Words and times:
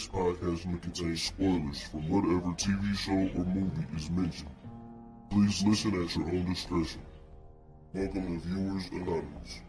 This 0.00 0.08
podcast 0.08 0.64
may 0.64 0.78
contain 0.78 1.14
spoilers 1.14 1.82
from 1.88 2.08
whatever 2.08 2.54
TV 2.56 2.96
show 2.96 3.12
or 3.38 3.44
movie 3.44 3.86
is 3.94 4.08
mentioned. 4.08 4.48
Please 5.30 5.62
listen 5.62 6.02
at 6.02 6.16
your 6.16 6.26
own 6.26 6.46
discretion. 6.46 7.02
Welcome 7.92 8.40
to 8.40 8.48
Viewers 8.48 8.88
Anonymous. 8.92 9.60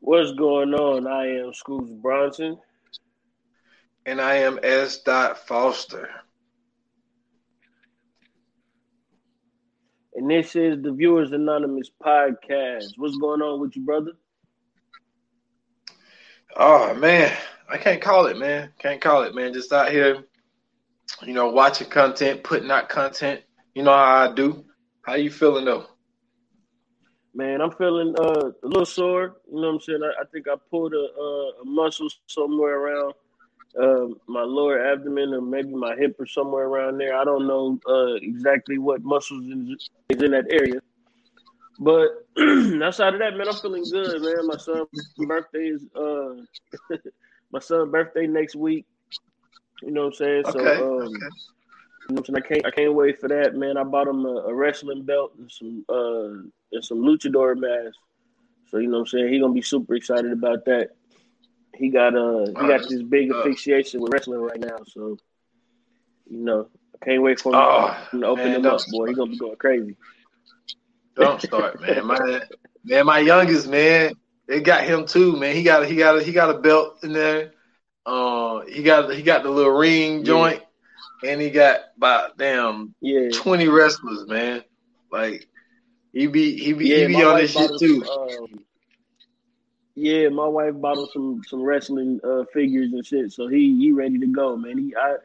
What's 0.00 0.32
going 0.32 0.74
on? 0.74 1.06
I 1.06 1.28
am 1.28 1.54
Scoots 1.54 1.90
Bronson. 1.92 2.58
And 4.08 4.22
I 4.22 4.36
am 4.36 4.58
S. 4.62 5.00
Dot 5.00 5.46
Foster. 5.46 6.08
And 10.14 10.30
this 10.30 10.56
is 10.56 10.82
the 10.82 10.92
Viewers 10.92 11.30
Anonymous 11.32 11.90
podcast. 12.02 12.94
What's 12.96 13.18
going 13.18 13.42
on 13.42 13.60
with 13.60 13.76
you, 13.76 13.82
brother? 13.82 14.12
Oh 16.56 16.94
man, 16.94 17.36
I 17.68 17.76
can't 17.76 18.00
call 18.00 18.28
it, 18.28 18.38
man. 18.38 18.70
Can't 18.78 18.98
call 18.98 19.24
it, 19.24 19.34
man. 19.34 19.52
Just 19.52 19.74
out 19.74 19.90
here, 19.90 20.24
you 21.26 21.34
know, 21.34 21.50
watching 21.50 21.90
content, 21.90 22.42
putting 22.42 22.70
out 22.70 22.88
content. 22.88 23.42
You 23.74 23.82
know 23.82 23.92
how 23.92 24.30
I 24.30 24.34
do. 24.34 24.64
How 25.02 25.16
you 25.16 25.30
feeling 25.30 25.66
though? 25.66 25.84
Man, 27.34 27.60
I'm 27.60 27.72
feeling 27.72 28.14
uh, 28.18 28.52
a 28.64 28.66
little 28.66 28.86
sore. 28.86 29.36
You 29.46 29.60
know 29.60 29.66
what 29.66 29.74
I'm 29.74 29.80
saying? 29.80 30.00
I, 30.02 30.22
I 30.22 30.24
think 30.32 30.48
I 30.48 30.54
pulled 30.70 30.94
a, 30.94 30.96
uh, 30.96 31.60
a 31.60 31.64
muscle 31.66 32.08
somewhere 32.26 32.78
around 32.78 33.12
uh, 33.80 34.06
my 34.26 34.42
lower 34.42 34.92
abdomen 34.92 35.34
or 35.34 35.40
maybe 35.40 35.74
my 35.74 35.94
hip 35.96 36.16
or 36.18 36.26
somewhere 36.26 36.66
around 36.66 36.98
there. 36.98 37.16
I 37.16 37.24
don't 37.24 37.46
know 37.46 37.78
uh, 37.88 38.14
exactly 38.14 38.78
what 38.78 39.02
muscles 39.02 39.44
is, 39.44 39.90
in 40.10 40.30
that 40.30 40.46
area. 40.50 40.80
But 41.78 42.26
outside 42.82 43.14
of 43.14 43.20
that, 43.20 43.36
man, 43.36 43.48
I'm 43.48 43.54
feeling 43.54 43.84
good, 43.84 44.22
man. 44.22 44.46
My 44.46 44.56
son's 44.56 44.88
birthday 45.16 45.68
is 45.68 45.84
uh, 45.94 46.96
my 47.52 47.60
son's 47.60 47.92
birthday 47.92 48.26
next 48.26 48.56
week. 48.56 48.84
You 49.82 49.92
know 49.92 50.06
what 50.06 50.06
I'm 50.08 50.12
saying? 50.14 50.42
Okay. 50.46 50.58
So 50.58 51.00
um, 51.00 51.06
okay. 51.06 51.12
you 52.08 52.14
know 52.14 52.18
I'm 52.18 52.24
saying? 52.24 52.36
I 52.36 52.40
can't 52.40 52.66
I 52.66 52.70
can't 52.70 52.94
wait 52.94 53.20
for 53.20 53.28
that, 53.28 53.54
man. 53.54 53.76
I 53.76 53.84
bought 53.84 54.08
him 54.08 54.26
a, 54.26 54.46
a 54.48 54.54
wrestling 54.54 55.04
belt 55.04 55.34
and 55.38 55.50
some 55.50 55.84
uh 55.88 56.42
and 56.72 56.84
some 56.84 56.98
luchador 56.98 57.56
masks. 57.56 57.98
So 58.70 58.78
you 58.78 58.88
know 58.88 58.98
what 58.98 59.02
I'm 59.02 59.06
saying? 59.06 59.32
He 59.32 59.38
gonna 59.38 59.52
be 59.52 59.62
super 59.62 59.94
excited 59.94 60.32
about 60.32 60.64
that. 60.64 60.90
He 61.78 61.90
got 61.90 62.14
uh 62.16 62.46
he 62.46 62.54
got 62.54 62.88
this 62.88 63.02
big 63.02 63.30
asphyxiation 63.30 64.00
with 64.00 64.12
wrestling 64.12 64.40
right 64.40 64.60
now, 64.60 64.78
so 64.86 65.16
you 66.30 66.38
know, 66.38 66.68
I 67.00 67.04
can't 67.04 67.22
wait 67.22 67.40
for 67.40 67.52
him 67.54 67.60
Oh, 67.60 68.20
to 68.20 68.26
open 68.26 68.46
man, 68.46 68.56
him 68.56 68.66
up, 68.66 68.80
boy. 68.90 69.06
He's 69.08 69.16
gonna 69.16 69.30
be 69.30 69.38
going 69.38 69.56
crazy. 69.56 69.96
Don't 71.14 71.40
start, 71.40 71.80
man. 71.80 72.06
My 72.06 72.40
man, 72.84 73.06
my 73.06 73.18
youngest 73.20 73.68
man, 73.68 74.14
they 74.46 74.60
got 74.60 74.84
him 74.84 75.06
too, 75.06 75.36
man. 75.36 75.54
He 75.54 75.62
got 75.62 75.86
he 75.86 75.96
got 75.96 76.18
a, 76.18 76.22
he 76.22 76.32
got 76.32 76.54
a 76.54 76.58
belt 76.58 76.98
in 77.02 77.12
there. 77.12 77.52
Uh, 78.04 78.60
he 78.66 78.82
got 78.82 79.12
he 79.14 79.22
got 79.22 79.42
the 79.42 79.50
little 79.50 79.72
ring 79.72 80.18
Yeah. 80.18 80.24
joint, 80.24 80.62
and 81.24 81.40
he 81.40 81.50
got 81.50 81.80
about 81.96 82.36
damn 82.38 82.94
Yeah. 83.00 83.28
twenty 83.32 83.68
wrestlers, 83.68 84.26
man. 84.26 84.62
Like 85.10 85.46
he 86.12 86.26
be 86.26 86.56
he 86.58 86.72
be 86.72 86.86
Yeah, 86.88 87.00
he 87.00 87.06
be 87.06 87.24
on 87.24 87.36
this 87.36 87.52
shit 87.52 87.70
too. 87.78 88.04
um, 88.04 88.64
yeah, 89.98 90.28
my 90.28 90.46
wife 90.46 90.74
bought 90.76 90.98
him 90.98 91.08
some 91.12 91.42
some 91.46 91.62
wrestling 91.62 92.20
uh, 92.22 92.44
figures 92.52 92.92
and 92.92 93.04
shit, 93.04 93.32
so 93.32 93.48
he 93.48 93.76
he 93.76 93.92
ready 93.92 94.18
to 94.18 94.26
go, 94.26 94.56
man. 94.56 94.78
He 94.78 94.94
I 94.94 95.16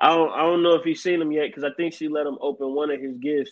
I 0.00 0.14
don't 0.14 0.32
I 0.32 0.42
don't 0.42 0.62
know 0.62 0.74
if 0.74 0.84
he's 0.84 1.02
seen 1.02 1.18
them 1.18 1.32
yet 1.32 1.48
because 1.48 1.64
I 1.64 1.74
think 1.76 1.92
she 1.92 2.08
let 2.08 2.26
him 2.26 2.38
open 2.40 2.74
one 2.74 2.90
of 2.90 3.00
his 3.00 3.16
gifts 3.18 3.50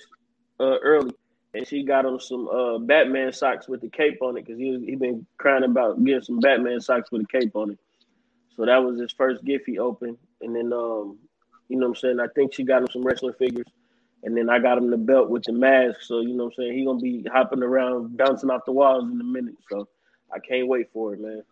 uh, 0.58 0.78
early, 0.78 1.12
and 1.54 1.66
she 1.66 1.84
got 1.84 2.06
him 2.06 2.18
some 2.18 2.48
uh, 2.48 2.78
Batman 2.78 3.32
socks 3.32 3.68
with 3.68 3.82
the 3.82 3.90
cape 3.90 4.22
on 4.22 4.38
it 4.38 4.46
because 4.46 4.58
he 4.58 4.70
was, 4.70 4.82
he 4.82 4.96
been 4.96 5.26
crying 5.38 5.64
about 5.64 6.02
getting 6.02 6.22
some 6.22 6.40
Batman 6.40 6.80
socks 6.80 7.12
with 7.12 7.22
a 7.22 7.26
cape 7.26 7.54
on 7.54 7.72
it. 7.72 7.78
So 8.56 8.64
that 8.64 8.82
was 8.82 8.98
his 8.98 9.12
first 9.12 9.44
gift 9.44 9.64
he 9.66 9.78
opened, 9.78 10.16
and 10.40 10.56
then 10.56 10.72
um 10.72 11.18
you 11.68 11.76
know 11.76 11.88
what 11.88 11.96
I'm 11.98 12.00
saying 12.00 12.20
I 12.20 12.28
think 12.34 12.54
she 12.54 12.64
got 12.64 12.82
him 12.82 12.88
some 12.90 13.02
wrestling 13.02 13.34
figures. 13.38 13.66
And 14.22 14.36
then 14.36 14.50
I 14.50 14.58
got 14.58 14.76
him 14.76 14.90
the 14.90 14.98
belt 14.98 15.30
with 15.30 15.44
the 15.44 15.54
mask. 15.54 16.02
So, 16.02 16.20
you 16.20 16.34
know 16.34 16.44
what 16.44 16.52
I'm 16.58 16.64
saying? 16.64 16.78
He 16.78 16.84
gonna 16.84 17.00
be 17.00 17.24
hopping 17.32 17.62
around, 17.62 18.18
bouncing 18.18 18.50
off 18.50 18.66
the 18.66 18.72
walls 18.72 19.10
in 19.10 19.18
a 19.18 19.24
minute. 19.24 19.54
So 19.70 19.88
I 20.32 20.38
can't 20.38 20.68
wait 20.68 20.90
for 20.92 21.14
it, 21.14 21.20
man. 21.20 21.42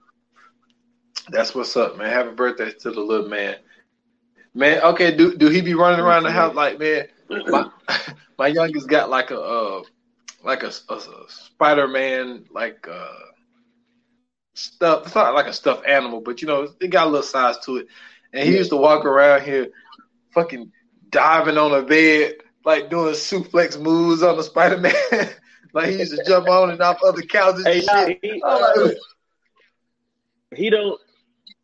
That's 1.31 1.55
what's 1.55 1.77
up, 1.77 1.99
man. 1.99 2.11
Happy 2.11 2.35
birthday 2.35 2.73
to 2.73 2.91
the 2.91 3.01
little 3.01 3.29
man. 3.29 3.57
Man, 4.55 4.81
okay, 4.83 5.15
do 5.15 5.37
do 5.37 5.49
he 5.49 5.61
be 5.61 5.75
running 5.75 6.01
around 6.01 6.25
the 6.25 6.31
house 6.31 6.55
like 6.55 6.79
man? 6.79 7.07
My 7.29 7.71
my 8.39 8.49
youngest 8.49 8.89
got 8.89 9.11
like 9.11 9.31
a 9.31 9.41
uh 9.41 9.83
like 10.43 10.63
a, 10.63 10.73
a, 10.89 10.95
a 10.95 11.25
Spider 11.29 11.89
Man 11.89 12.45
like 12.51 12.89
uh 12.89 13.09
stuff. 14.55 15.07
It's 15.07 15.15
not 15.15 15.35
like 15.35 15.47
a 15.47 15.53
stuffed 15.53 15.87
animal, 15.87 16.21
but 16.21 16.41
you 16.41 16.49
know 16.49 16.69
it 16.81 16.89
got 16.89 17.07
a 17.07 17.11
little 17.11 17.23
size 17.23 17.59
to 17.67 17.79
it. 17.79 17.89
And 18.33 18.49
he 18.49 18.57
used 18.57 18.71
to 18.71 18.77
walk 18.77 19.05
around 19.05 19.43
here, 19.43 19.69
fucking 20.33 20.73
diving 21.09 21.57
on 21.59 21.73
a 21.73 21.83
bed, 21.83 22.35
like 22.65 22.91
doing 22.91 23.15
suplex 23.15 23.81
moves 23.81 24.23
on 24.23 24.37
the 24.37 24.43
Spider 24.43 24.79
Man. 24.79 24.95
like 25.73 25.91
he 25.91 25.99
used 25.99 26.17
to 26.17 26.25
jump 26.25 26.49
on 26.49 26.71
and 26.71 26.81
off 26.81 26.99
other 27.05 27.23
couches 27.23 27.65
Hey, 27.65 27.81
shit. 27.81 28.19
he, 28.23 28.43
uh, 28.45 28.89
he 30.55 30.71
don't 30.71 31.01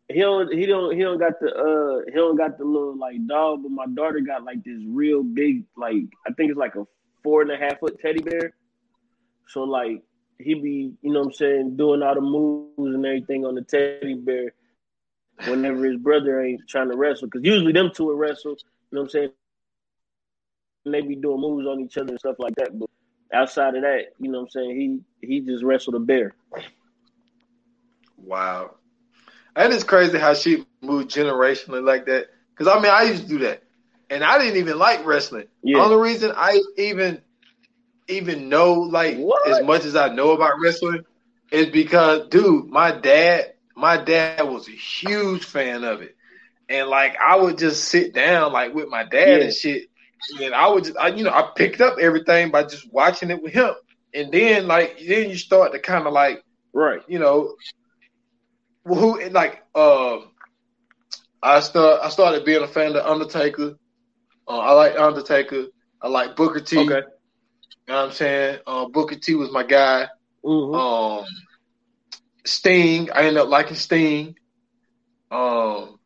he 0.07 0.19
don't 0.19 0.53
he 0.53 0.65
don't 0.65 0.95
he 0.95 1.01
don't 1.01 1.17
got 1.17 1.39
the 1.39 1.47
uh 1.47 2.05
he 2.05 2.11
don't 2.15 2.37
got 2.37 2.57
the 2.57 2.63
little 2.63 2.97
like 2.97 3.25
dog, 3.27 3.63
but 3.63 3.71
my 3.71 3.85
daughter 3.87 4.19
got 4.19 4.43
like 4.43 4.63
this 4.63 4.79
real 4.87 5.23
big 5.23 5.63
like 5.75 6.03
I 6.27 6.33
think 6.33 6.51
it's 6.51 6.59
like 6.59 6.75
a 6.75 6.85
four 7.23 7.41
and 7.41 7.51
a 7.51 7.57
half 7.57 7.79
foot 7.79 7.99
teddy 7.99 8.21
bear. 8.21 8.53
So 9.47 9.63
like 9.63 10.01
he 10.37 10.53
be 10.53 10.93
you 11.01 11.11
know 11.11 11.19
what 11.21 11.27
I'm 11.27 11.33
saying 11.33 11.77
doing 11.77 12.03
all 12.03 12.13
the 12.13 12.21
moves 12.21 12.77
and 12.77 13.05
everything 13.05 13.45
on 13.45 13.55
the 13.55 13.61
teddy 13.63 14.13
bear 14.15 14.53
whenever 15.47 15.85
his 15.85 15.97
brother 15.97 16.41
ain't 16.41 16.61
trying 16.67 16.91
to 16.91 16.97
wrestle 16.97 17.27
because 17.27 17.43
usually 17.43 17.73
them 17.73 17.91
two 17.93 18.05
will 18.05 18.15
wrestle. 18.15 18.51
You 18.51 18.57
know 18.91 19.01
what 19.01 19.05
I'm 19.05 19.09
saying? 19.09 19.29
And 20.85 20.93
they 20.93 21.01
be 21.01 21.15
doing 21.15 21.41
moves 21.41 21.65
on 21.67 21.79
each 21.81 21.97
other 21.97 22.11
and 22.11 22.19
stuff 22.19 22.35
like 22.37 22.55
that. 22.55 22.77
But 22.77 22.84
outside 23.33 23.75
of 23.75 23.81
that, 23.81 24.13
you 24.19 24.31
know 24.31 24.39
what 24.39 24.45
I'm 24.45 24.49
saying? 24.49 25.03
He 25.21 25.27
he 25.27 25.39
just 25.41 25.63
wrestled 25.63 25.95
a 25.95 25.99
bear. 25.99 26.33
Wow. 28.17 28.75
And 29.55 29.73
it's 29.73 29.83
crazy 29.83 30.17
how 30.17 30.33
she 30.33 30.65
moved 30.81 30.93
generationally 30.93 31.83
like 31.83 32.05
that. 32.05 32.27
Because, 32.37 32.51
I 32.55 32.79
mean, 32.79 32.91
I 32.91 33.03
used 33.03 33.23
to 33.23 33.29
do 33.29 33.37
that. 33.39 33.63
And 34.09 34.23
I 34.23 34.37
didn't 34.37 34.57
even 34.57 34.77
like 34.77 35.05
wrestling. 35.05 35.47
Yeah. 35.63 35.79
Only 35.79 35.97
reason 35.97 36.31
I 36.35 36.59
even 36.77 37.21
even 38.07 38.49
know, 38.49 38.73
like, 38.81 39.17
What? 39.17 39.47
as 39.47 39.61
much 39.61 39.83
as 39.85 39.95
I 39.95 40.09
know 40.13 40.31
about 40.31 40.59
wrestling 40.61 41.03
is 41.51 41.67
because, 41.67 42.27
dude, 42.29 42.67
my 42.67 42.91
dad, 42.91 43.53
my 43.75 43.97
dad 43.97 44.43
was 44.43 44.67
a 44.67 44.71
huge 44.71 45.43
fan 45.43 45.83
of 45.83 46.01
it. 46.01 46.15
And, 46.69 46.87
like, 46.87 47.15
I 47.19 47.35
would 47.35 47.57
just 47.57 47.83
sit 47.85 48.13
down, 48.13 48.51
like, 48.53 48.73
with 48.75 48.89
my 48.89 49.03
dad 49.03 49.41
Yeah. 49.41 49.43
and 49.43 49.53
shit. 49.53 49.89
And 50.41 50.53
I 50.53 50.67
would 50.67 50.83
just, 50.85 50.97
I, 50.97 51.09
you 51.09 51.23
know, 51.23 51.31
I 51.31 51.49
picked 51.55 51.81
up 51.81 51.97
everything 51.99 52.51
by 52.51 52.63
just 52.63 52.91
watching 52.91 53.29
it 53.31 53.41
with 53.41 53.53
him. 53.53 53.73
And 54.13 54.31
then, 54.31 54.67
like, 54.67 54.97
then 55.07 55.29
you 55.29 55.35
start 55.37 55.73
to 55.73 55.79
kind 55.79 56.07
of, 56.07 56.13
like, 56.13 56.41
Right. 56.73 57.01
you 57.07 57.19
know, 57.19 57.55
who 58.85 59.29
like 59.29 59.63
uh, 59.75 60.17
I 61.41 61.59
start 61.59 62.01
I 62.03 62.09
started 62.09 62.45
being 62.45 62.63
a 62.63 62.67
fan 62.67 62.95
of 62.95 63.05
Undertaker. 63.05 63.75
Uh, 64.47 64.57
I 64.59 64.71
like 64.73 64.97
Undertaker. 64.97 65.65
I 66.01 66.07
like 66.07 66.35
Booker 66.35 66.59
T. 66.61 66.77
Okay. 66.77 67.01
You 67.87 67.93
know 67.93 67.95
what 67.95 68.05
I'm 68.05 68.11
saying? 68.11 68.59
Uh, 68.65 68.85
Booker 68.87 69.15
T 69.15 69.35
was 69.35 69.51
my 69.51 69.63
guy. 69.63 70.07
hmm 70.43 70.73
Um, 70.73 71.25
Sting, 72.45 73.09
I 73.11 73.23
ended 73.23 73.37
up 73.43 73.49
liking 73.49 73.75
Sting. 73.75 74.35
Um, 75.31 75.97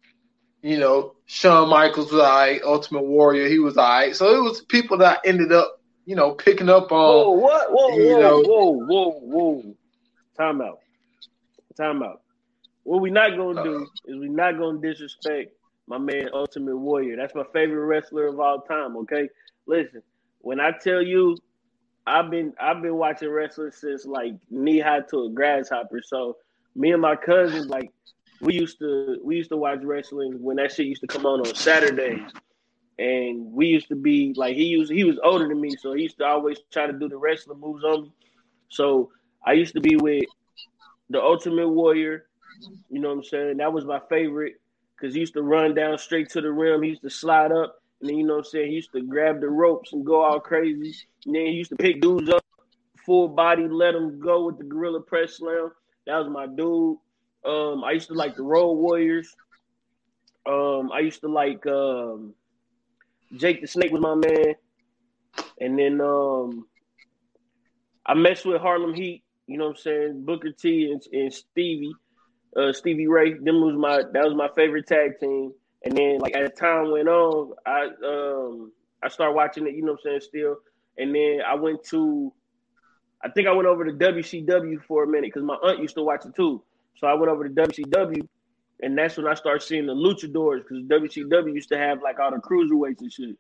you 0.62 0.78
know, 0.80 1.16
Shawn 1.32 1.70
Michaels 1.70 2.12
was 2.12 2.22
alright. 2.22 2.60
Ultimate 2.64 3.04
Warrior, 3.04 3.48
he 3.48 3.60
was 3.60 3.78
alright. 3.78 4.16
So 4.16 4.36
it 4.36 4.42
was 4.42 4.62
people 4.62 4.98
that 4.98 5.20
I 5.24 5.28
ended 5.30 5.52
up, 5.52 5.80
you 6.08 6.16
know, 6.16 6.32
picking 6.34 6.70
up 6.70 6.90
Whoa, 6.90 7.34
on. 7.34 7.40
what? 7.40 7.72
Whoa, 7.72 7.90
whoa, 7.90 8.20
know- 8.20 8.42
whoa, 8.42 8.72
whoa, 8.72 9.20
whoa. 9.22 9.76
Time 10.36 10.60
out. 10.60 10.80
Time 11.78 12.02
out. 12.02 12.24
What 12.82 13.02
we 13.02 13.12
not 13.12 13.38
gonna 13.38 13.64
do 13.64 13.88
is 14.08 14.18
we 14.18 14.28
not 14.28 14.58
gonna 14.58 14.80
disrespect 14.80 15.52
my 15.86 16.00
man 16.00 16.30
Ultimate 16.34 16.76
Warrior. 16.76 17.16
That's 17.18 17.36
my 17.36 17.44
favorite 17.54 17.86
wrestler 17.86 18.26
of 18.26 18.40
all 18.40 18.62
time. 18.62 18.98
Okay, 18.98 19.30
listen. 19.68 20.02
When 20.40 20.60
I 20.60 20.72
tell 20.72 21.04
you, 21.04 21.38
I've 22.08 22.32
been 22.32 22.54
I've 22.60 22.82
been 22.82 22.96
watching 22.96 23.30
wrestling 23.30 23.70
since 23.72 24.04
like 24.04 24.34
knee 24.50 24.80
high 24.80 25.02
to 25.12 25.26
a 25.26 25.30
grasshopper. 25.30 26.02
So 26.04 26.38
me 26.76 26.92
and 26.92 27.04
my 27.04 27.16
cousins 27.16 27.68
like 27.68 27.92
we 28.42 28.54
used 28.54 28.80
to 28.80 29.20
we 29.24 29.36
used 29.38 29.50
to 29.50 29.58
watch 29.58 29.80
wrestling 29.84 30.42
when 30.42 30.58
that 30.58 30.72
shit 30.72 30.88
used 30.88 31.02
to 31.02 31.08
come 31.08 31.26
on 31.26 31.40
on 31.42 31.56
Saturdays. 31.56 32.32
And 32.98 33.54
we 33.54 33.68
used 33.68 33.88
to 33.90 33.96
be 33.96 34.34
like 34.36 34.56
he 34.56 34.66
used 34.66 34.92
he 34.92 35.04
was 35.04 35.18
older 35.24 35.48
than 35.48 35.62
me, 35.62 35.72
so 35.80 35.94
he 35.94 36.04
used 36.04 36.18
to 36.18 36.26
always 36.26 36.58
try 36.72 36.88
to 36.88 36.94
do 36.94 37.08
the 37.08 37.18
wrestling 37.18 37.60
moves 37.60 37.84
on 37.84 38.04
me. 38.04 38.12
So 38.70 39.12
I 39.46 39.54
used 39.54 39.74
to 39.74 39.82
be 39.82 39.96
with 39.96 40.26
the 41.10 41.22
Ultimate 41.22 41.70
Warrior. 41.70 42.26
You 42.90 43.00
know 43.00 43.10
what 43.10 43.18
I'm 43.20 43.24
saying? 43.24 43.58
That 43.58 43.72
was 43.72 43.86
my 43.86 44.02
favorite 44.10 44.56
because 44.96 45.14
he 45.14 45.22
used 45.22 45.34
to 45.34 45.44
run 45.44 45.74
down 45.74 45.98
straight 45.98 46.30
to 46.32 46.42
the 46.42 46.52
rim. 46.52 46.84
He 46.84 46.90
used 46.90 47.02
to 47.04 47.10
slide 47.10 47.52
up, 47.52 47.82
and 48.02 48.10
then 48.10 48.18
you 48.18 48.26
know 48.26 48.36
what 48.36 48.46
I'm 48.46 48.52
saying. 48.52 48.70
He 48.70 48.76
used 48.76 48.92
to 48.94 49.02
grab 49.02 49.40
the 49.40 49.50
ropes 49.50 49.94
and 49.94 50.06
go 50.06 50.24
all 50.24 50.40
crazy. 50.40 50.94
And 51.26 51.36
then 51.36 51.46
he 51.46 51.52
used 51.54 51.70
to 51.70 51.78
pick 51.78 52.02
dudes 52.02 52.30
up, 52.30 52.44
full 53.06 53.30
body, 53.30 53.68
let 53.68 53.94
them 53.94 54.20
go 54.20 54.46
with 54.46 54.58
the 54.58 54.66
gorilla 54.66 55.02
press 55.02 55.38
slam. 55.38 55.72
That 56.06 56.18
was 56.18 56.30
my 56.30 56.48
dude. 56.48 56.98
Um, 57.46 57.84
I 57.84 57.92
used 57.92 58.08
to 58.10 58.14
like 58.14 58.36
the 58.36 58.44
Road 58.44 58.74
Warriors. 58.74 59.36
Um, 60.46 60.92
I 60.92 61.00
used 61.00 61.22
to 61.22 61.28
like 61.28 61.66
um, 61.68 62.34
Jake 63.36 63.62
the 63.62 63.68
Snake 63.68 63.92
was 63.92 64.02
my 64.02 64.16
man, 64.16 64.56
and 65.60 65.78
then 65.78 66.02
um, 66.02 66.68
I 68.06 68.14
messed 68.14 68.46
with 68.46 68.62
Harlem 68.62 68.94
Heat. 68.94 69.24
You 69.48 69.58
know 69.58 69.66
what 69.66 69.78
I'm 69.78 69.82
saying? 69.82 70.26
Booker 70.26 70.52
T 70.52 70.92
and, 70.92 71.02
and 71.12 71.34
Stevie, 71.34 71.94
uh, 72.56 72.74
Stevie 72.74 73.08
Ray. 73.08 73.34
Them 73.34 73.62
was 73.62 73.76
my 73.76 73.98
that 74.14 74.26
was 74.26 74.36
my 74.36 74.50
favorite 74.56 74.88
tag 74.88 75.20
team. 75.20 75.54
And 75.86 75.96
then 75.96 76.20
like 76.20 76.36
as 76.36 76.52
time 76.54 76.92
went 76.92 77.08
on, 77.08 77.54
I 77.66 77.88
um 78.06 78.72
I 79.02 79.08
started 79.08 79.34
watching 79.34 79.68
it. 79.68 79.76
You 79.76 79.84
know 79.84 79.94
what 79.94 80.02
I'm 80.06 80.20
saying? 80.20 80.22
Still, 80.22 80.58
and 80.98 81.16
then 81.16 81.40
I 81.48 81.56
went 81.56 81.84
to, 81.86 82.34
I 83.24 83.30
think 83.30 83.48
I 83.48 83.54
went 83.54 83.68
over 83.68 83.86
to 83.86 83.94
WCW 83.94 84.84
for 84.84 85.04
a 85.04 85.08
minute 85.08 85.32
because 85.34 85.44
my 85.44 85.56
aunt 85.56 85.80
used 85.80 85.96
to 85.96 86.04
watch 86.04 86.26
it 86.26 86.36
too. 86.36 86.62
So 86.98 87.08
I 87.08 87.14
went 87.14 87.32
over 87.32 87.48
to 87.48 87.54
WCW, 87.54 88.28
and 88.82 88.98
that's 88.98 89.18
when 89.18 89.28
I 89.28 89.34
started 89.34 89.66
seeing 89.66 89.86
the 89.86 89.94
luchadors 89.94 90.62
because 90.62 90.84
WCW 90.84 91.54
used 91.54 91.70
to 91.70 91.78
have 91.78 92.02
like 92.02 92.20
all 92.20 92.32
the 92.32 92.38
cruiserweights 92.38 93.02
and 93.02 93.12
shit. 93.12 93.36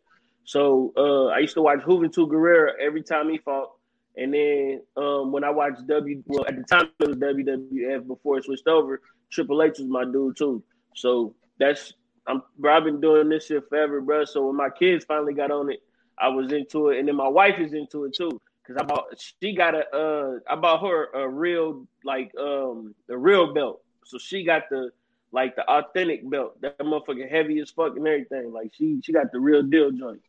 So 0.46 0.94
uh, 0.98 1.28
I 1.28 1.40
used 1.40 1.54
to 1.56 1.62
watch 1.62 1.80
Juventud 1.80 2.30
Guerrera 2.30 2.72
every 2.82 3.04
time 3.04 3.30
he 3.30 3.38
fought. 3.38 3.72
And 4.18 4.34
then 4.34 4.82
um, 4.98 5.32
when 5.32 5.44
I 5.44 5.50
watched 5.50 5.86
W, 5.88 6.24
well, 6.26 6.46
at 6.48 6.56
the 6.56 6.64
time 6.64 6.90
it 7.00 7.08
was 7.08 7.18
WWF 7.18 8.08
before 8.08 8.40
it 8.40 8.46
switched 8.46 8.68
over. 8.68 9.02
Triple 9.32 9.62
H 9.62 9.80
was 9.80 9.88
my 9.88 10.06
dude 10.06 10.38
too. 10.38 10.64
So 10.96 11.36
that's 11.60 11.94
I'm. 12.28 12.42
Bro, 12.58 12.78
I've 12.78 12.84
been 12.84 13.00
doing 13.00 13.30
this 13.30 13.46
shit 13.46 13.68
forever, 13.70 14.02
bro. 14.02 14.26
So 14.26 14.48
when 14.48 14.56
my 14.56 14.70
kids 14.70 15.06
finally 15.06 15.34
got 15.34 15.52
on 15.52 15.72
it, 15.72 15.80
I 16.18 16.30
was 16.30 16.52
into 16.52 16.90
it, 16.90 17.00
and 17.00 17.08
then 17.08 17.16
my 17.16 17.28
wife 17.28 17.60
is 17.60 17.74
into 17.74 18.06
it 18.06 18.14
too. 18.16 18.42
Cause 18.70 18.78
I 18.78 18.84
bought, 18.84 19.06
she 19.18 19.56
got 19.56 19.74
a, 19.74 19.84
uh, 19.90 20.40
I 20.48 20.56
bought 20.56 20.82
her 20.82 21.10
a 21.14 21.28
real, 21.28 21.88
like, 22.06 22.32
um, 22.40 22.94
the 23.08 23.18
real 23.18 23.52
belt. 23.52 23.82
So 24.06 24.20
she 24.20 24.44
got 24.44 24.70
the, 24.70 24.92
like, 25.32 25.56
the 25.56 25.68
authentic 25.68 26.30
belt. 26.30 26.62
That 26.62 26.78
motherfucker 26.78 27.28
heavy 27.28 27.58
as 27.62 27.72
fuck 27.72 27.98
and 27.98 28.08
everything. 28.08 28.54
Like, 28.54 28.72
she, 28.78 29.02
she 29.04 29.12
got 29.12 29.32
the 29.32 29.40
real 29.40 29.64
deal 29.64 29.90
joint. 29.90 30.22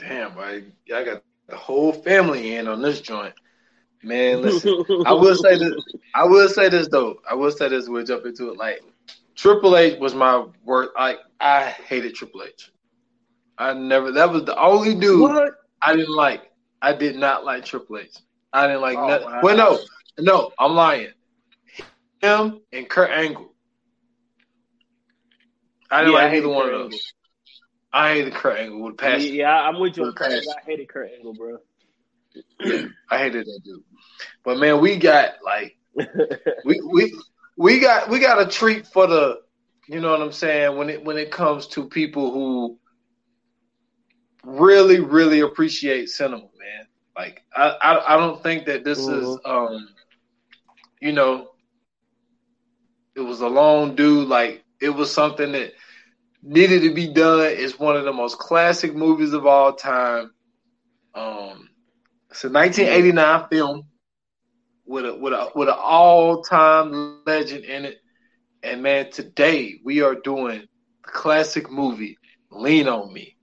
Damn, 0.00 0.38
I, 0.38 0.64
I 0.94 1.02
got 1.02 1.22
the 1.48 1.56
whole 1.56 1.94
family 1.94 2.56
in 2.56 2.68
on 2.68 2.82
this 2.82 3.00
joint. 3.00 3.32
Man, 4.02 4.42
listen, 4.42 4.84
I 5.06 5.14
will 5.14 5.34
say 5.34 5.58
this. 5.58 5.72
I 6.14 6.24
will 6.24 6.48
say 6.50 6.68
this 6.68 6.88
though. 6.88 7.16
I 7.28 7.34
will 7.34 7.50
say 7.50 7.68
this. 7.68 7.88
We'll 7.88 8.04
jump 8.04 8.26
into 8.26 8.50
it. 8.50 8.58
Like 8.58 8.82
Triple 9.34 9.76
H 9.76 9.98
was 9.98 10.14
my 10.14 10.44
word. 10.64 10.90
Like 10.94 11.20
I 11.40 11.70
hated 11.70 12.14
Triple 12.14 12.42
H. 12.42 12.70
I 13.58 13.72
never. 13.72 14.12
That 14.12 14.30
was 14.30 14.44
the 14.44 14.56
only 14.60 14.94
dude 14.94 15.22
What? 15.22 15.54
I 15.82 15.96
didn't 15.96 16.14
like. 16.14 16.50
I 16.80 16.92
did 16.92 17.16
not 17.16 17.44
like 17.44 17.64
Triple 17.64 17.98
H. 17.98 18.12
I 18.52 18.66
didn't 18.66 18.82
like 18.82 18.98
Oh, 18.98 19.06
nothing. 19.06 19.26
wow. 19.26 19.40
Well, 19.42 19.56
no, 19.56 19.78
no, 20.18 20.50
I'm 20.58 20.74
lying. 20.74 21.12
Him 22.20 22.60
and 22.72 22.88
Kurt 22.88 23.10
Angle. 23.10 23.52
I 25.90 26.00
didn't 26.00 26.12
Yeah, 26.12 26.18
like 26.18 26.30
hated 26.30 26.48
either 26.48 26.48
one 26.48 26.66
Kurt 26.66 26.74
of 26.74 26.80
Angle. 26.80 26.90
those. 26.90 27.12
I 27.92 28.12
hated 28.14 28.34
Kurt 28.34 28.58
Angle 28.58 28.82
with 28.82 28.96
passion. 28.96 29.36
Yeah, 29.36 29.52
I'm 29.54 29.78
with 29.80 29.96
you 29.96 30.04
on 30.04 30.12
With 30.12 30.16
Kurt. 30.16 30.44
passion. 30.44 30.52
I 30.56 30.60
hated 30.64 30.88
Kurt 30.88 31.10
Angle, 31.16 31.34
bro. 31.34 31.58
I 33.10 33.18
hated 33.18 33.46
that 33.46 33.60
dude. 33.64 33.82
But 34.44 34.58
man, 34.58 34.80
we 34.80 34.96
got 34.96 35.34
like 35.44 35.76
we 36.64 36.80
we 36.92 37.12
we 37.56 37.80
got 37.80 38.08
we 38.08 38.18
got 38.18 38.40
a 38.40 38.46
treat 38.46 38.86
for 38.86 39.06
the 39.06 39.40
you 39.88 40.00
know 40.00 40.10
what 40.10 40.20
I'm 40.20 40.32
saying 40.32 40.76
when 40.76 40.90
it 40.90 41.04
when 41.04 41.16
it 41.16 41.30
comes 41.30 41.68
to 41.68 41.88
people 41.88 42.32
who 42.32 42.78
really 44.46 45.00
really 45.00 45.40
appreciate 45.40 46.08
cinema, 46.10 46.42
man. 46.42 46.86
Like 47.16 47.42
I 47.56 47.68
I, 47.82 48.14
I 48.14 48.18
don't 48.18 48.42
think 48.42 48.66
that 48.66 48.84
this 48.84 49.08
is 49.08 49.38
um 49.44 49.88
you 51.00 51.12
know 51.12 51.48
it 53.16 53.20
was 53.20 53.40
a 53.40 53.48
long 53.48 53.94
due 53.96 54.24
like 54.24 54.64
it 54.80 54.90
was 54.90 55.12
something 55.12 55.52
that 55.52 55.72
needed 56.42 56.82
to 56.82 56.94
be 56.94 57.12
done. 57.12 57.40
It's 57.42 57.78
one 57.78 57.96
of 57.96 58.04
the 58.04 58.12
most 58.12 58.38
classic 58.38 58.94
movies 58.94 59.32
of 59.32 59.46
all 59.46 59.72
time. 59.74 60.30
Um 61.14 61.68
it's 62.30 62.44
a 62.44 62.50
1989 62.50 63.46
film 63.50 63.86
with 64.86 65.06
a 65.06 65.16
with 65.16 65.32
a 65.34 65.50
with 65.54 65.68
an 65.68 65.76
all 65.78 66.42
time 66.42 66.92
legend 66.92 67.36
in 67.38 67.58
it. 67.60 67.68
And 68.62 68.82
man, 68.82 69.10
today 69.10 69.54
we 69.64 70.02
are 70.02 70.14
doing 70.14 70.66
the 70.80 71.10
classic 71.10 71.70
movie 71.70 72.18
Lean 72.50 72.88
on 72.88 73.12
Me. 73.12 73.35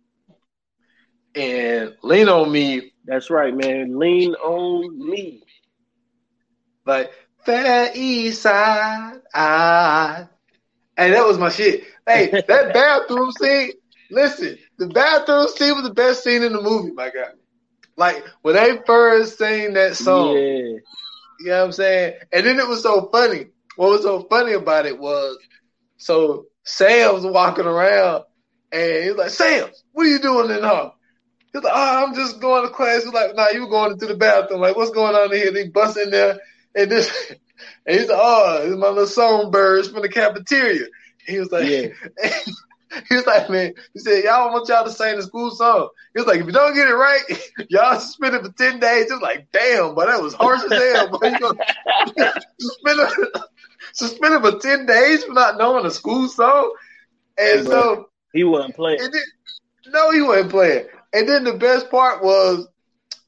And 1.35 1.95
Lean 2.03 2.29
on 2.29 2.51
Me, 2.51 2.93
That's 3.05 3.29
right, 3.29 3.55
man. 3.55 3.97
Lean 3.97 4.33
on 4.35 5.09
me. 5.09 5.43
like 6.85 7.11
Fair 7.45 7.91
East 7.95 8.41
Side. 8.43 9.19
I. 9.33 10.27
Hey, 10.95 11.09
that 11.11 11.25
was 11.25 11.39
my 11.39 11.49
shit. 11.49 11.83
Hey, 12.07 12.29
that 12.47 12.73
bathroom 12.73 13.31
scene. 13.31 13.71
Listen, 14.11 14.57
the 14.77 14.87
bathroom 14.87 15.47
scene 15.47 15.75
was 15.75 15.83
the 15.83 15.93
best 15.93 16.23
scene 16.23 16.43
in 16.43 16.53
the 16.53 16.61
movie, 16.61 16.91
my 16.91 17.09
guy. 17.09 17.31
Like 17.95 18.23
when 18.41 18.55
they 18.55 18.79
first 18.85 19.37
sang 19.37 19.73
that 19.73 19.95
song. 19.95 20.35
Yeah. 20.35 20.77
You 21.39 21.49
know 21.49 21.59
what 21.59 21.65
I'm 21.65 21.71
saying? 21.73 22.13
And 22.31 22.45
then 22.45 22.59
it 22.59 22.67
was 22.67 22.81
so 22.83 23.09
funny. 23.11 23.47
What 23.75 23.89
was 23.89 24.03
so 24.03 24.25
funny 24.29 24.53
about 24.53 24.85
it 24.85 24.97
was, 24.97 25.37
so 25.97 26.45
Sam's 26.63 27.25
walking 27.25 27.65
around 27.65 28.23
and 28.71 29.03
he's 29.03 29.15
like, 29.15 29.31
Sam, 29.31 29.69
what 29.91 30.05
are 30.05 30.09
you 30.09 30.19
doing 30.19 30.51
in 30.51 30.63
here? 30.63 30.91
He's 31.53 31.63
like, 31.63 31.73
oh, 31.75 32.03
I'm 32.05 32.15
just 32.15 32.39
going 32.39 32.63
to 32.67 32.73
class. 32.73 33.03
He's 33.03 33.13
like, 33.13 33.35
nah, 33.35 33.49
you 33.49 33.67
going 33.67 33.91
into 33.91 34.07
the 34.07 34.15
bathroom. 34.15 34.61
Like, 34.61 34.75
what's 34.75 34.91
going 34.91 35.15
on 35.15 35.31
in 35.31 35.37
here? 35.39 35.51
They 35.51 35.67
bust 35.69 35.97
in 35.97 36.09
there 36.09 36.39
and 36.75 36.89
this, 36.89 37.31
and 37.85 37.99
he's 37.99 38.09
like, 38.09 38.19
oh, 38.21 38.61
it's 38.63 38.75
my 38.75 38.89
little 38.89 39.07
songbirds 39.07 39.89
from 39.89 40.01
the 40.01 40.09
cafeteria. 40.09 40.87
He 41.25 41.39
was 41.39 41.51
like, 41.51 41.67
Yeah. 41.67 41.87
he 43.09 43.15
was 43.15 43.25
like, 43.25 43.49
man, 43.49 43.73
he 43.93 43.99
said, 43.99 44.23
y'all 44.23 44.51
want 44.51 44.67
y'all 44.67 44.83
to 44.83 44.91
sing 44.91 45.15
the 45.15 45.23
school 45.23 45.51
song. 45.51 45.89
He 46.13 46.19
was 46.19 46.27
like, 46.27 46.39
if 46.41 46.45
you 46.45 46.51
don't 46.51 46.75
get 46.75 46.87
it 46.87 46.93
right, 46.93 47.21
y'all 47.69 47.99
suspended 47.99 48.41
for 48.43 48.51
10 48.51 48.79
days. 48.79 49.09
It 49.09 49.13
was 49.13 49.21
like, 49.21 49.47
damn, 49.51 49.95
but 49.95 50.07
that 50.07 50.21
was 50.21 50.33
harsh 50.33 50.63
as 50.63 50.71
hell. 50.71 51.09
But 51.19 51.31
you 51.31 51.39
gonna 51.39 52.33
suspended, 52.59 53.09
suspended 53.93 54.41
for 54.41 54.59
10 54.59 54.85
days 54.85 55.23
for 55.23 55.33
not 55.33 55.57
knowing 55.57 55.85
a 55.85 55.91
school 55.91 56.27
song. 56.27 56.73
And 57.37 57.65
so, 57.65 58.09
He 58.33 58.43
wasn't 58.43 58.75
playing. 58.75 58.99
then, 58.99 59.11
no, 59.87 60.11
he 60.11 60.21
wasn't 60.21 60.51
playing. 60.51 60.85
And 61.13 61.27
then 61.27 61.43
the 61.43 61.53
best 61.53 61.89
part 61.91 62.23
was 62.23 62.67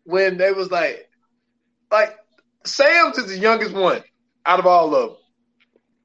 when 0.06 0.38
they 0.38 0.51
was 0.51 0.72
like, 0.72 1.10
like, 1.92 2.15
Sam's 2.65 3.18
is 3.18 3.27
the 3.27 3.38
youngest 3.38 3.74
one 3.74 4.04
out 4.46 4.60
of 4.60 4.65
all 4.65 4.96
of 4.96 5.10
them. 5.10 5.18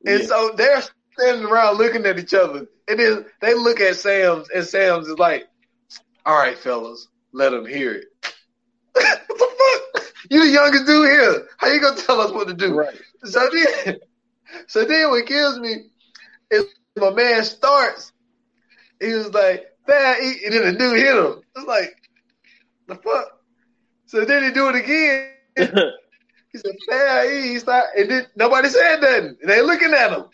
And 0.06 0.20
Yeah. 0.20 0.26
so 0.26 0.52
they're 0.56 0.82
standing 1.18 1.44
around 1.46 1.78
looking 1.78 2.06
at 2.06 2.18
each 2.18 2.34
other. 2.34 2.66
And 2.88 2.98
then 2.98 3.26
they 3.40 3.54
look 3.54 3.80
at 3.80 3.96
Sam's, 3.96 4.48
and 4.50 4.64
Sam's 4.64 5.08
is 5.08 5.18
like, 5.18 5.46
all 6.26 6.36
right, 6.36 6.58
fellas, 6.58 7.08
let 7.32 7.50
them 7.50 7.66
hear 7.66 7.94
it. 7.94 8.04
what 8.92 9.28
the 9.28 9.92
fuck? 9.94 10.12
You 10.30 10.44
the 10.44 10.50
youngest 10.50 10.86
dude 10.86 11.08
here. 11.10 11.48
How 11.58 11.68
you 11.68 11.80
gonna 11.80 11.96
tell 11.96 12.20
us 12.20 12.32
what 12.32 12.48
to 12.48 12.54
do? 12.54 12.74
Right. 12.74 12.96
So 13.24 13.48
then, 13.50 13.96
so 14.66 14.84
then 14.84 15.10
what 15.10 15.26
kills 15.26 15.58
me 15.58 15.90
is 16.50 16.64
my 16.96 17.10
man 17.10 17.44
starts. 17.44 18.12
He 19.00 19.14
was 19.14 19.32
like, 19.32 19.66
"Bad," 19.90 20.22
eat," 20.22 20.44
and 20.44 20.54
then 20.54 20.64
the 20.72 20.78
dude 20.78 20.96
hit 20.96 21.16
him. 21.16 21.42
It's 21.56 21.66
like, 21.66 21.96
the 22.86 22.94
fuck. 22.94 23.40
So 24.06 24.24
then 24.24 24.44
he 24.44 24.50
do 24.50 24.68
it 24.68 24.76
again. 24.76 25.90
He 26.52 26.58
said, 26.58 26.74
"Fair 26.88 27.32
East," 27.32 27.68
and 27.68 28.10
then 28.10 28.26
nobody 28.34 28.68
said 28.68 29.00
nothing. 29.00 29.36
And 29.40 29.50
they 29.50 29.62
looking 29.62 29.94
at 29.94 30.10
him. 30.10 30.24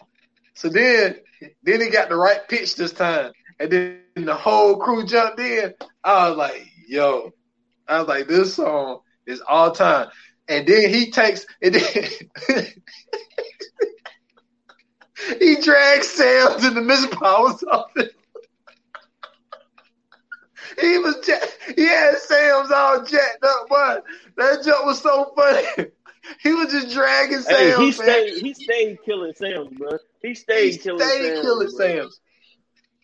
So 0.54 0.70
then, 0.70 1.16
then 1.62 1.80
he 1.82 1.90
got 1.90 2.08
the 2.08 2.16
right 2.16 2.48
pitch 2.48 2.74
this 2.76 2.92
time, 2.92 3.32
and 3.60 3.70
then 3.70 4.00
the 4.14 4.34
whole 4.34 4.78
crew 4.78 5.04
jumped 5.04 5.40
in. 5.40 5.74
I 6.02 6.30
was 6.30 6.38
like, 6.38 6.66
"Yo," 6.88 7.34
I 7.86 7.98
was 7.98 8.08
like, 8.08 8.28
"This 8.28 8.54
song 8.54 9.00
is 9.26 9.42
all 9.46 9.72
time." 9.72 10.08
And 10.48 10.66
then 10.66 10.88
he 10.88 11.10
takes, 11.10 11.44
and 11.60 11.74
then 11.74 11.82
he 15.38 15.56
drags 15.60 16.08
Sam 16.08 16.58
to 16.60 16.70
the 16.70 16.80
Miss 16.80 17.06
Powers 17.08 17.62
office. 17.70 18.14
He 20.80 20.98
was, 20.98 21.16
ja- 21.26 21.74
he 21.74 21.84
had 21.86 22.18
Sam's 22.18 22.70
all 22.70 23.02
jacked 23.04 23.44
up, 23.44 23.66
but 23.68 24.04
that 24.36 24.62
joke 24.64 24.84
was 24.84 25.00
so 25.00 25.32
funny. 25.36 25.90
He 26.42 26.52
was 26.52 26.72
just 26.72 26.92
dragging 26.92 27.38
Hey, 27.48 27.70
Sam's. 27.70 27.76
he 27.78 27.84
man. 27.84 27.92
stayed. 27.92 28.42
He 28.42 28.52
stayed 28.54 28.98
killing 29.04 29.32
Sam's, 29.36 29.68
bro. 29.78 29.90
He 30.20 30.34
stayed 30.34 30.72
He 30.72 30.78
killing 30.78 30.98
stayed 31.06 31.22
Sam's. 31.36 31.40
killing 31.40 31.68
bro. 31.68 31.86
Sam's. 31.86 32.20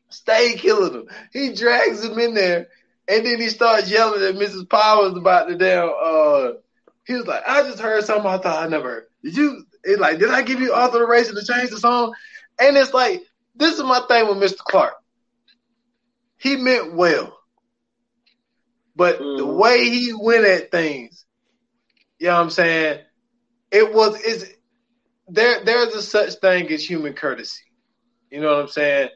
Stayed 0.09 0.59
killing 0.59 0.93
him. 0.93 1.09
He 1.33 1.53
drags 1.55 2.05
him 2.05 2.19
in 2.19 2.35
there, 2.35 2.67
and 3.09 3.25
then 3.25 3.41
he 3.41 3.49
starts 3.49 3.89
yelling 3.89 4.23
at 4.25 4.35
Mrs. 4.35 4.69
Powers 4.69 5.17
about 5.17 5.47
the 5.49 5.55
damn. 5.55 5.89
Uh, 5.89 6.59
he 7.07 7.15
was 7.15 7.27
like, 7.29 7.45
"I 7.47 7.63
just 7.63 7.79
heard 7.79 8.03
something 8.05 8.27
I 8.27 8.39
thought 8.39 8.65
I 8.65 8.69
never 8.69 8.89
heard. 8.89 9.05
Did 9.23 9.37
you? 9.37 9.65
Like, 9.99 10.19
did 10.19 10.31
I 10.31 10.43
give 10.43 10.61
you 10.61 10.75
authorization 10.75 11.37
to 11.37 11.45
change 11.47 11.71
the 11.71 11.79
song?" 11.79 12.13
And 12.59 12.77
it's 12.77 12.93
like 12.93 13.23
this 13.55 13.75
is 13.75 13.85
my 13.85 14.01
thing 14.09 14.27
with 14.27 14.39
Mr. 14.39 14.59
Clark. 14.59 14.95
He 16.39 16.57
meant 16.57 16.95
well. 16.95 17.39
But 18.95 19.21
mm. 19.21 19.39
the 19.39 19.47
way 19.47 19.89
he 19.89 20.13
went 20.13 20.45
at 20.45 20.71
things, 20.71 21.25
you 22.19 22.27
know 22.29 22.35
what 22.35 22.43
I'm 22.43 22.51
saying? 22.51 23.01
It 23.71 23.93
was 23.95 24.21
is 24.21 24.53
there 25.29 25.65
there's 25.65 25.95
a 25.95 26.03
such 26.03 26.35
thing 26.35 26.71
as 26.71 26.89
human 26.89 27.15
courtesy. 27.15 27.65
You 28.31 28.41
know 28.41 28.55
what 28.55 28.63
I'm 28.63 28.69
saying? 28.69 29.09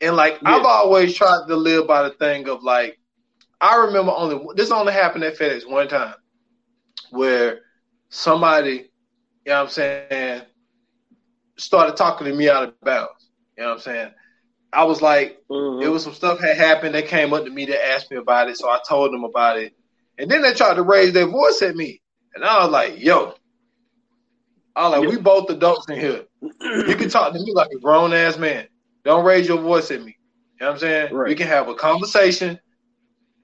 And 0.00 0.16
like 0.16 0.38
yeah. 0.42 0.56
I've 0.56 0.66
always 0.66 1.14
tried 1.14 1.46
to 1.48 1.56
live 1.56 1.86
by 1.86 2.02
the 2.02 2.10
thing 2.14 2.48
of 2.48 2.62
like 2.62 2.98
I 3.60 3.76
remember 3.86 4.12
only 4.12 4.44
this 4.54 4.70
only 4.70 4.92
happened 4.92 5.24
at 5.24 5.38
FedEx 5.38 5.68
one 5.68 5.88
time 5.88 6.14
where 7.10 7.60
somebody, 8.08 8.70
you 8.72 8.84
know 9.46 9.54
what 9.54 9.62
I'm 9.64 9.68
saying, 9.68 10.42
started 11.56 11.96
talking 11.96 12.26
to 12.26 12.34
me 12.34 12.48
out 12.48 12.64
of 12.64 12.80
bounds. 12.80 13.30
You 13.56 13.64
know 13.64 13.70
what 13.70 13.74
I'm 13.76 13.80
saying? 13.80 14.10
I 14.72 14.84
was 14.84 15.02
like, 15.02 15.40
mm-hmm. 15.50 15.82
it 15.82 15.88
was 15.88 16.04
some 16.04 16.14
stuff 16.14 16.40
had 16.40 16.56
happened. 16.56 16.94
They 16.94 17.02
came 17.02 17.32
up 17.32 17.44
to 17.44 17.50
me 17.50 17.66
to 17.66 17.86
ask 17.88 18.10
me 18.10 18.16
about 18.16 18.48
it, 18.48 18.56
so 18.56 18.68
I 18.68 18.80
told 18.86 19.12
them 19.12 19.24
about 19.24 19.58
it. 19.58 19.74
And 20.18 20.30
then 20.30 20.42
they 20.42 20.54
tried 20.54 20.74
to 20.74 20.82
raise 20.82 21.12
their 21.12 21.26
voice 21.26 21.62
at 21.62 21.76
me, 21.76 22.00
and 22.34 22.44
I 22.44 22.62
was 22.62 22.70
like, 22.70 22.98
"Yo," 22.98 23.34
I 24.74 24.88
was 24.88 24.98
like, 24.98 25.10
"We 25.10 25.18
both 25.18 25.50
adults 25.50 25.88
in 25.88 25.98
here. 25.98 26.24
You 26.40 26.96
can 26.96 27.08
talk 27.08 27.32
to 27.32 27.38
me 27.38 27.52
like 27.54 27.68
a 27.74 27.80
grown 27.80 28.12
ass 28.12 28.38
man. 28.38 28.66
Don't 29.04 29.24
raise 29.24 29.48
your 29.48 29.60
voice 29.60 29.90
at 29.90 30.02
me." 30.02 30.16
You 30.60 30.66
know 30.66 30.66
what 30.66 30.72
I'm 30.74 30.78
saying? 30.78 31.14
Right. 31.14 31.28
We 31.28 31.34
can 31.34 31.48
have 31.48 31.68
a 31.68 31.74
conversation 31.74 32.58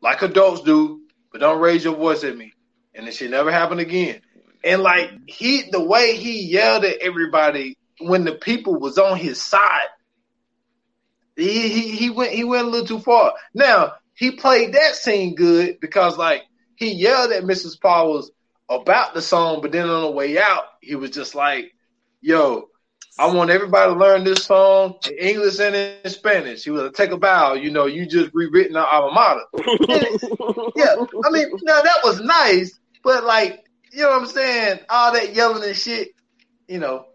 like 0.01 0.23
adults 0.23 0.63
do, 0.63 1.03
but 1.33 1.41
don't 1.41 1.61
raise 1.61 1.85
your 1.85 1.97
voice 1.97 2.25
at 2.25 2.37
me. 2.37 2.53
And 2.95 3.07
it 3.09 3.13
should 3.13 3.31
never 3.31 3.51
happen 3.51 3.79
again. 3.79 4.21
And 4.65 4.83
like 4.83 5.11
he, 5.27 5.65
the 5.71 5.83
way 5.83 6.17
he 6.17 6.45
yelled 6.45 6.85
at 6.85 6.99
everybody 6.99 7.77
when 8.01 8.25
the 8.25 8.33
people 8.33 8.79
was 8.79 8.99
on 8.99 9.17
his 9.17 9.43
side, 9.43 9.89
he, 11.39 11.69
he 11.69 11.97
he 11.97 12.11
went 12.11 12.33
he 12.33 12.45
went 12.45 12.67
a 12.67 12.71
little 12.71 12.87
too 12.87 13.01
far. 13.01 13.35
Now 13.55 13.95
he 14.15 14.33
played 14.33 14.73
that 14.75 14.97
scene 14.97 15.35
good 15.35 15.79
because 15.81 16.19
like 16.19 16.43
he 16.75 16.93
yelled 16.93 17.33
at 17.33 17.45
Mrs. 17.45 17.81
Powers 17.81 18.31
about 18.69 19.15
the 19.15 19.23
song, 19.23 19.61
but 19.63 19.73
then 19.73 19.89
on 19.89 20.03
the 20.03 20.11
way 20.11 20.39
out, 20.39 20.65
he 20.81 20.97
was 20.97 21.11
just 21.11 21.35
like, 21.35 21.73
"Yo, 22.21 22.69
I 23.19 23.33
want 23.33 23.51
everybody 23.51 23.93
to 23.93 23.99
learn 23.99 24.25
this 24.25 24.45
song 24.45 24.97
in 25.07 25.15
English 25.17 25.61
and 25.61 25.75
in 25.75 26.11
Spanish." 26.11 26.65
He 26.65 26.71
was 26.71 26.83
like, 26.83 26.95
"Take 26.95 27.13
a 27.13 27.17
bow, 27.17 27.55
you 27.55 27.71
know, 27.71 27.87
you 27.87 28.07
just 28.07 28.35
rewritten 28.35 28.77
our 28.77 28.87
alma 28.87 29.15
mater." 29.15 29.45
yeah, 30.77 30.97
I 31.25 31.31
mean, 31.31 31.51
now 31.63 31.81
that 31.81 32.01
was 32.03 32.21
nice, 32.21 32.79
but 33.05 33.25
like, 33.25 33.65
you 33.93 34.03
know 34.03 34.11
what 34.11 34.23
I'm 34.23 34.27
saying? 34.27 34.81
All 34.91 35.13
that 35.13 35.35
yelling 35.35 35.63
and 35.63 35.77
shit, 35.77 36.09
you 36.67 36.81
know. 36.81 37.07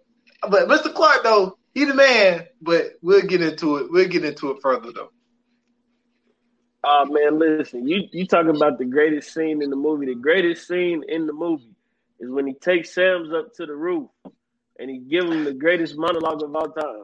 But 0.50 0.70
Mr. 0.70 0.94
Clark 0.94 1.24
though, 1.24 1.58
he 1.74 1.86
the 1.86 1.94
man, 1.94 2.46
but 2.62 2.94
we'll 3.02 3.22
get 3.22 3.42
into 3.42 3.78
it. 3.78 3.92
We'll 3.92 4.08
get 4.08 4.26
into 4.26 4.52
it 4.52 4.62
further 4.62 4.92
though. 4.92 5.10
Oh 6.84 7.06
man, 7.06 7.40
listen, 7.40 7.88
you 7.88 8.04
you 8.12 8.28
talking 8.28 8.56
about 8.56 8.78
the 8.78 8.86
greatest 8.86 9.34
scene 9.34 9.62
in 9.62 9.70
the 9.70 9.76
movie. 9.76 10.06
The 10.06 10.16
greatest 10.16 10.68
scene 10.68 11.04
in 11.08 11.26
the 11.26 11.34
movie 11.34 11.76
is 12.20 12.30
when 12.30 12.46
he 12.46 12.54
takes 12.54 12.94
Sam's 12.94 13.34
up 13.34 13.54
to 13.56 13.66
the 13.66 13.76
roof 13.76 14.10
and 14.80 14.90
he 14.90 15.00
give 15.00 15.26
him 15.26 15.46
the 15.46 15.54
greatest 15.54 15.98
monologue 15.98 16.44
of 16.44 16.56
all 16.56 16.70
time. 16.70 17.04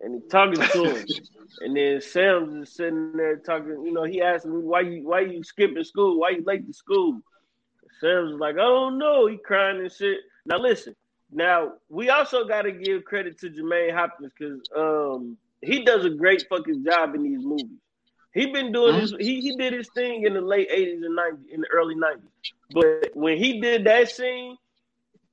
And 0.00 0.14
he 0.14 0.28
talking 0.28 0.60
to 0.60 0.96
him. 0.96 1.06
and 1.60 1.76
then 1.76 2.00
Sam's 2.00 2.68
is 2.68 2.74
sitting 2.74 3.12
there 3.14 3.38
talking, 3.38 3.82
you 3.84 3.92
know, 3.92 4.04
he 4.04 4.22
asked 4.22 4.46
me 4.46 4.58
why 4.58 4.82
you 4.82 5.08
why 5.08 5.20
you 5.20 5.42
skipping 5.42 5.82
school? 5.84 6.20
Why 6.20 6.30
you 6.30 6.44
late 6.46 6.66
to 6.66 6.72
school? 6.72 7.20
Sam's 8.00 8.38
like, 8.38 8.54
I 8.54 8.58
don't 8.58 8.98
know. 8.98 9.26
He 9.26 9.38
crying 9.38 9.80
and 9.80 9.90
shit. 9.90 10.18
Now 10.46 10.58
listen, 10.58 10.94
now 11.30 11.72
we 11.88 12.10
also 12.10 12.44
got 12.44 12.62
to 12.62 12.72
give 12.72 13.04
credit 13.04 13.38
to 13.40 13.50
Jermaine 13.50 13.92
Hopkins 13.92 14.32
because 14.38 14.60
um, 14.76 15.36
he 15.60 15.84
does 15.84 16.04
a 16.04 16.10
great 16.10 16.44
fucking 16.48 16.84
job 16.84 17.14
in 17.14 17.22
these 17.22 17.44
movies. 17.44 17.78
He 18.32 18.46
been 18.46 18.72
doing 18.72 18.94
mm-hmm. 18.94 19.00
his 19.00 19.14
he 19.18 19.40
he 19.40 19.56
did 19.56 19.72
his 19.72 19.88
thing 19.94 20.24
in 20.24 20.34
the 20.34 20.40
late 20.40 20.68
eighties 20.70 21.02
and 21.02 21.16
nineties 21.16 21.46
in 21.52 21.60
the 21.60 21.66
early 21.68 21.94
nineties. 21.94 22.28
But 22.70 23.10
when 23.14 23.38
he 23.38 23.60
did 23.60 23.84
that 23.84 24.10
scene 24.10 24.56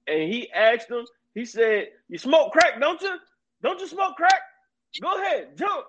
and 0.08 0.24
he 0.32 0.52
asked 0.52 0.90
him, 0.90 1.06
he 1.34 1.46
said, 1.46 1.90
"You 2.08 2.18
smoke 2.18 2.52
crack, 2.52 2.80
don't 2.80 3.02
you? 3.02 3.16
Don't 3.62 3.80
you 3.80 3.88
smoke 3.88 4.16
crack? 4.16 4.42
Go 5.02 5.22
ahead, 5.22 5.58
jump." 5.58 5.86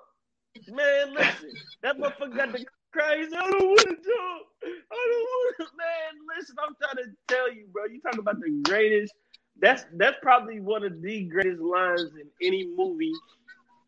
Man, 0.68 1.14
listen, 1.14 1.50
that 1.82 1.98
motherfucker 1.98 2.36
got 2.36 2.52
the 2.52 2.64
crazy. 2.92 3.34
I 3.36 3.50
don't 3.50 3.66
want 3.66 3.80
to 3.80 3.94
jump. 3.94 4.42
I 4.64 5.08
don't 5.10 5.22
want 5.22 5.56
to. 5.58 5.64
Man, 5.76 6.36
listen, 6.36 6.56
I'm 6.66 6.74
trying 6.82 7.04
to 7.04 7.12
tell 7.28 7.52
you, 7.52 7.66
bro. 7.72 7.84
You 7.84 8.00
talk 8.00 8.18
about 8.18 8.40
the 8.40 8.60
greatest 8.64 9.12
that's 9.60 9.84
that's 9.94 10.16
probably 10.22 10.60
one 10.60 10.84
of 10.84 11.00
the 11.02 11.24
greatest 11.24 11.60
lines 11.60 12.10
in 12.20 12.46
any 12.46 12.66
movie 12.76 13.12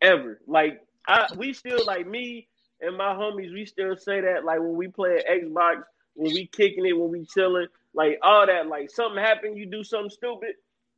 ever. 0.01 0.39
Like 0.47 0.81
I 1.07 1.27
we 1.37 1.53
still 1.53 1.85
like 1.85 2.07
me 2.07 2.47
and 2.81 2.97
my 2.97 3.13
homies, 3.13 3.53
we 3.53 3.65
still 3.65 3.95
say 3.95 4.21
that 4.21 4.45
like 4.45 4.59
when 4.59 4.75
we 4.75 4.87
play 4.87 5.21
Xbox, 5.29 5.83
when 6.13 6.33
we 6.33 6.47
kicking 6.47 6.85
it, 6.85 6.97
when 6.97 7.11
we 7.11 7.25
chilling, 7.25 7.67
like 7.93 8.19
all 8.21 8.45
that, 8.45 8.67
like 8.67 8.89
something 8.89 9.21
happened, 9.21 9.57
you 9.57 9.65
do 9.65 9.83
something 9.83 10.09
stupid. 10.09 10.55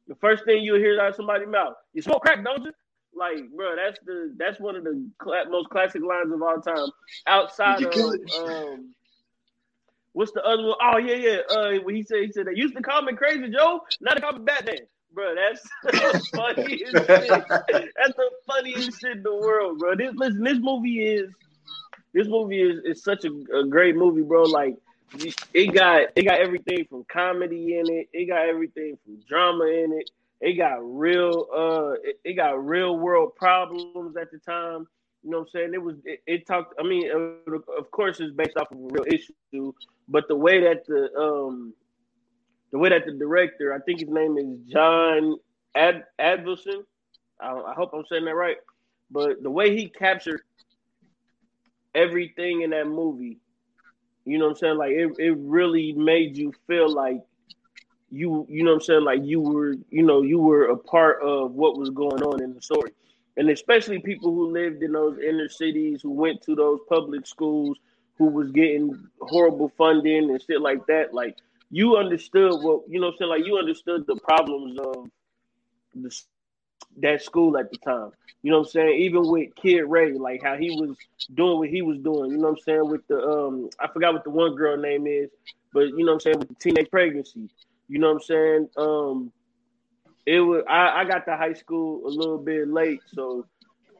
The 0.07 0.15
first 0.15 0.45
thing 0.45 0.63
you 0.63 0.75
hear 0.75 0.99
out 0.99 1.09
of 1.09 1.15
somebody's 1.15 1.47
mouth, 1.47 1.73
you 1.93 2.01
smoke 2.01 2.21
crack, 2.21 2.43
don't 2.43 2.63
you? 2.65 2.71
Like, 3.13 3.49
bro, 3.55 3.75
that's 3.75 3.99
the 4.05 4.33
that's 4.37 4.59
one 4.59 4.75
of 4.75 4.83
the 4.83 5.05
cl- 5.23 5.49
most 5.49 5.69
classic 5.69 6.01
lines 6.01 6.31
of 6.31 6.41
all 6.41 6.61
time. 6.61 6.87
Outside 7.27 7.83
of 7.83 8.19
um, 8.39 8.93
What's 10.13 10.31
the 10.33 10.43
other 10.43 10.63
one? 10.63 10.75
Oh 10.81 10.97
yeah, 10.97 11.15
yeah. 11.15 11.39
Uh, 11.49 11.71
when 11.83 11.95
he 11.95 12.03
said 12.03 12.19
he 12.23 12.31
said 12.31 12.47
they 12.47 12.55
used 12.55 12.75
to 12.75 12.81
call 12.81 13.01
me 13.01 13.13
Crazy 13.13 13.49
Joe, 13.49 13.81
now 14.01 14.13
they 14.13 14.21
call 14.21 14.33
me 14.33 14.43
Batman. 14.43 14.77
Bro, 15.13 15.35
that's 15.35 15.61
the 15.83 16.27
funniest 16.35 16.91
shit. 16.91 17.05
That's 17.07 18.15
the 18.15 18.29
funniest 18.47 19.01
shit 19.01 19.17
in 19.17 19.23
the 19.23 19.35
world, 19.35 19.79
bro. 19.79 19.95
This 19.95 20.13
listen, 20.15 20.43
this 20.43 20.59
movie 20.59 21.05
is 21.05 21.29
this 22.13 22.27
movie 22.27 22.61
is, 22.61 22.83
is 22.85 23.03
such 23.03 23.25
a, 23.25 23.57
a 23.57 23.65
great 23.65 23.95
movie, 23.95 24.21
bro. 24.21 24.43
Like 24.43 24.75
it 25.53 25.73
got 25.73 26.03
it 26.15 26.23
got 26.23 26.39
everything 26.39 26.85
from 26.89 27.05
comedy 27.11 27.77
in 27.77 27.89
it. 27.89 28.09
It 28.13 28.27
got 28.27 28.47
everything 28.47 28.97
from 29.03 29.19
drama 29.27 29.65
in 29.65 29.93
it. 29.93 30.09
It 30.39 30.53
got 30.53 30.79
real 30.81 31.47
uh 31.53 31.91
it, 32.03 32.19
it 32.23 32.33
got 32.33 32.65
real 32.65 32.97
world 32.97 33.35
problems 33.35 34.15
at 34.17 34.31
the 34.31 34.39
time. 34.39 34.87
You 35.23 35.29
know 35.29 35.39
what 35.39 35.47
I'm 35.47 35.49
saying? 35.53 35.73
It 35.73 35.81
was 35.81 35.95
it, 36.03 36.21
it 36.25 36.47
talked. 36.47 36.73
I 36.79 36.83
mean, 36.83 37.09
uh, 37.11 37.55
of 37.77 37.91
course, 37.91 38.19
it's 38.19 38.33
based 38.33 38.57
off 38.57 38.71
of 38.71 38.77
a 38.77 38.81
real 38.81 39.05
issue, 39.05 39.71
but 40.07 40.27
the 40.27 40.35
way 40.35 40.61
that 40.61 40.85
the 40.87 41.13
um 41.15 41.73
the 42.71 42.79
way 42.79 42.89
that 42.89 43.05
the 43.05 43.11
director, 43.11 43.73
I 43.73 43.79
think 43.79 43.99
his 43.99 44.09
name 44.09 44.37
is 44.37 44.57
John 44.71 45.37
Ad 45.75 46.05
Avildsen. 46.19 46.83
I, 47.39 47.51
I 47.51 47.73
hope 47.73 47.91
I'm 47.93 48.05
saying 48.09 48.25
that 48.25 48.35
right. 48.35 48.57
But 49.11 49.43
the 49.43 49.51
way 49.51 49.75
he 49.75 49.89
captured 49.89 50.41
everything 51.93 52.61
in 52.61 52.71
that 52.71 52.87
movie, 52.87 53.37
you 54.25 54.39
know 54.39 54.45
what 54.45 54.51
I'm 54.51 54.57
saying? 54.57 54.77
Like 54.77 54.91
it, 54.91 55.11
it 55.19 55.37
really 55.37 55.91
made 55.93 56.35
you 56.35 56.53
feel 56.65 56.89
like 56.89 57.21
you, 58.09 58.47
you 58.49 58.63
know 58.63 58.71
what 58.71 58.75
I'm 58.75 58.81
saying? 58.81 59.03
Like 59.03 59.19
you 59.23 59.39
were, 59.39 59.75
you 59.89 60.03
know, 60.03 60.23
you 60.23 60.39
were 60.39 60.65
a 60.69 60.77
part 60.77 61.21
of 61.21 61.51
what 61.51 61.77
was 61.77 61.89
going 61.91 62.23
on 62.23 62.41
in 62.41 62.53
the 62.55 62.61
story 62.61 62.91
and 63.37 63.49
especially 63.49 63.99
people 63.99 64.33
who 64.33 64.51
lived 64.51 64.83
in 64.83 64.91
those 64.91 65.17
inner 65.19 65.49
cities, 65.49 66.01
who 66.01 66.11
went 66.11 66.41
to 66.43 66.55
those 66.55 66.79
public 66.89 67.25
schools, 67.25 67.77
who 68.17 68.25
was 68.25 68.51
getting 68.51 69.07
horrible 69.21 69.71
funding 69.77 70.29
and 70.29 70.41
shit 70.41 70.61
like 70.61 70.85
that. 70.87 71.13
Like 71.13 71.37
you 71.69 71.97
understood 71.97 72.61
what 72.61 72.81
you 72.89 72.99
know, 72.99 73.11
saying 73.17 73.29
like 73.29 73.45
you 73.45 73.57
understood 73.57 74.05
the 74.05 74.17
problems 74.17 74.77
of 74.79 75.09
the, 75.95 76.21
that 76.97 77.21
school 77.21 77.57
at 77.57 77.71
the 77.71 77.77
time. 77.77 78.11
You 78.43 78.51
know 78.51 78.59
what 78.59 78.67
I'm 78.67 78.71
saying? 78.71 79.01
Even 79.01 79.27
with 79.29 79.55
Kid 79.55 79.81
Ray, 79.83 80.13
like 80.13 80.41
how 80.43 80.57
he 80.57 80.71
was 80.71 80.97
doing 81.33 81.59
what 81.59 81.69
he 81.69 81.81
was 81.81 81.99
doing. 81.99 82.31
You 82.31 82.37
know 82.37 82.49
what 82.49 82.59
I'm 82.59 82.63
saying? 82.63 82.89
With 82.89 83.07
the 83.07 83.21
um, 83.21 83.69
I 83.79 83.87
forgot 83.87 84.13
what 84.13 84.23
the 84.23 84.31
one 84.31 84.55
girl 84.55 84.77
name 84.77 85.07
is, 85.07 85.29
but 85.73 85.87
you 85.87 85.99
know 85.99 86.13
what 86.13 86.13
I'm 86.13 86.19
saying 86.19 86.39
with 86.39 86.49
the 86.49 86.55
teenage 86.55 86.89
pregnancy. 86.89 87.49
You 87.87 87.99
know 87.99 88.07
what 88.07 88.15
I'm 88.15 88.21
saying? 88.21 88.69
Um, 88.77 89.31
it 90.25 90.39
was 90.41 90.63
I, 90.69 91.01
I 91.01 91.05
got 91.05 91.25
to 91.25 91.37
high 91.37 91.53
school 91.53 92.05
a 92.05 92.09
little 92.09 92.37
bit 92.37 92.67
late, 92.67 93.01
so 93.13 93.45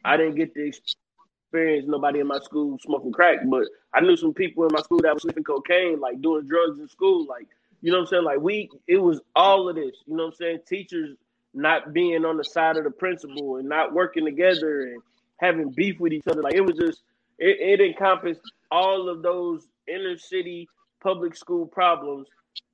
I 0.04 0.18
didn't 0.18 0.36
get 0.36 0.54
to 0.56 0.68
experience 0.68 1.86
nobody 1.88 2.20
in 2.20 2.28
my 2.28 2.40
school 2.40 2.78
smoking 2.84 3.12
crack. 3.12 3.40
But 3.46 3.66
I 3.94 4.02
knew 4.02 4.16
some 4.16 4.34
people 4.34 4.66
in 4.66 4.74
my 4.74 4.82
school 4.82 5.00
that 5.02 5.14
were 5.14 5.20
sniffing 5.20 5.44
cocaine, 5.44 6.00
like 6.00 6.22
doing 6.22 6.48
drugs 6.48 6.80
in 6.80 6.88
school. 6.88 7.26
Like, 7.26 7.48
you 7.82 7.92
know 7.92 7.98
what 8.00 8.04
I'm 8.04 8.08
saying? 8.08 8.24
Like 8.24 8.40
we 8.40 8.70
it 8.88 8.98
was 8.98 9.22
all 9.36 9.70
of 9.70 9.76
this, 9.76 9.96
you 10.06 10.16
know 10.16 10.26
what 10.26 10.30
I'm 10.34 10.36
saying? 10.36 10.60
Teachers 10.68 11.18
not 11.54 11.94
being 11.94 12.24
on 12.26 12.38
the 12.38 12.46
side 12.46 12.78
of 12.78 12.84
the 12.84 12.92
principal 12.92 13.58
and 13.58 13.68
not 13.68 13.94
working 13.94 14.26
together 14.26 14.84
and 14.84 15.02
having 15.38 15.70
beef 15.72 16.00
with 16.00 16.14
each 16.14 16.28
other. 16.28 16.42
Like 16.42 16.54
it 16.54 16.62
was 16.62 16.78
just 16.78 17.02
it, 17.40 17.80
it 17.80 17.86
encompassed 17.86 18.42
all 18.72 19.10
of 19.10 19.22
those 19.22 19.68
inner 19.88 20.18
city 20.18 20.70
public 21.02 21.36
school 21.36 21.66
problems 21.66 22.28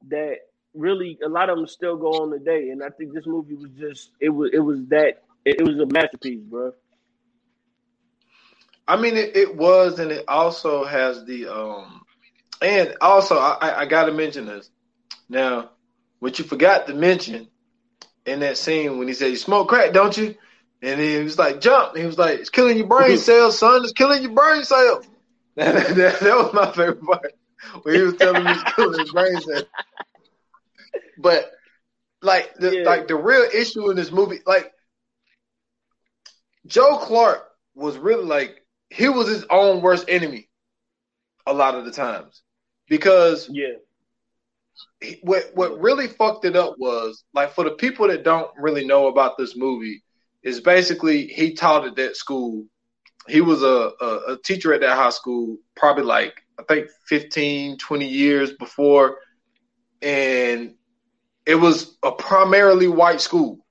that 0.10 0.38
really 0.74 1.18
a 1.24 1.30
lot 1.30 1.50
of 1.50 1.58
them 1.58 1.68
still 1.68 1.98
go 1.98 2.08
on 2.22 2.32
today. 2.32 2.70
And 2.70 2.84
I 2.84 2.90
think 2.90 3.14
this 3.14 3.26
movie 3.26 3.56
was 3.56 3.72
just 3.78 4.12
it 4.20 4.30
was 4.30 4.52
it 4.54 4.60
was 4.60 4.80
that 4.90 5.24
it, 5.46 5.62
was 5.62 5.80
a 5.80 5.86
masterpiece, 5.86 6.42
bro. 6.42 6.74
I 8.88 8.98
mean, 8.98 9.16
it, 9.16 9.36
it 9.36 9.56
was, 9.56 10.00
and 10.00 10.12
it 10.12 10.26
also 10.28 10.84
has 10.84 11.26
the 11.26 11.48
um, 11.48 12.02
and 12.62 12.96
also 13.02 13.38
I, 13.38 13.82
I 13.82 13.86
got 13.86 14.06
to 14.06 14.12
mention 14.12 14.46
this 14.46 14.70
now. 15.30 15.72
What 16.20 16.40
you 16.40 16.46
forgot 16.46 16.88
to 16.88 16.94
mention 16.94 17.48
in 18.26 18.40
that 18.40 18.58
scene 18.58 18.98
when 18.98 19.08
he 19.08 19.14
said, 19.14 19.32
"You 19.32 19.38
smoke 19.38 19.70
crack, 19.70 19.94
don't 19.94 20.18
you?" 20.18 20.36
And 20.82 21.00
then 21.00 21.20
he 21.20 21.24
was 21.24 21.40
like, 21.40 21.60
jump. 21.60 21.94
And 21.94 22.02
he 22.02 22.06
was 22.06 22.18
like, 22.18 22.40
it's 22.40 22.50
killing 22.50 22.78
your 22.78 22.88
brain 22.88 23.18
cells, 23.18 23.58
son. 23.58 23.84
It's 23.84 23.94
killing 23.94 24.22
your 24.22 24.32
brain 24.32 24.64
cells. 24.64 25.08
that, 25.56 25.96
that, 25.96 26.20
that 26.20 26.36
was 26.36 26.54
my 26.54 26.72
favorite 26.72 27.04
part. 27.04 27.34
When 27.82 27.96
he 27.96 28.02
was 28.02 28.16
telling 28.16 28.44
me 28.44 28.52
it's 28.52 28.74
killing 28.74 29.00
his 29.00 29.12
brain 29.12 29.42
cells. 29.42 29.66
But 31.18 31.52
like 32.22 32.54
the 32.56 32.72
Yeah. 32.72 32.84
like 32.84 33.08
the 33.08 33.16
real 33.16 33.48
issue 33.54 33.90
in 33.90 33.96
this 33.96 34.12
movie, 34.12 34.40
like 34.46 34.72
Joe 36.66 36.98
Clark 36.98 37.48
was 37.76 37.98
really 37.98 38.26
like 38.26 38.66
he 38.90 39.10
was 39.10 39.28
his 39.28 39.46
own 39.50 39.82
worst 39.82 40.06
enemy 40.10 40.50
a 41.46 41.54
lot 41.54 41.76
of 41.76 41.86
the 41.86 41.92
times. 41.92 42.42
Because 42.90 43.50
Yeah. 43.52 43.76
he- 45.02 45.20
what 45.24 45.52
what 45.54 45.80
really 45.80 46.08
fucked 46.08 46.46
it 46.46 46.56
up 46.56 46.76
was 46.78 47.24
like 47.34 47.52
for 47.54 47.64
the 47.64 47.72
people 47.72 48.08
that 48.08 48.24
don't 48.24 48.52
really 48.58 48.86
know 48.86 49.08
about 49.08 49.38
this 49.38 49.56
movie 49.56 50.04
is 50.44 50.62
basically 50.62 51.28
he 51.28 51.54
taught 51.54 51.86
at 51.86 51.96
that 51.96 52.16
school. 52.16 52.66
He 53.28 53.42
was 53.42 53.62
a, 53.62 53.92
a, 54.02 54.34
a 54.34 54.38
teacher 54.44 54.74
at 54.74 54.82
that 54.82 54.96
high 54.98 55.10
school 55.10 55.58
probably 55.76 56.04
like 56.04 56.42
I 56.60 56.64
think 56.64 56.88
15, 57.08 57.78
20 57.78 58.08
years 58.08 58.54
before 58.54 59.18
and 60.02 60.76
it 61.48 61.56
was 61.56 61.98
a 62.04 62.12
primarily 62.12 62.90
white 62.90 63.22
school. 63.22 63.66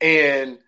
And 0.00 0.58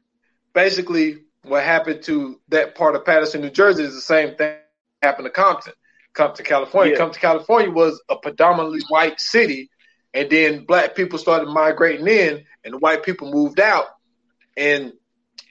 basically 0.54 1.24
what 1.42 1.64
happened 1.64 2.04
to 2.04 2.40
that 2.48 2.76
part 2.76 2.94
of 2.94 3.04
Paterson, 3.04 3.40
New 3.40 3.50
Jersey 3.50 3.82
is 3.82 3.96
the 3.96 4.00
same 4.00 4.36
thing 4.36 4.54
happened 5.02 5.26
to 5.26 5.30
Compton. 5.30 5.72
Compton, 6.14 6.46
California. 6.46 6.92
Yeah. 6.92 6.98
Compton, 6.98 7.20
California 7.20 7.70
was 7.70 8.00
a 8.08 8.16
predominantly 8.16 8.80
white 8.88 9.20
city, 9.20 9.70
and 10.14 10.30
then 10.30 10.64
black 10.64 10.94
people 10.94 11.18
started 11.18 11.48
migrating 11.48 12.06
in, 12.06 12.44
and 12.64 12.74
the 12.74 12.78
white 12.78 13.02
people 13.02 13.32
moved 13.32 13.60
out, 13.60 13.86
and 14.56 14.92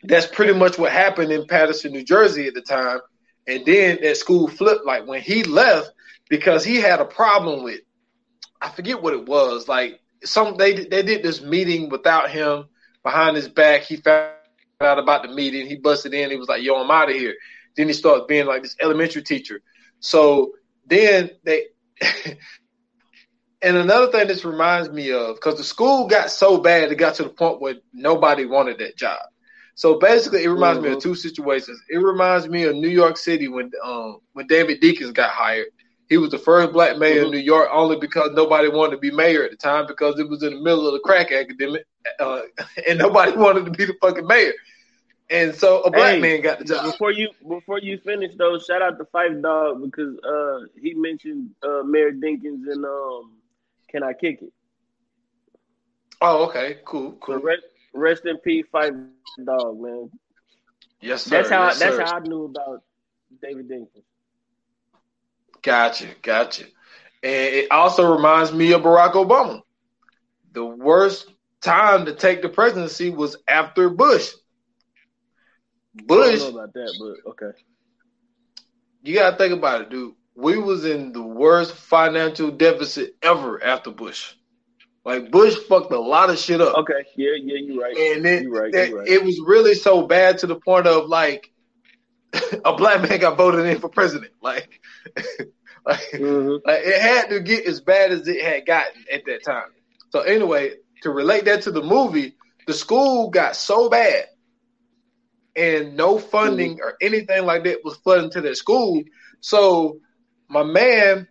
that's 0.04 0.28
pretty 0.28 0.54
much 0.54 0.78
what 0.78 0.92
happened 0.92 1.32
in 1.32 1.46
Paterson, 1.46 1.92
New 1.92 2.04
Jersey 2.04 2.48
at 2.48 2.54
the 2.54 2.62
time. 2.62 3.00
And 3.48 3.66
then 3.66 4.00
that 4.02 4.18
school 4.18 4.48
flipped. 4.48 4.86
Like 4.86 5.08
when 5.08 5.22
he 5.22 5.44
left, 5.44 5.92
because 6.30 6.64
he 6.64 6.78
had 6.78 7.02
a 7.02 7.06
problem 7.06 7.64
with, 7.64 7.82
I 8.62 8.70
forget 8.70 9.02
what 9.02 9.14
it 9.14 9.26
was. 9.26 9.68
Like 9.68 10.00
some 10.24 10.56
they 10.58 10.74
they 10.74 11.04
did 11.04 11.24
this 11.24 11.42
meeting 11.42 11.90
without 11.90 12.30
him 12.30 12.66
behind 13.04 13.36
his 13.36 13.48
back. 13.48 13.84
He 13.84 13.98
found 13.98 14.22
out 14.22 14.34
about 14.34 14.64
the 14.64 14.70
meeting. 14.70 15.06
He 15.16 15.24
busted 15.30 15.46
in. 15.46 15.68
He 15.80 15.80
was 15.80 16.02
like, 16.02 16.14
"Yo, 16.14 16.30
I'm 16.30 16.46
out 16.46 16.62
of 16.62 16.68
here." 16.68 16.90
Then 17.32 17.42
he 17.44 17.48
started 17.52 17.84
being 17.84 18.02
like 18.06 18.28
this 18.28 18.34
elementary 18.44 18.96
teacher. 19.00 19.36
So 19.84 20.40
then 20.74 21.20
they, 21.34 21.56
and 23.62 23.76
another 23.78 24.12
thing 24.12 24.28
this 24.28 24.46
reminds 24.46 24.90
me 24.90 25.12
of, 25.12 25.36
because 25.36 25.58
the 25.58 25.64
school 25.64 26.08
got 26.08 26.30
so 26.30 26.58
bad, 26.58 26.92
it 26.92 26.96
got 26.96 27.16
to 27.16 27.24
the 27.24 27.30
point 27.30 27.62
where 27.62 27.76
nobody 27.94 28.46
wanted 28.46 28.80
that 28.80 28.98
job. 28.98 29.20
So 29.76 30.00
basically, 30.00 30.44
it 30.44 30.50
reminds 30.50 30.80
me 30.82 30.90
of 30.90 30.98
Mhm. 30.98 31.02
two 31.02 31.16
situations. 31.16 31.80
It 31.90 31.98
reminds 31.98 32.48
me 32.48 32.64
of 32.64 32.76
New 32.76 32.90
York 32.90 33.18
City 33.18 33.48
when 33.48 33.72
um 33.84 34.20
when 34.34 34.48
David 34.48 34.82
Dinkins 34.82 35.14
got 35.14 35.30
hired. 35.32 35.68
He 36.10 36.18
was 36.18 36.32
the 36.32 36.38
first 36.38 36.72
black 36.74 36.98
mayor 36.98 37.24
in 37.24 37.30
Mhm. 37.30 37.32
New 37.32 37.38
York 37.38 37.70
only 37.72 37.98
because 38.00 38.32
nobody 38.34 38.70
wanted 38.70 38.92
to 38.96 38.98
be 38.98 39.12
mayor 39.12 39.44
at 39.44 39.52
the 39.52 39.58
time 39.58 39.86
because 39.88 40.20
it 40.20 40.30
was 40.30 40.44
in 40.44 40.54
the 40.54 40.62
middle 40.62 40.88
of 40.88 40.94
the 40.94 41.00
crack 41.00 41.32
academic, 41.32 41.86
uh, 42.20 42.42
and 42.88 43.00
nobody 43.00 43.32
wanted 43.38 43.66
to 43.66 43.72
be 43.72 43.86
the 43.86 43.96
fucking 44.02 44.28
mayor. 44.28 44.54
And 45.30 45.54
so 45.56 45.82
a 45.82 45.92
black 45.92 46.20
Hey, 46.20 46.20
man 46.20 46.42
got 46.42 46.60
the 46.60 46.66
job. 46.66 46.86
Before 46.86 47.12
you 47.12 47.30
before 47.48 47.80
you 47.80 47.98
finish 48.00 48.34
though, 48.38 48.58
shout 48.60 48.82
out 48.82 48.98
to 49.00 49.06
Phife 49.06 49.42
Dawg 49.42 49.82
because 49.84 50.18
uh 50.24 50.66
he 50.82 50.94
mentioned 50.94 51.52
uh 51.64 51.84
Mayor 51.84 52.12
Dinkins 52.12 52.64
and 52.74 52.86
um 52.86 53.38
Can 53.90 54.04
I 54.04 54.14
Kick 54.14 54.42
It? 54.42 54.54
Oh, 56.22 56.46
okay, 56.48 56.80
cool, 56.86 57.18
So 57.28 57.38
cool. 57.38 57.42
rest, 57.42 57.64
rest 57.94 58.26
in 58.26 58.38
peace, 58.40 58.66
Phife 58.74 58.96
Dawg, 59.00 59.40
man. 59.44 59.72
Yes, 61.02 61.24
sir. 61.24 61.26
That's 61.26 61.50
how 61.50 61.50
yes, 61.56 61.78
that's 61.78 61.80
sir. 61.82 61.98
how 61.98 62.16
I 62.16 62.20
knew 62.20 62.46
about 62.46 62.84
David 63.42 63.70
Dinkins. 63.70 64.04
Gotcha, 65.68 66.08
gotcha. 66.22 66.64
And 67.22 67.56
it 67.56 67.72
also 67.72 68.16
reminds 68.16 68.54
me 68.54 68.72
of 68.72 68.84
Barack 68.84 69.16
Obama. 69.16 69.64
The 70.54 70.64
worst 70.64 71.30
time 71.60 72.06
to 72.06 72.16
take 72.16 72.42
the 72.42 72.48
presidency 72.48 73.10
was 73.10 73.36
after 73.50 73.90
Bush. 73.90 74.32
Bush, 75.94 76.42
about 76.42 76.72
that, 76.72 76.96
but 76.98 77.32
okay. 77.32 77.58
you 79.04 79.14
gotta 79.14 79.36
think 79.36 79.52
about 79.52 79.82
it, 79.82 79.90
dude. 79.90 80.14
We 80.36 80.58
was 80.58 80.86
in 80.86 81.12
the 81.12 81.22
worst 81.22 81.74
financial 81.74 82.50
deficit 82.50 83.18
ever 83.22 83.62
after 83.62 83.92
Bush. 83.92 84.36
Like 85.04 85.32
Bush 85.32 85.58
fucked 85.68 85.92
a 85.92 86.00
lot 86.00 86.30
of 86.30 86.40
shit 86.40 86.62
up. 86.62 86.78
Okay, 86.78 87.04
yeah, 87.18 87.32
yeah, 87.44 87.58
you're 87.58 87.82
right. 87.82 87.98
And 87.98 88.24
You're 88.24 88.52
right, 88.52 88.74
you're 88.74 89.00
right. 89.00 89.08
it 89.10 89.22
was 89.22 89.42
really 89.46 89.74
so 89.74 90.08
bad 90.08 90.38
to 90.38 90.48
the 90.48 90.56
point 90.56 90.88
of 90.88 91.10
like 91.10 91.52
a 92.66 92.74
black 92.74 93.02
man 93.02 93.20
got 93.20 93.38
voted 93.38 93.66
in 93.66 93.80
for 93.80 93.90
president. 93.90 94.32
Like, 94.42 94.80
like 95.88 96.02
Mhm. 96.20 96.62
Like 96.66 96.82
it 96.86 97.02
had 97.02 97.30
to 97.30 97.40
get 97.42 97.68
as 97.68 97.82
bad 97.82 98.12
as 98.12 98.28
it 98.28 98.42
had 98.44 98.66
gotten 98.66 99.06
at 99.12 99.26
that 99.26 99.44
time. 99.46 99.70
So 100.12 100.22
anyway, 100.22 100.74
to 101.04 101.12
relate 101.12 101.46
that 101.46 101.64
to 101.64 101.72
the 101.72 101.84
movie, 101.84 102.36
the 102.68 102.74
school 102.74 103.30
got 103.30 103.56
so 103.56 103.90
bad 103.90 104.26
and 105.56 105.96
no 105.98 106.18
funding 106.20 106.80
or 106.82 106.96
anything 107.02 107.46
like 107.46 107.64
that 107.66 107.84
was 107.84 107.98
flooding 107.98 108.32
to 108.32 108.42
that 108.42 108.58
school. 108.58 109.04
So 109.42 110.00
my 110.50 110.64
man, 110.64 111.28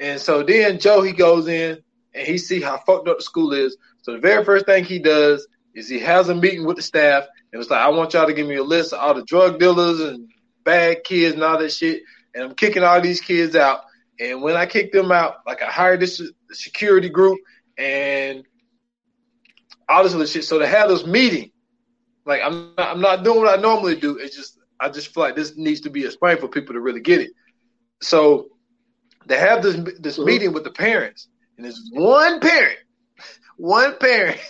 And 0.00 0.20
so 0.20 0.42
then 0.42 0.78
Joe 0.78 1.02
he 1.02 1.12
goes 1.12 1.48
in 1.48 1.78
and 2.14 2.26
he 2.26 2.38
see 2.38 2.60
how 2.60 2.78
fucked 2.78 3.08
up 3.08 3.18
the 3.18 3.22
school 3.22 3.52
is. 3.52 3.76
So 4.02 4.12
the 4.12 4.18
very 4.18 4.44
first 4.44 4.66
thing 4.66 4.84
he 4.84 4.98
does 4.98 5.46
is 5.74 5.88
he 5.88 6.00
has 6.00 6.28
a 6.28 6.34
meeting 6.34 6.66
with 6.66 6.76
the 6.76 6.82
staff 6.82 7.24
and 7.52 7.60
it's 7.60 7.70
like, 7.70 7.80
I 7.80 7.88
want 7.88 8.12
y'all 8.12 8.26
to 8.26 8.32
give 8.32 8.46
me 8.46 8.56
a 8.56 8.62
list 8.62 8.92
of 8.92 9.00
all 9.00 9.14
the 9.14 9.24
drug 9.24 9.58
dealers 9.58 10.00
and 10.00 10.30
bad 10.64 11.04
kids 11.04 11.34
and 11.34 11.42
all 11.42 11.58
that 11.58 11.72
shit. 11.72 12.02
And 12.34 12.44
I'm 12.44 12.54
kicking 12.54 12.82
all 12.82 13.00
these 13.00 13.20
kids 13.20 13.56
out. 13.56 13.80
And 14.18 14.42
when 14.42 14.56
I 14.56 14.66
kick 14.66 14.92
them 14.92 15.12
out, 15.12 15.36
like 15.46 15.62
I 15.62 15.66
hired 15.66 16.00
this 16.00 16.22
security 16.50 17.08
group 17.08 17.38
and 17.76 18.44
all 19.88 20.02
this 20.02 20.14
other 20.14 20.26
shit. 20.26 20.44
So 20.44 20.58
to 20.58 20.66
have 20.66 20.88
this 20.88 21.06
meeting, 21.06 21.50
like 22.24 22.40
I'm 22.42 22.74
not, 22.76 22.88
I'm 22.88 23.00
not 23.00 23.24
doing 23.24 23.40
what 23.40 23.58
I 23.58 23.60
normally 23.60 23.96
do. 23.96 24.16
It's 24.16 24.36
just 24.36 24.58
I 24.80 24.88
just 24.88 25.12
feel 25.12 25.22
like 25.22 25.36
this 25.36 25.56
needs 25.56 25.82
to 25.82 25.90
be 25.90 26.04
explained 26.04 26.40
for 26.40 26.48
people 26.48 26.74
to 26.74 26.80
really 26.80 27.00
get 27.00 27.20
it. 27.20 27.32
So 28.00 28.48
they 29.26 29.38
have 29.38 29.62
this 29.62 29.76
this 29.98 30.18
meeting 30.18 30.52
with 30.52 30.64
the 30.64 30.70
parents, 30.70 31.28
and 31.56 31.64
there's 31.64 31.80
one 31.92 32.40
parent, 32.40 32.78
one 33.62 33.96
parent 33.96 34.40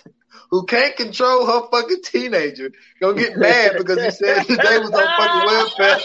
who 0.50 0.64
can't 0.64 0.96
control 0.96 1.44
her 1.44 1.68
fucking 1.70 2.00
teenager 2.02 2.70
gonna 2.98 3.20
get 3.20 3.36
mad 3.36 3.74
because 3.76 4.02
he 4.02 4.10
said 4.10 4.46
they 4.46 4.78
was 4.78 4.90
on 4.90 5.06
fucking 5.18 5.46
welfare 5.46 5.98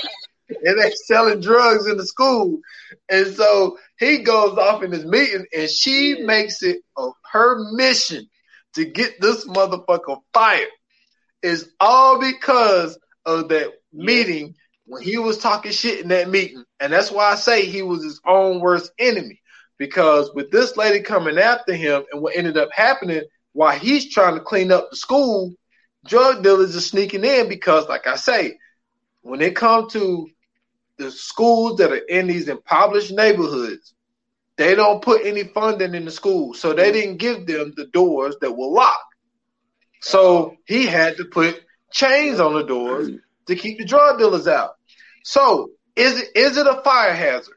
and 0.49 0.77
they 0.77 0.91
selling 1.05 1.39
drugs 1.39 1.87
in 1.87 1.95
the 1.95 2.05
school. 2.05 2.59
And 3.07 3.27
so 3.27 3.77
he 3.97 4.23
goes 4.23 4.57
off 4.57 4.83
in 4.83 4.91
this 4.91 5.05
meeting 5.05 5.45
and 5.55 5.69
she 5.69 6.21
makes 6.21 6.61
it 6.63 6.81
her 7.31 7.71
mission 7.71 8.27
to 8.75 8.83
get 8.83 9.21
this 9.21 9.47
motherfucker 9.47 10.19
fired. 10.33 10.67
It's 11.41 11.63
all 11.79 12.19
because 12.19 12.99
of 13.25 13.47
that 13.49 13.71
meeting 13.93 14.55
when 14.85 15.01
he 15.01 15.17
was 15.17 15.37
talking 15.37 15.71
shit 15.71 16.01
in 16.01 16.09
that 16.09 16.29
meeting. 16.29 16.63
And 16.81 16.91
that's 16.91 17.11
why 17.11 17.31
I 17.31 17.35
say 17.35 17.65
he 17.65 17.83
was 17.83 18.03
his 18.03 18.19
own 18.25 18.59
worst 18.59 18.91
enemy. 18.99 19.39
Because 19.77 20.31
with 20.33 20.51
this 20.51 20.75
lady 20.75 21.01
coming 21.01 21.37
after 21.37 21.73
him 21.73 22.03
and 22.11 22.21
what 22.21 22.35
ended 22.35 22.57
up 22.57 22.69
happening 22.71 23.23
while 23.53 23.77
he's 23.77 24.11
trying 24.11 24.35
to 24.35 24.41
clean 24.41 24.71
up 24.71 24.89
the 24.89 24.97
school, 24.97 25.53
drug 26.05 26.43
dealers 26.43 26.75
are 26.75 26.81
sneaking 26.81 27.23
in 27.23 27.49
because, 27.49 27.87
like 27.87 28.07
I 28.07 28.15
say, 28.15 28.57
when 29.21 29.41
it 29.41 29.55
comes 29.55 29.93
to 29.93 30.27
the 30.97 31.11
schools 31.11 31.77
that 31.77 31.91
are 31.91 31.95
in 31.97 32.27
these 32.27 32.47
impoverished 32.47 33.11
neighborhoods, 33.11 33.93
they 34.57 34.73
don't 34.73 35.03
put 35.03 35.25
any 35.25 35.43
funding 35.43 35.93
in 35.93 36.05
the 36.05 36.11
school. 36.11 36.53
So 36.53 36.73
they 36.73 36.91
didn't 36.91 37.17
give 37.17 37.45
them 37.45 37.73
the 37.75 37.85
doors 37.85 38.35
that 38.41 38.51
were 38.51 38.67
locked. 38.67 39.03
So 40.01 40.55
he 40.65 40.85
had 40.85 41.17
to 41.17 41.25
put 41.25 41.61
chains 41.91 42.39
on 42.39 42.53
the 42.53 42.63
doors 42.63 43.09
to 43.47 43.55
keep 43.55 43.77
the 43.77 43.85
drug 43.85 44.17
dealers 44.17 44.47
out. 44.47 44.71
So 45.23 45.71
is 45.95 46.19
it 46.19 46.29
is 46.35 46.57
it 46.57 46.67
a 46.67 46.81
fire 46.83 47.13
hazard? 47.13 47.55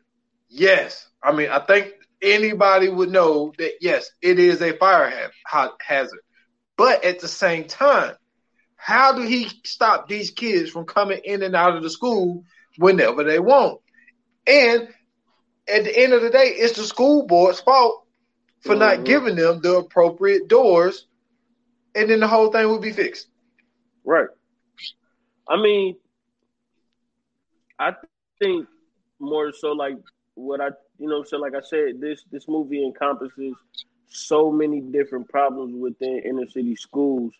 Yes. 0.49 1.07
I 1.23 1.33
mean, 1.33 1.51
I 1.51 1.61
think 1.61 1.93
anybody 2.23 2.89
would 2.89 3.11
know 3.11 3.53
that 3.59 3.73
yes, 3.81 4.11
it 4.23 4.39
is 4.39 4.61
a 4.63 4.77
fire 4.77 5.11
ha- 5.11 5.31
ha- 5.47 5.77
hazard. 5.81 6.21
But 6.77 7.05
at 7.05 7.21
the 7.21 7.29
same 7.29 7.65
time, 7.67 8.15
how 8.77 9.13
do 9.15 9.23
he 9.23 9.49
stop 9.65 10.09
these 10.09 10.31
kids 10.31 10.71
from 10.71 10.85
coming 10.87 11.21
in 11.25 11.43
and 11.43 11.55
out 11.55 11.77
of 11.77 11.83
the 11.83 11.91
school 11.91 12.45
whenever 12.79 13.25
they 13.25 13.39
want? 13.39 13.81
And 14.47 14.89
at 15.69 15.85
the 15.85 15.99
end 15.99 16.13
of 16.13 16.23
the 16.23 16.31
day, 16.31 16.49
it's 16.57 16.77
the 16.77 16.85
school 16.85 17.27
board's 17.27 17.61
fault 17.61 18.05
for 18.61 18.75
not 18.77 19.05
Mhm. 19.05 19.05
giving 19.05 19.37
them 19.37 19.61
the 19.61 19.77
appropriate 19.77 20.49
doors, 20.49 21.07
and 21.95 22.11
then 22.11 22.21
the 22.21 22.29
whole 22.29 22.51
thing 22.51 22.69
would 22.71 22.83
be 22.83 22.93
fixed. 22.93 23.29
Right. 24.05 24.29
I 25.49 25.57
mean, 25.61 25.97
I 27.79 27.93
think 28.39 28.67
more 29.21 29.53
so 29.53 29.73
like 29.73 29.97
what 30.41 30.61
I 30.61 30.69
you 30.99 31.09
know 31.09 31.23
so 31.23 31.39
like 31.39 31.55
I 31.55 31.61
said 31.61 32.01
this 32.01 32.25
this 32.31 32.49
movie 32.49 32.85
encompasses 32.85 33.55
so 34.11 34.51
many 34.51 34.81
different 34.81 35.29
problems 35.29 35.75
within 35.75 36.21
inner 36.25 36.47
city 36.49 36.77
schools. 36.77 37.33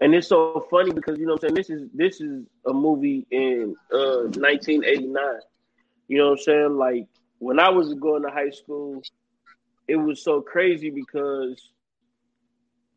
And 0.00 0.14
it's 0.14 0.28
so 0.28 0.66
funny 0.70 0.92
because 0.92 1.18
you 1.18 1.26
know 1.26 1.34
I'm 1.34 1.38
saying 1.38 1.54
this 1.54 1.70
is 1.70 1.88
this 1.94 2.20
is 2.20 2.44
a 2.66 2.72
movie 2.72 3.26
in 3.30 3.74
uh 3.92 4.28
1989. 4.34 5.24
You 6.08 6.18
know 6.18 6.24
what 6.24 6.32
I'm 6.32 6.38
saying? 6.38 6.76
Like 6.76 7.06
when 7.38 7.58
I 7.58 7.70
was 7.70 7.94
going 7.94 8.22
to 8.22 8.30
high 8.30 8.50
school, 8.50 9.02
it 9.88 9.96
was 9.96 10.22
so 10.22 10.40
crazy 10.40 10.90
because 10.90 11.70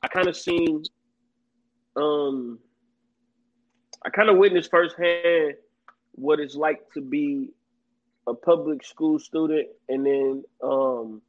I 0.04 0.08
kind 0.08 0.28
of 0.28 0.36
seen 0.36 0.84
um 1.96 2.60
I 4.04 4.10
kind 4.10 4.30
of 4.30 4.38
witnessed 4.38 4.70
firsthand 4.70 5.54
what 6.14 6.40
it's 6.40 6.56
like 6.56 6.92
to 6.94 7.02
be 7.02 7.52
a 8.28 8.34
public 8.34 8.84
school 8.84 9.20
student 9.20 9.68
and 9.90 10.06
then 10.06 10.44
um 10.64 11.22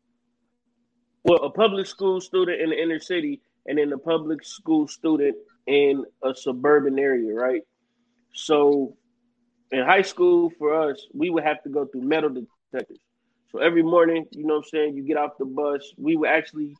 well 1.24 1.42
a 1.44 1.50
public 1.50 1.86
school 1.86 2.20
student 2.20 2.60
in 2.60 2.70
the 2.70 2.82
inner 2.82 3.00
city 3.00 3.40
and 3.66 3.78
then 3.78 3.92
a 3.92 3.98
public 3.98 4.44
school 4.44 4.86
student 4.88 5.36
in 5.66 6.04
a 6.22 6.34
suburban 6.34 6.98
area, 6.98 7.34
right? 7.34 7.62
So 8.32 8.96
in 9.72 9.84
high 9.84 10.02
school 10.02 10.50
for 10.58 10.90
us, 10.90 11.06
we 11.12 11.30
would 11.30 11.42
have 11.42 11.62
to 11.64 11.68
go 11.68 11.84
through 11.86 12.02
metal 12.02 12.30
detectors. 12.30 12.98
So 13.50 13.58
every 13.58 13.82
morning, 13.82 14.26
you 14.30 14.46
know 14.46 14.54
what 14.54 14.66
I'm 14.66 14.70
saying, 14.70 14.96
you 14.96 15.02
get 15.02 15.16
off 15.16 15.32
the 15.38 15.44
bus, 15.44 15.92
we 15.96 16.16
would 16.16 16.28
actually 16.28 16.76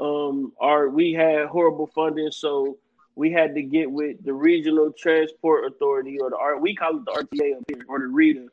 um 0.00 0.52
our 0.60 0.88
we 0.88 1.12
had 1.12 1.46
horrible 1.46 1.90
funding, 1.94 2.30
so 2.30 2.78
we 3.16 3.30
had 3.30 3.54
to 3.54 3.62
get 3.62 3.90
with 3.90 4.24
the 4.24 4.32
regional 4.32 4.92
transport 4.96 5.70
authority 5.70 6.18
or 6.20 6.30
the 6.30 6.36
art 6.36 6.62
we 6.62 6.74
call 6.74 6.96
it 6.96 7.04
the 7.04 7.12
RTA 7.12 7.56
up 7.56 7.64
here 7.68 7.84
or 7.88 7.98
the 7.98 8.06
RETA. 8.06 8.46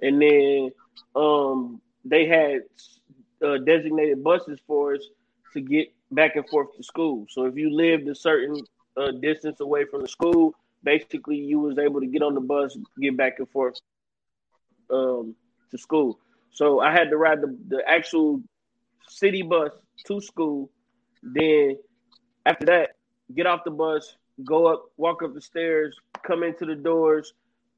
And 0.00 0.20
then 0.20 0.70
um 1.14 1.80
they 2.04 2.26
had 2.26 2.62
uh, 3.44 3.58
designated 3.58 4.22
buses 4.22 4.58
for 4.66 4.94
us 4.94 5.02
to 5.52 5.60
get 5.60 5.92
back 6.10 6.36
and 6.36 6.48
forth 6.48 6.76
to 6.76 6.82
school. 6.82 7.26
So 7.28 7.44
if 7.44 7.56
you 7.56 7.74
lived 7.74 8.08
a 8.08 8.14
certain 8.14 8.56
uh, 8.96 9.12
distance 9.12 9.60
away 9.60 9.84
from 9.84 10.02
the 10.02 10.08
school, 10.08 10.54
basically 10.82 11.36
you 11.36 11.58
was 11.58 11.78
able 11.78 12.00
to 12.00 12.06
get 12.06 12.22
on 12.22 12.34
the 12.34 12.40
bus, 12.40 12.76
get 13.00 13.16
back 13.16 13.38
and 13.38 13.48
forth 13.48 13.80
um, 14.90 15.34
to 15.70 15.78
school. 15.78 16.18
So 16.50 16.80
I 16.80 16.92
had 16.92 17.10
to 17.10 17.16
ride 17.16 17.40
the, 17.40 17.56
the 17.68 17.82
actual 17.88 18.42
city 19.08 19.42
bus 19.42 19.70
to 20.06 20.20
school. 20.20 20.70
Then 21.22 21.78
after 22.44 22.66
that, 22.66 22.96
get 23.34 23.46
off 23.46 23.64
the 23.64 23.70
bus, 23.70 24.16
go 24.44 24.66
up, 24.66 24.84
walk 24.96 25.22
up 25.22 25.34
the 25.34 25.40
stairs, 25.40 25.96
come 26.22 26.42
into 26.42 26.66
the 26.66 26.74
doors, 26.74 27.32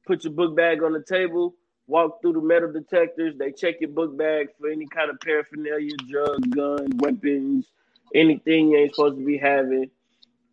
put 0.05 0.23
your 0.23 0.33
book 0.33 0.55
bag 0.55 0.83
on 0.83 0.93
the 0.93 1.03
table, 1.03 1.55
walk 1.87 2.21
through 2.21 2.33
the 2.33 2.41
metal 2.41 2.71
detectors. 2.71 3.35
They 3.37 3.51
check 3.51 3.75
your 3.79 3.91
book 3.91 4.17
bag 4.17 4.49
for 4.59 4.69
any 4.69 4.87
kind 4.87 5.09
of 5.09 5.19
paraphernalia, 5.19 5.95
drug, 6.09 6.49
gun, 6.51 6.89
weapons, 6.97 7.67
anything 8.13 8.69
you 8.69 8.77
ain't 8.77 8.95
supposed 8.95 9.17
to 9.17 9.25
be 9.25 9.37
having. 9.37 9.89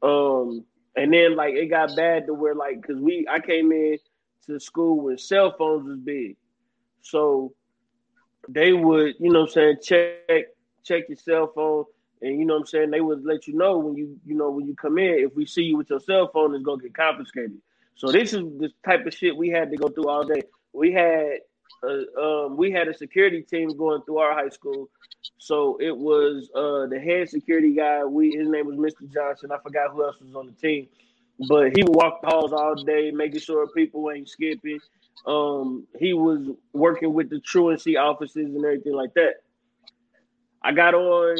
Um, 0.02 0.64
and 0.96 1.12
then 1.12 1.36
like 1.36 1.54
it 1.54 1.66
got 1.66 1.96
bad 1.96 2.26
to 2.26 2.34
where 2.34 2.54
like 2.54 2.82
because 2.82 3.00
we 3.00 3.26
I 3.30 3.40
came 3.40 3.72
in 3.72 3.98
to 4.46 4.60
school 4.60 5.00
when 5.00 5.18
cell 5.18 5.54
phones 5.56 5.86
was 5.86 5.98
big, 5.98 6.36
so 7.00 7.54
they 8.48 8.72
would 8.72 9.14
you 9.18 9.32
know 9.32 9.40
what 9.40 9.50
I'm 9.50 9.52
saying 9.52 9.76
check 9.82 10.46
check 10.84 11.04
your 11.08 11.16
cell 11.16 11.52
phone 11.54 11.84
and 12.20 12.38
you 12.38 12.44
know 12.44 12.54
what 12.54 12.60
I'm 12.60 12.66
saying 12.66 12.90
they 12.90 13.00
would 13.00 13.24
let 13.24 13.46
you 13.46 13.54
know 13.54 13.78
when 13.78 13.96
you 13.96 14.18
you 14.26 14.34
know 14.34 14.50
when 14.50 14.66
you 14.66 14.74
come 14.74 14.98
in 14.98 15.20
if 15.20 15.34
we 15.34 15.46
see 15.46 15.62
you 15.62 15.76
with 15.76 15.88
your 15.88 16.00
cell 16.00 16.28
phone 16.32 16.54
it's 16.54 16.64
gonna 16.64 16.82
get 16.82 16.94
confiscated. 16.94 17.58
So 17.94 18.10
this 18.10 18.32
is 18.32 18.40
the 18.58 18.70
type 18.84 19.06
of 19.06 19.14
shit 19.14 19.36
we 19.36 19.48
had 19.48 19.70
to 19.70 19.76
go 19.76 19.88
through 19.88 20.08
all 20.08 20.24
day. 20.24 20.42
We 20.72 20.92
had 20.92 21.38
uh, 21.82 22.20
um, 22.20 22.56
we 22.56 22.70
had 22.70 22.88
a 22.88 22.94
security 22.94 23.42
team 23.42 23.76
going 23.76 24.02
through 24.02 24.18
our 24.18 24.34
high 24.34 24.48
school. 24.48 24.88
So 25.38 25.76
it 25.80 25.96
was 25.96 26.48
uh, 26.54 26.86
the 26.86 27.00
head 27.00 27.28
security 27.28 27.74
guy. 27.74 28.04
We 28.04 28.32
his 28.32 28.48
name 28.48 28.66
was 28.66 28.76
Mr. 28.76 29.12
Johnson. 29.12 29.50
I 29.52 29.58
forgot 29.62 29.92
who 29.92 30.04
else 30.04 30.16
was 30.20 30.34
on 30.34 30.46
the 30.46 30.52
team, 30.52 30.88
but 31.48 31.76
he 31.76 31.82
would 31.82 31.94
walk 31.94 32.22
the 32.22 32.28
halls 32.28 32.52
all 32.52 32.74
day, 32.74 33.10
making 33.10 33.40
sure 33.40 33.66
people 33.68 34.10
ain't 34.10 34.28
skipping. 34.28 34.80
Um, 35.26 35.86
he 35.98 36.12
was 36.14 36.48
working 36.72 37.12
with 37.12 37.30
the 37.30 37.40
truancy 37.40 37.96
officers 37.96 38.46
and 38.46 38.64
everything 38.64 38.94
like 38.94 39.14
that. 39.14 39.42
I 40.62 40.72
got 40.72 40.94
on 40.94 41.36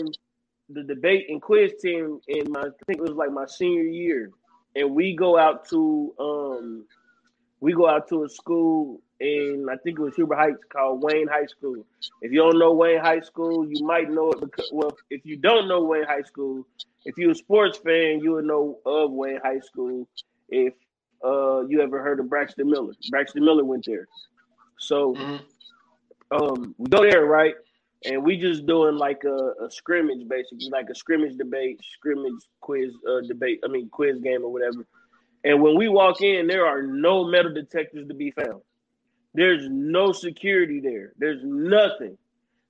the 0.69 0.83
debate 0.83 1.27
and 1.29 1.41
quiz 1.41 1.73
team 1.81 2.21
in 2.29 2.51
my 2.51 2.61
I 2.61 2.85
think 2.87 2.99
it 2.99 3.03
was 3.03 3.13
like 3.13 3.33
my 3.33 3.47
senior 3.47 3.83
year, 3.83 4.31
and 4.77 4.95
we 4.95 5.15
go 5.15 5.39
out 5.39 5.69
to 5.71 6.15
um, 6.19 6.85
we 7.61 7.73
go 7.73 7.89
out 7.89 8.09
to 8.09 8.25
a 8.25 8.29
school 8.29 9.01
in 9.23 9.67
I 9.71 9.77
think 9.77 9.99
it 9.99 10.03
was 10.03 10.17
Huber 10.17 10.35
Heights 10.35 10.65
called 10.71 11.03
Wayne 11.03 11.29
High 11.29 11.47
School. 11.47 11.85
If 12.21 12.33
you 12.33 12.39
don't 12.39 12.59
know 12.59 12.73
Wayne 12.73 13.01
High 13.01 13.21
School, 13.21 13.67
you 13.69 13.85
might 13.85 14.11
know 14.11 14.33
it 14.33 14.41
because 14.41 14.69
well, 14.73 14.97
if 15.11 15.25
you 15.25 15.37
don't 15.37 15.69
know 15.69 15.85
Wayne 15.85 16.05
High 16.05 16.23
School, 16.23 16.67
if 17.05 17.17
you're 17.17 17.31
a 17.31 17.35
sports 17.35 17.79
fan, 17.79 18.21
you 18.21 18.33
would 18.33 18.45
know 18.45 18.79
of 18.85 19.13
Wayne 19.13 19.41
High 19.43 19.61
School. 19.61 20.09
If 20.49 20.75
uh, 21.25 21.65
you 21.67 21.81
ever 21.81 22.03
heard 22.03 22.19
of 22.19 22.29
Braxton 22.29 22.69
Miller, 22.69 22.93
Braxton 23.11 23.45
Miller 23.45 23.65
went 23.65 23.87
there. 23.87 24.09
So 24.79 25.15
mm-hmm. 25.15 26.37
um, 26.37 26.75
we 26.77 26.89
go 26.89 27.09
there, 27.09 27.25
right? 27.25 27.55
And 28.05 28.25
we 28.25 28.37
just 28.37 28.67
doing 28.67 28.97
like 28.97 29.23
a, 29.25 29.65
a, 29.65 29.71
scrimmage, 29.71 30.29
basically, 30.29 30.69
like 30.73 30.91
a 30.91 30.95
scrimmage 30.95 31.37
debate, 31.39 31.81
scrimmage 31.95 32.43
quiz 32.61 32.93
uh, 33.09 33.21
debate. 33.29 33.61
I 33.65 33.69
mean, 33.69 33.89
quiz 33.91 34.19
game 34.19 34.43
or 34.43 34.53
whatever. 34.53 34.85
And 35.45 35.63
when 35.63 35.77
we 35.77 35.87
walk 35.89 36.21
in, 36.21 36.49
there 36.49 36.67
are 36.67 36.83
no 36.83 37.25
metal 37.25 37.55
detectors 37.55 38.09
to 38.09 38.15
be 38.15 38.33
found. 38.33 38.63
There's 39.35 39.67
no 39.71 40.13
security 40.13 40.81
there. 40.81 41.13
There's 41.19 41.41
nothing. 41.45 42.19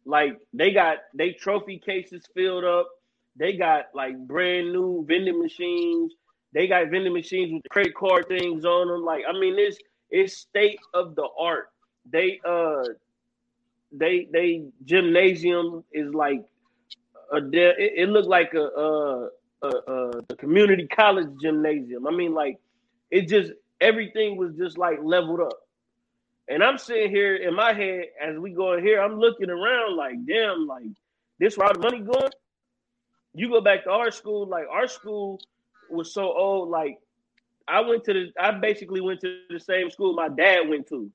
Like 0.04 0.38
they 0.52 0.72
got 0.72 0.98
they 1.14 1.32
trophy 1.32 1.78
cases 1.84 2.24
filled 2.34 2.64
up. 2.64 2.88
They 3.36 3.54
got 3.56 3.86
like 3.94 4.16
brand 4.26 4.72
new 4.72 5.04
vending 5.08 5.40
machines. 5.40 6.14
They 6.54 6.68
got 6.68 6.90
vending 6.90 7.12
machines 7.12 7.52
with 7.52 7.62
credit 7.70 7.94
card 7.94 8.26
things 8.28 8.64
on 8.64 8.88
them. 8.88 9.04
Like 9.04 9.24
I 9.28 9.32
mean, 9.38 9.56
it's 9.58 9.78
it's 10.10 10.36
state 10.36 10.78
of 10.94 11.14
the 11.16 11.28
art. 11.38 11.68
They 12.10 12.40
uh 12.44 12.82
they 13.92 14.28
they 14.32 14.64
gymnasium 14.84 15.84
is 15.92 16.12
like 16.14 16.42
a 17.32 17.38
it, 17.38 17.92
it 17.96 18.08
looked 18.08 18.28
like 18.28 18.54
a 18.54 18.64
uh 18.64 19.28
a, 19.62 19.68
a, 19.92 20.10
a 20.30 20.36
community 20.36 20.86
college 20.88 21.28
gymnasium. 21.40 22.06
I 22.06 22.10
mean, 22.10 22.34
like 22.34 22.58
it 23.10 23.28
just 23.28 23.52
everything 23.80 24.36
was 24.36 24.54
just 24.56 24.78
like 24.78 24.98
leveled 25.02 25.40
up. 25.40 25.58
And 26.48 26.62
I'm 26.62 26.78
sitting 26.78 27.10
here 27.10 27.36
in 27.36 27.54
my 27.54 27.72
head 27.72 28.06
as 28.20 28.36
we 28.38 28.52
go 28.52 28.74
in 28.74 28.84
here, 28.84 29.00
I'm 29.00 29.18
looking 29.18 29.50
around 29.50 29.96
like, 29.96 30.24
damn, 30.26 30.66
like 30.66 30.86
this 31.38 31.56
where 31.56 31.68
all 31.68 31.74
the 31.74 31.80
money 31.80 32.00
going? 32.00 32.30
You 33.34 33.48
go 33.48 33.60
back 33.60 33.84
to 33.84 33.90
our 33.90 34.10
school, 34.10 34.46
like 34.46 34.66
our 34.70 34.86
school 34.86 35.40
was 35.90 36.12
so 36.12 36.32
old, 36.32 36.68
like 36.68 36.98
I 37.68 37.80
went 37.80 38.04
to 38.04 38.12
the 38.12 38.32
I 38.38 38.50
basically 38.52 39.00
went 39.00 39.20
to 39.20 39.38
the 39.48 39.60
same 39.60 39.90
school 39.90 40.14
my 40.14 40.28
dad 40.28 40.68
went 40.68 40.88
to. 40.88 41.10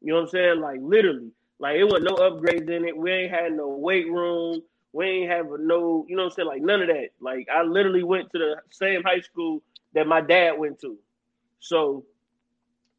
You 0.00 0.12
know 0.12 0.16
what 0.16 0.22
I'm 0.22 0.28
saying? 0.28 0.60
Like 0.60 0.80
literally. 0.82 1.30
Like 1.58 1.76
it 1.76 1.84
was 1.84 2.02
no 2.02 2.16
upgrades 2.16 2.70
in 2.70 2.84
it. 2.84 2.96
We 2.96 3.10
ain't 3.10 3.32
had 3.32 3.52
no 3.52 3.68
weight 3.68 4.08
room. 4.08 4.62
We 4.92 5.06
ain't 5.06 5.30
have 5.30 5.46
no, 5.58 6.06
you 6.08 6.16
know 6.16 6.24
what 6.24 6.32
I'm 6.32 6.36
saying? 6.36 6.48
Like 6.48 6.62
none 6.62 6.82
of 6.82 6.88
that. 6.88 7.08
Like 7.20 7.48
I 7.52 7.62
literally 7.62 8.04
went 8.04 8.30
to 8.32 8.38
the 8.38 8.56
same 8.70 9.02
high 9.02 9.20
school 9.20 9.62
that 9.94 10.06
my 10.06 10.20
dad 10.20 10.58
went 10.58 10.80
to. 10.80 10.96
So 11.60 12.04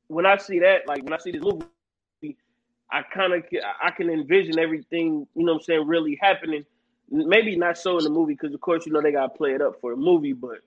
when 0.09 0.25
I 0.25 0.37
see 0.37 0.59
that, 0.59 0.87
like 0.87 1.03
when 1.03 1.13
I 1.13 1.17
see 1.19 1.31
this 1.31 1.43
movie, 1.43 2.37
I 2.91 3.03
kind 3.03 3.33
of 3.33 3.43
I 3.81 3.91
can 3.91 4.09
envision 4.09 4.59
everything, 4.59 5.27
you 5.35 5.45
know 5.45 5.53
what 5.53 5.59
I'm 5.59 5.63
saying, 5.63 5.87
really 5.87 6.17
happening. 6.21 6.65
Maybe 7.09 7.55
not 7.55 7.77
so 7.77 7.97
in 7.97 8.03
the 8.03 8.09
movie 8.09 8.33
because 8.33 8.53
of 8.53 8.61
course 8.61 8.85
you 8.85 8.91
know 8.91 9.01
they 9.01 9.11
got 9.11 9.27
to 9.27 9.37
play 9.37 9.51
it 9.53 9.61
up 9.61 9.79
for 9.79 9.93
a 9.93 9.97
movie, 9.97 10.33
but 10.33 10.59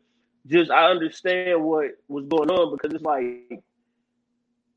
just 0.46 0.70
I 0.70 0.86
understand 0.90 1.62
what 1.62 1.90
was 2.08 2.24
going 2.26 2.50
on 2.50 2.76
because 2.76 2.94
it's 2.94 3.04
like 3.04 3.62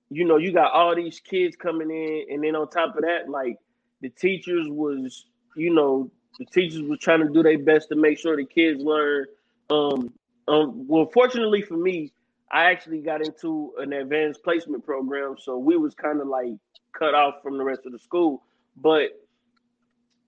you 0.10 0.26
know 0.26 0.38
you 0.38 0.52
got 0.52 0.72
all 0.72 0.96
these 0.96 1.20
kids 1.20 1.56
coming 1.56 1.90
in 1.90 2.26
and 2.34 2.44
then 2.44 2.56
on 2.56 2.70
top 2.70 2.96
of 2.96 3.02
that 3.02 3.30
like 3.30 3.58
the 4.02 4.10
teachers 4.10 4.68
was 4.70 5.26
you 5.56 5.74
know 5.74 6.10
the 6.40 6.46
teachers 6.46 6.82
was 6.84 7.00
trying 7.00 7.26
to 7.26 7.34
do 7.34 7.42
their 7.42 7.58
best 7.58 7.90
to 7.90 7.96
make 7.96 8.18
sure 8.20 8.36
the 8.36 8.46
kids 8.46 8.82
learn 8.84 9.26
um 9.70 10.14
um 10.48 10.88
well 10.88 11.10
fortunately 11.14 11.62
for 11.62 11.78
me 11.78 12.12
I 12.56 12.72
actually 12.72 13.00
got 13.00 13.22
into 13.22 13.74
an 13.80 13.92
advanced 13.92 14.42
placement 14.42 14.86
program, 14.86 15.36
so 15.38 15.58
we 15.58 15.76
was 15.76 15.94
kind 15.94 16.22
of 16.22 16.28
like 16.28 16.54
cut 16.98 17.14
off 17.14 17.44
from 17.44 17.58
the 17.58 17.66
rest 17.66 17.82
of 17.86 17.92
the 17.92 18.00
school. 18.00 18.44
But 18.78 19.10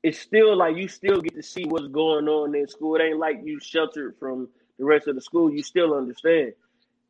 it's 0.04 0.20
still 0.20 0.58
like 0.58 0.76
you 0.76 0.90
still 0.90 1.22
get 1.22 1.36
to 1.36 1.42
see 1.42 1.64
what's 1.64 1.88
going 1.88 2.28
on 2.28 2.54
in 2.54 2.68
school. 2.68 2.98
It 2.98 3.04
ain't 3.04 3.18
like 3.18 3.40
you 3.46 3.62
sheltered 3.62 4.18
from 4.20 4.50
the 4.78 4.84
rest 4.84 5.08
of 5.08 5.16
the 5.16 5.22
school. 5.22 5.54
You 5.54 5.64
still 5.64 5.94
understand. 5.94 6.52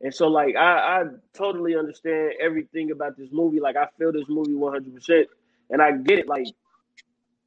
And 0.02 0.14
so 0.14 0.28
like 0.28 0.54
I, 0.54 1.00
I 1.00 1.04
totally 1.36 1.76
understand 1.76 2.34
everything 2.40 2.92
about 2.92 3.16
this 3.16 3.30
movie. 3.32 3.58
Like 3.58 3.74
I 3.74 3.88
feel 3.98 4.12
this 4.12 4.28
movie 4.28 4.54
100 4.54 4.94
percent 4.94 5.26
and 5.68 5.82
I 5.82 5.96
get 5.96 6.20
it. 6.20 6.28
Like 6.28 6.46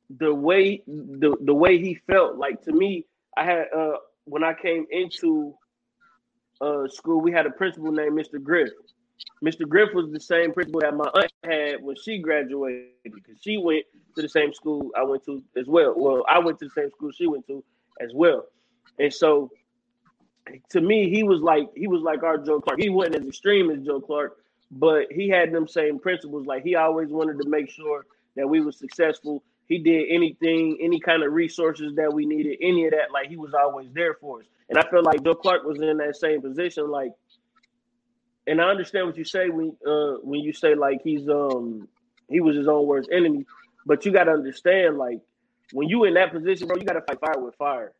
the 0.09 0.35
way 0.35 0.83
the 0.85 1.37
the 1.39 1.53
way 1.53 1.77
he 1.77 1.99
felt, 2.05 2.35
like 2.35 2.63
to 2.63 2.73
me, 2.73 3.05
I 3.37 3.45
had 3.45 3.65
uh 3.73 3.93
when 4.25 4.43
I 4.43 4.55
came 4.55 4.87
into 4.91 5.55
uh, 6.61 6.87
school, 6.87 7.19
we 7.21 7.31
had 7.31 7.45
a 7.45 7.51
principal 7.51 7.91
named 7.91 8.17
Mr. 8.17 8.41
Griff, 8.41 8.69
Mr. 9.43 9.67
Griff 9.67 9.93
was 9.93 10.11
the 10.11 10.19
same 10.19 10.53
principal 10.53 10.81
that 10.81 10.95
my 10.95 11.09
aunt 11.15 11.31
had 11.43 11.83
when 11.83 11.95
she 11.95 12.19
graduated 12.19 12.89
because 13.03 13.39
she 13.41 13.57
went 13.57 13.85
to 14.15 14.21
the 14.21 14.29
same 14.29 14.53
school 14.53 14.91
I 14.95 15.03
went 15.03 15.25
to 15.25 15.43
as 15.57 15.67
well. 15.67 15.93
Well, 15.97 16.23
I 16.29 16.39
went 16.39 16.59
to 16.59 16.65
the 16.65 16.71
same 16.71 16.91
school 16.91 17.11
she 17.11 17.27
went 17.27 17.47
to 17.47 17.63
as 17.99 18.11
well. 18.13 18.45
And 18.99 19.11
so 19.11 19.49
to 20.69 20.81
me, 20.81 21.09
he 21.09 21.23
was 21.23 21.41
like 21.41 21.69
he 21.75 21.87
was 21.87 22.01
like 22.01 22.23
our 22.23 22.37
Joe 22.37 22.61
Clark. 22.61 22.79
He 22.79 22.89
wasn't 22.89 23.15
as 23.15 23.25
extreme 23.25 23.71
as 23.71 23.83
Joe 23.83 23.99
Clark, 23.99 24.37
but 24.69 25.11
he 25.11 25.27
had 25.27 25.51
them 25.51 25.67
same 25.67 25.97
principles. 25.97 26.45
Like 26.45 26.63
he 26.63 26.75
always 26.75 27.09
wanted 27.09 27.41
to 27.41 27.49
make 27.49 27.69
sure 27.69 28.05
that 28.35 28.47
we 28.47 28.61
were 28.61 28.71
successful. 28.71 29.43
He 29.71 29.79
did 29.79 30.07
anything, 30.09 30.79
any 30.81 30.99
kind 30.99 31.23
of 31.23 31.31
resources 31.31 31.95
that 31.95 32.13
we 32.13 32.25
needed, 32.25 32.57
any 32.61 32.83
of 32.87 32.91
that. 32.91 33.09
Like 33.13 33.29
he 33.29 33.37
was 33.37 33.53
always 33.53 33.87
there 33.93 34.15
for 34.15 34.39
us. 34.41 34.45
And 34.67 34.77
I 34.77 34.81
feel 34.89 35.01
like 35.01 35.23
Bill 35.23 35.33
Clark 35.33 35.63
was 35.63 35.79
in 35.79 35.95
that 35.95 36.17
same 36.17 36.41
position. 36.41 36.91
Like 36.91 37.13
and 38.47 38.59
I 38.59 38.65
understand 38.65 39.07
what 39.07 39.15
you 39.15 39.23
say 39.23 39.47
when 39.47 39.77
uh 39.87 40.15
when 40.23 40.41
you 40.41 40.51
say 40.51 40.75
like 40.75 40.99
he's 41.05 41.29
um 41.29 41.87
he 42.27 42.41
was 42.41 42.57
his 42.57 42.67
own 42.67 42.85
worst 42.85 43.07
enemy, 43.13 43.45
but 43.85 44.05
you 44.05 44.11
got 44.11 44.25
to 44.25 44.31
understand 44.31 44.97
like 44.97 45.21
when 45.71 45.87
you 45.87 46.03
in 46.03 46.15
that 46.15 46.33
position, 46.33 46.67
bro, 46.67 46.75
you 46.75 46.83
got 46.83 46.95
to 46.95 47.01
fight 47.07 47.21
fire 47.21 47.39
with 47.41 47.55
fire. 47.55 47.93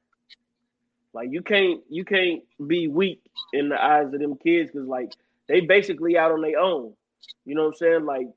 Like 1.14 1.30
you 1.32 1.42
can't 1.42 1.80
you 1.90 2.04
can't 2.04 2.42
be 2.68 2.90
weak 2.90 3.22
in 3.54 3.70
the 3.70 3.82
eyes 3.82 4.14
of 4.14 4.20
them 4.20 4.36
kids 4.36 4.72
because 4.74 4.90
like 4.90 5.14
they 5.48 5.62
basically 5.62 6.18
out 6.18 6.34
on 6.34 6.42
their 6.42 6.60
own. 6.60 6.92
You 7.46 7.56
know 7.56 7.62
what 7.62 7.70
I'm 7.70 7.76
saying? 7.76 8.06
Like 8.06 8.28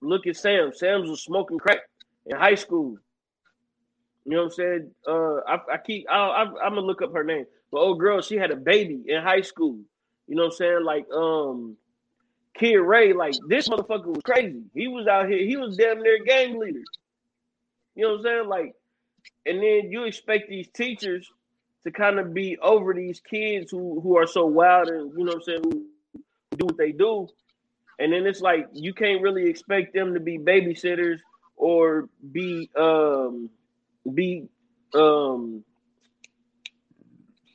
look 0.00 0.28
at 0.28 0.36
Sam. 0.36 0.70
Sam's 0.72 1.10
was 1.10 1.24
smoking 1.24 1.58
crack 1.58 1.80
in 2.26 2.36
high 2.36 2.54
school. 2.54 2.96
You 4.24 4.32
know 4.32 4.38
what 4.38 4.44
I'm 4.44 4.50
saying? 4.50 4.90
Uh, 5.06 5.36
I, 5.46 5.58
I 5.74 5.78
keep 5.84 6.06
I, 6.10 6.44
I'm 6.44 6.74
gonna 6.74 6.80
look 6.82 7.02
up 7.02 7.12
her 7.12 7.24
name. 7.24 7.46
But 7.72 7.78
old 7.78 8.00
girl, 8.00 8.20
she 8.20 8.36
had 8.36 8.50
a 8.50 8.56
baby 8.56 9.02
in 9.06 9.22
high 9.22 9.40
school. 9.42 9.78
You 10.26 10.36
know 10.36 10.44
what 10.44 10.52
I'm 10.52 10.56
saying? 10.56 10.84
Like 10.84 11.06
um 11.12 11.76
Kid 12.54 12.76
Ray, 12.76 13.12
like 13.12 13.34
this 13.48 13.68
motherfucker 13.68 14.06
was 14.06 14.22
crazy. 14.24 14.62
He 14.74 14.88
was 14.88 15.06
out 15.06 15.28
here, 15.28 15.44
he 15.44 15.56
was 15.56 15.76
damn 15.76 16.02
near 16.02 16.22
gang 16.24 16.58
leader. 16.58 16.82
You 17.94 18.04
know 18.04 18.10
what 18.12 18.18
I'm 18.18 18.24
saying? 18.24 18.48
Like, 18.48 18.74
and 19.46 19.58
then 19.58 19.90
you 19.90 20.04
expect 20.04 20.48
these 20.48 20.68
teachers 20.68 21.28
to 21.84 21.90
kind 21.90 22.18
of 22.18 22.34
be 22.34 22.58
over 22.58 22.92
these 22.92 23.20
kids 23.20 23.70
who 23.70 24.00
who 24.00 24.16
are 24.16 24.26
so 24.26 24.46
wild 24.46 24.88
and 24.88 25.12
you 25.16 25.24
know 25.24 25.32
what 25.32 25.36
I'm 25.36 25.42
saying, 25.42 25.62
who 25.64 25.86
do 26.56 26.66
what 26.66 26.76
they 26.76 26.92
do. 26.92 27.28
And 27.98 28.12
then 28.12 28.26
it's 28.26 28.40
like 28.40 28.68
you 28.72 28.94
can't 28.94 29.22
really 29.22 29.48
expect 29.48 29.94
them 29.94 30.14
to 30.14 30.20
be 30.20 30.38
babysitters 30.38 31.18
or 31.60 32.08
be 32.32 32.70
um 32.76 33.50
be 34.14 34.48
um 34.94 35.62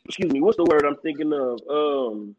excuse 0.05 0.31
me, 0.31 0.41
what's 0.41 0.57
the 0.57 0.63
word 0.63 0.85
I'm 0.85 0.97
thinking 0.97 1.33
of? 1.33 1.59
Um 1.69 2.35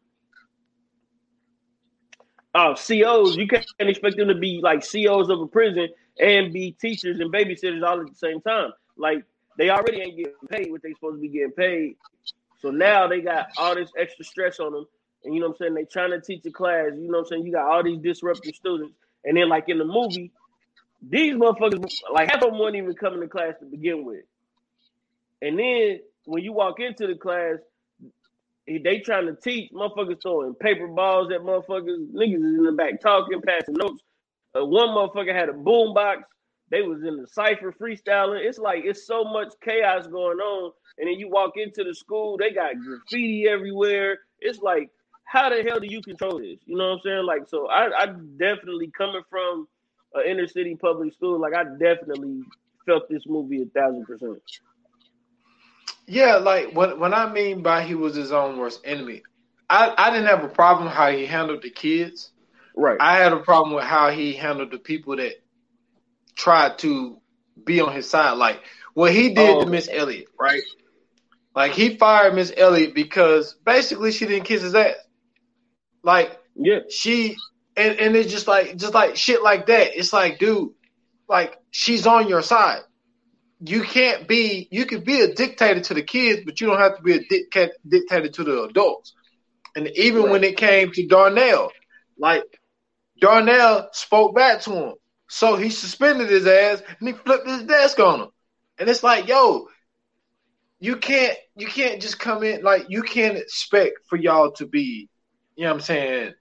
uh, 2.55 2.73
COs, 2.73 3.37
you 3.37 3.47
can't 3.47 3.65
expect 3.79 4.17
them 4.17 4.29
to 4.29 4.35
be 4.35 4.61
like 4.63 4.79
COs 4.79 5.29
of 5.29 5.41
a 5.41 5.47
prison 5.47 5.89
and 6.19 6.51
be 6.51 6.71
teachers 6.71 7.19
and 7.19 7.31
babysitters 7.31 7.85
all 7.85 8.01
at 8.01 8.07
the 8.07 8.15
same 8.15 8.41
time. 8.41 8.71
Like 8.97 9.23
they 9.57 9.69
already 9.69 10.01
ain't 10.01 10.17
getting 10.17 10.33
paid 10.49 10.71
what 10.71 10.81
they 10.81 10.93
supposed 10.93 11.17
to 11.17 11.21
be 11.21 11.29
getting 11.29 11.51
paid. 11.51 11.97
So 12.59 12.71
now 12.71 13.07
they 13.07 13.21
got 13.21 13.49
all 13.57 13.75
this 13.75 13.91
extra 13.97 14.25
stress 14.25 14.59
on 14.59 14.71
them. 14.73 14.85
And 15.23 15.35
you 15.35 15.41
know 15.41 15.47
what 15.49 15.57
I'm 15.59 15.59
saying? 15.59 15.73
They 15.75 15.83
trying 15.83 16.11
to 16.11 16.21
teach 16.21 16.45
a 16.45 16.51
class. 16.51 16.91
You 16.95 17.11
know 17.11 17.19
what 17.19 17.25
I'm 17.25 17.25
saying? 17.25 17.45
You 17.45 17.51
got 17.51 17.69
all 17.69 17.83
these 17.83 17.99
disruptive 17.99 18.55
students. 18.55 18.95
And 19.23 19.37
then 19.37 19.49
like 19.49 19.69
in 19.69 19.77
the 19.77 19.85
movie, 19.85 20.31
these 21.01 21.35
motherfuckers, 21.35 22.01
like 22.13 22.29
half 22.31 22.41
of 22.41 22.51
them 22.51 22.59
weren't 22.59 22.75
even 22.75 22.93
coming 22.95 23.21
to 23.21 23.27
class 23.27 23.53
to 23.59 23.65
begin 23.65 24.05
with. 24.05 24.23
And 25.41 25.57
then 25.57 25.99
when 26.25 26.43
you 26.43 26.53
walk 26.53 26.79
into 26.79 27.07
the 27.07 27.15
class, 27.15 27.57
they 28.67 28.99
trying 28.99 29.27
to 29.27 29.35
teach 29.35 29.71
motherfuckers 29.71 30.21
throwing 30.21 30.53
paper 30.55 30.87
balls 30.87 31.31
at 31.31 31.41
motherfuckers. 31.41 32.11
Niggas 32.11 32.35
is 32.35 32.57
in 32.57 32.63
the 32.63 32.73
back 32.73 32.99
talking, 32.99 33.41
passing 33.41 33.75
notes. 33.75 34.03
Uh, 34.57 34.65
one 34.65 34.89
motherfucker 34.89 35.33
had 35.33 35.49
a 35.49 35.53
boom 35.53 35.93
box. 35.93 36.23
They 36.69 36.81
was 36.81 37.01
in 37.01 37.15
the 37.21 37.27
cipher 37.27 37.71
freestyling. 37.71 38.45
It's 38.45 38.57
like 38.57 38.83
it's 38.83 39.07
so 39.07 39.23
much 39.23 39.53
chaos 39.63 40.07
going 40.07 40.39
on. 40.39 40.73
And 40.97 41.07
then 41.07 41.17
you 41.17 41.29
walk 41.29 41.53
into 41.55 41.83
the 41.83 41.95
school, 41.95 42.37
they 42.37 42.51
got 42.51 42.73
graffiti 42.77 43.47
everywhere. 43.47 44.19
It's 44.39 44.59
like, 44.59 44.89
how 45.23 45.49
the 45.49 45.63
hell 45.63 45.79
do 45.79 45.87
you 45.87 46.01
control 46.01 46.39
this? 46.39 46.59
You 46.65 46.77
know 46.77 46.89
what 46.89 46.93
I'm 46.95 46.99
saying? 47.03 47.25
Like, 47.25 47.47
so 47.47 47.67
I, 47.67 47.89
I 47.97 48.05
definitely 48.37 48.91
coming 48.97 49.21
from 49.29 49.67
an 50.17 50.29
inner 50.29 50.47
city 50.47 50.75
public 50.75 51.13
school, 51.13 51.39
like 51.39 51.53
I 51.53 51.63
definitely 51.63 52.41
felt 52.85 53.09
this 53.09 53.23
movie 53.25 53.63
a 53.63 53.65
thousand 53.65 54.05
percent. 54.05 54.41
Yeah, 56.07 56.37
like 56.37 56.73
what 56.73 56.99
what 56.99 57.13
I 57.13 57.31
mean 57.31 57.61
by 57.61 57.83
he 57.83 57.95
was 57.95 58.15
his 58.15 58.31
own 58.31 58.57
worst 58.57 58.81
enemy. 58.85 59.23
I, 59.69 59.93
I 59.97 60.09
didn't 60.09 60.27
have 60.27 60.43
a 60.43 60.47
problem 60.47 60.89
how 60.89 61.11
he 61.11 61.25
handled 61.25 61.61
the 61.61 61.69
kids. 61.69 62.31
Right. 62.75 62.97
I 62.99 63.17
had 63.17 63.33
a 63.33 63.39
problem 63.39 63.75
with 63.75 63.83
how 63.83 64.11
he 64.11 64.33
handled 64.33 64.71
the 64.71 64.77
people 64.77 65.17
that 65.17 65.33
tried 66.35 66.77
to 66.79 67.19
be 67.65 67.81
on 67.81 67.93
his 67.93 68.09
side. 68.09 68.33
Like 68.33 68.61
what 68.93 69.11
he 69.11 69.33
did 69.33 69.49
oh. 69.49 69.63
to 69.65 69.69
Miss 69.69 69.89
Elliott, 69.91 70.29
right? 70.39 70.61
Like 71.55 71.73
he 71.73 71.97
fired 71.97 72.35
Miss 72.35 72.53
Elliott 72.55 72.93
because 72.93 73.55
basically 73.65 74.11
she 74.11 74.25
didn't 74.25 74.45
kiss 74.45 74.61
his 74.61 74.75
ass. 74.75 74.95
Like 76.03 76.39
yeah, 76.55 76.79
she 76.89 77.35
and, 77.77 77.99
and 77.99 78.15
it's 78.15 78.31
just 78.31 78.47
like 78.47 78.75
just 78.77 78.93
like 78.93 79.15
shit 79.15 79.43
like 79.43 79.67
that. 79.67 79.97
It's 79.97 80.11
like, 80.11 80.39
dude, 80.39 80.71
like 81.29 81.57
she's 81.71 82.07
on 82.07 82.27
your 82.27 82.41
side 82.41 82.81
you 83.59 83.81
can't 83.81 84.27
be 84.27 84.67
you 84.71 84.85
can 84.85 85.03
be 85.03 85.21
a 85.21 85.33
dictator 85.33 85.79
to 85.81 85.93
the 85.93 86.03
kids, 86.03 86.41
but 86.45 86.61
you 86.61 86.67
don't 86.67 86.79
have 86.79 86.97
to 86.97 87.01
be 87.01 87.15
a 87.15 87.23
dic- 87.23 87.71
dictator 87.87 88.29
to 88.29 88.43
the 88.43 88.63
adults. 88.63 89.13
And 89.75 89.87
even 89.95 90.23
right. 90.23 90.31
when 90.31 90.43
it 90.43 90.57
came 90.57 90.91
to 90.91 91.07
Darnell, 91.07 91.71
like 92.17 92.43
Darnell 93.19 93.89
spoke 93.93 94.35
back 94.35 94.61
to 94.61 94.71
him. 94.71 94.93
So 95.29 95.55
he 95.55 95.69
suspended 95.69 96.29
his 96.29 96.47
ass 96.47 96.81
and 96.99 97.07
he 97.07 97.13
flipped 97.13 97.47
his 97.47 97.63
desk 97.63 97.99
on 97.99 98.21
him. 98.21 98.29
And 98.79 98.89
it's 98.89 99.03
like, 99.03 99.27
yo, 99.27 99.67
you 100.79 100.97
can't 100.97 101.37
you 101.55 101.67
can't 101.67 102.01
just 102.01 102.19
come 102.19 102.43
in 102.43 102.63
like 102.63 102.85
you 102.89 103.01
can't 103.01 103.37
expect 103.37 104.07
for 104.07 104.17
y'all 104.17 104.51
to 104.53 104.67
be, 104.67 105.09
you 105.55 105.63
know 105.63 105.71
what 105.71 105.75
I'm 105.75 105.81
saying, 105.81 106.33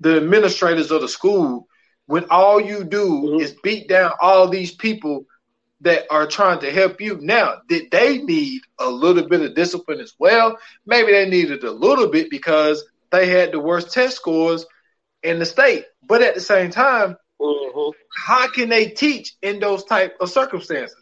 the 0.00 0.16
administrators 0.16 0.90
of 0.90 1.02
the 1.02 1.08
school 1.08 1.68
when 2.06 2.24
all 2.30 2.60
you 2.60 2.82
do 2.84 3.08
mm-hmm. 3.08 3.40
is 3.40 3.54
beat 3.62 3.88
down 3.88 4.12
all 4.20 4.48
these 4.48 4.74
people 4.74 5.26
that 5.82 6.04
are 6.10 6.26
trying 6.26 6.60
to 6.60 6.70
help 6.70 7.00
you. 7.00 7.18
Now, 7.20 7.58
did 7.68 7.90
they 7.90 8.18
need 8.18 8.62
a 8.78 8.90
little 8.90 9.28
bit 9.28 9.40
of 9.40 9.54
discipline 9.54 10.00
as 10.00 10.14
well? 10.18 10.58
Maybe 10.84 11.12
they 11.12 11.28
needed 11.28 11.62
a 11.64 11.70
little 11.70 12.08
bit 12.08 12.28
because 12.28 12.84
they 13.10 13.28
had 13.28 13.52
the 13.52 13.60
worst 13.60 13.92
test 13.92 14.16
scores 14.16 14.66
in 15.22 15.38
the 15.38 15.46
state. 15.46 15.84
But 16.06 16.22
at 16.22 16.34
the 16.34 16.40
same 16.40 16.70
time, 16.70 17.16
mm-hmm. 17.40 17.90
how 18.14 18.50
can 18.50 18.68
they 18.68 18.86
teach 18.86 19.34
in 19.42 19.60
those 19.60 19.84
type 19.84 20.16
of 20.20 20.30
circumstances? 20.30 20.96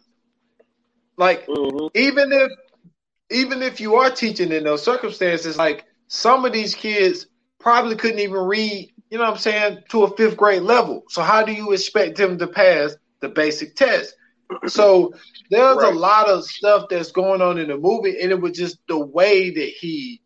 Like 1.17 1.47
mm-hmm. 1.47 1.87
even 1.95 2.31
if 2.31 2.51
even 3.31 3.61
if 3.61 3.79
you 3.79 3.95
are 3.95 4.09
teaching 4.09 4.51
in 4.51 4.63
those 4.63 4.83
circumstances, 4.83 5.57
like 5.57 5.85
some 6.07 6.45
of 6.45 6.53
these 6.53 6.73
kids 6.73 7.27
probably 7.59 7.95
couldn't 7.95 8.19
even 8.19 8.41
read, 8.41 8.91
you 9.09 9.17
know 9.17 9.25
what 9.25 9.33
I'm 9.33 9.37
saying, 9.37 9.79
to 9.89 10.03
a 10.03 10.15
fifth 10.15 10.37
grade 10.37 10.63
level. 10.63 11.03
So 11.09 11.21
how 11.21 11.43
do 11.43 11.51
you 11.51 11.73
expect 11.73 12.17
them 12.17 12.37
to 12.39 12.47
pass 12.47 12.95
the 13.21 13.29
basic 13.29 13.75
test? 13.75 14.15
so 14.67 15.13
there's 15.51 15.77
right. 15.77 15.93
a 15.93 15.97
lot 15.97 16.27
of 16.27 16.43
stuff 16.43 16.87
that's 16.89 17.11
going 17.11 17.41
on 17.41 17.57
in 17.57 17.67
the 17.67 17.77
movie, 17.77 18.19
and 18.21 18.31
it 18.31 18.41
was 18.41 18.57
just 18.57 18.79
the 18.87 18.97
way 18.97 19.51
that 19.51 19.73
he 19.79 20.21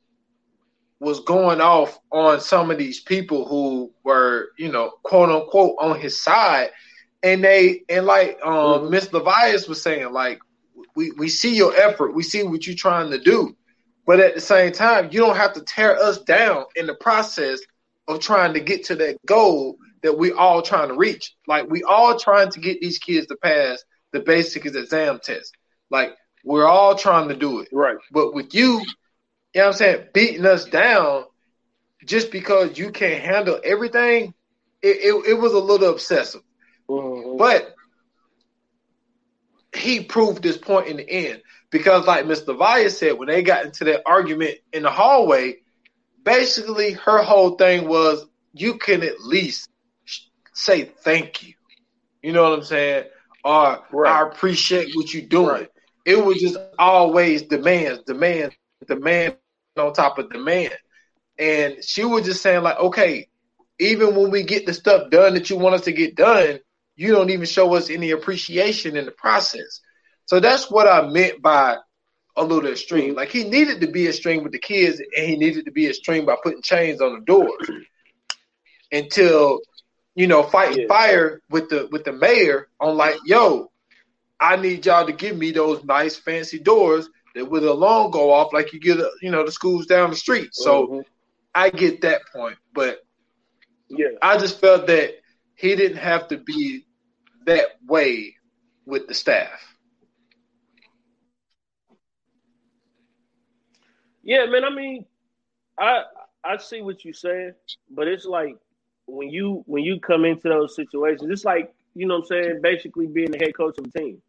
was 0.99 1.19
going 1.19 1.59
off 1.59 1.99
on 2.11 2.39
some 2.39 2.71
of 2.71 2.77
these 2.77 3.01
people 3.01 3.45
who 3.45 3.91
were, 4.03 4.49
you 4.57 4.71
know, 4.71 4.91
quote 5.03 5.29
unquote 5.29 5.75
on 5.79 5.99
his 5.99 6.21
side. 6.21 6.69
And 7.21 7.43
they 7.43 7.83
and 7.89 8.05
like 8.05 8.39
um 8.43 8.53
mm-hmm. 8.53 8.91
Miss 8.91 9.09
Levias 9.09 9.67
was 9.67 9.81
saying, 9.81 10.11
like, 10.11 10.39
we, 10.95 11.11
we 11.11 11.27
see 11.27 11.55
your 11.55 11.75
effort, 11.75 12.15
we 12.15 12.23
see 12.23 12.43
what 12.43 12.65
you're 12.65 12.75
trying 12.75 13.11
to 13.11 13.19
do. 13.19 13.55
But 14.05 14.19
at 14.19 14.35
the 14.35 14.41
same 14.41 14.71
time, 14.71 15.09
you 15.11 15.21
don't 15.21 15.37
have 15.37 15.53
to 15.53 15.61
tear 15.61 15.97
us 15.97 16.19
down 16.19 16.65
in 16.75 16.87
the 16.87 16.95
process 16.95 17.59
of 18.07 18.19
trying 18.19 18.53
to 18.53 18.59
get 18.59 18.85
to 18.85 18.95
that 18.95 19.25
goal 19.25 19.77
that 20.01 20.17
we 20.17 20.33
all 20.33 20.61
trying 20.61 20.89
to 20.89 20.95
reach. 20.95 21.33
Like 21.47 21.69
we 21.69 21.83
all 21.83 22.19
trying 22.19 22.49
to 22.51 22.59
get 22.59 22.81
these 22.81 22.99
kids 22.99 23.27
to 23.27 23.37
pass 23.37 23.83
the 24.11 24.19
basic 24.19 24.65
is 24.65 24.75
exam 24.75 25.19
test. 25.23 25.55
Like 25.89 26.15
we're 26.43 26.67
all 26.67 26.95
trying 26.95 27.29
to 27.29 27.35
do 27.35 27.59
it. 27.59 27.69
Right. 27.71 27.97
But 28.11 28.33
with 28.33 28.53
you, 28.53 28.79
you 29.53 29.61
know 29.61 29.61
what 29.61 29.67
I'm 29.67 29.73
saying, 29.73 30.07
beating 30.13 30.45
us 30.45 30.65
down 30.65 31.25
just 32.05 32.31
because 32.31 32.77
you 32.77 32.91
can't 32.91 33.23
handle 33.23 33.59
everything, 33.63 34.33
it, 34.81 34.97
it, 34.97 35.29
it 35.29 35.33
was 35.33 35.53
a 35.53 35.59
little 35.59 35.89
obsessive. 35.89 36.41
Mm-hmm. 36.89 37.37
But 37.37 37.73
he 39.75 40.03
proved 40.03 40.43
this 40.43 40.57
point 40.57 40.87
in 40.87 40.97
the 40.97 41.09
end. 41.09 41.41
Because 41.73 42.07
like 42.07 42.25
Mr. 42.25 42.57
Vaya 42.57 42.89
said, 42.89 43.17
when 43.17 43.27
they 43.27 43.43
got 43.43 43.65
into 43.65 43.83
that 43.85 44.03
argument 44.05 44.59
in 44.71 44.83
the 44.83 44.91
hallway, 44.91 45.57
basically 46.23 46.93
her 46.93 47.21
whole 47.21 47.55
thing 47.55 47.89
was 47.89 48.25
you 48.53 48.77
can 48.77 49.03
at 49.03 49.19
least 49.19 49.69
say 50.53 50.85
thank 50.85 51.43
you. 51.43 51.55
You 52.21 52.31
know 52.31 52.43
what 52.43 52.53
I'm 52.53 52.63
saying? 52.63 53.05
or 53.43 53.83
right. 53.91 54.11
I 54.11 54.27
appreciate 54.27 54.91
what 54.95 55.13
you're 55.13 55.27
doing. 55.27 55.47
Right. 55.47 55.69
It 56.05 56.23
was 56.23 56.39
just 56.39 56.57
always 56.77 57.43
demands, 57.43 58.03
demand, 58.05 58.55
demand 58.87 59.37
on 59.77 59.93
top 59.93 60.17
of 60.17 60.31
demand. 60.31 60.73
And 61.37 61.83
she 61.83 62.03
was 62.03 62.25
just 62.25 62.41
saying, 62.41 62.63
like, 62.63 62.77
okay, 62.77 63.27
even 63.79 64.15
when 64.15 64.31
we 64.31 64.43
get 64.43 64.65
the 64.65 64.73
stuff 64.73 65.09
done 65.09 65.33
that 65.33 65.49
you 65.49 65.57
want 65.57 65.75
us 65.75 65.85
to 65.85 65.91
get 65.91 66.15
done, 66.15 66.59
you 66.95 67.11
don't 67.11 67.31
even 67.31 67.45
show 67.45 67.73
us 67.73 67.89
any 67.89 68.11
appreciation 68.11 68.95
in 68.95 69.05
the 69.05 69.11
process. 69.11 69.81
So 70.25 70.39
that's 70.39 70.69
what 70.69 70.87
I 70.87 71.07
meant 71.07 71.41
by 71.41 71.77
a 72.35 72.43
little 72.43 72.71
extreme. 72.71 73.15
Like 73.15 73.29
he 73.29 73.43
needed 73.43 73.81
to 73.81 73.87
be 73.87 74.07
extreme 74.07 74.43
with 74.43 74.51
the 74.51 74.59
kids, 74.59 74.99
and 74.99 75.27
he 75.27 75.35
needed 75.35 75.65
to 75.65 75.71
be 75.71 75.87
extreme 75.87 76.25
by 76.25 76.35
putting 76.41 76.61
chains 76.61 77.01
on 77.01 77.13
the 77.13 77.25
doors 77.25 77.69
until 78.91 79.59
you 80.15 80.27
know 80.27 80.43
fighting 80.43 80.81
yeah. 80.81 80.87
fire 80.87 81.41
with 81.49 81.69
the 81.69 81.87
with 81.91 82.03
the 82.03 82.13
mayor 82.13 82.67
on 82.79 82.97
like, 82.97 83.17
yo, 83.25 83.71
I 84.39 84.55
need 84.55 84.85
y'all 84.85 85.05
to 85.05 85.13
give 85.13 85.37
me 85.37 85.51
those 85.51 85.83
nice 85.83 86.15
fancy 86.15 86.59
doors 86.59 87.09
that 87.35 87.49
with 87.49 87.63
a 87.63 87.71
alarm 87.71 88.11
go 88.11 88.31
off 88.31 88.53
like 88.53 88.73
you 88.73 88.79
get 88.79 88.99
a, 88.99 89.09
you 89.21 89.31
know 89.31 89.45
the 89.45 89.51
schools 89.51 89.85
down 89.85 90.09
the 90.09 90.15
street. 90.15 90.49
So 90.53 90.87
mm-hmm. 90.87 90.99
I 91.53 91.69
get 91.69 92.01
that 92.01 92.21
point, 92.33 92.57
but 92.73 92.99
yeah, 93.89 94.17
I 94.21 94.37
just 94.37 94.59
felt 94.59 94.87
that 94.87 95.13
he 95.55 95.75
didn't 95.75 95.97
have 95.97 96.29
to 96.29 96.37
be 96.37 96.85
that 97.45 97.67
way 97.85 98.35
with 98.85 99.07
the 99.07 99.13
staff. 99.13 99.72
Yeah, 104.23 104.45
man. 104.45 104.63
I 104.63 104.69
mean, 104.69 105.05
I 105.77 106.03
I 106.43 106.57
see 106.57 106.81
what 106.81 107.03
you're 107.03 107.13
saying, 107.13 107.53
but 107.89 108.07
it's 108.07 108.25
like 108.25 108.55
when 109.05 109.29
you 109.29 109.63
when 109.67 109.83
you 109.83 109.99
come 109.99 110.25
into 110.25 110.49
those 110.49 110.75
situations, 110.75 111.29
it's 111.29 111.45
like 111.45 111.73
you 111.93 112.07
know 112.07 112.15
what 112.15 112.31
I'm 112.31 112.43
saying, 112.43 112.61
basically 112.61 113.07
being 113.07 113.31
the 113.31 113.37
head 113.37 113.55
coach 113.55 113.77
of 113.77 113.85
a 113.85 113.99
team, 113.99 114.21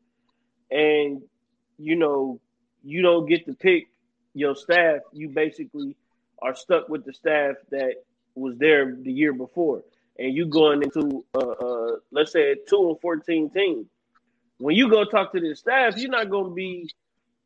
and 0.70 1.22
you 1.78 1.96
know 1.96 2.40
you 2.82 3.02
don't 3.02 3.26
get 3.26 3.46
to 3.46 3.54
pick 3.54 3.84
your 4.34 4.56
staff. 4.56 4.98
You 5.12 5.28
basically 5.28 5.96
are 6.42 6.54
stuck 6.54 6.88
with 6.88 7.04
the 7.04 7.12
staff 7.12 7.54
that 7.70 7.94
was 8.34 8.56
there 8.58 8.96
the 9.00 9.12
year 9.12 9.32
before, 9.32 9.84
and 10.18 10.34
you 10.34 10.46
going 10.46 10.82
into 10.82 11.24
uh, 11.34 11.38
uh 11.38 11.96
let's 12.10 12.32
say 12.32 12.52
a 12.52 12.56
two 12.68 12.88
and 12.90 13.00
fourteen 13.00 13.48
team. 13.50 13.88
When 14.58 14.76
you 14.76 14.88
go 14.88 15.04
talk 15.04 15.32
to 15.32 15.40
the 15.40 15.54
staff, 15.54 15.96
you're 15.98 16.10
not 16.10 16.30
gonna 16.30 16.54
be 16.54 16.90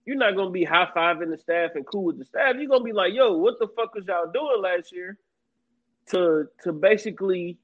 you're 0.09 0.17
not 0.17 0.35
gonna 0.37 0.49
be 0.49 0.65
high 0.65 0.89
fiving 0.97 1.31
the 1.31 1.37
staff 1.37 1.73
and 1.75 1.87
cool 1.87 2.05
with 2.05 2.19
the 2.19 2.25
staff. 2.25 2.55
You're 2.57 2.67
gonna 2.67 2.83
be 2.83 2.95
like, 2.95 3.13
yo, 3.13 3.37
what 3.37 3.59
the 3.59 3.69
fuck 3.77 3.95
was 3.95 4.07
y'all 4.07 4.33
doing 4.33 4.63
last 4.63 4.91
year 4.91 5.19
to 6.13 6.47
to 6.63 6.73
basically 6.73 7.59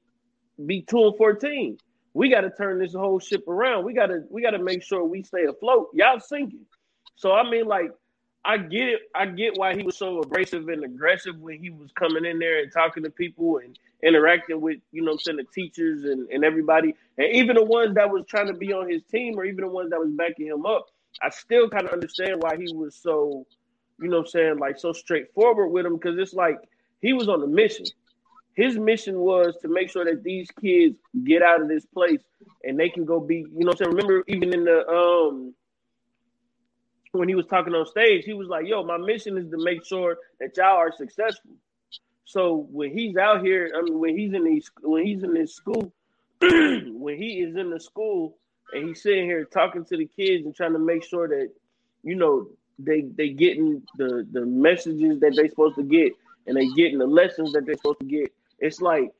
be 0.63 0.83
two 0.83 1.07
and 1.07 1.17
fourteen? 1.17 1.79
We 2.13 2.29
gotta 2.29 2.51
turn 2.51 2.77
this 2.77 2.93
whole 2.93 3.17
ship 3.17 3.47
around. 3.47 3.83
We 3.83 3.95
gotta 3.95 4.25
we 4.29 4.43
gotta 4.43 4.59
make 4.59 4.83
sure 4.83 5.03
we 5.03 5.23
stay 5.23 5.45
afloat. 5.45 5.89
Y'all 5.95 6.19
sinking. 6.19 6.67
So 7.15 7.33
I 7.33 7.49
mean 7.49 7.65
like 7.65 7.89
I 8.45 8.59
get 8.59 8.89
it. 8.89 8.99
I 9.15 9.25
get 9.25 9.57
why 9.57 9.75
he 9.75 9.81
was 9.81 9.97
so 9.97 10.19
abrasive 10.19 10.69
and 10.69 10.83
aggressive 10.83 11.39
when 11.39 11.57
he 11.57 11.71
was 11.71 11.91
coming 11.93 12.25
in 12.25 12.37
there 12.37 12.61
and 12.61 12.71
talking 12.71 13.01
to 13.05 13.09
people 13.09 13.57
and 13.57 13.75
interacting 14.03 14.61
with, 14.61 14.77
you 14.91 15.03
know 15.03 15.13
I'm 15.13 15.17
saying, 15.17 15.37
the 15.37 15.45
teachers 15.45 16.03
and, 16.03 16.29
and 16.29 16.45
everybody. 16.45 16.93
And 17.17 17.33
even 17.33 17.55
the 17.55 17.65
ones 17.65 17.95
that 17.95 18.11
was 18.11 18.23
trying 18.27 18.45
to 18.47 18.53
be 18.53 18.71
on 18.71 18.87
his 18.87 19.01
team 19.11 19.33
or 19.35 19.45
even 19.45 19.61
the 19.61 19.71
ones 19.71 19.89
that 19.89 19.99
was 19.99 20.11
backing 20.11 20.45
him 20.45 20.67
up 20.67 20.85
I 21.21 21.29
still 21.29 21.69
kind 21.69 21.85
of 21.85 21.93
understand 21.93 22.41
why 22.41 22.57
he 22.57 22.73
was 22.73 22.95
so, 22.95 23.45
you 24.01 24.09
know, 24.09 24.19
I'm 24.19 24.27
saying 24.27 24.59
like 24.59 24.77
so 24.79 24.91
straightforward 24.91 25.71
with 25.71 25.85
him 25.85 25.95
because 25.95 26.17
it's 26.19 26.33
like 26.33 26.57
he 27.01 27.13
was 27.13 27.29
on 27.29 27.41
a 27.43 27.47
mission. 27.47 27.85
His 28.55 28.77
mission 28.77 29.19
was 29.19 29.57
to 29.61 29.67
make 29.67 29.89
sure 29.89 30.05
that 30.05 30.23
these 30.23 30.49
kids 30.61 30.95
get 31.25 31.41
out 31.41 31.61
of 31.61 31.67
this 31.67 31.85
place 31.85 32.21
and 32.63 32.79
they 32.79 32.89
can 32.89 33.05
go 33.05 33.19
be, 33.19 33.45
you 33.53 33.65
know, 33.65 33.71
I'm 33.71 33.77
saying. 33.77 33.91
Remember, 33.91 34.23
even 34.27 34.53
in 34.53 34.63
the 34.63 34.87
um 34.87 35.53
when 37.11 37.29
he 37.29 37.35
was 37.35 37.45
talking 37.45 37.73
on 37.73 37.85
stage, 37.85 38.25
he 38.25 38.33
was 38.33 38.47
like, 38.47 38.67
"Yo, 38.67 38.83
my 38.83 38.97
mission 38.97 39.37
is 39.37 39.49
to 39.51 39.57
make 39.57 39.85
sure 39.85 40.17
that 40.39 40.55
y'all 40.57 40.77
are 40.77 40.91
successful." 40.91 41.51
So 42.25 42.67
when 42.71 42.91
he's 42.91 43.15
out 43.17 43.43
here, 43.43 43.71
I 43.75 43.81
mean, 43.81 43.99
when 43.99 44.17
he's 44.17 44.33
in 44.33 44.43
these, 44.43 44.69
when 44.81 45.05
he's 45.05 45.23
in 45.23 45.33
this 45.33 45.55
school, 45.55 45.93
when 46.41 47.17
he 47.17 47.41
is 47.41 47.55
in 47.55 47.69
the 47.69 47.79
school 47.79 48.37
and 48.73 48.89
he's 48.89 49.01
sitting 49.01 49.25
here 49.25 49.45
talking 49.45 49.85
to 49.85 49.97
the 49.97 50.07
kids 50.07 50.45
and 50.45 50.55
trying 50.55 50.73
to 50.73 50.79
make 50.79 51.03
sure 51.03 51.27
that 51.27 51.49
you 52.03 52.15
know 52.15 52.47
they 52.79 53.01
they 53.15 53.29
getting 53.29 53.81
the 53.97 54.27
the 54.31 54.45
messages 54.45 55.19
that 55.19 55.33
they're 55.35 55.49
supposed 55.49 55.75
to 55.75 55.83
get 55.83 56.11
and 56.47 56.57
they 56.57 56.67
getting 56.75 56.99
the 56.99 57.07
lessons 57.07 57.53
that 57.53 57.65
they're 57.65 57.75
supposed 57.75 57.99
to 57.99 58.05
get. 58.05 58.31
It's 58.59 58.81
like 58.81 59.11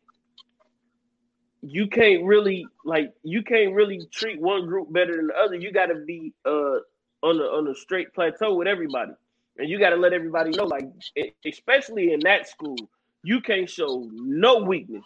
you 1.62 1.88
can't 1.88 2.24
really 2.26 2.66
like 2.86 3.14
you 3.24 3.44
can't 3.44 3.74
really 3.74 4.02
treat 4.12 4.40
one 4.40 4.68
group 4.68 4.92
better 4.94 5.16
than 5.16 5.28
the 5.28 5.36
other. 5.36 5.56
You 5.56 5.72
got 5.72 5.88
to 5.88 5.96
be 5.96 6.34
uh 6.46 6.80
on 7.24 7.40
a 7.40 7.44
on 7.44 7.68
a 7.68 7.76
straight 7.76 8.14
plateau 8.14 8.54
with 8.56 8.68
everybody, 8.68 9.14
and 9.58 9.70
you 9.70 9.80
got 9.80 9.90
to 9.90 9.96
let 9.96 10.14
everybody 10.14 10.52
know, 10.52 10.66
like 10.66 10.86
especially 11.46 12.14
in 12.14 12.20
that 12.22 12.48
school, 12.48 12.78
you 13.24 13.42
can't 13.42 13.70
show 13.70 14.08
no 14.14 14.60
weakness. 14.60 15.04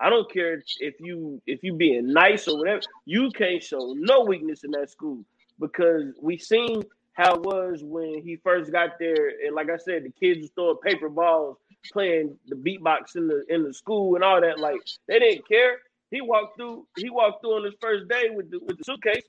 I 0.00 0.10
don't 0.10 0.30
care 0.32 0.62
if 0.80 0.94
you 1.00 1.42
if 1.46 1.62
you 1.62 1.74
being 1.74 2.12
nice 2.12 2.46
or 2.48 2.58
whatever. 2.58 2.82
You 3.04 3.30
can't 3.30 3.62
show 3.62 3.94
no 3.98 4.22
weakness 4.24 4.64
in 4.64 4.70
that 4.72 4.90
school 4.90 5.24
because 5.58 6.14
we 6.20 6.38
seen 6.38 6.82
how 7.14 7.34
it 7.34 7.42
was 7.42 7.82
when 7.82 8.22
he 8.22 8.36
first 8.36 8.70
got 8.70 8.90
there, 9.00 9.30
and 9.44 9.54
like 9.54 9.70
I 9.70 9.76
said, 9.76 10.04
the 10.04 10.10
kids 10.10 10.40
was 10.40 10.50
throwing 10.54 10.76
paper 10.78 11.08
balls, 11.08 11.56
playing 11.92 12.36
the 12.46 12.54
beatbox 12.54 13.16
in 13.16 13.26
the 13.26 13.44
in 13.48 13.64
the 13.64 13.74
school 13.74 14.14
and 14.14 14.22
all 14.22 14.40
that. 14.40 14.60
Like 14.60 14.80
they 15.08 15.18
didn't 15.18 15.48
care. 15.48 15.78
He 16.10 16.20
walked 16.20 16.56
through. 16.56 16.86
He 16.96 17.10
walked 17.10 17.42
through 17.42 17.56
on 17.56 17.64
his 17.64 17.74
first 17.80 18.08
day 18.08 18.30
with 18.30 18.50
the 18.50 18.60
with 18.60 18.78
the 18.78 18.84
suitcase, 18.84 19.24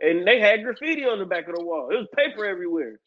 and 0.00 0.26
they 0.26 0.38
had 0.38 0.62
graffiti 0.64 1.04
on 1.04 1.18
the 1.18 1.24
back 1.24 1.48
of 1.48 1.56
the 1.56 1.64
wall. 1.64 1.88
It 1.90 1.96
was 1.96 2.08
paper 2.14 2.44
everywhere. 2.44 3.00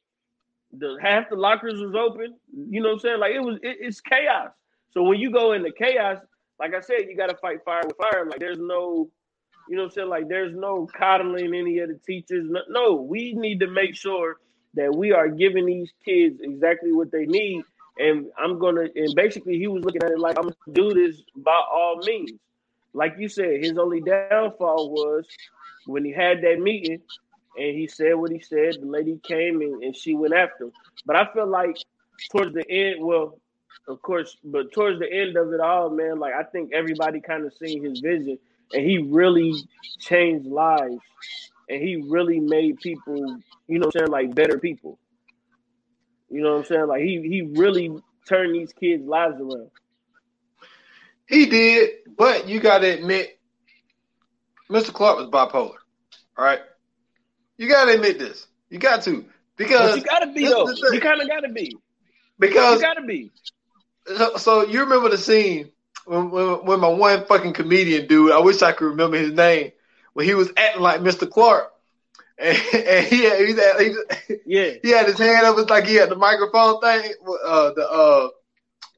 The 0.72 0.98
half 1.00 1.30
the 1.30 1.36
lockers 1.36 1.80
was 1.80 1.94
open. 1.96 2.36
You 2.52 2.82
know 2.82 2.90
what 2.90 2.94
I'm 2.96 3.00
saying? 3.00 3.20
Like 3.20 3.34
it 3.34 3.42
was. 3.42 3.58
It, 3.62 3.78
it's 3.82 4.02
chaos. 4.02 4.50
So 4.92 5.04
when 5.04 5.20
you 5.20 5.32
go 5.32 5.54
into 5.54 5.72
chaos, 5.72 6.18
like 6.60 6.74
I 6.74 6.82
said, 6.82 7.08
you 7.10 7.18
got 7.18 7.30
to 7.30 7.38
fight 7.38 7.60
fire 7.66 7.84
with 7.86 7.98
fire. 7.98 8.26
Like 8.26 8.40
there's 8.40 8.60
no, 8.60 9.10
you 9.68 9.76
know 9.76 9.84
what 9.84 9.92
I'm 9.92 9.92
saying? 9.92 10.10
Like 10.10 10.28
there's 10.28 10.56
no 10.56 10.88
coddling 10.98 11.54
any 11.54 11.80
of 11.80 11.90
the 11.90 12.00
teachers. 12.06 12.46
No, 12.50 12.62
no, 12.70 12.96
we 12.96 13.34
need 13.34 13.60
to 13.62 13.68
make 13.68 13.96
sure 13.96 14.38
that 14.76 14.94
we 14.96 15.12
are 15.12 15.28
giving 15.28 15.66
these 15.66 15.92
kids 16.04 16.40
exactly 16.42 16.92
what 16.92 17.12
they 17.12 17.26
need. 17.26 17.64
And 18.00 18.28
I'm 18.38 18.58
gonna, 18.58 18.88
and 18.96 19.14
basically 19.16 19.58
he 19.58 19.68
was 19.68 19.84
looking 19.84 20.04
at 20.04 20.12
it 20.12 20.20
like 20.20 20.38
I'm 20.38 20.46
gonna 20.46 20.56
do 20.72 20.94
this 20.94 21.22
by 21.36 21.62
all 21.72 22.00
means. 22.04 22.40
Like 22.94 23.16
you 23.18 23.30
said, 23.30 23.64
his 23.64 23.78
only 23.78 24.02
downfall 24.02 24.92
was 24.92 25.26
when 25.86 26.06
he 26.06 26.12
had 26.12 26.42
that 26.42 26.60
meeting 26.60 27.02
and 27.58 27.78
he 27.78 27.88
said 27.88 28.16
what 28.16 28.32
he 28.32 28.40
said. 28.40 28.78
The 28.82 28.88
lady 28.88 29.20
came 29.24 29.62
and, 29.62 29.84
and 29.84 29.96
she 29.96 30.16
went 30.16 30.34
after 30.34 30.66
him. 30.66 30.72
But 31.06 31.16
I 31.16 31.32
feel 31.34 31.48
like 31.48 31.78
towards 32.32 32.54
the 32.54 32.70
end, 32.70 33.04
well, 33.04 33.40
of 33.88 34.02
course, 34.02 34.38
but 34.44 34.72
towards 34.72 35.00
the 35.00 35.12
end 35.12 35.36
of 35.36 35.52
it 35.54 35.60
all, 35.60 35.90
man, 35.90 36.20
like 36.20 36.34
I 36.34 36.44
think 36.44 36.72
everybody 36.74 37.20
kind 37.20 37.46
of 37.46 37.54
seen 37.54 37.84
his 37.84 38.00
vision, 38.00 38.38
and 38.72 38.86
he 38.86 39.00
really 39.00 39.54
changed 40.00 40.48
lives, 40.48 41.00
and 41.70 41.82
he 41.82 42.04
really 42.08 42.40
made 42.40 42.78
people, 42.78 43.40
you 43.68 43.80
know, 43.80 43.86
I'm 43.86 43.92
saying 43.92 44.08
like 44.08 44.34
better 44.34 44.58
people. 44.58 45.00
You 46.30 46.42
know 46.42 46.54
what 46.54 46.60
I'm 46.60 46.66
saying? 46.66 46.88
Like 46.88 47.02
he 47.02 47.22
he 47.22 47.42
really 47.42 47.92
turned 48.28 48.56
these 48.56 48.72
kids' 48.74 49.06
lives 49.06 49.40
around. 49.40 49.70
He 51.28 51.46
did, 51.46 51.90
but 52.18 52.48
you 52.48 52.60
got 52.60 52.80
to 52.80 52.88
admit, 52.88 53.38
Mr. 54.70 54.94
Clark 54.94 55.18
was 55.18 55.28
bipolar. 55.28 55.76
All 56.38 56.46
right, 56.46 56.62
you 57.58 57.68
got 57.68 57.86
to 57.86 57.94
admit 57.94 58.18
this. 58.18 58.48
You 58.70 58.80
got 58.80 59.04
to 59.04 59.26
because 59.58 59.92
but 59.92 59.98
you 59.98 60.04
got 60.04 60.20
to 60.20 60.32
be 60.32 60.46
though. 60.46 60.68
You 60.92 61.02
kind 61.02 61.22
of 61.22 61.28
got 61.28 61.42
to 61.42 61.50
be 61.50 61.76
because 62.40 62.82
you 62.82 62.88
got 62.88 62.96
to 62.96 63.06
be 63.06 63.32
so, 64.06 64.38
so 64.38 64.66
you 64.66 64.82
remember 64.82 65.10
the 65.10 65.18
scene 65.18 65.72
when, 66.06 66.32
when, 66.32 66.66
when 66.66 66.80
my 66.80 66.88
one 66.88 67.26
fucking 67.26 67.54
comedian 67.54 68.08
dude, 68.08 68.32
I 68.32 68.40
wish 68.40 68.62
I 68.62 68.72
could 68.72 68.86
remember 68.86 69.18
his 69.18 69.32
name, 69.32 69.72
when 70.14 70.26
he 70.26 70.34
was 70.34 70.52
acting 70.58 70.82
like 70.82 71.02
Mr. 71.02 71.30
Clark. 71.30 71.72
And, 72.38 72.58
and 72.74 73.08
he, 73.08 73.24
had, 73.24 73.48
he, 73.48 73.54
had, 73.54 73.80
he, 73.80 74.36
yeah. 74.46 74.72
he 74.82 74.90
had 74.90 75.06
his 75.06 75.18
hand 75.18 75.46
up, 75.46 75.58
it's 75.58 75.70
like 75.70 75.86
he 75.86 75.96
had 75.96 76.10
the 76.10 76.16
microphone 76.16 76.82
thing, 76.82 77.14
uh, 77.46 77.72
the, 77.74 77.90
uh, 77.90 78.28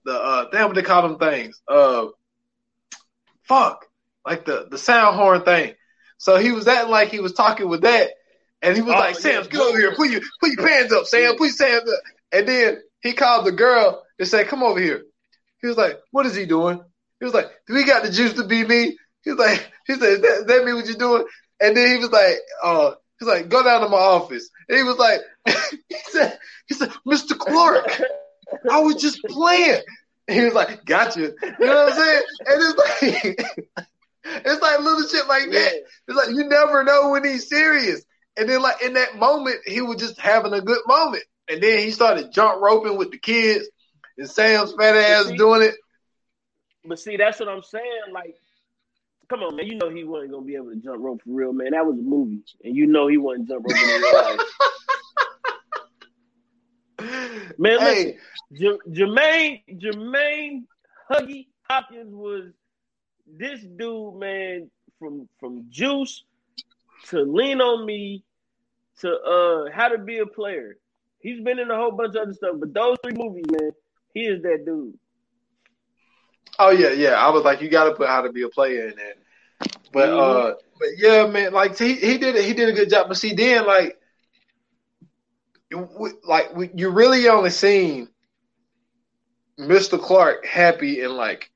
the, 0.05 0.13
uh, 0.13 0.45
damn 0.51 0.67
what 0.67 0.75
they 0.75 0.81
call 0.81 1.07
them 1.07 1.19
things, 1.19 1.61
uh, 1.67 2.07
fuck, 3.43 3.85
like 4.25 4.45
the, 4.45 4.67
the 4.69 4.77
sound 4.77 5.15
horn 5.15 5.41
thing. 5.41 5.73
So 6.17 6.37
he 6.37 6.51
was 6.51 6.67
acting 6.67 6.91
like 6.91 7.09
he 7.09 7.19
was 7.19 7.33
talking 7.33 7.67
with 7.67 7.81
that, 7.81 8.11
and 8.61 8.75
he 8.75 8.81
was 8.81 8.95
oh, 8.95 8.99
like, 8.99 9.15
Sam, 9.15 9.43
yeah. 9.43 9.49
get 9.49 9.61
over 9.61 9.77
here, 9.77 9.93
put 9.95 10.09
your, 10.09 10.21
put 10.39 10.51
your 10.51 10.65
pants 10.65 10.93
up, 10.93 11.05
Sam, 11.05 11.21
yeah. 11.21 11.37
put 11.37 11.59
your 11.59 11.67
hands 11.67 11.89
up. 11.89 11.99
And 12.31 12.47
then 12.47 12.81
he 13.01 13.13
called 13.13 13.45
the 13.45 13.51
girl 13.51 14.04
and 14.19 14.27
said, 14.27 14.47
"Come 14.47 14.63
over 14.63 14.79
here." 14.79 15.03
He 15.61 15.67
was 15.67 15.77
like, 15.77 15.99
"What 16.11 16.25
is 16.25 16.35
he 16.35 16.45
doing?" 16.45 16.81
He 17.19 17.25
was 17.25 17.33
like, 17.33 17.49
"Do 17.67 17.73
we 17.73 17.85
got 17.85 18.03
the 18.03 18.11
juice 18.11 18.33
to 18.33 18.43
be 18.45 18.65
me?" 18.65 18.97
He 19.23 19.31
was 19.31 19.39
like, 19.39 19.71
"He 19.87 19.93
said, 19.93 20.21
that, 20.21 20.45
that 20.47 20.65
mean 20.65 20.75
what 20.75 20.85
you're 20.85 20.95
doing?" 20.95 21.25
And 21.59 21.75
then 21.75 21.87
he 21.87 21.97
was 21.97 22.11
like, 22.11 22.37
"Uh." 22.63 22.91
He's 23.19 23.29
like, 23.29 23.49
go 23.49 23.63
down 23.63 23.81
to 23.81 23.89
my 23.89 23.97
office. 23.97 24.49
And 24.67 24.77
he 24.77 24.83
was 24.83 24.97
like, 24.97 25.21
he 25.45 25.97
said, 26.09 26.37
he 26.67 26.73
said, 26.73 26.91
Mr. 27.07 27.37
Clark, 27.37 28.01
I 28.69 28.79
was 28.79 28.95
just 28.95 29.23
playing. 29.23 29.81
And 30.27 30.37
he 30.37 30.43
was 30.43 30.53
like, 30.53 30.83
gotcha. 30.85 31.21
You 31.21 31.65
know 31.65 31.85
what 31.85 31.93
I'm 31.93 31.97
saying? 31.97 32.21
And 32.39 32.61
it's 32.61 32.77
like, 32.77 33.87
it's 34.45 34.61
like 34.61 34.79
little 34.79 35.07
shit 35.07 35.27
like 35.27 35.49
that. 35.51 35.73
It's 36.07 36.17
like, 36.17 36.29
you 36.29 36.43
never 36.45 36.83
know 36.83 37.09
when 37.09 37.23
he's 37.23 37.47
serious. 37.47 38.03
And 38.37 38.49
then 38.49 38.61
like 38.61 38.81
in 38.81 38.93
that 38.93 39.17
moment, 39.17 39.57
he 39.65 39.81
was 39.81 39.97
just 39.97 40.19
having 40.19 40.53
a 40.53 40.61
good 40.61 40.81
moment. 40.87 41.23
And 41.47 41.61
then 41.61 41.79
he 41.79 41.91
started 41.91 42.33
jump 42.33 42.61
roping 42.61 42.97
with 42.97 43.11
the 43.11 43.19
kids 43.19 43.69
and 44.17 44.29
Sam's 44.29 44.73
fat 44.73 44.95
ass 44.95 45.31
doing 45.37 45.61
it. 45.63 45.75
but 46.85 46.99
see, 46.99 47.17
that's 47.17 47.39
what 47.39 47.49
I'm 47.49 47.63
saying. 47.63 47.83
Like, 48.13 48.35
come 49.29 49.41
on, 49.43 49.55
man. 49.55 49.65
You 49.67 49.75
know 49.75 49.89
he 49.89 50.03
wasn't 50.03 50.31
gonna 50.31 50.45
be 50.45 50.55
able 50.55 50.69
to 50.69 50.75
jump 50.77 51.01
rope 51.03 51.21
for 51.23 51.31
real, 51.31 51.53
man. 51.53 51.71
That 51.71 51.85
was 51.85 51.97
a 51.97 52.01
movie, 52.01 52.39
and 52.63 52.75
you 52.75 52.85
know 52.87 53.07
he 53.07 53.17
wasn't 53.17 53.47
jump 53.47 53.65
rope 53.65 53.75
in 53.75 53.87
real 53.87 54.13
life. 54.13 54.39
Man, 57.57 57.79
Hey. 57.79 58.05
listen, 58.05 58.19
J- 58.53 58.91
Jermaine 59.01 59.61
Jermaine 59.79 60.63
Huggy 61.09 61.47
Hopkins 61.69 62.13
was 62.13 62.51
this 63.27 63.61
dude, 63.61 64.15
man, 64.15 64.69
from 64.99 65.27
from 65.39 65.65
Juice 65.69 66.23
to 67.09 67.21
Lean 67.21 67.61
on 67.61 67.85
Me 67.85 68.23
to 69.01 69.13
uh 69.13 69.69
How 69.71 69.87
to 69.89 69.97
Be 69.97 70.19
a 70.19 70.25
Player. 70.25 70.77
He's 71.19 71.41
been 71.41 71.59
in 71.59 71.69
a 71.71 71.75
whole 71.75 71.91
bunch 71.91 72.15
of 72.15 72.23
other 72.23 72.33
stuff, 72.33 72.55
but 72.59 72.73
those 72.73 72.97
three 73.03 73.13
movies, 73.13 73.45
man, 73.49 73.71
he 74.15 74.21
is 74.21 74.41
that 74.43 74.65
dude. 74.65 74.99
Oh 76.59 76.71
yeah, 76.71 76.91
yeah. 76.91 77.13
I 77.13 77.29
was 77.29 77.43
like, 77.43 77.61
you 77.61 77.69
got 77.69 77.85
to 77.85 77.95
put 77.95 78.07
how 78.07 78.21
to 78.23 78.31
be 78.31 78.43
a 78.43 78.49
player 78.49 78.87
in 78.89 78.95
there. 78.97 79.15
But 79.93 80.09
Mhm. 80.09 80.19
uh, 80.19 80.55
but 80.79 80.89
yeah, 80.97 81.27
man, 81.27 81.53
like 81.53 81.77
he 81.77 81.95
he 81.95 82.17
did 82.17 82.35
it. 82.35 82.45
He 82.45 82.53
did 82.53 82.69
a 82.69 82.73
good 82.73 82.89
job. 82.89 83.07
But 83.09 83.17
see, 83.17 83.33
then 83.33 83.65
like, 83.67 83.97
like 86.27 86.51
you 86.75 86.89
really 86.89 87.27
only 87.29 87.51
seen 87.51 88.09
Mr. 89.57 89.97
Clark 89.97 90.45
happy 90.45 91.01
in 91.01 91.15
like 91.15 91.51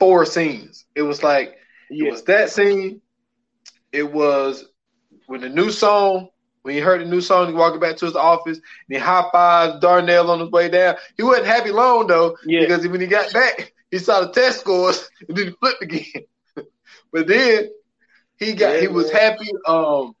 four 0.00 0.24
scenes. 0.26 0.86
It 0.94 1.02
was 1.02 1.22
like 1.22 1.56
it 1.98 2.04
was 2.04 2.24
that 2.24 2.50
scene. 2.50 3.02
It 3.92 4.12
was 4.12 4.64
when 5.26 5.40
the 5.40 5.48
new 5.50 5.70
song. 5.70 6.30
When 6.66 6.74
he 6.74 6.82
heard 6.82 7.00
the 7.02 7.06
new 7.06 7.22
song, 7.22 7.48
he 7.48 7.54
walking 7.54 7.80
back 7.80 7.96
to 7.98 8.06
his 8.06 8.16
office 8.16 8.58
and 8.58 8.96
he 8.96 8.98
high 8.98 9.28
fives 9.32 9.80
Darnell 9.80 10.30
on 10.30 10.40
his 10.40 10.50
way 10.50 10.68
down. 10.68 10.96
He 11.16 11.22
wasn't 11.22 11.46
happy 11.46 11.70
long 11.72 12.08
though, 12.08 12.36
Yeah. 12.44 12.66
because 12.66 12.86
when 12.88 13.00
he 13.00 13.06
got 13.06 13.32
back, 13.32 13.72
he 13.90 13.98
saw 13.98 14.20
the 14.20 14.32
test 14.32 14.60
scores 14.60 15.08
and 15.28 15.36
then 15.36 15.46
he 15.46 15.52
flipped 15.52 15.82
again. 15.82 16.24
but 17.12 17.28
then 17.28 17.68
he 18.38 18.54
got 18.54 18.76
Yeah, 18.76 18.80
he 18.80 18.88
was 18.88 19.10
man. 19.10 19.10
happy. 19.10 19.48
Um, 19.66 20.14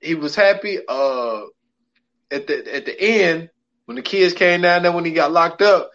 he 0.00 0.14
was 0.14 0.34
happy. 0.34 0.78
Uh, 0.88 1.42
at 2.30 2.46
the 2.46 2.74
at 2.74 2.86
the 2.86 3.00
end 3.00 3.50
when 3.86 3.96
the 3.96 4.02
kids 4.02 4.34
came 4.34 4.62
down 4.62 4.82
there 4.82 4.92
when 4.92 5.04
he 5.04 5.12
got 5.12 5.32
locked 5.32 5.62
up, 5.62 5.90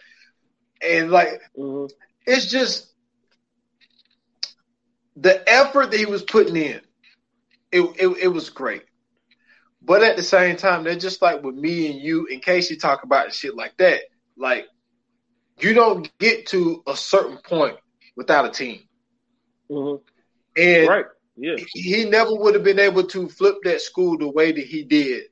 and 0.82 1.10
like 1.10 1.40
Mhm. 1.58 1.90
it's 2.26 2.46
just 2.50 2.92
the 5.16 5.42
effort 5.48 5.90
that 5.90 5.98
he 5.98 6.06
was 6.06 6.22
putting 6.22 6.56
in. 6.56 6.80
It, 7.72 7.82
it 7.98 8.08
it 8.24 8.28
was 8.28 8.50
great, 8.50 8.82
but 9.82 10.02
at 10.02 10.16
the 10.16 10.22
same 10.22 10.56
time, 10.56 10.84
they're 10.84 10.96
just 10.96 11.22
like 11.22 11.42
with 11.42 11.54
me 11.54 11.90
and 11.90 12.00
you. 12.00 12.26
In 12.26 12.40
case 12.40 12.70
you 12.70 12.76
talk 12.78 13.04
about 13.04 13.32
shit 13.32 13.54
like 13.54 13.76
that, 13.78 14.00
like 14.36 14.66
you 15.60 15.74
don't 15.74 16.10
get 16.18 16.46
to 16.48 16.82
a 16.86 16.96
certain 16.96 17.38
point 17.38 17.76
without 18.16 18.44
a 18.46 18.50
team, 18.50 18.80
Mhm. 19.70 20.00
and 20.56 20.88
right. 20.88 21.06
Yeah. 21.36 21.56
he 21.74 22.04
never 22.04 22.34
would 22.34 22.54
have 22.54 22.64
been 22.64 22.80
able 22.80 23.04
to 23.04 23.28
flip 23.28 23.56
that 23.64 23.80
school 23.80 24.18
the 24.18 24.28
way 24.28 24.52
that 24.52 24.64
he 24.66 24.82
did 24.82 25.24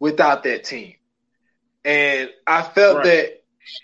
without 0.00 0.42
that 0.44 0.64
team. 0.64 0.94
And 1.84 2.30
I 2.46 2.62
felt 2.62 2.96
Right. 2.98 3.04
that, 3.04 3.42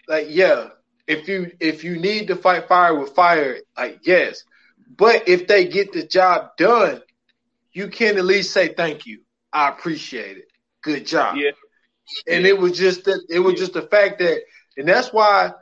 like, 0.08 0.26
yeah, 0.30 0.70
if 1.06 1.28
you 1.28 1.52
if 1.60 1.84
you 1.84 1.98
need 1.98 2.28
to 2.28 2.36
fight 2.36 2.66
fire 2.66 2.94
with 2.98 3.14
fire, 3.14 3.58
like, 3.76 4.00
yes, 4.02 4.44
but 4.96 5.28
if 5.28 5.46
they 5.46 5.66
get 5.66 5.92
the 5.92 6.04
job 6.04 6.56
done, 6.56 7.02
you 7.72 7.88
can 7.88 8.18
at 8.18 8.24
least 8.24 8.52
say 8.52 8.74
thank 8.74 9.06
you. 9.06 9.20
I 9.52 9.68
appreciate 9.68 10.38
it. 10.38 10.46
Good 10.82 11.06
job. 11.06 11.38
Yeah. 11.38 11.52
And 12.26 12.46
it 12.46 12.58
was 12.58 12.78
just 12.78 13.04
that 13.04 13.24
it 13.28 13.40
was 13.40 13.54
Yeah. 13.54 13.58
just 13.58 13.72
the 13.74 13.82
fact 13.82 14.18
that, 14.20 14.40
and 14.76 14.88
that's 14.88 15.12
why 15.12 15.52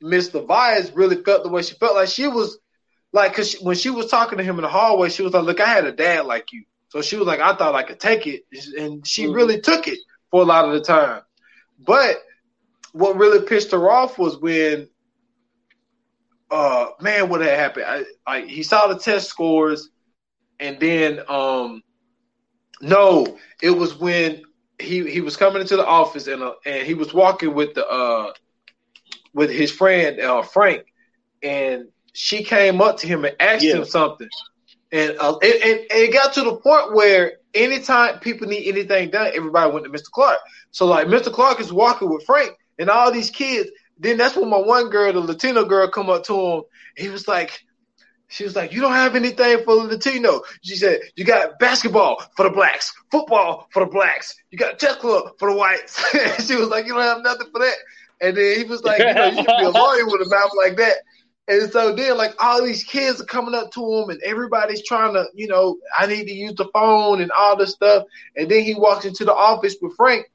Miss 0.00 0.30
Levias 0.30 0.94
really 0.94 1.22
felt 1.22 1.42
the 1.44 1.50
way 1.50 1.62
she 1.62 1.74
felt. 1.74 1.94
Like 1.94 2.08
she 2.08 2.26
was 2.28 2.58
like, 3.12 3.34
cause 3.34 3.50
she, 3.50 3.58
when 3.64 3.76
she 3.76 3.90
was 3.90 4.06
talking 4.08 4.38
to 4.38 4.44
him 4.44 4.56
in 4.56 4.62
the 4.62 4.68
hallway, 4.68 5.08
she 5.08 5.22
was 5.22 5.32
like, 5.32 5.44
"Look, 5.44 5.60
I 5.60 5.66
had 5.66 5.86
a 5.86 5.92
dad 5.92 6.26
like 6.26 6.52
you." 6.52 6.64
So 6.88 7.02
she 7.02 7.16
was 7.16 7.26
like, 7.26 7.40
"I 7.40 7.54
thought 7.56 7.74
I 7.74 7.82
could 7.82 8.00
take 8.00 8.26
it," 8.26 8.42
and 8.78 9.06
she 9.06 9.26
Mhm. 9.26 9.32
really 9.32 9.60
took 9.60 9.88
it 9.88 9.98
for 10.30 10.42
a 10.42 10.46
lot 10.46 10.66
of 10.66 10.72
the 10.72 10.80
time. 10.80 11.22
But 11.78 12.16
what 12.92 13.16
really 13.16 13.46
pissed 13.46 13.72
her 13.72 13.90
off 13.90 14.18
was 14.18 14.38
when, 14.38 14.88
uh, 16.50 16.86
man, 17.00 17.28
what 17.28 17.40
had 17.40 17.58
happened? 17.58 17.86
I, 17.86 18.04
I 18.26 18.40
he 18.42 18.62
saw 18.62 18.86
the 18.88 18.98
test 18.98 19.28
scores, 19.28 19.90
and 20.60 20.78
then, 20.80 21.20
um, 21.28 21.82
no, 22.80 23.38
it 23.62 23.70
was 23.70 23.96
when 23.98 24.42
he 24.80 25.08
he 25.10 25.20
was 25.20 25.36
coming 25.36 25.60
into 25.62 25.76
the 25.76 25.86
office 25.86 26.26
and 26.26 26.42
uh, 26.42 26.54
and 26.64 26.86
he 26.86 26.94
was 26.94 27.12
walking 27.14 27.54
with 27.54 27.74
the 27.74 27.86
uh 27.86 28.32
with 29.34 29.50
his 29.50 29.70
friend 29.70 30.20
uh 30.20 30.42
Frank, 30.42 30.82
and 31.42 31.86
she 32.12 32.44
came 32.44 32.80
up 32.80 32.98
to 32.98 33.06
him 33.06 33.24
and 33.24 33.36
asked 33.40 33.72
Yeah. 33.72 33.74
him 33.74 33.84
something, 33.84 34.28
and 34.92 35.16
uh, 35.18 35.36
it, 35.42 35.64
it, 35.64 35.86
it 35.90 36.12
got 36.12 36.34
to 36.34 36.42
the 36.42 36.56
point 36.56 36.94
where 36.94 37.32
anytime 37.54 38.18
people 38.20 38.48
need 38.48 38.68
anything 38.68 39.10
done, 39.10 39.32
everybody 39.34 39.70
went 39.72 39.84
to 39.84 39.90
Mr. 39.90 40.10
Clark. 40.12 40.38
So 40.70 40.86
like 40.86 41.06
Mr. 41.08 41.32
Clark 41.32 41.60
is 41.60 41.72
walking 41.72 42.10
with 42.10 42.24
Frank 42.24 42.50
and 42.78 42.88
all 42.90 43.12
these 43.12 43.30
kids. 43.30 43.70
Then 43.98 44.16
that's 44.18 44.36
when 44.36 44.50
my 44.50 44.58
one 44.58 44.90
girl, 44.90 45.12
the 45.12 45.20
Latino 45.20 45.64
girl, 45.64 45.88
come 45.88 46.10
up 46.10 46.24
to 46.24 46.34
him. 46.34 46.62
He 46.96 47.08
was 47.08 47.26
like, 47.28 47.58
she 48.28 48.44
was 48.44 48.56
like, 48.56 48.72
"You 48.72 48.80
don't 48.80 48.92
have 48.92 49.14
anything 49.14 49.64
for 49.64 49.76
the 49.76 49.94
Latino." 49.94 50.42
She 50.62 50.76
said, 50.76 51.00
"You 51.14 51.24
got 51.24 51.58
basketball 51.58 52.22
for 52.36 52.44
the 52.44 52.50
blacks, 52.50 52.92
football 53.10 53.68
for 53.72 53.84
the 53.84 53.90
blacks. 53.90 54.34
You 54.50 54.58
got 54.58 54.78
chess 54.78 54.96
club 54.96 55.32
for 55.38 55.50
the 55.50 55.56
whites." 55.56 55.96
she 56.46 56.56
was 56.56 56.68
like, 56.68 56.86
"You 56.86 56.94
don't 56.94 57.02
have 57.02 57.22
nothing 57.22 57.48
for 57.52 57.60
that." 57.60 57.76
And 58.20 58.36
then 58.36 58.58
he 58.58 58.64
was 58.64 58.82
like, 58.82 58.98
"You 58.98 59.14
know, 59.14 59.26
you 59.26 59.36
should 59.36 59.46
be 59.46 59.64
a 59.64 59.70
lawyer 59.70 60.06
with 60.06 60.26
a 60.26 60.30
mouth 60.30 60.50
like 60.56 60.76
that." 60.76 60.96
And 61.48 61.70
so 61.70 61.94
then, 61.94 62.16
like, 62.16 62.34
all 62.42 62.64
these 62.64 62.82
kids 62.82 63.20
are 63.20 63.26
coming 63.26 63.54
up 63.54 63.70
to 63.72 63.80
him, 63.80 64.10
and 64.10 64.20
everybody's 64.22 64.84
trying 64.84 65.14
to, 65.14 65.26
you 65.34 65.46
know, 65.46 65.76
I 65.96 66.06
need 66.06 66.24
to 66.24 66.32
use 66.32 66.54
the 66.56 66.68
phone 66.74 67.20
and 67.20 67.30
all 67.30 67.56
this 67.56 67.70
stuff. 67.70 68.04
And 68.34 68.50
then 68.50 68.64
he 68.64 68.74
walks 68.74 69.04
into 69.04 69.24
the 69.24 69.34
office 69.34 69.76
with 69.80 69.94
Frank, 69.96 70.26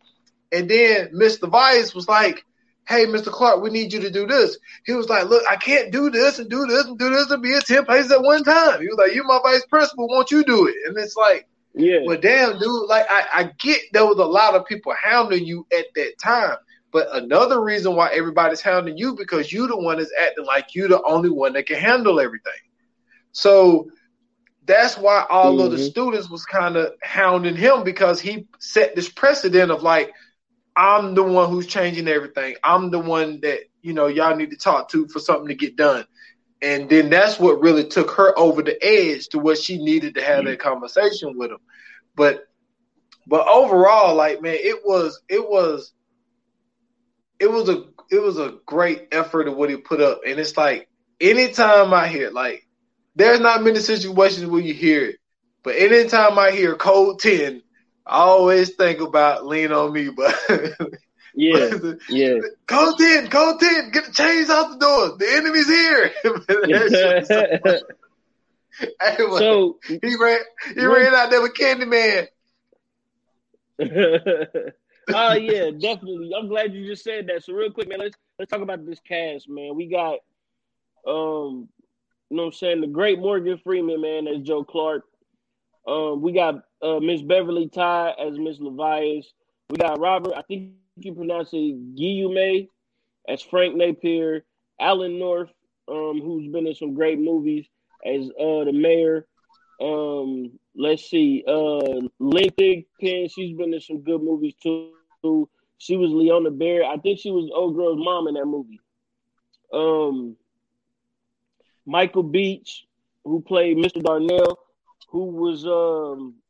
and 0.54 0.70
then 0.70 1.10
Mr. 1.14 1.50
Vice 1.50 1.94
was 1.94 2.08
like, 2.08 2.46
"Hey, 2.92 3.06
Mr. 3.06 3.32
Clark, 3.32 3.62
we 3.62 3.70
need 3.70 3.94
you 3.94 4.02
to 4.02 4.12
do 4.12 4.28
this." 4.28 4.58
He 4.86 4.94
was 4.94 5.10
like, 5.10 5.26
"Look, 5.28 5.44
I 5.50 5.56
can't 5.56 5.92
do 5.92 6.10
this 6.10 6.40
and 6.40 6.50
do 6.50 6.66
this 6.66 6.86
and 6.86 6.98
do 7.00 7.10
this 7.10 7.32
and 7.32 7.42
be 7.42 7.54
at 7.56 7.66
ten 7.66 7.86
places 7.86 8.12
at 8.12 8.22
one 8.22 8.44
time." 8.44 8.82
He 8.82 8.88
was 8.88 8.98
like, 8.98 9.14
you're 9.16 9.26
my 9.26 9.40
vice 9.44 9.66
principal, 9.66 10.08
won't 10.08 10.32
you 10.32 10.44
do 10.44 10.68
it?" 10.68 10.76
And 10.88 10.98
it's 10.98 11.16
like, 11.16 11.48
Yeah. 11.74 12.00
well, 12.06 12.18
damn, 12.20 12.60
dude, 12.60 12.88
like 12.90 13.06
I, 13.10 13.26
I 13.34 13.44
get 13.60 13.80
there 13.94 14.06
was 14.06 14.18
a 14.18 14.26
lot 14.26 14.56
of 14.56 14.66
people 14.66 14.94
hounding 15.02 15.46
you 15.46 15.66
at 15.72 15.86
that 15.96 16.14
time. 16.24 16.58
But 16.92 17.08
another 17.14 17.62
reason 17.64 17.96
why 17.96 18.10
everybody's 18.12 18.62
hounding 18.62 18.98
you 18.98 19.16
because 19.16 19.52
you 19.52 19.68
the 19.68 19.78
one 19.78 19.98
that's 19.98 20.12
acting 20.22 20.46
like 20.46 20.76
you 20.76 20.88
the 20.90 21.02
only 21.04 21.30
one 21.30 21.54
that 21.54 21.66
can 21.68 21.78
handle 21.80 22.20
everything. 22.20 22.52
So 23.32 23.88
that's 24.66 24.98
why 24.98 25.26
all 25.30 25.60
of 25.62 25.72
the 25.72 25.78
Mhm. 25.78 25.90
students 25.90 26.30
was 26.30 26.46
kind 26.46 26.76
of 26.76 26.94
hounding 27.02 27.56
him 27.56 27.84
because 27.84 28.20
he 28.20 28.46
set 28.60 28.96
this 28.96 29.10
precedent 29.10 29.72
of 29.72 29.84
like, 29.84 30.14
I'm 30.76 31.16
the 31.16 31.24
one 31.24 31.50
who's 31.50 31.68
changing 31.68 32.08
everything. 32.08 32.56
I'm 32.64 32.92
the 32.92 33.00
one 33.00 33.42
that, 33.42 33.60
you 33.82 33.94
know, 33.94 34.08
y'all 34.08 34.36
need 34.36 34.52
to 34.52 34.58
talk 34.58 34.90
to 34.90 35.08
for 35.08 35.20
something 35.20 35.48
to 35.48 35.56
get 35.56 35.76
done. 35.76 36.06
And 36.62 36.90
then 36.90 37.10
that's 37.10 37.40
what 37.40 37.60
really 37.60 37.88
took 37.88 38.12
her 38.12 38.38
over 38.38 38.62
the 38.62 38.78
edge 38.84 39.30
to 39.30 39.40
what 39.40 39.58
she 39.58 39.84
needed 39.84 40.16
to 40.16 40.22
have 40.22 40.46
that 40.46 40.60
mm-hmm. 40.60 40.70
conversation 40.70 41.38
with 41.38 41.52
him. 41.52 41.58
But 42.16 42.48
but 43.28 43.48
overall, 43.48 44.16
like 44.16 44.42
man, 44.42 44.58
it 44.60 44.82
was 44.86 45.22
it 45.28 45.48
was 45.48 45.92
it 47.40 47.52
was 47.52 47.68
a 47.70 47.86
it 48.12 48.22
was 48.22 48.38
a 48.38 48.58
great 48.66 49.08
effort 49.12 49.48
of 49.48 49.56
what 49.56 49.70
he 49.70 49.78
put 49.78 50.02
up. 50.02 50.22
And 50.26 50.40
it's 50.40 50.56
like 50.56 50.88
anytime 51.20 51.94
I 51.94 52.08
hear 52.08 52.30
like 52.30 52.68
there's 53.16 53.40
not 53.40 53.64
many 53.64 53.80
situations 53.80 54.46
where 54.46 54.62
you 54.62 54.74
hear 54.74 55.06
it, 55.06 55.16
but 55.64 55.76
anytime 55.76 56.38
I 56.38 56.52
hear 56.52 56.76
code 56.76 57.20
ten, 57.20 57.64
I 58.12 58.20
always 58.20 58.76
think 58.76 59.00
about 59.00 59.48
lean 59.48 59.72
on 59.72 59.94
me, 59.94 60.10
but 60.10 60.38
Yeah. 61.34 61.70
Yeah. 62.10 62.40
Code 62.68 62.98
10, 62.98 63.30
code 63.30 63.60
10, 63.60 63.92
get 63.92 64.06
the 64.06 64.12
chains 64.12 64.50
out 64.50 64.72
the 64.72 64.78
door. 64.78 65.18
The 65.18 65.34
enemy's 65.34 65.68
here. 65.68 66.12
That 66.24 66.90
shit 66.92 67.16
was 67.20 67.28
so. 67.28 67.80
Hey, 69.00 69.18
so 69.18 69.80
he 69.86 70.16
ran 70.16 70.40
he 70.74 70.86
ran 70.86 71.14
out 71.14 71.30
there 71.30 71.42
with 71.42 71.54
Candyman. 71.54 72.28
oh 75.14 75.34
yeah, 75.34 75.70
definitely. 75.72 76.32
I'm 76.36 76.48
glad 76.48 76.74
you 76.74 76.88
just 76.88 77.04
said 77.04 77.28
that. 77.28 77.44
So 77.44 77.54
real 77.54 77.70
quick, 77.72 77.90
man, 77.90 78.00
let's 78.00 78.16
let's 78.40 78.50
talk 78.50 78.62
about 78.62 78.84
this 78.86 79.00
cast, 79.02 79.48
man. 79.50 79.76
We 79.76 79.88
got 79.88 80.20
um 81.06 81.68
you 82.30 82.38
know 82.38 82.44
what 82.44 82.46
I'm 82.46 82.54
saying, 82.54 82.82
the 82.82 82.88
great 82.88 83.20
Morgan 83.20 83.60
Freeman, 83.64 84.02
man, 84.02 84.28
as 84.28 84.42
Joe 84.42 84.64
Clark. 84.64 85.04
Um, 85.86 86.22
we 86.22 86.32
got 86.32 86.64
uh, 86.82 87.00
Miss 87.00 87.22
Beverly 87.22 87.70
Ty 87.70 88.14
as 88.20 88.38
Miss 88.38 88.60
Levias. 88.60 89.26
We 89.70 89.78
got 89.78 90.00
Robert, 90.00 90.34
I 90.36 90.42
think 90.44 90.64
you 90.64 90.74
pronounce 90.74 91.50
it 91.54 91.96
Guillaume 91.96 92.68
as 93.28 93.42
Frank 93.42 93.76
Napier. 93.76 94.44
Alan 94.80 95.20
North, 95.20 95.52
um, 95.88 96.20
who's 96.22 96.52
been 96.52 96.66
in 96.66 96.74
some 96.74 96.94
great 96.96 97.20
movies 97.20 97.68
as 98.06 98.30
uh 98.32 98.64
the 98.66 98.72
mayor. 98.74 99.28
Um, 99.80 100.60
let's 100.76 101.10
see, 101.10 101.44
uh 101.48 102.02
Lynn 102.20 102.86
she's 103.30 103.58
been 103.58 103.74
in 103.74 103.80
some 103.80 104.02
good 104.02 104.22
movies 104.22 104.56
too. 104.62 105.48
She 105.78 105.98
was 105.98 106.12
Leona 106.12 106.52
Bear. 106.52 106.84
I 106.86 106.98
think 106.98 107.20
she 107.20 107.32
was 107.32 107.50
old 107.54 107.76
girl's 107.76 108.04
mom 108.04 108.28
in 108.28 108.36
that 108.36 108.46
movie. 108.46 108.80
Um 109.72 110.36
Michael 111.86 112.24
Beach, 112.24 112.86
who 113.24 113.42
played 113.42 113.78
Mr. 113.78 114.02
Darnell, 114.02 114.58
who 115.10 115.26
was 115.26 115.66
um 115.66 116.41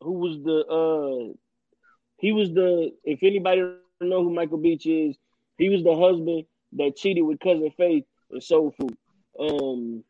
who 0.00 0.12
was 0.12 0.38
the 0.42 0.64
uh 0.66 1.34
he 2.18 2.32
was 2.32 2.50
the 2.52 2.92
if 3.04 3.22
anybody 3.22 3.62
know 4.00 4.24
who 4.24 4.32
Michael 4.32 4.58
Beach 4.58 4.86
is, 4.86 5.16
he 5.58 5.68
was 5.68 5.82
the 5.82 5.96
husband 5.96 6.44
that 6.72 6.96
cheated 6.96 7.24
with 7.24 7.40
cousin 7.40 7.70
Faith 7.76 8.04
and 8.30 8.42
Soul 8.42 8.74
Food. 8.78 8.96
Um 9.38 10.04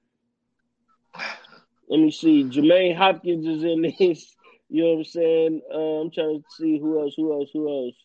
let 1.89 1.99
me 1.99 2.13
see. 2.13 2.45
Jermaine 2.45 2.97
Hopkins 2.97 3.47
is 3.47 3.65
in 3.65 3.83
this. 3.83 4.37
You 4.73 4.85
know 4.85 4.91
what 4.91 4.99
I'm 4.99 5.05
saying? 5.05 5.63
Uh, 5.75 6.01
I'm 6.01 6.11
trying 6.13 6.43
to 6.43 6.45
see 6.57 6.79
who 6.79 7.01
else, 7.01 7.15
who 7.17 7.33
else, 7.33 7.51
who 7.53 7.69
else. 7.69 7.97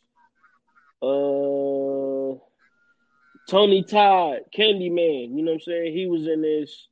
Uh, 1.00 2.40
Tony 3.48 3.84
Todd, 3.84 4.40
Candyman. 4.52 5.38
You 5.38 5.44
know 5.44 5.52
what 5.52 5.58
I'm 5.58 5.60
saying? 5.60 5.94
He 5.94 6.08
was 6.08 6.26
in 6.28 6.42
this. 6.42 6.88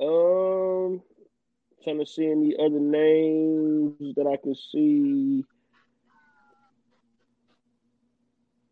Um, 0.00 1.02
trying 1.82 1.98
to 1.98 2.06
see 2.06 2.26
any 2.26 2.54
other 2.58 2.80
names 2.80 4.14
that 4.16 4.26
I 4.26 4.36
can 4.36 4.54
see. 4.54 5.44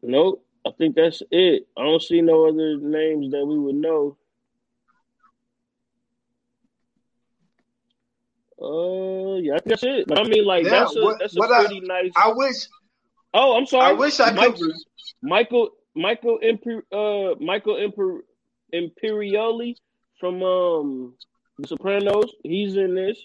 Nope. 0.03 0.45
I 0.67 0.71
think 0.77 0.95
that's 0.97 1.23
it. 1.31 1.67
I 1.77 1.83
don't 1.83 2.03
see 2.03 2.21
no 2.21 2.47
other 2.49 2.77
names 2.79 3.31
that 3.33 3.45
we 3.47 3.59
would 3.59 3.75
know. 3.77 4.17
Uh, 8.61 9.37
yeah, 9.41 9.55
I 9.55 9.59
think 9.59 9.69
that's 9.71 9.83
it. 9.85 10.07
But 10.07 10.19
I 10.19 10.25
mean, 10.25 10.45
like, 10.45 10.65
Yeah, 10.65 10.71
that's 10.71 10.97
a 10.97 11.03
what- 11.03 11.19
that's 11.19 11.35
a 11.37 11.39
what 11.39 11.51
I- 11.51 11.65
pretty 11.65 11.81
nice. 11.81 12.13
I 12.15 12.33
wish 12.33 12.57
oh, 13.33 13.57
I'm 13.57 13.67
sorry. 13.67 13.87
I 13.87 13.93
wish 13.93 14.21
I 14.21 14.33
Mike- 14.33 14.57
could. 14.57 14.73
Michael 15.23 15.71
Michael 15.95 16.39
Imper, 16.43 16.83
uh 16.93 17.37
Michael 17.41 17.77
Imper, 17.77 18.21
Imperioli 18.75 19.77
from 20.19 20.43
um 20.43 21.15
The 21.61 21.69
Sopranos. 21.69 22.33
He's 22.43 22.77
in 22.77 22.95
this. 22.95 23.19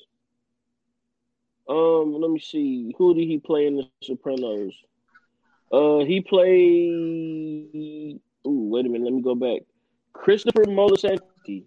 Um, 1.68 2.20
let 2.20 2.30
me 2.30 2.40
see. 2.40 2.94
Who 2.98 3.14
did 3.14 3.28
he 3.28 3.38
play 3.38 3.68
in 3.68 3.78
The 3.78 3.88
Sopranos? 4.04 4.74
Uh, 5.72 6.00
he 6.06 6.22
played. 6.22 8.20
Ooh, 8.48 8.70
wait 8.70 8.86
a 8.86 8.90
minute. 8.90 9.06
Let 9.06 9.14
me 9.14 9.22
go 9.22 9.36
back. 9.36 9.62
Christopher 10.14 10.66
Moltisanti. 10.66 11.64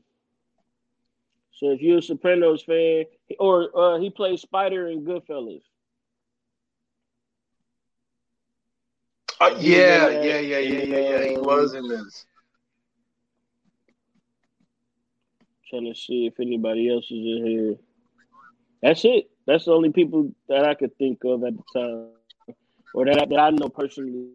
So 1.52 1.70
if 1.70 1.80
you're 1.80 1.98
a 1.98 2.02
Sopranos 2.02 2.62
fan, 2.62 3.04
or 3.40 3.76
uh, 3.76 3.98
he 3.98 4.10
played 4.10 4.38
Spider 4.38 4.88
in 4.88 5.04
Goodfellas. 5.04 5.62
Uh, 9.40 9.56
yeah, 9.58 10.08
yeah, 10.08 10.38
yeah, 10.38 10.58
yeah, 10.58 10.82
yeah, 10.82 10.96
yeah. 10.96 11.24
He 11.30 11.36
was 11.36 11.74
in 11.74 11.88
this. 11.88 12.26
Trying 15.70 15.92
to 15.92 15.98
see 15.98 16.26
if 16.26 16.40
anybody 16.40 16.90
else 16.90 17.04
is 17.04 17.10
in 17.10 17.46
here. 17.46 17.74
That's 18.82 19.04
it. 19.04 19.30
That's 19.46 19.64
the 19.64 19.72
only 19.72 19.90
people 19.90 20.32
that 20.48 20.64
I 20.64 20.74
could 20.74 20.96
think 20.98 21.24
of 21.24 21.42
at 21.44 21.54
the 21.56 21.62
time, 21.74 22.54
or 22.94 23.04
that 23.06 23.20
I, 23.20 23.26
that 23.26 23.38
I 23.38 23.50
know 23.50 23.68
personally 23.68 24.30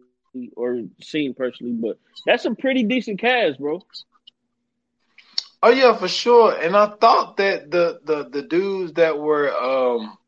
or 0.56 0.82
seen 1.00 1.34
personally. 1.34 1.74
But 1.74 1.98
that's 2.26 2.44
a 2.44 2.54
pretty 2.54 2.84
decent 2.84 3.20
cast, 3.20 3.58
bro. 3.58 3.80
Oh 5.62 5.70
yeah, 5.70 5.96
for 5.96 6.08
sure. 6.08 6.54
And 6.60 6.76
I 6.76 6.88
thought 7.00 7.38
that 7.38 7.70
the 7.70 8.00
the 8.04 8.28
the 8.28 8.42
dudes 8.42 8.92
that 8.94 9.18
were 9.18 9.50
um 9.50 10.18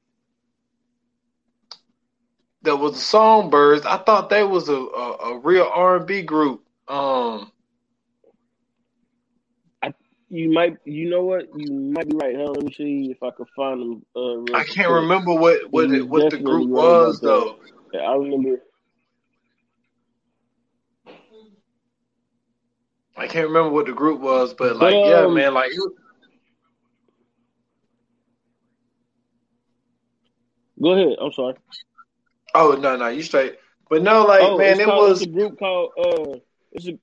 that 2.63 2.77
was 2.77 2.95
the 2.95 3.01
Songbirds, 3.01 3.85
I 3.85 3.99
thought 3.99 4.31
they 4.31 4.43
was 4.43 4.69
a 4.69 4.77
a, 4.77 5.35
a 5.35 5.39
real 5.39 5.71
R 5.73 5.97
and 5.97 6.07
B 6.07 6.23
group. 6.23 6.65
Um, 6.89 7.53
You 10.29 10.53
might, 10.53 10.77
you 10.85 11.09
know 11.09 11.23
what? 11.25 11.49
You 11.57 11.73
might 11.73 12.09
be 12.09 12.17
right. 12.17 12.35
Hell, 12.35 12.53
let 12.53 12.65
me 12.65 12.75
see 12.75 13.11
if 13.13 13.23
I 13.23 13.31
can 13.31 13.47
find 13.55 13.81
them. 13.81 14.07
Uh, 14.17 14.57
I 14.57 14.65
can't 14.65 14.89
quick. 14.89 14.89
remember 14.89 15.35
what 15.35 15.71
what 15.71 15.91
it, 15.91 16.09
what 16.09 16.31
the 16.31 16.39
group 16.39 16.69
was 16.69 17.21
though. 17.21 17.59
Yeah, 17.93 18.01
I 18.01 18.17
remember. 18.17 18.61
I 23.17 23.27
can't 23.29 23.47
remember 23.47 23.71
what 23.71 23.87
the 23.87 23.93
group 23.93 24.21
was, 24.21 24.53
but 24.53 24.79
But, 24.79 24.93
like 24.93 25.07
yeah, 25.07 25.25
um, 25.25 25.35
man, 25.35 25.55
like 25.55 25.71
Go 30.83 30.91
ahead. 30.91 31.17
I'm 31.21 31.33
sorry. 31.33 31.55
oh 32.55 32.73
no 32.73 32.97
no 32.97 33.09
you 33.09 33.23
straight. 33.23 33.59
But 33.89 34.03
no, 34.03 34.27
like 34.27 34.43
oh, 34.43 34.59
man, 34.59 34.81
it 34.81 34.87
called, 34.87 35.11
was 35.11 35.23
a 35.23 35.27
group 35.27 35.59
called. 35.59 35.93
Uh, 35.97 36.39
it's 36.73 36.89
a, 36.89 36.99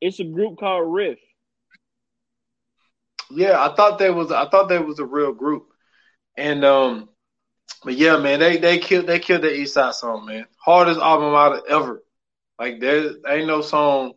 it's 0.00 0.18
a 0.18 0.24
group 0.24 0.58
called 0.58 0.92
Riff. 0.92 1.18
Yeah, 3.34 3.64
I 3.64 3.74
thought 3.74 3.98
that 3.98 4.14
was 4.14 4.30
I 4.30 4.48
thought 4.48 4.68
that 4.68 4.86
was 4.86 4.98
a 4.98 5.04
real 5.04 5.32
group, 5.32 5.66
and 6.36 6.64
um, 6.64 7.08
but 7.84 7.94
yeah, 7.94 8.16
man, 8.18 8.40
they 8.40 8.58
they 8.58 8.78
killed 8.78 9.06
they 9.06 9.18
killed 9.18 9.42
the 9.42 9.54
East 9.54 9.74
Side 9.74 9.94
song, 9.94 10.26
man. 10.26 10.46
Hardest 10.58 11.00
album 11.00 11.34
out 11.34 11.56
of 11.56 11.62
ever. 11.68 12.02
Like 12.58 12.80
there 12.80 13.12
ain't 13.28 13.46
no 13.46 13.62
song 13.62 14.12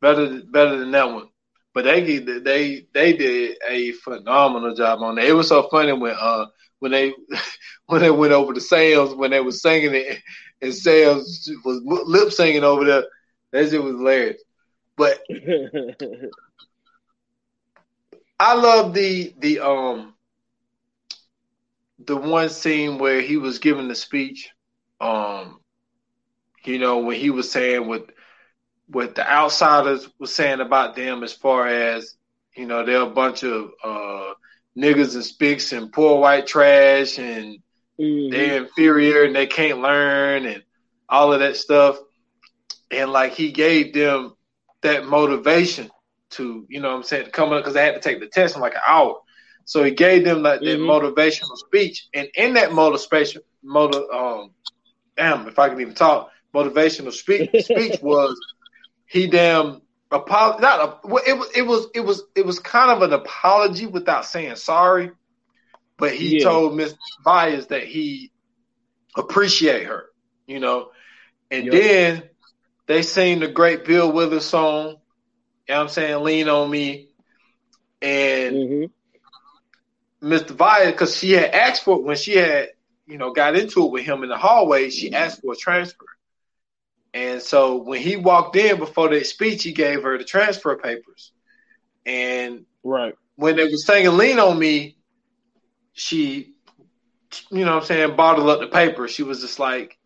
better 0.00 0.42
better 0.50 0.78
than 0.78 0.90
that 0.92 1.12
one. 1.12 1.28
But 1.74 1.84
they 1.84 2.18
they 2.18 2.86
they 2.92 3.12
did 3.16 3.58
a 3.68 3.92
phenomenal 3.92 4.74
job 4.74 5.00
on 5.02 5.18
it. 5.18 5.24
It 5.24 5.32
was 5.32 5.48
so 5.48 5.68
funny 5.70 5.92
when 5.92 6.14
uh 6.18 6.46
when 6.78 6.92
they 6.92 7.12
when 7.86 8.00
they 8.00 8.10
went 8.10 8.32
over 8.32 8.52
to 8.54 8.60
Sam's 8.60 9.14
when 9.14 9.30
they 9.30 9.40
was 9.40 9.62
singing 9.62 9.94
it 9.94 10.18
and 10.62 10.74
Sam's 10.74 11.50
was 11.64 11.80
lip 11.84 12.32
singing 12.32 12.64
over 12.64 12.84
there. 12.84 13.04
That 13.52 13.70
shit 13.70 13.82
was 13.82 13.94
hilarious. 13.96 14.42
But 14.96 15.20
I 18.38 18.54
love 18.54 18.94
the 18.94 19.34
the 19.38 19.60
um 19.60 20.14
the 21.98 22.16
one 22.16 22.48
scene 22.48 22.98
where 22.98 23.20
he 23.20 23.36
was 23.36 23.58
giving 23.58 23.88
the 23.88 23.94
speech. 23.94 24.50
Um, 25.00 25.60
you 26.64 26.78
know 26.78 26.98
when 26.98 27.18
he 27.18 27.30
was 27.30 27.50
saying 27.50 27.86
what 27.86 28.10
what 28.88 29.14
the 29.14 29.28
outsiders 29.28 30.08
was 30.18 30.34
saying 30.34 30.60
about 30.60 30.94
them 30.96 31.22
as 31.22 31.32
far 31.32 31.66
as 31.66 32.14
you 32.56 32.66
know 32.66 32.84
they're 32.84 33.02
a 33.02 33.06
bunch 33.10 33.42
of 33.42 33.70
uh 33.84 34.32
niggas 34.78 35.14
and 35.14 35.24
spicks 35.24 35.72
and 35.72 35.92
poor 35.92 36.20
white 36.20 36.46
trash 36.46 37.18
and 37.18 37.58
Mhm. 37.98 38.30
they're 38.30 38.62
inferior 38.62 39.24
and 39.24 39.34
they 39.34 39.46
can't 39.46 39.80
learn 39.80 40.46
and 40.46 40.62
all 41.08 41.32
of 41.32 41.40
that 41.40 41.56
stuff. 41.56 41.98
And 42.90 43.10
like 43.10 43.32
he 43.34 43.52
gave 43.52 43.92
them 43.94 44.34
that 44.82 45.06
motivation 45.06 45.90
to, 46.34 46.66
you 46.68 46.80
know 46.80 46.90
what 46.90 46.96
I'm 46.96 47.02
saying, 47.02 47.30
come 47.32 47.52
up 47.52 47.60
because 47.62 47.74
they 47.74 47.84
had 47.84 47.94
to 47.94 48.00
take 48.00 48.20
the 48.20 48.28
test 48.28 48.54
in 48.56 48.62
like 48.62 48.74
an 48.74 48.80
hour. 48.86 49.18
So 49.64 49.82
he 49.82 49.92
gave 49.92 50.24
them 50.24 50.42
like 50.42 50.64
that 50.64 50.78
Mhm. 50.78 50.86
motivational 50.86 51.56
speech. 51.56 52.08
And 52.14 52.28
in 52.36 52.54
that 52.54 52.72
motivation, 52.72 53.42
motive, 53.62 54.04
um, 54.12 54.54
damn, 55.16 55.48
if 55.48 55.58
I 55.58 55.68
can 55.68 55.80
even 55.80 55.94
talk, 55.94 56.30
motivational 56.54 57.12
speech 57.12 57.50
speech 57.58 58.00
was 58.02 58.42
he 59.06 59.26
damn 59.26 59.82
apo- 60.10 60.58
not 60.58 61.00
a, 61.04 61.08
well, 61.08 61.22
it 61.26 61.34
was 61.34 61.48
it 61.54 61.62
was 61.62 61.86
it 61.94 62.00
was 62.00 62.22
it 62.36 62.46
was 62.46 62.58
kind 62.58 62.90
of 62.90 63.02
an 63.02 63.12
apology 63.12 63.86
without 63.86 64.26
saying 64.26 64.56
sorry, 64.56 65.10
but 65.98 66.12
he 66.14 66.36
Yeah. 66.36 66.44
told 66.44 66.76
Miss 66.76 66.94
Byers 67.24 67.68
that 67.68 67.84
he 67.84 68.30
appreciate 69.16 69.86
her, 69.86 70.04
you 70.46 70.60
know, 70.60 70.90
and 71.50 71.66
Yep. 71.66 71.72
then 71.72 72.22
they 72.86 73.02
sing 73.02 73.40
the 73.40 73.48
great 73.48 73.84
Bill 73.84 74.12
Withers 74.12 74.44
song, 74.44 74.96
you 75.68 75.74
know 75.74 75.78
what 75.80 75.82
I'm 75.84 75.88
saying, 75.88 76.24
Lean 76.24 76.48
on 76.48 76.70
Me, 76.70 77.08
and 78.02 78.56
Mhm. 78.56 78.90
Mr. 80.22 80.50
Vaya, 80.50 80.90
because 80.90 81.16
she 81.16 81.32
had 81.32 81.50
asked 81.50 81.84
for 81.84 81.98
it 81.98 82.02
when 82.04 82.16
she 82.16 82.36
had, 82.36 82.70
you 83.06 83.18
know, 83.18 83.32
got 83.32 83.56
into 83.56 83.84
it 83.84 83.90
with 83.92 84.04
him 84.04 84.22
in 84.22 84.28
the 84.28 84.36
hallway, 84.36 84.90
she 84.90 85.12
asked 85.12 85.40
for 85.42 85.52
a 85.52 85.56
transfer. 85.56 86.06
And 87.12 87.40
so 87.40 87.76
when 87.76 88.00
he 88.00 88.16
walked 88.16 88.56
in 88.56 88.78
before 88.78 89.08
that 89.10 89.26
speech, 89.26 89.62
he 89.62 89.72
gave 89.72 90.02
her 90.02 90.18
the 90.18 90.24
transfer 90.24 90.76
papers. 90.76 91.32
And 92.04 92.66
Right. 92.82 93.14
when 93.36 93.56
they 93.56 93.64
were 93.64 93.76
singing 93.76 94.16
Lean 94.16 94.38
on 94.38 94.58
Me, 94.58 94.96
she, 95.92 96.54
you 97.50 97.64
know 97.64 97.74
what 97.74 97.82
I'm 97.82 97.86
saying, 97.86 98.16
bottled 98.16 98.48
up 98.48 98.60
the 98.60 98.66
paper. 98.66 99.06
She 99.08 99.22
was 99.22 99.40
just 99.40 99.58
like, 99.58 99.96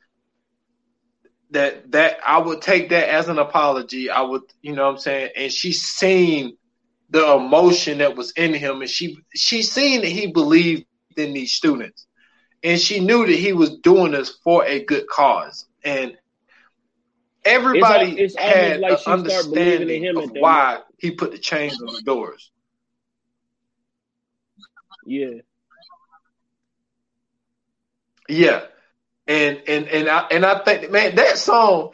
that 1.50 1.90
that 1.92 2.18
I 2.26 2.38
would 2.38 2.60
take 2.60 2.90
that 2.90 3.08
as 3.08 3.28
an 3.28 3.38
apology. 3.38 4.10
I 4.10 4.22
would, 4.22 4.42
you 4.62 4.74
know 4.74 4.84
what 4.84 4.92
I'm 4.92 4.98
saying? 4.98 5.30
And 5.36 5.52
she 5.52 5.72
seen 5.72 6.56
the 7.10 7.34
emotion 7.34 7.98
that 7.98 8.16
was 8.16 8.32
in 8.32 8.54
him 8.54 8.80
and 8.80 8.90
she 8.90 9.18
she 9.34 9.62
seen 9.62 10.00
that 10.02 10.08
he 10.08 10.26
believed 10.32 10.84
in 11.16 11.32
these 11.32 11.52
students. 11.52 12.06
And 12.62 12.80
she 12.80 13.00
knew 13.00 13.26
that 13.26 13.34
he 13.36 13.52
was 13.52 13.78
doing 13.78 14.12
this 14.12 14.38
for 14.44 14.64
a 14.64 14.84
good 14.84 15.06
cause. 15.08 15.66
And 15.84 16.16
everybody 17.44 18.12
It's 18.18 18.34
it's 18.34 18.36
had 18.36 18.80
like 18.80 18.98
an 19.06 19.12
understanding 19.12 20.02
him 20.02 20.16
of 20.18 20.30
why 20.32 20.70
moment. 20.72 20.84
he 20.98 21.10
put 21.12 21.30
the 21.32 21.38
chains 21.38 21.80
on 21.80 21.92
the 21.92 22.02
doors. 22.02 22.50
Yeah. 25.06 25.40
Yeah. 28.28 28.62
And 29.28 29.62
and 29.68 29.86
and 29.88 30.08
I 30.08 30.26
and 30.30 30.44
I 30.44 30.64
think 30.64 30.90
man, 30.90 31.14
that 31.16 31.36
song, 31.36 31.90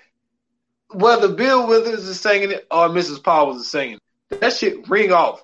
whether 0.92 1.28
Bill 1.28 1.66
Withers 1.66 2.06
is 2.06 2.20
singing 2.20 2.52
it 2.52 2.66
or 2.70 2.88
Mrs. 2.88 3.22
Powers 3.22 3.56
is 3.56 3.70
singing, 3.70 3.98
it, 4.30 4.40
that 4.40 4.52
shit 4.52 4.88
ring 4.88 5.12
off. 5.12 5.42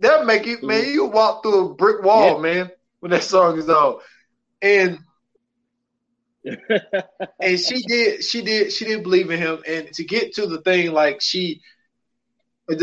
that 0.00 0.26
make 0.26 0.46
it 0.46 0.62
man. 0.62 0.86
You 0.86 1.06
walk 1.06 1.42
through 1.42 1.70
a 1.70 1.74
brick 1.74 2.02
wall, 2.04 2.36
yeah. 2.36 2.42
man, 2.42 2.70
when 3.00 3.10
that 3.12 3.22
song 3.22 3.58
is 3.58 3.70
on, 3.70 4.00
and 4.60 4.98
and 7.40 7.58
she 7.58 7.82
did, 7.86 8.24
she 8.24 8.42
did, 8.42 8.72
she 8.72 8.84
did 8.84 9.02
believe 9.02 9.30
in 9.30 9.38
him. 9.38 9.62
And 9.66 9.92
to 9.94 10.04
get 10.04 10.34
to 10.34 10.46
the 10.46 10.60
thing, 10.60 10.92
like 10.92 11.20
she, 11.20 11.62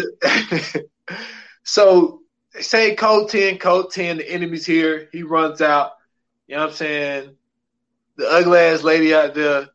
so 1.64 2.22
say 2.60 2.96
code 2.96 3.30
ten, 3.30 3.58
code 3.58 3.92
ten, 3.92 4.18
the 4.18 4.30
enemy's 4.30 4.66
here. 4.66 5.10
He 5.12 5.24
runs 5.24 5.62
out. 5.62 5.92
You 6.48 6.56
know 6.56 6.64
what 6.64 6.70
I'm 6.70 6.76
saying? 6.76 7.37
The 8.18 8.28
ugly 8.30 8.60
ass 8.60 8.84
lady 8.84 9.14
out 9.14 9.34
there. 9.34 9.68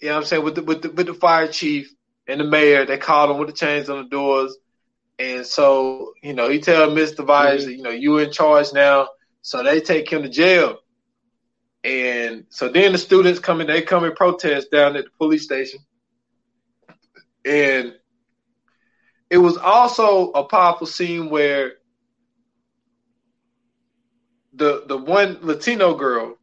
You 0.00 0.08
know 0.08 0.14
what 0.14 0.20
I'm 0.20 0.24
saying 0.24 0.44
with 0.44 0.54
the 0.54 0.62
with 0.62 0.82
the 0.82 0.90
with 0.90 1.06
the 1.06 1.14
fire 1.14 1.48
chief 1.48 1.92
and 2.26 2.40
the 2.40 2.44
mayor. 2.44 2.86
They 2.86 2.98
called 2.98 3.30
him 3.30 3.38
with 3.38 3.48
the 3.48 3.54
chains 3.54 3.90
on 3.90 4.02
the 4.02 4.08
doors. 4.08 4.56
And 5.18 5.44
so, 5.44 6.14
you 6.22 6.32
know, 6.32 6.48
he 6.48 6.60
tell 6.60 6.90
Mr. 6.90 7.26
Vyers, 7.26 7.62
mm-hmm. 7.62 7.70
you 7.72 7.82
know, 7.82 7.90
you 7.90 8.18
in 8.18 8.30
charge 8.30 8.72
now. 8.72 9.08
So 9.42 9.62
they 9.62 9.80
take 9.80 10.08
him 10.08 10.22
to 10.22 10.28
jail. 10.28 10.78
And 11.82 12.44
so 12.50 12.68
then 12.68 12.92
the 12.92 12.98
students 12.98 13.40
come 13.40 13.60
in, 13.60 13.66
they 13.66 13.82
come 13.82 14.04
and 14.04 14.14
protest 14.14 14.70
down 14.70 14.96
at 14.96 15.04
the 15.04 15.10
police 15.18 15.44
station. 15.44 15.80
And 17.44 17.94
it 19.30 19.38
was 19.38 19.56
also 19.56 20.30
a 20.32 20.44
powerful 20.44 20.86
scene 20.86 21.30
where 21.30 21.72
the 24.54 24.84
the 24.86 24.96
one 24.96 25.38
Latino 25.42 25.94
girl 25.94 26.37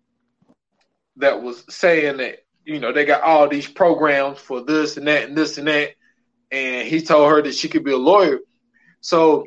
that 1.18 1.42
was 1.42 1.64
saying 1.70 2.18
that, 2.18 2.40
you 2.66 2.80
know, 2.80 2.92
they 2.92 3.06
got 3.06 3.22
all 3.22 3.48
these 3.48 3.68
programs 3.68 4.40
for 4.40 4.62
this 4.62 4.98
and 4.98 5.08
that 5.08 5.28
and 5.30 5.38
this 5.38 5.58
and 5.58 5.68
that. 5.68 5.92
And 6.52 6.88
he 6.88 7.02
told 7.02 7.32
her 7.32 7.42
that 7.42 7.56
she 7.56 7.70
could 7.70 7.84
be 7.84 7.92
a 7.92 7.98
lawyer. 7.98 8.40
So 9.02 9.46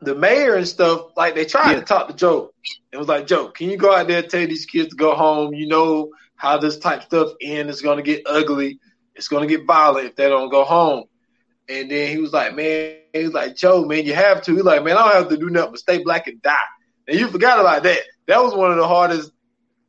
the 0.00 0.14
mayor 0.14 0.54
and 0.54 0.66
stuff, 0.66 1.06
like 1.16 1.34
they 1.34 1.44
tried 1.44 1.72
yeah. 1.72 1.80
to 1.80 1.84
talk 1.84 2.08
to 2.08 2.14
Joe. 2.14 2.52
It 2.92 2.96
was 2.96 3.08
like, 3.08 3.26
Joe, 3.26 3.48
can 3.48 3.70
you 3.70 3.76
go 3.76 3.94
out 3.94 4.08
there 4.08 4.22
and 4.22 4.30
tell 4.30 4.46
these 4.46 4.66
kids 4.66 4.90
to 4.90 4.96
go 4.96 5.14
home? 5.14 5.54
You 5.54 5.68
know 5.68 6.10
how 6.36 6.58
this 6.58 6.78
type 6.78 7.04
stuff 7.04 7.32
ends. 7.40 7.70
It's 7.70 7.82
gonna 7.82 8.02
get 8.02 8.22
ugly. 8.26 8.80
It's 9.14 9.28
gonna 9.28 9.46
get 9.46 9.66
violent 9.66 10.06
if 10.06 10.16
they 10.16 10.28
don't 10.28 10.50
go 10.50 10.64
home. 10.64 11.04
And 11.68 11.90
then 11.90 12.10
he 12.10 12.18
was 12.18 12.32
like, 12.32 12.54
man, 12.54 12.96
he 13.12 13.24
was 13.24 13.32
like, 13.32 13.56
Joe, 13.56 13.84
man, 13.84 14.04
you 14.04 14.14
have 14.14 14.42
to. 14.42 14.54
He's 14.54 14.64
like, 14.64 14.82
man, 14.82 14.96
I 14.96 15.04
don't 15.04 15.22
have 15.22 15.28
to 15.28 15.36
do 15.36 15.50
nothing 15.50 15.70
but 15.70 15.80
stay 15.80 16.02
black 16.02 16.26
and 16.26 16.42
die. 16.42 16.56
And 17.06 17.18
you 17.18 17.28
forgot 17.28 17.60
about 17.60 17.84
that. 17.84 18.00
That 18.26 18.42
was 18.42 18.54
one 18.54 18.72
of 18.72 18.78
the 18.78 18.88
hardest 18.88 19.30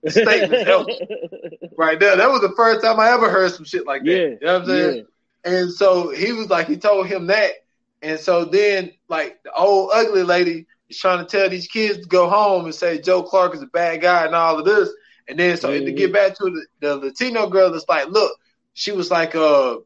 statements 0.08 0.70
ever. 0.70 0.86
right 1.78 2.00
there. 2.00 2.16
That 2.16 2.30
was 2.30 2.42
the 2.42 2.54
first 2.56 2.84
time 2.84 3.00
I 3.00 3.12
ever 3.12 3.30
heard 3.30 3.52
some 3.52 3.66
shit 3.66 3.86
like 3.86 4.04
that. 4.04 4.12
Yeah. 4.12 4.18
You 4.18 4.38
know 4.42 4.54
what 4.54 4.62
I'm 4.62 4.68
saying? 4.68 4.96
Yeah. 5.46 5.52
And 5.52 5.72
so 5.72 6.10
he 6.10 6.32
was 6.32 6.50
like, 6.50 6.68
he 6.68 6.78
told 6.78 7.08
him 7.08 7.28
that. 7.28 7.52
And 8.02 8.20
so 8.20 8.46
then, 8.46 8.92
like 9.08 9.42
the 9.44 9.54
old 9.54 9.92
ugly 9.94 10.24
lady 10.24 10.68
is 10.90 10.98
trying 10.98 11.20
to 11.20 11.26
tell 11.26 11.50
these 11.50 11.68
kids 11.68 12.00
to 12.00 12.06
go 12.06 12.30
home 12.30 12.66
and 12.66 12.76
say 12.76 13.00
Joe 13.00 13.24
Clark 13.24 13.56
is 13.56 13.62
a 13.62 13.68
bad 13.68 14.02
guy 14.02 14.26
and 14.26 14.36
all 14.36 14.60
of 14.60 14.66
this. 14.66 14.90
And 15.28 15.40
then, 15.40 15.56
so 15.58 15.70
mm-hmm. 15.70 15.86
to 15.86 15.92
get 15.94 16.12
back 16.12 16.36
to 16.38 16.44
the, 16.44 16.66
the 16.82 16.98
Latino 16.98 17.48
girl, 17.48 17.72
that's 17.72 17.88
like, 17.88 18.10
look, 18.10 18.38
she 18.74 18.92
was 18.92 19.10
like, 19.10 19.36
uh, 19.36 19.78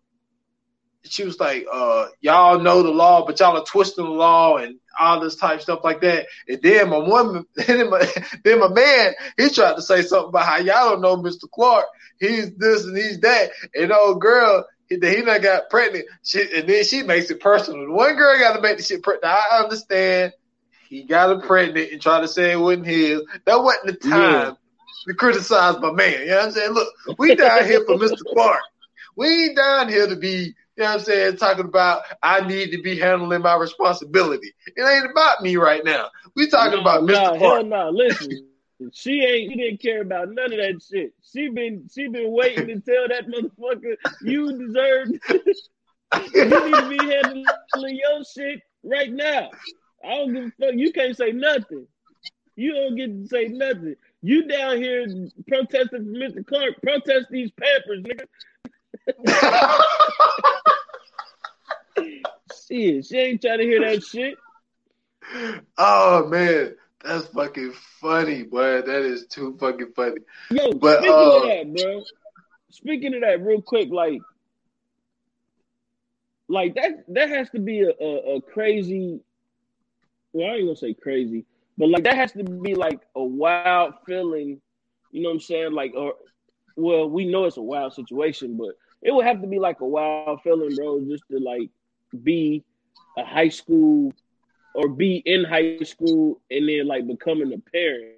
she 1.11 1.23
was 1.23 1.39
like, 1.39 1.65
uh, 1.71 2.07
y'all 2.21 2.59
know 2.59 2.83
the 2.83 2.89
law, 2.89 3.25
but 3.25 3.39
y'all 3.39 3.57
are 3.57 3.63
twisting 3.63 4.05
the 4.05 4.11
law 4.11 4.57
and 4.57 4.79
all 4.99 5.19
this 5.19 5.35
type 5.35 5.61
stuff 5.61 5.83
like 5.83 6.01
that. 6.01 6.27
And 6.47 6.61
then 6.61 6.89
my 6.89 6.97
woman, 6.97 7.45
then 7.55 7.89
my, 7.89 8.07
then 8.43 8.59
my 8.59 8.69
man, 8.69 9.13
he 9.37 9.49
tried 9.49 9.75
to 9.75 9.81
say 9.81 10.01
something 10.01 10.29
about 10.29 10.45
how 10.45 10.57
y'all 10.57 10.91
don't 10.91 11.01
know 11.01 11.17
Mr. 11.17 11.49
Clark. 11.51 11.85
He's 12.19 12.55
this 12.55 12.85
and 12.85 12.97
he's 12.97 13.19
that. 13.19 13.51
And 13.75 13.91
old 13.91 14.21
girl, 14.21 14.65
he, 14.89 14.95
he 14.95 15.21
not 15.21 15.41
got 15.41 15.69
pregnant. 15.69 16.05
She, 16.23 16.41
and 16.55 16.67
then 16.67 16.83
she 16.83 17.03
makes 17.03 17.29
it 17.29 17.39
personal. 17.39 17.85
The 17.85 17.91
one 17.91 18.15
girl 18.15 18.39
got 18.39 18.55
to 18.55 18.61
make 18.61 18.77
the 18.77 18.83
shit 18.83 19.03
pregnant. 19.03 19.33
I 19.33 19.63
understand 19.63 20.33
he 20.89 21.03
got 21.03 21.29
her 21.29 21.45
pregnant 21.45 21.91
and 21.91 22.01
tried 22.01 22.21
to 22.21 22.27
say 22.27 22.53
it 22.53 22.59
wasn't 22.59 22.87
his. 22.87 23.21
That 23.45 23.61
wasn't 23.61 23.87
the 23.87 24.09
time 24.09 24.21
yeah. 24.21 24.53
to 25.07 25.13
criticize 25.13 25.79
my 25.79 25.91
man. 25.91 26.21
You 26.21 26.27
know 26.27 26.37
what 26.37 26.45
I'm 26.45 26.51
saying? 26.51 26.71
Look, 26.71 26.87
we 27.19 27.35
down 27.35 27.65
here 27.65 27.83
for 27.85 27.95
Mr. 27.95 28.21
Clark. 28.33 28.61
We 29.15 29.27
ain't 29.27 29.57
down 29.57 29.89
here 29.89 30.07
to 30.07 30.15
be, 30.15 30.55
you 30.77 30.83
know 30.83 30.91
what 30.91 30.99
I'm 30.99 31.05
saying, 31.05 31.37
talking 31.37 31.65
about 31.65 32.03
I 32.21 32.45
need 32.45 32.71
to 32.71 32.81
be 32.81 32.99
handling 32.99 33.41
my 33.41 33.55
responsibility. 33.55 34.53
It 34.75 34.81
ain't 34.81 35.09
about 35.09 35.41
me 35.41 35.55
right 35.55 35.83
now. 35.83 36.09
We 36.35 36.47
talking 36.47 36.79
about 36.79 37.01
Mr. 37.01 37.37
Clark. 37.39 37.61
Hell 37.61 37.63
no, 37.65 37.89
listen. 37.89 38.47
She 38.93 39.23
ain't. 39.23 39.51
He 39.51 39.57
didn't 39.57 39.81
care 39.81 40.01
about 40.01 40.29
none 40.29 40.53
of 40.53 40.59
that 40.59 40.81
shit. 40.87 41.13
She 41.33 41.49
been. 41.49 41.89
She 41.91 42.07
been 42.09 42.31
waiting 42.31 42.67
to 42.67 42.79
tell 42.79 43.07
that 43.07 43.27
motherfucker 43.27 43.95
you 44.21 44.55
deserve. 44.55 45.07
you 46.33 46.43
need 46.43 46.75
to 46.75 46.89
be 46.89 46.97
handling 46.97 47.99
your 47.99 48.23
shit 48.23 48.61
right 48.83 49.11
now. 49.11 49.49
I 50.05 50.09
don't 50.09 50.33
give 50.33 50.43
a 50.43 50.51
fuck. 50.59 50.75
You 50.75 50.93
can't 50.93 51.17
say 51.17 51.31
nothing. 51.31 51.87
You 52.55 52.73
don't 52.73 52.95
get 52.95 53.07
to 53.07 53.27
say 53.27 53.47
nothing. 53.47 53.95
You 54.21 54.47
down 54.47 54.77
here 54.77 55.07
protesting 55.47 56.05
for 56.05 56.11
Mr. 56.11 56.45
Clark. 56.45 56.81
Protest 56.83 57.27
these 57.31 57.51
Pampers, 57.51 58.03
nigga. 58.03 58.25
Shit, 62.67 63.05
she 63.05 63.17
ain't 63.17 63.41
trying 63.41 63.59
to 63.59 63.63
hear 63.63 63.79
that 63.81 64.03
shit. 64.03 64.35
Oh 65.77 66.27
man. 66.27 66.75
That's 67.03 67.27
fucking 67.27 67.73
funny, 68.01 68.43
boy. 68.43 68.81
That 68.81 69.03
is 69.03 69.27
too 69.27 69.55
fucking 69.59 69.93
funny. 69.95 70.17
Yo, 70.49 70.73
but, 70.73 70.97
speaking 70.97 71.13
uh, 71.13 71.37
of 71.37 71.43
that, 71.43 71.73
bro. 71.73 72.03
Speaking 72.71 73.13
of 73.15 73.21
that, 73.21 73.41
real 73.41 73.61
quick, 73.61 73.89
like, 73.91 74.19
like 76.49 76.75
that 76.75 77.05
that 77.09 77.29
has 77.29 77.49
to 77.51 77.59
be 77.59 77.81
a, 77.81 77.91
a, 78.01 78.37
a 78.37 78.41
crazy. 78.41 79.19
Well, 80.33 80.49
I 80.49 80.55
ain't 80.55 80.65
gonna 80.65 80.75
say 80.75 80.93
crazy, 80.95 81.45
but 81.77 81.89
like 81.89 82.03
that 82.03 82.15
has 82.15 82.31
to 82.33 82.43
be 82.43 82.73
like 82.75 83.01
a 83.15 83.23
wild 83.23 83.93
feeling. 84.05 84.59
You 85.11 85.21
know 85.21 85.29
what 85.29 85.35
I'm 85.35 85.39
saying? 85.41 85.73
Like, 85.73 85.93
or 85.95 86.15
well, 86.75 87.09
we 87.09 87.25
know 87.25 87.45
it's 87.45 87.57
a 87.57 87.61
wild 87.61 87.93
situation, 87.93 88.57
but 88.57 88.75
it 89.07 89.15
would 89.15 89.25
have 89.25 89.41
to 89.41 89.47
be 89.47 89.57
like 89.57 89.79
a 89.79 89.87
wild 89.87 90.41
feeling, 90.41 90.75
bro, 90.75 90.99
just 91.07 91.23
to 91.31 91.39
like 91.39 91.69
be 92.23 92.65
a 93.17 93.23
high 93.23 93.47
school 93.47 94.11
or 94.75 94.89
be 94.89 95.15
in 95.25 95.45
high 95.45 95.77
school 95.83 96.41
and 96.51 96.67
then 96.67 96.85
like 96.85 97.07
becoming 97.07 97.53
a 97.53 97.71
parent. 97.71 98.15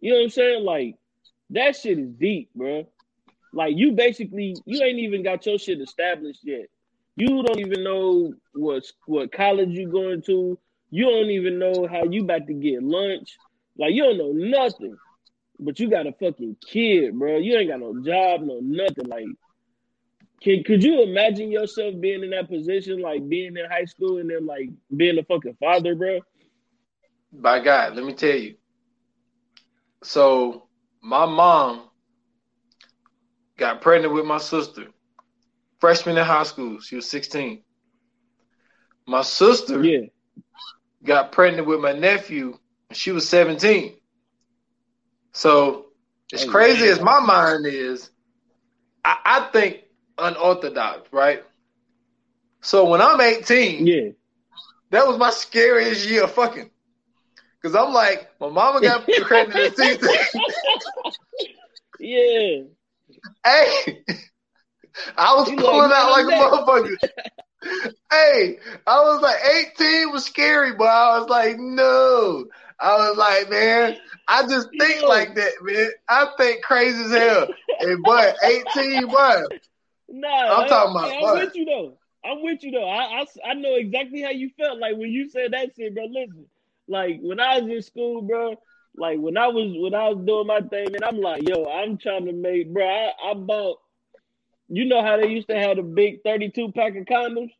You 0.00 0.10
know 0.10 0.16
what 0.16 0.24
I'm 0.24 0.30
saying? 0.30 0.64
Like 0.64 0.96
that 1.50 1.76
shit 1.76 2.00
is 2.00 2.10
deep, 2.10 2.50
bro. 2.56 2.88
Like 3.52 3.76
you 3.76 3.92
basically 3.92 4.56
you 4.66 4.82
ain't 4.82 4.98
even 4.98 5.22
got 5.22 5.46
your 5.46 5.58
shit 5.58 5.80
established 5.80 6.40
yet. 6.42 6.66
You 7.14 7.44
don't 7.44 7.60
even 7.60 7.84
know 7.84 8.34
what 8.52 8.82
what 9.06 9.30
college 9.30 9.70
you 9.70 9.88
going 9.88 10.22
to. 10.22 10.58
You 10.90 11.04
don't 11.04 11.30
even 11.30 11.60
know 11.60 11.86
how 11.88 12.02
you 12.02 12.24
about 12.24 12.48
to 12.48 12.52
get 12.52 12.82
lunch. 12.82 13.36
Like 13.78 13.92
you 13.92 14.02
don't 14.02 14.18
know 14.18 14.32
nothing. 14.32 14.96
But 15.60 15.78
you 15.78 15.88
got 15.88 16.08
a 16.08 16.12
fucking 16.12 16.56
kid, 16.66 17.16
bro. 17.16 17.36
You 17.36 17.56
ain't 17.56 17.70
got 17.70 17.78
no 17.78 18.02
job, 18.02 18.40
no 18.40 18.58
nothing. 18.60 19.06
Like 19.06 19.26
can 20.40 20.62
could 20.64 20.82
you 20.82 21.02
imagine 21.02 21.50
yourself 21.50 21.94
being 22.00 22.22
in 22.22 22.30
that 22.30 22.48
position, 22.48 23.00
like 23.00 23.26
being 23.28 23.56
in 23.56 23.64
high 23.70 23.86
school 23.86 24.18
and 24.18 24.30
then 24.30 24.46
like 24.46 24.70
being 24.94 25.18
a 25.18 25.24
fucking 25.24 25.56
father, 25.58 25.94
bro? 25.94 26.20
By 27.32 27.60
God, 27.60 27.96
let 27.96 28.04
me 28.04 28.14
tell 28.14 28.36
you. 28.36 28.56
So 30.02 30.68
my 31.02 31.24
mom 31.26 31.88
got 33.56 33.80
pregnant 33.80 34.12
with 34.12 34.26
my 34.26 34.38
sister, 34.38 34.86
freshman 35.80 36.18
in 36.18 36.24
high 36.24 36.42
school. 36.42 36.80
She 36.80 36.96
was 36.96 37.08
16. 37.08 37.62
My 39.06 39.22
sister 39.22 39.82
yeah. 39.82 40.06
got 41.02 41.32
pregnant 41.32 41.66
with 41.66 41.80
my 41.80 41.92
nephew. 41.92 42.58
She 42.92 43.12
was 43.12 43.28
17. 43.28 43.96
So 45.32 45.86
as 46.32 46.44
oh, 46.44 46.50
crazy 46.50 46.86
as 46.88 47.00
my 47.00 47.20
mind 47.20 47.66
is, 47.66 48.10
I, 49.04 49.18
I 49.24 49.40
think 49.52 49.83
unorthodox, 50.18 51.12
right? 51.12 51.42
So 52.60 52.88
when 52.88 53.00
I'm 53.00 53.20
18, 53.20 53.86
yeah, 53.86 54.10
that 54.90 55.06
was 55.06 55.18
my 55.18 55.30
scariest 55.30 56.08
year 56.08 56.26
fucking. 56.26 56.70
Cause 57.62 57.74
I'm 57.74 57.92
like, 57.94 58.28
my 58.40 58.50
mama 58.50 58.80
got 58.82 59.06
pregnant 59.22 59.58
at 59.58 59.76
16. 59.76 60.10
yeah. 61.98 62.62
Hey, 63.44 64.04
I 65.16 65.34
was 65.34 65.50
you 65.50 65.56
pulling 65.56 65.90
like, 65.90 65.92
out 65.92 66.10
like 66.10 66.26
a 66.26 66.30
motherfucker. 66.30 66.96
hey, 68.10 68.58
I 68.86 69.00
was 69.00 69.22
like 69.22 69.38
18 69.80 70.12
was 70.12 70.24
scary, 70.24 70.74
but 70.74 70.88
I 70.88 71.18
was 71.18 71.28
like, 71.28 71.56
no. 71.58 72.46
I 72.80 72.96
was 72.96 73.16
like, 73.16 73.50
man, 73.50 73.96
I 74.28 74.42
just 74.46 74.68
think 74.78 75.02
like 75.02 75.34
that, 75.36 75.52
man. 75.62 75.90
I 76.08 76.26
think 76.36 76.62
crazy 76.62 77.02
as 77.04 77.10
hell. 77.10 77.48
And 77.80 78.02
but 78.04 78.36
18, 78.76 79.08
what? 79.08 79.52
Nah, 80.14 80.60
I'm 80.60 80.68
talking 80.68 80.96
about. 80.96 81.12
I'm 81.12 81.44
with 81.44 81.56
you 81.56 81.64
though. 81.64 81.98
I'm 82.24 82.42
with 82.42 82.62
you 82.62 82.70
though. 82.70 82.88
I, 82.88 83.22
I 83.22 83.26
I 83.50 83.54
know 83.54 83.74
exactly 83.74 84.22
how 84.22 84.30
you 84.30 84.50
felt 84.56 84.78
like 84.78 84.96
when 84.96 85.10
you 85.10 85.28
said 85.28 85.52
that 85.52 85.70
shit, 85.76 85.94
bro. 85.94 86.04
Listen, 86.04 86.46
like 86.86 87.18
when 87.20 87.40
I 87.40 87.58
was 87.58 87.70
in 87.70 87.82
school, 87.82 88.22
bro. 88.22 88.56
Like 88.96 89.18
when 89.18 89.36
I 89.36 89.48
was 89.48 89.74
when 89.76 89.92
I 89.92 90.10
was 90.10 90.24
doing 90.24 90.46
my 90.46 90.60
thing, 90.60 90.94
and 90.94 91.04
I'm 91.04 91.20
like, 91.20 91.48
yo, 91.48 91.64
I'm 91.64 91.98
trying 91.98 92.26
to 92.26 92.32
make, 92.32 92.72
bro. 92.72 92.86
I, 92.86 93.12
I 93.30 93.34
bought. 93.34 93.78
You 94.68 94.84
know 94.84 95.02
how 95.02 95.16
they 95.16 95.26
used 95.28 95.48
to 95.48 95.58
have 95.58 95.76
the 95.76 95.82
big 95.82 96.22
32 96.24 96.72
pack 96.72 96.96
of 96.96 97.04
condoms? 97.04 97.50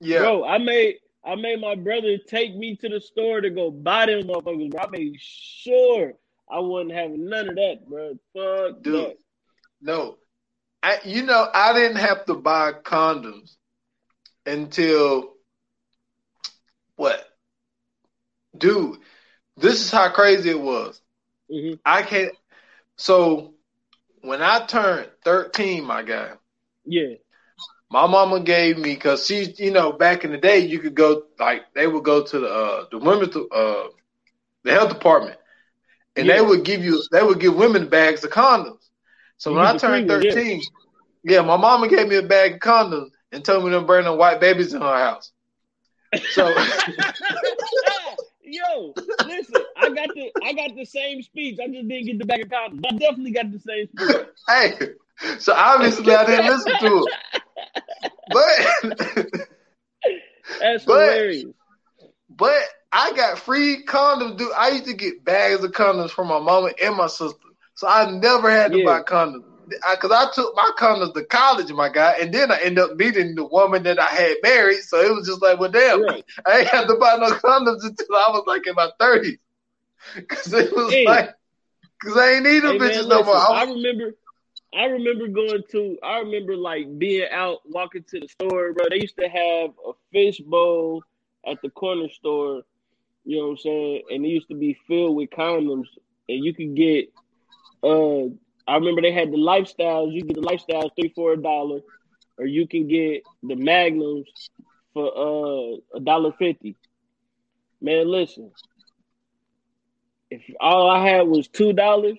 Yeah. 0.00 0.20
Bro, 0.20 0.44
I 0.44 0.58
made 0.58 0.96
I 1.24 1.34
made 1.34 1.60
my 1.60 1.74
brother 1.74 2.16
take 2.16 2.54
me 2.54 2.76
to 2.76 2.88
the 2.88 3.00
store 3.00 3.40
to 3.40 3.50
go 3.50 3.72
buy 3.72 4.06
them 4.06 4.22
motherfuckers. 4.22 4.70
Bro. 4.70 4.80
I 4.80 4.86
made 4.90 5.16
sure 5.18 6.14
I 6.48 6.60
wasn't 6.60 6.92
having 6.92 7.28
none 7.28 7.48
of 7.48 7.56
that, 7.56 7.88
bro. 7.88 8.18
Fuck 8.34 8.82
Dude. 8.82 8.94
that. 8.94 9.16
No, 9.82 10.16
I 10.82 10.98
you 11.04 11.22
know 11.22 11.48
I 11.52 11.72
didn't 11.72 11.96
have 11.98 12.24
to 12.26 12.34
buy 12.34 12.72
condoms 12.72 13.56
until 14.46 15.34
what, 16.96 17.26
dude? 18.56 18.98
This 19.56 19.80
is 19.82 19.90
how 19.90 20.08
crazy 20.10 20.50
it 20.50 20.60
was. 20.60 21.00
hmm 21.50 21.74
I 21.84 22.02
can't. 22.02 22.32
So 22.96 23.54
when 24.22 24.42
I 24.42 24.64
turned 24.66 25.10
thirteen, 25.24 25.84
my 25.84 26.02
guy, 26.02 26.32
Yeah. 26.84 27.16
my 27.90 28.06
mama 28.06 28.40
gave 28.40 28.78
me 28.78 28.94
because 28.94 29.26
she, 29.26 29.52
you 29.58 29.70
know, 29.70 29.92
back 29.92 30.24
in 30.24 30.30
the 30.32 30.38
day, 30.38 30.58
you 30.60 30.78
could 30.78 30.94
go 30.94 31.22
like 31.38 31.62
they 31.74 31.86
would 31.86 32.04
go 32.04 32.24
to 32.24 32.38
the 32.38 32.48
uh, 32.48 32.84
the 32.90 32.98
women's 32.98 33.36
uh, 33.36 33.84
the 34.64 34.72
health 34.72 34.90
department, 34.90 35.38
and 36.16 36.28
Yeah. 36.28 36.30
they 36.30 36.40
would 36.40 36.64
give 36.64 36.82
you 36.84 37.02
they 37.12 37.22
would 37.22 37.40
give 37.40 37.54
women 37.54 37.88
bags 37.88 38.24
of 38.24 38.30
condoms. 38.30 38.79
So 39.40 39.50
You 39.50 39.56
when 39.56 39.66
I 39.66 39.76
turned 39.76 40.06
free 40.06 40.16
one, 40.16 40.22
yeah. 40.22 40.32
thirteen, 40.32 40.62
yeah. 41.24 41.40
my 41.40 41.56
mama 41.56 41.88
gave 41.88 42.06
me 42.08 42.16
a 42.16 42.22
bag 42.22 42.54
of 42.54 42.60
condoms 42.60 43.08
and 43.32 43.42
told 43.42 43.64
me 43.64 43.70
to 43.70 43.80
bring 43.80 44.04
them 44.04 44.18
white 44.18 44.38
babies 44.38 44.74
in 44.74 44.82
her 44.82 44.86
house. 44.86 45.32
So 46.32 46.46
Yo, 48.42 48.92
listen, 49.26 49.62
I 49.76 49.88
got 49.88 50.08
the 50.14 50.30
I 50.44 50.52
got 50.52 50.74
the 50.76 50.84
same 50.84 51.22
speech. 51.22 51.58
I 51.58 51.68
just 51.68 51.88
didn't 51.88 52.04
get 52.06 52.18
the 52.18 52.26
bag 52.26 52.42
of 52.42 52.48
condoms. 52.48 52.82
I 52.86 52.96
definitely 52.98 53.30
got 53.30 53.50
the 53.50 53.60
same 53.60 53.86
speech. 53.88 54.26
hey, 54.48 55.38
so 55.38 55.54
obviously 55.54 56.14
I 56.14 56.26
didn't 56.26 56.46
listen 56.46 56.72
to 56.80 57.06
it, 57.06 57.14
but. 58.30 59.40
That's 60.60 60.84
But- 60.84 61.00
hilarious. 61.12 61.44
But 62.28 62.60
I 62.92 63.12
got 63.12 63.38
free 63.38 63.84
condoms, 63.86 64.36
dude. 64.36 64.52
I 64.56 64.70
used 64.70 64.86
to 64.86 64.94
get 64.94 65.24
bags 65.24 65.62
of 65.62 65.72
condoms 65.72 66.10
from 66.10 66.26
my 66.28 66.40
mama 66.40 66.70
and 66.82 66.96
my 66.96 67.06
sister, 67.06 67.38
so 67.80 67.88
I 67.88 68.10
never 68.10 68.50
had 68.50 68.72
to 68.72 68.78
Yeah. 68.78 68.84
buy 68.84 69.00
condoms. 69.00 69.44
Because 69.90 70.10
I, 70.10 70.26
took 70.34 70.54
my 70.54 70.70
condoms 70.78 71.14
to 71.14 71.24
college, 71.24 71.72
my 71.72 71.88
guy, 71.88 72.14
and 72.20 72.34
then 72.34 72.52
I 72.52 72.60
ended 72.60 72.84
up 72.84 72.96
meeting 72.96 73.34
the 73.34 73.46
woman 73.46 73.84
that 73.84 73.98
I 73.98 74.04
had 74.04 74.36
married. 74.42 74.82
So 74.82 75.00
it 75.00 75.14
was 75.14 75.26
just 75.26 75.40
like, 75.40 75.58
well, 75.58 75.70
damn, 75.70 76.02
Right. 76.02 76.24
I 76.46 76.58
ain't 76.58 76.68
have 76.68 76.88
to 76.88 76.96
buy 76.96 77.16
no 77.16 77.30
condoms 77.30 77.82
until 77.82 78.16
I 78.16 78.28
was 78.32 78.44
like 78.46 78.66
in 78.66 78.74
my 78.74 78.90
thirties. 79.00 79.38
Because 80.14 80.52
it 80.52 80.74
was 80.74 80.94
Hey. 80.94 81.04
like, 81.04 81.30
because 82.00 82.16
I 82.18 82.32
ain't 82.32 82.44
need 82.44 82.60
them 82.60 82.72
Hey, 82.72 82.78
man, 82.78 82.90
bitches 82.90 83.08
no 83.08 83.22
listen, 83.22 83.24
more. 83.24 83.36
I 83.36 83.62
I 83.62 83.62
remember, 83.64 84.12
I 84.74 84.84
remember 84.84 85.28
going 85.28 85.62
to, 85.72 85.98
I 86.02 86.18
remember 86.18 86.56
like 86.56 86.98
being 86.98 87.28
out 87.30 87.60
walking 87.64 88.04
to 88.10 88.20
the 88.20 88.28
store, 88.28 88.72
bro. 88.74 88.86
They 88.90 89.00
used 89.00 89.16
to 89.18 89.28
have 89.28 89.70
a 89.86 89.92
fish 90.12 90.40
bowl 90.40 91.04
at 91.46 91.62
the 91.62 91.70
corner 91.70 92.08
store. 92.10 92.62
You 93.24 93.38
know 93.38 93.44
what 93.46 93.50
I'm 93.52 93.58
saying? 93.58 94.02
And 94.10 94.24
it 94.24 94.28
used 94.28 94.48
to 94.48 94.54
be 94.54 94.76
filled 94.86 95.16
with 95.16 95.30
condoms, 95.30 95.86
and 96.28 96.44
you 96.44 96.54
could 96.54 96.74
get. 96.76 97.12
Uh 97.82 98.26
I 98.66 98.74
remember 98.76 99.02
they 99.02 99.12
had 99.12 99.32
the 99.32 99.36
lifestyles. 99.36 100.12
You 100.12 100.22
get 100.22 100.36
the 100.36 100.42
lifestyles 100.42 100.90
three 100.94 101.12
for 101.14 101.32
a 101.32 101.36
dollar, 101.36 101.80
or 102.38 102.46
you 102.46 102.66
can 102.66 102.86
get 102.86 103.24
the 103.42 103.56
magnums 103.56 104.28
for 104.94 105.06
uh 105.06 105.76
a 105.96 106.00
dollar 106.00 106.32
fifty. 106.38 106.76
Man, 107.80 108.08
listen. 108.08 108.50
If 110.30 110.42
all 110.60 110.88
I 110.88 111.08
had 111.08 111.22
was 111.26 111.48
two 111.48 111.72
dollars, 111.72 112.18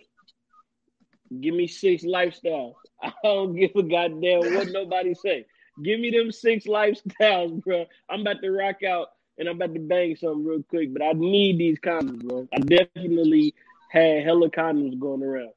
give 1.39 1.55
me 1.55 1.67
six 1.67 2.03
lifestyles. 2.03 2.75
I 3.01 3.13
don't 3.23 3.55
give 3.55 3.71
a 3.75 3.83
goddamn 3.83 4.53
what 4.53 4.67
nobody 4.69 5.13
say. 5.13 5.45
Give 5.81 5.99
me 5.99 6.11
them 6.11 6.31
six 6.31 6.65
lifestyles, 6.65 7.63
bro. 7.63 7.85
I'm 8.09 8.21
about 8.21 8.41
to 8.41 8.51
rock 8.51 8.83
out 8.83 9.09
and 9.37 9.47
I'm 9.47 9.55
about 9.55 9.73
to 9.73 9.79
bang 9.79 10.15
something 10.15 10.45
real 10.45 10.63
quick, 10.63 10.93
but 10.93 11.01
I 11.01 11.13
need 11.13 11.57
these 11.57 11.79
condoms, 11.79 12.23
bro. 12.27 12.47
I 12.53 12.59
definitely 12.59 13.55
had 13.91 14.23
hella 14.23 14.49
condoms 14.49 14.99
going 14.99 15.23
around. 15.23 15.53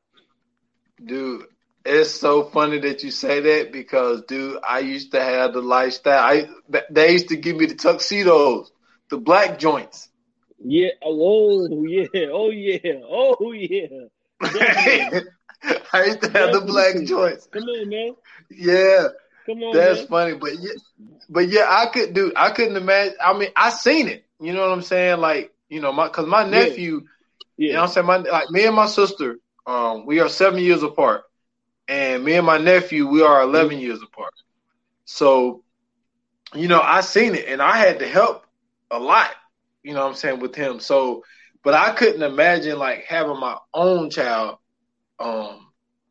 dude, 1.05 1.45
it's 1.85 2.11
so 2.11 2.45
funny 2.45 2.79
that 2.81 3.03
you 3.03 3.11
say 3.11 3.41
that 3.41 3.73
because, 3.73 4.23
dude, 4.23 4.59
I 4.69 4.81
used 4.81 5.13
to 5.13 5.23
have 5.23 5.53
the 5.55 5.61
lifestyle. 5.63 6.23
I 6.23 6.49
they 6.91 7.13
used 7.13 7.29
to 7.29 7.37
give 7.37 7.57
me 7.57 7.67
the 7.67 7.75
tuxedos, 7.75 8.71
the 9.11 9.19
black 9.19 9.59
joints. 9.59 10.09
Yeah. 10.65 10.91
Oh, 11.05 11.69
yeah. 11.87 12.07
Oh, 12.33 12.51
yeah. 12.51 13.01
Oh, 13.09 13.53
yeah. 13.53 14.09
I 15.93 16.05
used 16.05 16.23
to 16.23 16.31
have 16.31 16.53
the 16.53 16.63
black 16.67 17.05
joints. 17.05 17.49
Come 17.53 17.65
on, 17.65 17.89
man. 17.89 18.17
Yeah, 18.51 19.09
Come 19.47 19.63
on, 19.63 19.83
that's 19.83 20.09
man. 20.09 20.09
funny. 20.09 20.35
But 20.35 20.53
yeah, 20.61 20.73
but 21.29 21.49
yeah, 21.49 21.67
I 21.69 21.87
could 21.87 22.15
do. 22.15 22.33
I 22.37 22.51
couldn't 22.51 22.77
imagine. 22.77 23.15
I 23.23 23.37
mean, 23.39 23.51
I 23.57 23.71
seen 23.71 24.09
it. 24.09 24.25
You 24.41 24.53
know 24.53 24.63
what 24.63 24.73
I'm 24.73 24.83
saying? 24.83 25.21
Like, 25.21 25.53
you 25.69 25.81
know, 25.81 25.93
my 25.93 26.09
because 26.09 26.27
my 26.27 26.49
nephew. 26.49 27.03
You 27.69 27.75
know 27.75 27.81
Yeah. 27.81 27.83
what 27.83 27.87
I'm 27.89 27.93
saying? 27.93 28.07
My 28.07 28.17
like 28.19 28.51
me 28.51 28.67
and 28.67 28.77
my 28.77 28.87
sister, 28.87 29.39
um, 29.67 30.07
we 30.07 30.21
are 30.21 30.29
seven 30.29 30.61
years 30.61 30.83
apart. 30.83 31.23
And 31.89 32.25
me 32.25 32.35
and 32.35 32.47
my 32.47 32.59
nephew, 32.59 33.07
we 33.09 33.23
are 33.23 33.43
11 33.43 33.79
years 33.81 34.01
apart. 34.03 34.33
So, 35.05 35.63
you 36.55 36.69
know, 36.69 36.81
I 36.81 37.01
seen 37.01 37.35
it 37.35 37.47
and 37.49 37.61
I 37.63 37.77
had 37.77 37.99
to 38.01 38.07
help 38.09 38.45
a 38.91 38.99
lot, 38.99 39.31
you 39.83 39.95
know 39.95 40.01
what 40.03 40.09
I'm 40.09 40.15
saying, 40.15 40.41
with 40.41 40.55
him. 40.55 40.81
So, 40.81 41.23
but 41.63 41.75
I 41.75 41.93
couldn't 41.93 42.23
imagine 42.23 42.79
like 42.79 43.05
having 43.05 43.39
my 43.41 43.57
own 43.75 44.11
child, 44.11 44.57
um, 45.19 45.59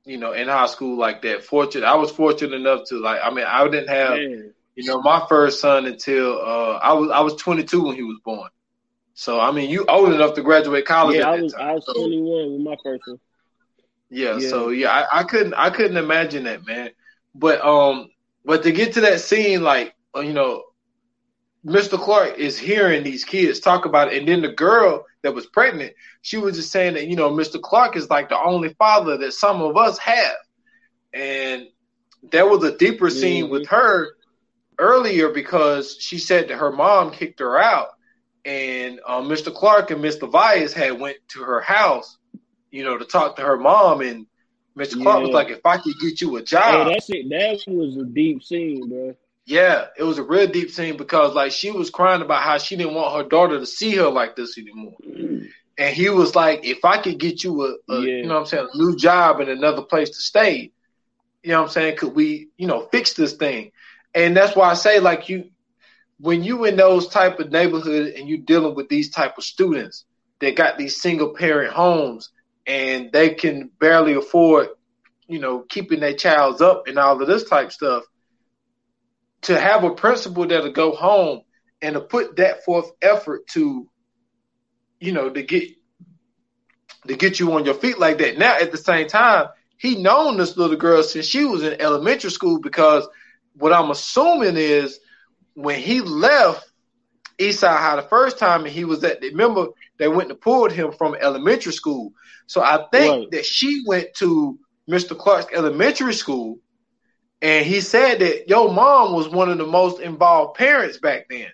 you 0.06 0.18
know, 0.18 0.34
in 0.34 0.48
high 0.48 0.68
school 0.68 0.98
like 0.98 1.22
that. 1.24 1.44
Fortunate, 1.44 1.86
I 1.86 1.96
was 1.96 2.12
fortunate 2.12 2.56
enough 2.56 2.82
to 2.90 3.00
like, 3.00 3.20
I 3.24 3.30
mean, 3.32 3.46
I 3.48 3.64
didn't 3.68 3.90
have, 3.90 4.20
Man. 4.20 4.54
you 4.76 4.86
know, 4.86 5.02
my 5.02 5.26
first 5.28 5.60
son 5.62 5.86
until 5.86 6.40
uh, 6.42 6.80
I 6.82 6.94
was 6.94 7.10
I 7.12 7.22
was 7.22 7.36
22 7.36 7.84
when 7.84 7.96
he 7.96 8.04
was 8.04 8.20
born. 8.24 8.50
So 9.14 9.40
I 9.40 9.52
mean, 9.52 9.70
you 9.70 9.86
old 9.88 10.12
enough 10.14 10.34
to 10.36 10.42
graduate 10.42 10.86
college 10.86 11.18
Yeah, 11.18 11.24
at 11.24 11.34
I 11.34 11.36
that 11.38 11.44
was 11.44 11.54
time. 11.54 11.68
I 11.70 11.74
was 11.74 11.86
So- 11.86 11.94
21 11.94 12.54
with 12.54 12.62
my 12.62 12.76
first 12.84 13.08
one. 13.08 13.20
yeah, 14.10 14.38
Yeah. 14.38 14.48
so 14.50 14.70
yeah, 14.70 14.90
I, 14.92 15.20
I 15.20 15.24
couldn't 15.24 15.54
I 15.54 15.70
couldn't 15.70 15.98
imagine 15.98 16.44
that, 16.46 16.66
man. 16.66 16.92
But 17.36 17.64
um 17.64 18.10
but 18.46 18.64
to 18.64 18.72
get 18.72 18.94
to 18.94 19.02
that 19.02 19.20
scene, 19.22 19.62
like 19.64 19.94
uh, 20.16 20.22
you 20.22 20.34
know, 20.34 20.64
Mr. 21.66 21.98
Clark 21.98 22.38
is 22.38 22.58
hearing 22.58 23.04
these 23.04 23.24
kids 23.24 23.60
talk 23.60 23.86
about 23.86 24.12
it, 24.12 24.20
and 24.20 24.28
then 24.28 24.42
the 24.42 24.50
girl 24.52 25.06
that 25.22 25.34
was 25.34 25.46
pregnant, 25.46 25.94
she 26.22 26.38
was 26.38 26.58
just 26.58 26.72
saying 26.72 26.96
that, 26.96 27.08
you 27.08 27.16
know, 27.16 27.30
Mr. 27.32 27.62
Clark 27.62 27.96
is 27.96 28.10
like 28.10 28.28
the 28.30 28.38
only 28.38 28.70
father 28.74 29.18
that 29.18 29.32
some 29.34 29.62
of 29.62 29.78
us 29.78 29.98
have. 30.00 30.36
And 31.14 31.68
there 32.22 32.46
was 32.48 32.64
a 32.66 32.78
deeper 32.78 33.10
scene 33.10 33.46
Mhm. 33.46 33.50
with 33.50 33.68
her 33.68 34.10
earlier 34.78 35.30
because 35.30 35.96
she 36.00 36.18
said 36.18 36.50
that 36.50 36.58
her 36.58 36.72
mom 36.72 37.12
kicked 37.12 37.40
her 37.40 37.58
out 37.58 37.90
and 38.46 39.00
um, 39.08 39.30
Mr. 39.30 39.54
Clark 39.54 39.92
and 39.92 40.04
Mr. 40.04 40.30
Vias 40.30 40.74
had 40.74 41.00
went 41.00 41.18
to 41.30 41.44
her 41.44 41.62
house, 41.62 42.18
you 42.72 42.84
know, 42.84 42.98
to 42.98 43.06
talk 43.06 43.38
to 43.38 43.42
her 43.42 43.58
mom, 43.58 44.02
and 44.02 44.26
Mr. 44.78 45.02
Clark 45.02 45.22
was 45.22 45.32
like, 45.34 45.50
"If 45.50 45.66
I 45.66 45.78
could 45.78 45.96
get 46.02 46.22
you 46.22 46.36
a 46.38 46.40
Hey, 46.40 46.46
job, 46.46 46.88
that's 46.88 47.10
it. 47.10 47.30
That 47.30 47.64
was 47.68 47.98
a 47.98 48.06
deep 48.06 48.44
scene, 48.44 48.90
bro. 48.90 49.16
yeah." 49.46 49.88
It 49.98 50.04
was 50.04 50.18
a 50.18 50.24
real 50.24 50.48
deep 50.48 50.72
scene 50.72 50.98
because 50.98 51.34
like 51.36 51.52
she 51.52 51.72
was 51.72 51.90
crying 51.90 52.22
about 52.22 52.44
how 52.44 52.58
she 52.58 52.76
didn't 52.76 52.96
want 52.96 53.16
her 53.16 53.30
daughter 53.30 53.60
to 53.60 53.66
see 53.66 53.96
her 53.96 54.10
like 54.10 54.36
this 54.36 54.58
anymore, 54.58 54.98
and 55.78 55.96
he 55.96 56.10
was 56.10 56.36
like, 56.36 56.66
"If 56.66 56.84
I 56.86 56.98
could 56.98 57.20
get 57.20 57.44
you 57.44 57.64
a, 57.64 57.94
a 57.94 58.02
Yeah. 58.02 58.08
you 58.22 58.28
know, 58.28 58.34
what 58.36 58.40
I'm 58.42 58.46
saying, 58.48 58.70
a 58.74 58.78
new 58.78 58.96
job 58.96 59.40
and 59.40 59.50
another 59.50 59.84
place 59.84 60.10
to 60.10 60.16
stay, 60.22 60.72
you 61.44 61.52
know, 61.52 61.62
what 61.62 61.68
I'm 61.68 61.72
saying, 61.72 61.98
could 61.98 62.16
we, 62.16 62.50
you 62.58 62.68
know, 62.68 62.88
fix 62.92 63.14
this 63.14 63.34
thing?" 63.34 63.72
And 64.16 64.36
that's 64.38 64.56
why 64.56 64.70
I 64.70 64.76
say, 64.76 65.00
like 65.00 65.30
you, 65.30 65.50
when 66.20 66.44
you 66.44 66.66
in 66.66 66.76
those 66.76 67.08
type 67.08 67.40
of 67.40 67.52
neighborhood 67.52 68.14
and 68.16 68.28
you 68.28 68.38
dealing 68.38 68.76
with 68.76 68.90
these 68.90 69.10
type 69.10 69.38
of 69.38 69.44
students 69.44 70.06
that 70.40 70.56
got 70.56 70.78
these 70.78 71.02
single 71.02 71.34
parent 71.34 71.74
homes 71.74 72.30
and 72.66 73.12
they 73.12 73.32
can 73.32 73.70
barely 73.80 74.14
afford, 74.14 74.70
you 75.28 75.40
know, 75.40 75.62
keeping 75.62 76.00
their 76.00 76.14
childs 76.14 76.62
up 76.62 76.88
and 76.88 76.98
all 76.98 77.22
of 77.22 77.28
this 77.28 77.44
type 77.44 77.72
stuff, 77.72 78.04
to 79.42 79.60
have 79.60 79.84
a 79.84 79.92
principal 79.92 80.46
that'll 80.48 80.72
go 80.72 80.92
home 80.92 81.42
and 81.82 81.96
to 81.96 82.02
put 82.02 82.38
that 82.38 82.64
forth 82.64 82.92
effort 83.02 83.46
to, 83.48 83.90
you 85.00 85.12
know, 85.12 85.30
to 85.30 85.44
get 85.44 85.70
to 87.08 87.16
get 87.16 87.40
you 87.40 87.52
on 87.52 87.66
your 87.66 87.74
feet 87.74 88.00
like 88.00 88.20
that. 88.20 88.38
Now 88.38 88.58
at 88.58 88.72
the 88.72 88.78
same 88.78 89.08
time, 89.08 89.48
he 89.78 90.02
known 90.02 90.38
this 90.38 90.56
little 90.56 90.78
girl 90.78 91.04
since 91.04 91.26
she 91.26 91.44
was 91.44 91.64
in 91.64 91.82
elementary 91.82 92.32
school 92.32 92.62
because 92.62 93.06
what 93.56 93.74
I'm 93.74 93.92
assuming 93.92 94.56
is 94.56 95.00
when 95.56 95.80
he 95.80 96.02
left 96.02 96.66
Eastside 97.40 97.78
High 97.78 97.96
the 97.98 98.04
first 98.04 98.40
time 98.40 98.66
and 98.66 98.74
he 98.74 98.86
was 98.86 99.04
at 99.04 99.22
remember 99.22 99.68
they 100.00 100.08
went 100.08 100.30
and 100.30 100.40
pulled 100.42 100.72
him 100.72 100.92
from 100.92 101.16
elementary 101.16 101.74
school. 101.74 102.14
So 102.48 102.62
I 102.62 102.86
think 102.92 103.18
Right. 103.18 103.28
that 103.32 103.46
she 103.46 103.84
went 103.88 104.08
to 104.18 104.58
Mr. 104.90 105.16
Clark's 105.16 105.54
elementary 105.54 106.14
school 106.14 106.58
and 107.42 107.66
he 107.66 107.82
said 107.82 108.20
that 108.20 108.48
your 108.50 108.72
mom 108.72 109.14
was 109.14 109.30
one 109.30 109.50
of 109.50 109.58
the 109.58 109.66
most 109.68 110.00
involved 110.00 110.58
parents 110.58 110.98
back 111.00 111.26
then. 111.30 111.48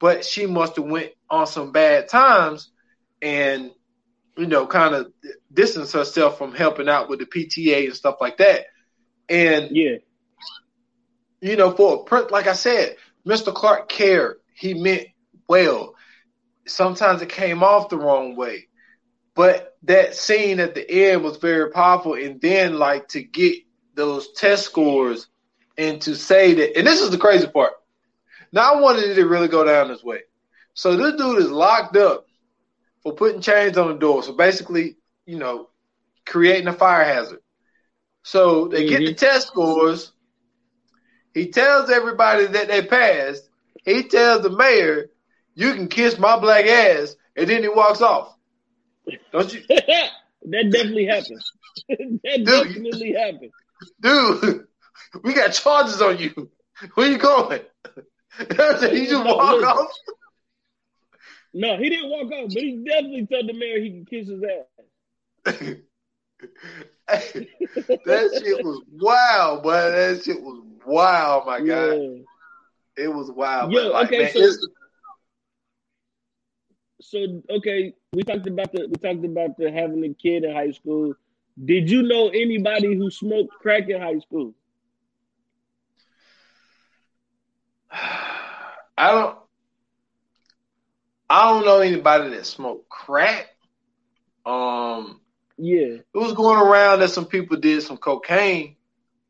But 0.00 0.24
she 0.24 0.46
must 0.46 0.76
have 0.76 0.86
went 0.86 1.10
on 1.30 1.46
some 1.46 1.72
bad 1.72 2.08
times 2.08 2.70
and 3.22 3.70
you 4.36 4.46
know 4.46 4.66
kind 4.66 4.94
of 4.94 5.12
distanced 5.52 5.92
herself 5.94 6.38
from 6.38 6.54
helping 6.54 6.88
out 6.88 7.08
with 7.08 7.20
the 7.20 7.26
PTA 7.26 7.86
and 7.86 7.94
stuff 7.96 8.16
like 8.20 8.38
that. 8.38 8.66
And 9.28 9.70
Yeah. 9.70 9.98
you 11.40 11.56
know, 11.56 11.70
for 11.70 11.96
a 11.96 12.04
print, 12.04 12.30
like 12.30 12.46
I 12.46 12.52
said, 12.54 12.96
Mr. 13.26 13.52
Clark 13.52 13.88
cared. 13.88 14.36
he 14.54 14.74
meant 14.74 15.08
well. 15.48 15.94
Sometimes 16.66 17.22
it 17.22 17.28
came 17.28 17.62
off 17.62 17.88
the 17.88 17.98
wrong 17.98 18.36
way. 18.36 18.68
But 19.34 19.76
that 19.84 20.16
scene 20.16 20.58
at 20.58 20.74
the 20.74 20.90
end 20.90 21.22
was 21.22 21.36
very 21.36 21.70
powerful. 21.70 22.14
And 22.14 22.40
then, 22.40 22.78
like, 22.78 23.08
to 23.08 23.22
get 23.22 23.58
those 23.94 24.32
test 24.32 24.64
scores 24.64 25.28
and 25.76 26.00
to 26.02 26.16
say 26.16 26.54
that, 26.54 26.76
and 26.76 26.86
this 26.86 27.00
is 27.00 27.10
the 27.10 27.18
crazy 27.18 27.46
part. 27.46 27.74
Now, 28.52 28.74
I 28.74 28.80
wanted 28.80 29.04
it 29.04 29.14
to 29.14 29.26
really 29.26 29.48
go 29.48 29.64
down 29.64 29.88
this 29.88 30.02
way. 30.02 30.22
So, 30.74 30.96
this 30.96 31.14
dude 31.14 31.38
is 31.38 31.50
locked 31.50 31.96
up 31.96 32.26
for 33.02 33.14
putting 33.14 33.40
chains 33.40 33.78
on 33.78 33.88
the 33.88 33.94
door. 33.94 34.22
So, 34.22 34.32
basically, 34.32 34.96
you 35.24 35.38
know, 35.38 35.68
creating 36.26 36.68
a 36.68 36.72
fire 36.72 37.04
hazard. 37.04 37.40
So, 38.24 38.68
they 38.68 38.80
mm-hmm. 38.80 38.88
get 38.88 38.98
the 38.98 39.04
mm-hmm. 39.14 39.14
test 39.14 39.46
scores. 39.46 40.12
He 41.34 41.50
tells 41.50 41.90
everybody 41.90 42.46
that 42.46 42.68
they 42.68 42.82
passed. 42.82 43.48
He 43.84 44.04
tells 44.04 44.42
the 44.42 44.50
mayor, 44.50 45.10
You 45.54 45.74
can 45.74 45.88
kiss 45.88 46.18
my 46.18 46.38
black 46.38 46.66
ass. 46.66 47.16
And 47.36 47.48
then 47.48 47.62
he 47.62 47.68
walks 47.68 48.02
off. 48.02 48.34
Don't 49.32 49.52
you? 49.54 49.62
that 49.68 50.70
definitely 50.70 51.06
happened. 51.06 51.42
that 51.88 52.44
dude, 52.44 52.46
definitely 52.46 53.12
happened. 53.12 53.52
Dude, 54.00 54.66
we 55.22 55.34
got 55.34 55.52
charges 55.52 56.02
on 56.02 56.18
you. 56.18 56.50
Where 56.94 57.10
you 57.10 57.18
going? 57.18 57.60
he 58.38 59.06
just 59.06 59.24
walk 59.24 59.62
off. 59.62 59.90
No, 61.54 61.76
he 61.76 61.88
didn't 61.88 62.10
walk 62.10 62.30
off, 62.32 62.50
but 62.52 62.62
he 62.62 62.84
definitely 62.86 63.26
told 63.26 63.48
the 63.48 63.52
mayor 63.52 63.80
he 63.80 63.90
can 63.90 64.04
kiss 64.04 64.28
his 64.28 64.42
ass. 64.42 65.76
That 67.08 68.40
shit 68.42 68.64
was 68.64 68.82
wild, 68.92 69.62
boy. 69.62 69.72
That 69.72 70.22
shit 70.24 70.40
was 70.40 70.62
wild, 70.86 71.46
my 71.46 71.58
yeah. 71.58 71.86
God. 71.86 72.24
It 72.96 73.14
was 73.14 73.30
wild. 73.30 73.72
Yo, 73.72 73.90
like, 73.90 74.06
okay, 74.06 74.24
man, 74.24 74.32
so, 74.32 74.50
so 77.00 77.42
okay, 77.50 77.94
we 78.12 78.22
talked 78.22 78.46
about 78.46 78.72
the 78.72 78.88
we 78.88 78.96
talked 78.96 79.24
about 79.24 79.56
the 79.56 79.70
having 79.70 80.04
a 80.04 80.14
kid 80.14 80.44
in 80.44 80.54
high 80.54 80.72
school. 80.72 81.14
Did 81.64 81.90
you 81.90 82.02
know 82.02 82.28
anybody 82.28 82.94
who 82.94 83.10
smoked 83.10 83.54
crack 83.54 83.88
in 83.88 84.00
high 84.00 84.18
school? 84.18 84.54
I 87.90 89.12
don't. 89.12 89.38
I 91.30 91.52
don't 91.52 91.64
know 91.64 91.80
anybody 91.80 92.30
that 92.30 92.46
smoked 92.46 92.88
crack. 92.88 93.48
Um. 94.44 95.20
Yeah. 95.58 95.96
It 95.96 96.06
was 96.14 96.32
going 96.32 96.58
around 96.58 97.00
that 97.00 97.10
some 97.10 97.26
people 97.26 97.56
did 97.56 97.82
some 97.82 97.96
cocaine. 97.96 98.76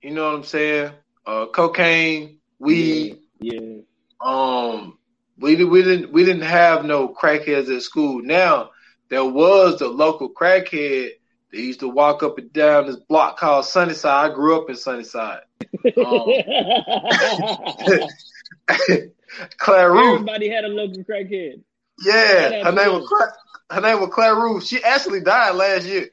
You 0.03 0.13
know 0.13 0.27
what 0.27 0.37
I'm 0.37 0.45
saying? 0.45 0.93
Uh, 1.27 1.47
cocaine, 1.47 2.39
weed. 2.59 3.19
Yeah. 3.41 3.61
yeah. 3.61 3.79
Um 4.21 4.99
we 5.39 5.63
we 5.65 5.83
didn't 5.83 6.13
we 6.13 6.25
didn't 6.25 6.43
have 6.43 6.85
no 6.85 7.09
crackheads 7.09 7.75
at 7.75 7.83
school. 7.83 8.23
Now 8.23 8.71
there 9.09 9.25
was 9.25 9.79
the 9.79 9.89
local 9.89 10.31
crackhead 10.33 11.11
that 11.51 11.61
used 11.61 11.81
to 11.81 11.89
walk 11.89 12.23
up 12.23 12.39
and 12.39 12.53
down 12.53 12.87
this 12.87 12.97
block 12.97 13.39
called 13.39 13.65
Sunnyside. 13.65 14.31
I 14.31 14.35
grew 14.35 14.61
up 14.61 14.69
in 14.69 14.77
Sunnyside. 14.77 15.41
Um, 15.99 16.25
Claire 19.59 19.93
Roof. 19.93 20.15
Everybody 20.21 20.49
had 20.49 20.65
a 20.65 20.69
local 20.69 21.05
crackhead. 21.05 21.63
Yeah, 22.05 22.65
her 22.65 22.73
name 22.73 22.93
was 22.93 23.07
Claire, 23.09 23.35
her 23.71 23.81
name 23.81 24.01
was 24.01 24.11
Claire 24.13 24.35
Roof. 24.35 24.65
She 24.65 24.83
actually 24.83 25.21
died 25.21 25.55
last 25.55 25.87
year. 25.87 26.09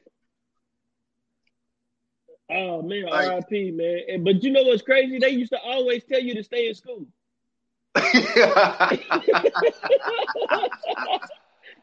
Oh 2.48 2.82
man, 2.82 3.06
like, 3.06 3.28
R.I.P. 3.28 3.72
man. 3.72 4.22
But 4.24 4.42
you 4.42 4.50
know 4.50 4.62
what's 4.62 4.82
crazy? 4.82 5.18
They 5.18 5.30
used 5.30 5.52
to 5.52 5.58
always 5.60 6.04
tell 6.04 6.20
you 6.20 6.34
to 6.34 6.44
stay 6.44 6.68
in 6.68 6.74
school. 6.74 7.06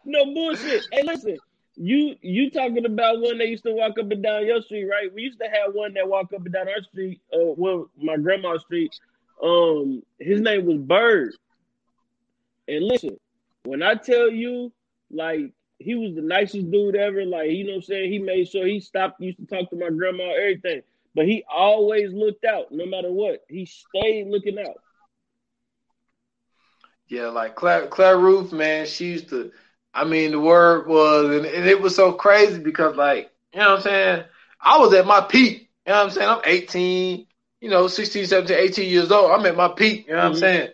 no 0.05 0.25
bullshit. 0.33 0.85
Hey, 0.91 1.03
listen, 1.03 1.37
you 1.75 2.15
you 2.21 2.49
talking 2.51 2.85
about 2.85 3.19
one 3.19 3.37
that 3.39 3.47
used 3.49 3.63
to 3.63 3.73
walk 3.73 3.97
up 3.99 4.11
and 4.11 4.23
down 4.23 4.45
your 4.45 4.61
street, 4.61 4.85
right? 4.85 5.13
We 5.13 5.23
used 5.23 5.39
to 5.39 5.47
have 5.47 5.73
one 5.73 5.93
that 5.95 6.07
walked 6.07 6.33
up 6.33 6.45
and 6.45 6.53
down 6.53 6.69
our 6.69 6.83
street, 6.83 7.19
uh, 7.33 7.53
well, 7.57 7.89
my 7.97 8.17
grandma's 8.17 8.61
street. 8.61 8.93
Um, 9.41 10.03
his 10.19 10.39
name 10.39 10.65
was 10.65 10.77
Bird. 10.77 11.33
And 12.67 12.85
listen, 12.85 13.17
when 13.65 13.83
I 13.83 13.95
tell 13.95 14.29
you, 14.29 14.71
like, 15.11 15.51
he 15.83 15.95
was 15.95 16.15
the 16.15 16.21
nicest 16.21 16.71
dude 16.71 16.95
ever. 16.95 17.25
Like, 17.25 17.51
you 17.51 17.65
know 17.65 17.71
what 17.71 17.75
I'm 17.77 17.81
saying? 17.83 18.11
He 18.11 18.19
made 18.19 18.47
sure 18.49 18.65
he 18.65 18.79
stopped, 18.79 19.21
used 19.21 19.39
to 19.39 19.45
talk 19.45 19.69
to 19.69 19.75
my 19.75 19.89
grandma, 19.89 20.23
everything. 20.31 20.81
But 21.15 21.25
he 21.25 21.43
always 21.53 22.11
looked 22.11 22.45
out, 22.45 22.71
no 22.71 22.85
matter 22.85 23.11
what. 23.11 23.43
He 23.47 23.65
stayed 23.65 24.27
looking 24.27 24.57
out. 24.57 24.77
Yeah, 27.07 27.27
like 27.27 27.55
Claire, 27.55 27.87
Claire 27.87 28.17
Roof, 28.17 28.51
man, 28.51 28.87
she 28.87 29.11
used 29.11 29.29
to. 29.29 29.51
I 29.93 30.05
mean, 30.05 30.31
the 30.31 30.39
word 30.39 30.87
was, 30.87 31.25
and, 31.25 31.45
and, 31.45 31.67
it 31.67 31.79
was 31.79 31.95
so 31.95 32.13
crazy 32.13 32.57
because, 32.57 32.95
like, 32.95 33.31
you 33.53 33.59
know 33.59 33.69
what 33.69 33.77
I'm 33.77 33.81
saying? 33.83 34.23
I 34.59 34.79
was 34.79 34.93
at 34.95 35.05
my 35.05 35.21
peak. 35.21 35.69
You 35.85 35.91
know 35.91 35.99
what 35.99 36.05
I'm 36.05 36.09
saying? 36.09 36.29
I'm 36.29 36.41
18, 36.43 37.27
you 37.61 37.69
know, 37.69 37.87
16, 37.87 38.25
17, 38.25 38.57
18 38.57 38.89
years 38.89 39.11
old. 39.11 39.29
I'm 39.29 39.45
at 39.45 39.55
my 39.55 39.67
peak. 39.67 40.07
You 40.07 40.13
know 40.13 40.19
what 40.19 40.25
mm-hmm. 40.25 40.33
I'm 40.33 40.39
saying? 40.39 40.69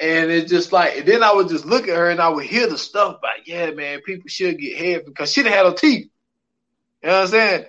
And 0.00 0.30
it's 0.30 0.50
just 0.50 0.72
like, 0.72 0.98
and 0.98 1.06
then 1.06 1.22
I 1.22 1.32
would 1.32 1.48
just 1.48 1.64
look 1.64 1.88
at 1.88 1.96
her 1.96 2.08
and 2.08 2.20
I 2.20 2.28
would 2.28 2.46
hear 2.46 2.68
the 2.68 2.78
stuff 2.78 3.18
about, 3.18 3.46
yeah, 3.46 3.70
man, 3.72 4.00
people 4.00 4.28
should 4.28 4.58
get 4.58 4.78
head 4.78 5.04
because 5.04 5.32
she 5.32 5.42
didn't 5.42 5.56
have 5.56 5.66
no 5.66 5.72
teeth. 5.72 6.08
You 7.02 7.08
know 7.08 7.14
what 7.14 7.22
I'm 7.22 7.28
saying? 7.28 7.64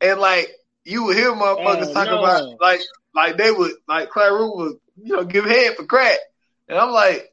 And 0.00 0.20
like, 0.20 0.50
you 0.84 1.04
would 1.04 1.16
hear 1.16 1.32
motherfuckers 1.32 1.88
oh, 1.88 1.94
talk 1.94 2.06
no. 2.06 2.22
about, 2.22 2.60
like, 2.60 2.80
like 3.14 3.38
they 3.38 3.50
would, 3.50 3.72
like 3.88 4.10
Claire 4.10 4.36
would, 4.36 4.74
you 5.02 5.16
know, 5.16 5.24
give 5.24 5.46
head 5.46 5.76
for 5.76 5.84
crack. 5.84 6.18
And 6.68 6.78
I'm 6.78 6.90
like, 6.90 7.30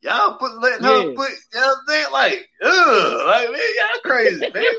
Y'all 0.00 0.38
put 0.38 0.56
letting 0.60 0.84
yeah. 0.84 0.90
her 0.90 1.12
put 1.14 1.30
you 1.30 1.36
know 1.54 1.60
what 1.60 1.78
I'm 1.78 1.84
saying? 1.88 2.06
Like, 2.12 2.48
ugh, 2.62 3.26
like 3.26 3.50
man, 3.50 3.60
y'all 3.76 4.00
crazy, 4.04 4.48
man. 4.54 4.64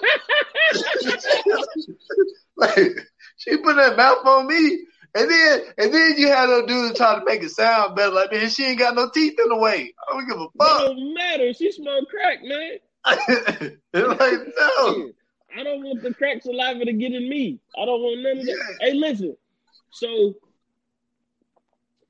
like 2.56 3.10
she 3.36 3.58
put 3.58 3.76
that 3.76 3.98
mouth 3.98 4.26
on 4.26 4.48
me. 4.48 4.86
And 5.16 5.30
then 5.30 5.62
and 5.78 5.94
then 5.94 6.14
you 6.18 6.28
had 6.28 6.50
no 6.50 6.66
dude 6.66 6.96
try 6.96 7.18
to 7.18 7.26
make 7.26 7.42
it 7.42 7.50
sound 7.50 7.96
better. 7.96 8.12
Like, 8.12 8.32
man, 8.32 8.50
she 8.50 8.66
ain't 8.66 8.80
got 8.80 8.96
no 8.96 9.10
teeth 9.10 9.40
in 9.42 9.50
the 9.50 9.58
way. 9.58 9.94
I 10.08 10.14
don't 10.14 10.28
give 10.28 10.38
a 10.38 10.48
fuck. 10.58 10.82
It 10.82 10.86
don't 10.86 11.14
matter. 11.14 11.54
She 11.54 11.72
smoked 11.72 12.10
crack, 12.10 12.40
man. 12.44 12.78
it's 13.94 14.20
like, 14.20 14.40
no. 14.58 15.12
I 15.58 15.64
don't 15.64 15.84
want 15.84 16.04
the 16.04 16.14
crack 16.14 16.44
saliva 16.44 16.86
to 16.86 16.94
get 16.94 17.14
in 17.14 17.28
me. 17.28 17.60
I 17.76 17.86
don't 17.86 18.02
want 18.02 18.22
none 18.22 18.38
of 18.40 18.46
that. 18.46 18.78
Yeah. 18.82 18.88
Hey, 18.88 18.94
listen. 18.94 19.36
So, 19.92 20.36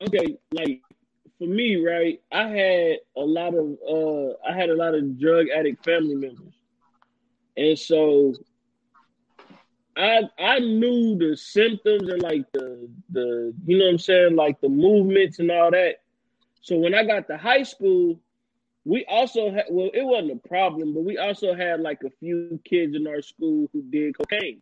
okay, 0.02 0.38
like 0.52 0.82
for 1.38 1.48
me, 1.48 1.78
right, 1.78 2.22
I 2.34 2.48
had 2.50 2.98
a 3.16 3.22
lot 3.22 3.54
of 3.56 3.78
uh 3.90 4.34
I 4.46 4.54
had 4.54 4.70
a 4.70 4.76
lot 4.76 4.94
of 4.94 5.18
drug 5.18 5.48
addict 5.56 5.86
family 5.86 6.16
members. 6.16 6.54
And 7.56 7.80
so 7.80 8.34
I 10.00 10.30
I 10.40 10.60
knew 10.60 11.18
the 11.18 11.36
symptoms 11.36 12.08
and 12.10 12.22
like 12.22 12.52
the 12.54 12.90
the 13.10 13.54
you 13.66 13.78
know 13.78 13.86
what 13.86 13.92
I'm 13.92 13.98
saying, 14.00 14.36
like 14.36 14.62
the 14.62 14.70
movements 14.70 15.40
and 15.40 15.52
all 15.52 15.72
that. 15.72 15.98
So 16.62 16.78
when 16.78 16.94
I 16.96 17.06
got 17.06 17.28
to 17.28 17.38
high 17.38 17.64
school, 17.64 18.20
we 18.86 19.06
also 19.06 19.52
had 19.52 19.66
well, 19.70 19.90
it 19.94 20.04
wasn't 20.04 20.42
a 20.44 20.48
problem, 20.48 20.94
but 20.94 21.04
we 21.04 21.18
also 21.18 21.54
had 21.54 21.82
like 21.82 22.04
a 22.04 22.10
few 22.10 22.60
kids 22.64 22.96
in 22.96 23.08
our 23.08 23.22
school 23.22 23.70
who 23.74 23.82
did 23.84 24.18
cocaine. 24.18 24.62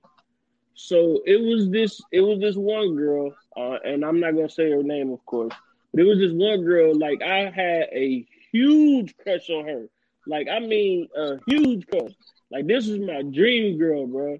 So 0.73 1.21
it 1.25 1.41
was 1.41 1.69
this 1.69 2.01
it 2.11 2.21
was 2.21 2.39
this 2.39 2.55
one 2.55 2.95
girl, 2.95 3.33
uh, 3.55 3.77
and 3.83 4.03
I'm 4.03 4.19
not 4.19 4.35
gonna 4.35 4.49
say 4.49 4.71
her 4.71 4.83
name, 4.83 5.11
of 5.11 5.25
course, 5.25 5.53
but 5.93 6.01
it 6.01 6.07
was 6.07 6.19
this 6.19 6.33
one 6.33 6.63
girl, 6.63 6.97
like 6.97 7.21
I 7.21 7.49
had 7.49 7.89
a 7.93 8.25
huge 8.51 9.15
crush 9.17 9.49
on 9.49 9.67
her. 9.67 9.87
Like 10.25 10.47
I 10.49 10.59
mean, 10.59 11.07
a 11.15 11.37
huge 11.47 11.87
crush. 11.87 12.11
Like 12.51 12.67
this 12.67 12.87
was 12.87 12.99
my 12.99 13.21
dream 13.21 13.77
girl, 13.77 14.07
bro. 14.07 14.39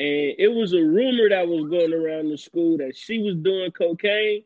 And 0.00 0.34
it 0.38 0.50
was 0.50 0.72
a 0.72 0.80
rumor 0.82 1.28
that 1.28 1.46
was 1.46 1.68
going 1.68 1.92
around 1.92 2.30
the 2.30 2.38
school 2.38 2.78
that 2.78 2.96
she 2.96 3.18
was 3.18 3.34
doing 3.36 3.70
cocaine. 3.70 4.44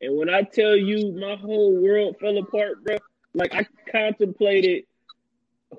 And 0.00 0.16
when 0.16 0.30
I 0.30 0.42
tell 0.42 0.76
you, 0.76 1.10
my 1.10 1.34
whole 1.34 1.74
world 1.82 2.14
fell 2.20 2.38
apart, 2.38 2.84
bro. 2.84 2.98
Like 3.34 3.52
I 3.52 3.66
contemplated 3.90 4.84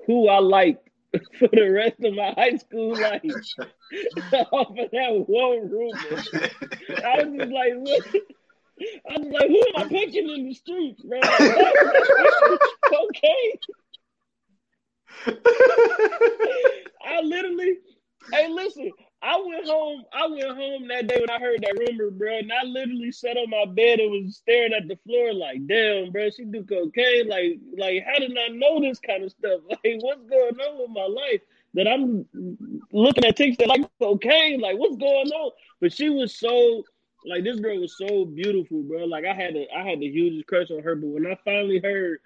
who 0.06 0.28
I 0.28 0.40
liked 0.40 0.90
for 1.38 1.48
the 1.50 1.70
rest 1.70 1.94
of 2.04 2.12
my 2.12 2.34
high 2.36 2.58
school 2.58 3.00
life 3.00 3.22
off 4.52 4.78
of 4.78 4.90
that 4.92 5.24
one 5.26 5.70
rumor. 5.70 5.96
I 7.02 7.24
was 7.24 7.38
just 7.38 7.50
like, 7.50 7.72
what? 7.76 8.06
I 9.10 9.18
was 9.18 9.28
like, 9.32 9.48
who 9.48 9.64
am 9.68 9.76
I 9.76 9.88
picking 9.88 10.28
in 10.28 10.44
the 10.44 10.52
streets, 10.52 11.02
man? 11.02 11.22
okay. 13.04 13.58
I 17.06 17.22
literally, 17.22 17.78
hey, 18.32 18.48
listen, 18.48 18.92
I 19.22 19.40
went 19.44 19.66
home. 19.66 20.04
I 20.12 20.26
went 20.26 20.56
home 20.56 20.88
that 20.88 21.06
day 21.08 21.18
when 21.18 21.30
I 21.30 21.38
heard 21.40 21.62
that 21.62 21.78
rumor, 21.78 22.10
bro, 22.10 22.38
and 22.38 22.52
I 22.52 22.64
literally 22.64 23.10
sat 23.12 23.36
on 23.36 23.50
my 23.50 23.64
bed 23.66 24.00
and 24.00 24.10
was 24.10 24.36
staring 24.36 24.72
at 24.72 24.86
the 24.88 24.96
floor, 25.06 25.32
like, 25.34 25.66
"Damn, 25.66 26.12
bro, 26.12 26.30
she 26.30 26.44
do 26.44 26.62
cocaine. 26.64 27.28
Like, 27.28 27.58
like, 27.76 28.04
how 28.04 28.18
did 28.18 28.36
I 28.38 28.48
know 28.48 28.80
this 28.80 29.00
kind 29.00 29.24
of 29.24 29.30
stuff? 29.32 29.60
Like, 29.70 29.98
what's 30.00 30.24
going 30.24 30.60
on 30.60 30.78
with 30.80 30.90
my 30.90 31.06
life 31.06 31.40
that 31.74 31.88
I'm 31.88 32.26
looking 32.92 33.24
at 33.24 33.36
chicks 33.36 33.56
that 33.58 33.68
like 33.68 33.88
cocaine? 34.00 34.60
Like, 34.60 34.78
what's 34.78 34.96
going 34.96 35.30
on?" 35.30 35.52
But 35.80 35.92
she 35.92 36.08
was 36.10 36.38
so 36.38 36.84
like 37.26 37.44
this 37.44 37.60
girl 37.60 37.80
was 37.80 37.96
so 37.96 38.24
beautiful, 38.24 38.82
bro. 38.82 39.04
Like 39.04 39.24
I 39.24 39.34
had 39.34 39.56
a 39.56 39.66
I 39.74 39.88
had 39.88 40.00
the 40.00 40.10
hugest 40.10 40.46
crush 40.46 40.70
on 40.70 40.82
her, 40.82 40.94
but 40.94 41.08
when 41.08 41.26
I 41.26 41.36
finally 41.44 41.80
heard 41.80 42.20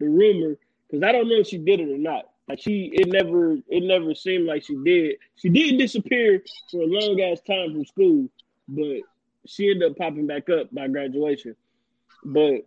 the 0.00 0.08
rumor, 0.08 0.56
because 0.88 1.02
I 1.02 1.12
don't 1.12 1.28
know 1.28 1.36
if 1.36 1.48
she 1.48 1.58
did 1.58 1.80
it 1.80 1.90
or 1.90 1.98
not. 1.98 2.24
Like 2.48 2.60
she, 2.60 2.90
it 2.92 3.08
never, 3.08 3.58
it 3.68 3.82
never 3.82 4.14
seemed 4.14 4.46
like 4.46 4.64
she 4.64 4.76
did. 4.82 5.16
She 5.36 5.48
did 5.48 5.78
disappear 5.78 6.42
for 6.70 6.82
a 6.82 6.86
long 6.86 7.20
ass 7.20 7.40
time 7.40 7.72
from 7.72 7.84
school, 7.84 8.28
but 8.68 9.00
she 9.46 9.70
ended 9.70 9.90
up 9.90 9.98
popping 9.98 10.26
back 10.26 10.48
up 10.48 10.72
by 10.72 10.88
graduation. 10.88 11.56
But 12.24 12.62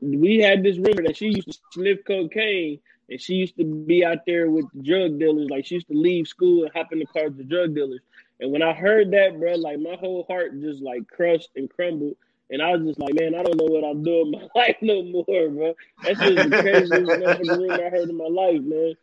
we 0.00 0.38
had 0.38 0.62
this 0.62 0.76
rumor 0.78 1.02
that 1.02 1.16
she 1.16 1.26
used 1.26 1.50
to 1.50 1.58
sniff 1.72 2.04
cocaine 2.06 2.80
and 3.08 3.20
she 3.20 3.34
used 3.34 3.56
to 3.58 3.64
be 3.64 4.04
out 4.04 4.24
there 4.26 4.50
with 4.50 4.66
the 4.72 4.82
drug 4.82 5.18
dealers. 5.18 5.50
Like 5.50 5.66
she 5.66 5.76
used 5.76 5.88
to 5.88 5.94
leave 5.94 6.26
school 6.28 6.64
and 6.64 6.72
hop 6.72 6.92
in 6.92 6.98
the 7.00 7.06
car 7.06 7.24
with 7.24 7.36
the 7.36 7.44
drug 7.44 7.74
dealers. 7.74 8.00
And 8.40 8.50
when 8.50 8.62
I 8.62 8.72
heard 8.72 9.10
that, 9.12 9.38
bro, 9.38 9.54
like 9.54 9.78
my 9.78 9.96
whole 9.96 10.24
heart 10.28 10.60
just 10.60 10.82
like 10.82 11.08
crushed 11.08 11.50
and 11.56 11.70
crumbled. 11.70 12.16
And 12.54 12.62
I 12.62 12.76
was 12.76 12.86
just 12.86 13.00
like, 13.00 13.14
man, 13.14 13.34
I 13.34 13.42
don't 13.42 13.56
know 13.56 13.64
what 13.64 13.84
I'm 13.84 14.04
doing 14.04 14.30
my 14.30 14.48
life 14.54 14.76
no 14.80 15.02
more, 15.02 15.24
bro. 15.50 15.74
That's 16.04 16.20
just 16.20 16.50
the 16.50 16.62
craziest 16.62 17.50
rumor 17.50 17.84
I 17.84 17.90
heard 17.90 18.08
in 18.08 18.16
my 18.16 18.28
life, 18.28 18.62
man. 18.62 18.94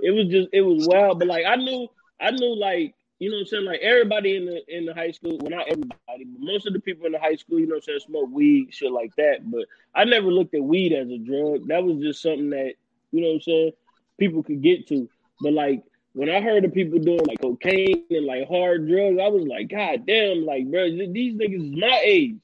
It 0.00 0.12
was 0.12 0.28
just, 0.28 0.48
it 0.52 0.62
was 0.62 0.86
wild. 0.86 1.18
But 1.18 1.26
like, 1.26 1.44
I 1.46 1.56
knew, 1.56 1.88
I 2.20 2.30
knew, 2.30 2.54
like, 2.54 2.94
you 3.18 3.30
know 3.30 3.36
what 3.36 3.40
I'm 3.40 3.46
saying? 3.46 3.64
Like 3.64 3.80
everybody 3.80 4.36
in 4.36 4.44
the 4.44 4.62
in 4.68 4.84
the 4.84 4.92
high 4.92 5.10
school, 5.10 5.38
well 5.40 5.50
not 5.50 5.68
everybody, 5.68 6.24
but 6.24 6.40
most 6.40 6.66
of 6.66 6.74
the 6.74 6.80
people 6.80 7.06
in 7.06 7.12
the 7.12 7.18
high 7.18 7.36
school, 7.36 7.58
you 7.58 7.66
know 7.66 7.76
what 7.76 7.84
I'm 7.88 8.00
saying, 8.00 8.00
smoke 8.06 8.28
weed, 8.30 8.68
shit 8.74 8.92
like 8.92 9.16
that. 9.16 9.50
But 9.50 9.64
I 9.94 10.04
never 10.04 10.30
looked 10.30 10.54
at 10.54 10.62
weed 10.62 10.92
as 10.92 11.08
a 11.08 11.16
drug. 11.16 11.66
That 11.68 11.82
was 11.82 11.98
just 11.98 12.20
something 12.20 12.50
that, 12.50 12.74
you 13.12 13.22
know 13.22 13.28
what 13.28 13.34
I'm 13.36 13.40
saying, 13.40 13.72
people 14.18 14.42
could 14.42 14.62
get 14.62 14.86
to. 14.88 15.08
But 15.40 15.54
like 15.54 15.82
when 16.12 16.28
I 16.28 16.42
heard 16.42 16.66
of 16.66 16.74
people 16.74 16.98
doing 16.98 17.24
like 17.26 17.40
cocaine 17.40 18.04
and 18.10 18.26
like 18.26 18.48
hard 18.48 18.86
drugs, 18.86 19.18
I 19.18 19.28
was 19.28 19.46
like, 19.46 19.68
God 19.68 20.04
damn, 20.06 20.44
like 20.44 20.70
bro, 20.70 20.90
these 20.90 21.34
niggas 21.34 21.72
is 21.72 21.80
my 21.80 22.02
age. 22.04 22.36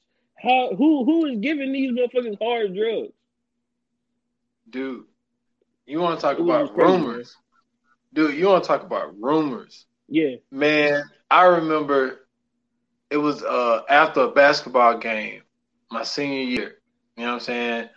How 0.43 0.75
who 0.75 1.05
who 1.05 1.25
is 1.27 1.39
giving 1.39 1.71
these 1.71 1.91
motherfuckers 1.91 2.37
hard 2.41 2.75
drugs? 2.75 3.13
Dude, 4.69 5.05
you 5.85 5.99
want 5.99 6.19
to 6.19 6.21
talk 6.21 6.39
about 6.39 6.75
rumors? 6.75 7.37
Dude, 8.13 8.35
you 8.35 8.47
want 8.47 8.63
to 8.63 8.67
talk 8.67 8.83
about 8.83 9.19
rumors? 9.21 9.85
Yeah. 10.07 10.35
Man, 10.51 11.03
I 11.31 11.45
remember 11.45 12.27
it 13.09 13.17
was 13.17 13.41
uh 13.41 13.83
after 13.89 14.21
a 14.21 14.31
basketball 14.31 14.97
game, 14.97 15.43
my 15.89 16.03
senior 16.03 16.41
year. 16.41 16.75
You 17.15 17.23
know 17.23 17.29
what 17.29 17.33
I'm 17.35 17.39
saying? 17.39 17.89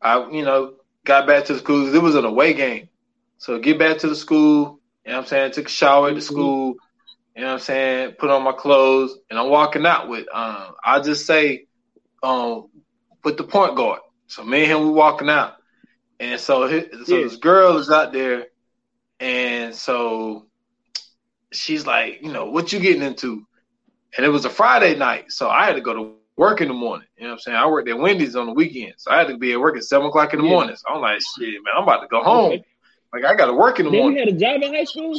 I 0.00 0.30
you 0.30 0.42
know 0.42 0.76
got 1.04 1.26
back 1.26 1.44
to 1.46 1.52
the 1.52 1.58
school. 1.58 1.94
It 1.94 2.02
was 2.02 2.14
an 2.14 2.24
away 2.24 2.54
game, 2.54 2.88
so 3.36 3.58
get 3.58 3.78
back 3.78 3.98
to 3.98 4.08
the 4.08 4.16
school. 4.16 4.80
You 5.04 5.12
know 5.12 5.18
what 5.18 5.24
I'm 5.24 5.28
saying? 5.28 5.52
Took 5.52 5.66
a 5.66 5.70
shower 5.70 6.08
at 6.08 6.14
the 6.14 6.20
mm-hmm. 6.20 6.34
school. 6.34 6.76
You 7.36 7.42
know 7.42 7.48
what 7.48 7.52
I'm 7.54 7.58
saying? 7.60 8.12
Put 8.18 8.30
on 8.30 8.42
my 8.42 8.52
clothes, 8.52 9.18
and 9.28 9.38
I'm 9.38 9.50
walking 9.50 9.84
out 9.84 10.08
with 10.08 10.26
um. 10.32 10.74
I 10.84 11.00
just 11.00 11.26
say, 11.26 11.66
um, 12.22 12.68
with 13.24 13.36
the 13.36 13.44
point 13.44 13.76
guard. 13.76 14.00
So 14.26 14.44
me 14.44 14.62
and 14.62 14.72
him 14.72 14.82
we 14.84 14.90
walking 14.90 15.28
out, 15.28 15.56
and 16.18 16.40
so 16.40 16.66
his, 16.66 16.84
so 17.06 17.16
yeah. 17.16 17.24
this 17.24 17.36
girl 17.36 17.78
is 17.78 17.90
out 17.90 18.12
there, 18.12 18.46
and 19.18 19.74
so 19.74 20.46
she's 21.52 21.86
like, 21.86 22.22
you 22.22 22.32
know, 22.32 22.50
what 22.50 22.72
you 22.72 22.78
getting 22.78 23.02
into? 23.02 23.46
And 24.16 24.26
it 24.26 24.28
was 24.28 24.44
a 24.44 24.50
Friday 24.50 24.96
night, 24.96 25.32
so 25.32 25.48
I 25.48 25.64
had 25.64 25.74
to 25.74 25.80
go 25.80 25.94
to 25.94 26.14
work 26.36 26.60
in 26.60 26.68
the 26.68 26.74
morning. 26.74 27.06
You 27.16 27.24
know 27.24 27.30
what 27.30 27.34
I'm 27.34 27.38
saying? 27.40 27.56
I 27.56 27.66
worked 27.66 27.88
at 27.88 27.98
Wendy's 27.98 28.36
on 28.36 28.46
the 28.46 28.52
weekend, 28.52 28.94
so 28.96 29.10
I 29.10 29.18
had 29.18 29.28
to 29.28 29.36
be 29.36 29.52
at 29.52 29.60
work 29.60 29.76
at 29.76 29.84
seven 29.84 30.06
o'clock 30.06 30.32
in 30.32 30.40
the 30.40 30.46
yeah. 30.46 30.52
morning. 30.52 30.76
So 30.76 30.94
I'm 30.94 31.00
like, 31.00 31.20
shit, 31.36 31.54
man, 31.64 31.74
I'm 31.76 31.82
about 31.82 32.00
to 32.00 32.08
go 32.08 32.22
home. 32.22 32.60
Like 33.12 33.24
I 33.24 33.34
got 33.34 33.46
to 33.46 33.52
work 33.52 33.80
in 33.80 33.86
the 33.86 33.90
then 33.90 34.00
morning. 34.00 34.18
You 34.18 34.24
had 34.26 34.34
a 34.34 34.38
job 34.38 34.62
in 34.62 34.74
high 34.74 34.84
school, 34.84 35.18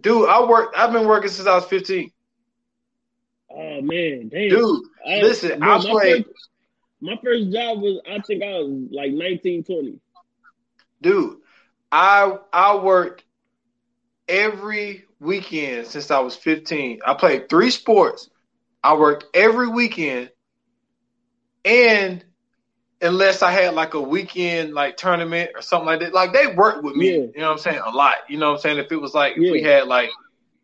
dude. 0.00 0.28
I 0.28 0.44
worked. 0.44 0.76
I've 0.76 0.92
been 0.92 1.06
working 1.06 1.30
since 1.30 1.48
I 1.48 1.54
was 1.54 1.64
15. 1.66 2.10
Oh 3.56 3.80
man, 3.80 4.28
damn. 4.28 4.50
dude. 4.50 4.82
I, 5.08 5.20
listen, 5.20 5.58
bro, 5.58 5.76
I 5.76 5.80
played. 5.80 6.26
My 6.26 6.32
first, 6.32 6.48
my 7.00 7.16
first 7.24 7.52
job 7.52 7.80
was 7.80 8.00
I 8.06 8.20
think 8.20 8.42
I 8.42 8.58
was 8.58 8.88
like 8.90 9.12
19, 9.12 9.64
20. 9.64 9.98
Dude, 11.00 11.38
I 11.90 12.36
I 12.52 12.76
worked 12.76 13.24
every 14.28 15.04
weekend 15.20 15.86
since 15.86 16.10
I 16.10 16.20
was 16.20 16.36
15. 16.36 17.00
I 17.06 17.14
played 17.14 17.48
three 17.48 17.70
sports. 17.70 18.28
I 18.82 18.94
worked 18.94 19.24
every 19.34 19.68
weekend. 19.68 20.30
And 21.64 22.24
unless 23.00 23.42
I 23.42 23.50
had 23.50 23.74
like 23.74 23.94
a 23.94 24.00
weekend 24.00 24.74
like 24.74 24.96
tournament 24.96 25.50
or 25.54 25.62
something 25.62 25.86
like 25.86 26.00
that, 26.00 26.12
like 26.12 26.32
they 26.32 26.46
worked 26.48 26.84
with 26.84 26.94
me, 26.94 27.10
yeah. 27.10 27.16
you 27.16 27.32
know 27.36 27.46
what 27.46 27.52
I'm 27.52 27.58
saying? 27.58 27.80
A 27.84 27.90
lot. 27.90 28.16
You 28.28 28.38
know 28.38 28.50
what 28.50 28.56
I'm 28.56 28.60
saying? 28.60 28.78
If 28.78 28.92
it 28.92 29.00
was 29.00 29.14
like 29.14 29.36
yeah. 29.36 29.46
if 29.46 29.52
we 29.52 29.62
had 29.62 29.86
like 29.86 30.10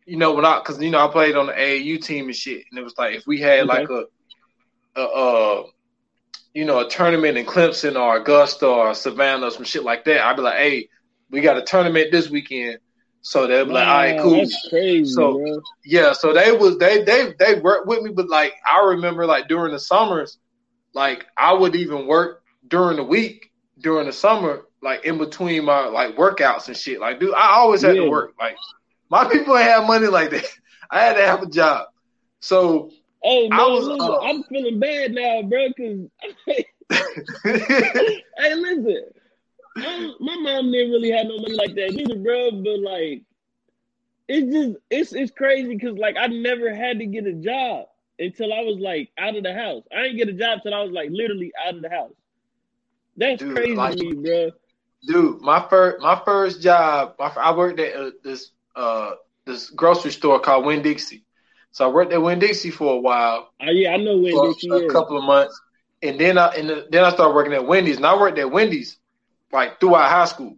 you 0.05 0.17
know, 0.17 0.33
when 0.33 0.45
I 0.45 0.59
because 0.59 0.81
you 0.81 0.89
know 0.89 1.05
I 1.05 1.11
played 1.11 1.35
on 1.35 1.47
the 1.47 1.53
AAU 1.53 2.03
team 2.03 2.25
and 2.25 2.35
shit, 2.35 2.65
and 2.69 2.79
it 2.79 2.83
was 2.83 2.95
like 2.97 3.15
if 3.15 3.27
we 3.27 3.39
had 3.39 3.69
okay. 3.69 3.79
like 3.79 3.89
a, 3.89 4.03
a, 4.95 5.01
a, 5.01 5.63
you 6.53 6.65
know, 6.65 6.85
a 6.85 6.89
tournament 6.89 7.37
in 7.37 7.45
Clemson 7.45 7.99
or 7.99 8.17
Augusta 8.17 8.67
or 8.67 8.93
Savannah 8.93 9.47
or 9.47 9.51
some 9.51 9.63
shit 9.63 9.83
like 9.83 10.05
that, 10.05 10.25
I'd 10.25 10.35
be 10.35 10.41
like, 10.41 10.57
hey, 10.57 10.89
we 11.29 11.41
got 11.41 11.57
a 11.57 11.63
tournament 11.63 12.11
this 12.11 12.29
weekend. 12.29 12.79
So 13.21 13.47
they're 13.47 13.65
wow, 13.65 13.73
like, 13.73 13.87
all 13.87 13.97
right, 13.97 14.21
cool. 14.21 14.45
Crazy, 14.69 15.05
so 15.05 15.39
bro. 15.39 15.61
yeah, 15.85 16.13
so 16.13 16.33
they 16.33 16.51
was 16.51 16.77
they 16.77 17.03
they 17.03 17.33
they 17.39 17.59
worked 17.59 17.87
with 17.87 18.01
me, 18.01 18.11
but 18.11 18.27
like 18.29 18.53
I 18.65 18.85
remember 18.85 19.25
like 19.25 19.47
during 19.47 19.71
the 19.71 19.79
summers, 19.79 20.37
like 20.93 21.25
I 21.37 21.53
would 21.53 21.75
even 21.75 22.05
work 22.05 22.43
during 22.67 22.97
the 22.97 23.03
week 23.03 23.51
during 23.79 24.07
the 24.07 24.13
summer, 24.13 24.65
like 24.81 25.05
in 25.05 25.17
between 25.17 25.65
my 25.65 25.85
like 25.85 26.15
workouts 26.15 26.67
and 26.67 26.77
shit. 26.77 26.99
Like, 26.99 27.19
dude, 27.19 27.33
I 27.35 27.55
always 27.55 27.81
had 27.81 27.95
yeah. 27.95 28.03
to 28.03 28.09
work. 28.09 28.33
Like 28.39 28.55
my 29.13 29.29
people 29.29 29.55
ain't 29.55 29.69
have 29.69 29.85
money 29.85 30.07
like 30.07 30.31
that. 30.31 30.45
I 30.89 31.01
had 31.01 31.13
to 31.13 31.25
have 31.25 31.43
a 31.43 31.47
job. 31.47 31.85
So 32.39 32.89
Hey 33.21 33.47
man, 33.47 33.59
was, 33.59 33.85
listen, 33.85 34.01
uh, 34.01 34.19
I'm 34.21 34.43
feeling 34.45 34.79
bad 34.79 35.11
now, 35.13 35.43
bro. 35.43 35.67
Cause 35.77 36.09
hey, 37.43 38.55
listen, 38.55 39.03
my, 39.75 40.13
my 40.19 40.35
mom 40.37 40.71
didn't 40.71 40.91
really 40.91 41.11
have 41.11 41.27
no 41.27 41.37
money 41.37 41.53
like 41.53 41.75
that 41.75 41.93
either, 41.93 42.15
bro. 42.15 42.51
But 42.63 42.79
like, 42.79 43.21
it's 44.27 44.51
just 44.51 44.77
it's 44.89 45.13
it's 45.13 45.31
crazy 45.31 45.75
because 45.75 45.95
like 45.97 46.15
I 46.19 46.25
never 46.25 46.73
had 46.73 46.97
to 46.97 47.05
get 47.05 47.27
a 47.27 47.33
job 47.33 47.85
until 48.17 48.51
I 48.51 48.61
was 48.61 48.79
like 48.79 49.11
out 49.19 49.35
of 49.35 49.43
the 49.43 49.53
house. 49.53 49.83
I 49.95 50.01
didn't 50.01 50.17
get 50.17 50.29
a 50.29 50.33
job 50.33 50.59
till 50.63 50.73
I 50.73 50.81
was 50.81 50.91
like 50.91 51.09
literally 51.11 51.51
out 51.63 51.75
of 51.75 51.83
the 51.83 51.89
house. 51.89 52.15
That's 53.15 53.43
dude, 53.43 53.55
crazy 53.55 53.75
like, 53.75 53.95
to 53.95 54.03
me, 54.03 54.13
bro. 54.15 54.51
Dude, 55.05 55.41
my 55.41 55.65
first 55.69 56.01
my 56.01 56.19
first 56.25 56.63
job, 56.63 57.13
my, 57.19 57.31
I 57.37 57.55
worked 57.55 57.79
at 57.79 57.95
uh, 57.95 58.11
this 58.23 58.49
uh 58.75 59.11
this 59.45 59.69
grocery 59.69 60.11
store 60.11 60.39
called 60.39 60.65
Winn 60.65 60.81
Dixie. 60.81 61.25
So 61.71 61.85
I 61.85 61.91
worked 61.91 62.13
at 62.13 62.21
Winn 62.21 62.39
Dixie 62.39 62.69
for 62.69 62.93
a 62.93 62.99
while. 62.99 63.49
Oh 63.61 63.71
yeah, 63.71 63.91
I 63.91 63.97
know 63.97 64.17
Winn 64.17 64.51
Dixie. 64.51 64.69
A, 64.69 64.89
couple 64.89 65.17
of 65.17 65.23
months, 65.23 65.59
and 66.01 66.19
then 66.19 66.37
I 66.37 66.47
and 66.49 66.69
the, 66.69 66.87
then 66.89 67.03
I 67.03 67.11
started 67.11 67.33
working 67.33 67.53
at 67.53 67.65
Wendy's, 67.65 67.97
and 67.97 68.05
I 68.05 68.17
worked 68.19 68.37
at 68.37 68.51
Wendy's 68.51 68.97
like 69.51 69.79
throughout 69.79 70.09
high 70.09 70.25
school. 70.25 70.57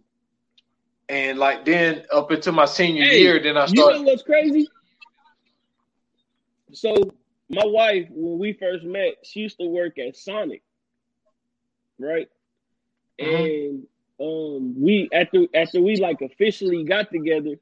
And 1.08 1.38
like 1.38 1.64
then 1.64 2.04
up 2.12 2.32
into 2.32 2.50
my 2.50 2.64
senior 2.64 3.04
hey, 3.04 3.20
year, 3.20 3.40
then 3.42 3.56
I 3.56 3.66
started. 3.66 3.98
You 3.98 4.04
know 4.04 4.10
what's 4.10 4.22
crazy? 4.22 4.68
So 6.72 6.94
my 7.48 7.64
wife, 7.64 8.08
when 8.10 8.38
we 8.38 8.52
first 8.54 8.84
met, 8.84 9.14
she 9.22 9.40
used 9.40 9.58
to 9.58 9.66
work 9.66 9.98
at 9.98 10.16
Sonic, 10.16 10.62
right? 11.98 12.28
Mm-hmm. 13.20 13.44
And 13.44 13.86
um, 14.20 14.82
we 14.82 15.08
after 15.12 15.46
after 15.54 15.80
we 15.80 15.96
like 15.96 16.20
officially 16.22 16.84
got 16.84 17.10
together, 17.10 17.56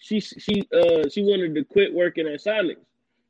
she 0.00 0.18
she 0.20 0.66
uh 0.72 1.08
she 1.08 1.22
wanted 1.22 1.54
to 1.54 1.64
quit 1.64 1.94
working 1.94 2.26
at 2.26 2.40
Sonic 2.40 2.78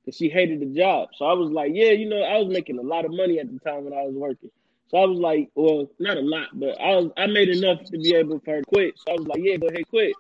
because 0.01 0.17
she 0.17 0.31
hated 0.31 0.61
the 0.61 0.67
job. 0.67 1.11
So 1.17 1.27
I 1.27 1.35
was 1.35 1.51
like, 1.51 1.73
yeah, 1.75 1.91
you 1.91 2.09
know, 2.09 2.23
I 2.23 2.39
was 2.39 2.49
making 2.49 2.79
a 2.79 2.83
lot 2.83 3.05
of 3.05 3.11
money 3.11 3.39
at 3.39 3.53
the 3.53 3.59
time 3.59 3.85
when 3.85 3.93
I 3.93 4.03
was 4.03 4.15
working. 4.15 4.51
So 4.89 4.99
I 4.99 5.05
was 5.05 5.19
like, 5.19 5.51
well, 5.55 5.89
not 5.99 6.17
a 6.17 6.21
lot, 6.21 6.49
but 6.55 6.81
I 6.81 6.97
was 6.97 7.11
I 7.17 7.27
made 7.27 7.49
enough 7.49 7.85
to 7.85 7.99
be 7.99 8.15
able 8.15 8.39
for 8.41 8.53
her 8.53 8.61
to 8.61 8.67
quit. 8.67 8.95
So 8.99 9.13
I 9.13 9.17
was 9.17 9.27
like, 9.27 9.41
yeah, 9.43 9.57
go 9.57 9.67
ahead, 9.67 9.89
quit. 9.89 10.15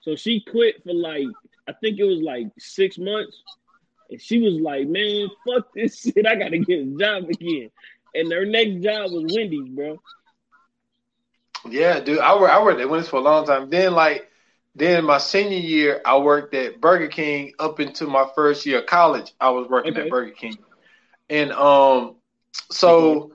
So 0.00 0.14
she 0.16 0.40
quit 0.40 0.82
for 0.84 0.94
like 0.94 1.26
I 1.66 1.72
think 1.72 1.98
it 1.98 2.04
was 2.04 2.20
like 2.20 2.46
six 2.58 2.96
months, 2.96 3.42
and 4.10 4.20
she 4.20 4.38
was 4.38 4.54
like, 4.54 4.86
man, 4.86 5.28
fuck 5.46 5.72
this 5.74 6.00
shit, 6.02 6.26
I 6.26 6.36
gotta 6.36 6.58
get 6.58 6.86
a 6.86 6.96
job 6.98 7.28
again. 7.28 7.70
And 8.14 8.32
her 8.32 8.46
next 8.46 8.84
job 8.84 9.10
was 9.10 9.34
Wendy's, 9.34 9.68
bro. 9.70 10.00
Yeah, 11.68 11.98
dude, 11.98 12.20
I 12.20 12.38
worked 12.38 12.52
I 12.52 12.62
worked 12.62 12.80
at 12.80 12.88
Wendy's 12.88 13.08
for 13.08 13.16
a 13.16 13.22
long 13.22 13.44
time. 13.44 13.70
Then 13.70 13.92
like 13.92 14.30
then 14.74 15.04
my 15.04 15.18
senior 15.18 15.58
year, 15.58 16.00
I 16.04 16.18
worked 16.18 16.54
at 16.54 16.80
Burger 16.80 17.08
King 17.08 17.52
up 17.58 17.78
into 17.78 18.06
my 18.06 18.26
first 18.34 18.66
year 18.66 18.80
of 18.80 18.86
college. 18.86 19.32
I 19.40 19.50
was 19.50 19.68
working 19.68 19.92
okay. 19.92 20.02
at 20.02 20.10
Burger 20.10 20.32
King, 20.32 20.58
and 21.30 21.52
um, 21.52 22.16
so 22.70 23.32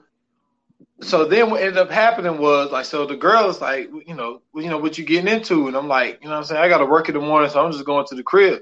so 1.02 1.24
then 1.24 1.50
what 1.50 1.62
ended 1.62 1.78
up 1.78 1.90
happening 1.90 2.38
was 2.38 2.70
like 2.70 2.84
so 2.84 3.06
the 3.06 3.16
girl 3.16 3.48
is 3.48 3.60
like 3.60 3.90
you 4.06 4.14
know 4.14 4.42
you 4.54 4.68
know 4.68 4.78
what 4.78 4.98
you 4.98 5.04
getting 5.04 5.32
into? 5.32 5.66
And 5.66 5.76
I'm 5.76 5.88
like 5.88 6.18
you 6.22 6.28
know 6.28 6.36
I'm 6.36 6.44
saying? 6.44 6.62
I 6.62 6.68
got 6.68 6.78
to 6.78 6.86
work 6.86 7.08
in 7.08 7.14
the 7.14 7.20
morning 7.20 7.50
so 7.50 7.64
I'm 7.64 7.72
just 7.72 7.84
going 7.84 8.06
to 8.06 8.14
the 8.14 8.22
crib. 8.22 8.60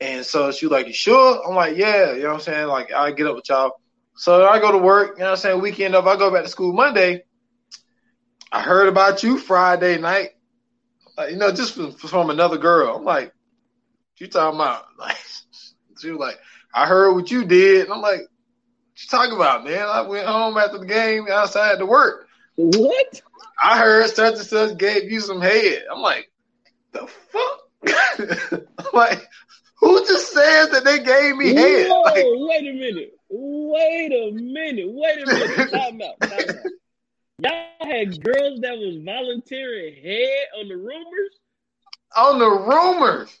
And 0.00 0.26
so 0.26 0.50
she 0.50 0.66
like 0.66 0.88
you 0.88 0.92
sure? 0.92 1.46
I'm 1.46 1.54
like 1.54 1.76
yeah 1.76 2.14
you 2.14 2.22
know 2.22 2.30
what 2.30 2.34
I'm 2.34 2.40
saying? 2.40 2.66
Like 2.66 2.92
I 2.92 3.12
get 3.12 3.26
up 3.26 3.36
with 3.36 3.48
y'all. 3.48 3.80
So 4.16 4.46
I 4.46 4.58
go 4.58 4.72
to 4.72 4.78
work 4.78 5.12
you 5.12 5.18
know 5.20 5.26
what 5.26 5.30
I'm 5.32 5.36
saying? 5.36 5.60
Weekend 5.60 5.94
up 5.94 6.06
I 6.06 6.16
go 6.16 6.32
back 6.32 6.42
to 6.42 6.48
school 6.48 6.72
Monday. 6.72 7.22
I 8.50 8.60
heard 8.60 8.88
about 8.88 9.22
you 9.22 9.38
Friday 9.38 9.98
night 9.98 10.30
like, 11.16 11.30
you 11.30 11.36
know 11.36 11.52
just 11.52 11.74
from, 11.74 11.92
from 11.92 12.30
another 12.30 12.58
girl 12.58 12.96
I'm 12.96 13.04
like 13.04 13.32
you 14.18 14.28
talking 14.28 14.60
about 14.60 14.84
like 14.98 15.16
she 15.98 16.10
was 16.10 16.18
like 16.18 16.38
I 16.74 16.86
heard 16.86 17.14
what 17.14 17.30
you 17.30 17.44
did. 17.44 17.84
And 17.84 17.92
I'm 17.92 18.00
like, 18.00 18.20
what 18.20 18.30
you 18.96 19.08
talking 19.10 19.34
about, 19.34 19.64
man? 19.64 19.86
I 19.86 20.02
went 20.02 20.26
home 20.26 20.56
after 20.56 20.78
the 20.78 20.86
game 20.86 21.26
outside 21.30 21.78
to 21.78 21.86
work. 21.86 22.28
What? 22.56 23.22
I 23.62 23.78
heard 23.78 24.08
such 24.10 24.34
and 24.34 24.42
such 24.42 24.78
gave 24.78 25.10
you 25.10 25.20
some 25.20 25.40
head. 25.40 25.84
I'm 25.90 26.00
like, 26.00 26.30
the 26.92 27.06
fuck? 27.06 27.58
I'm 28.78 28.84
like, 28.92 29.26
who 29.80 30.04
just 30.06 30.32
said 30.32 30.66
that 30.66 30.84
they 30.84 30.98
gave 30.98 31.36
me 31.36 31.54
head? 31.54 31.88
Whoa, 31.88 32.02
Like, 32.02 32.24
wait 32.24 32.68
a 32.68 32.72
minute. 32.72 33.12
Wait 33.28 34.12
a 34.12 34.32
minute. 34.32 34.86
Wait 34.88 35.22
a 35.22 35.26
minute. 35.26 35.72
Time 35.72 36.00
out. 36.02 36.20
Time 36.20 36.48
out. 36.48 36.72
Y'all 37.42 37.90
had 37.90 38.22
girls 38.22 38.60
that 38.60 38.76
was 38.78 39.02
volunteering 39.04 39.94
head 40.02 40.46
on 40.60 40.68
the 40.68 40.76
rumors? 40.76 41.38
on 42.16 42.38
the 42.38 42.48
rumors. 42.48 43.38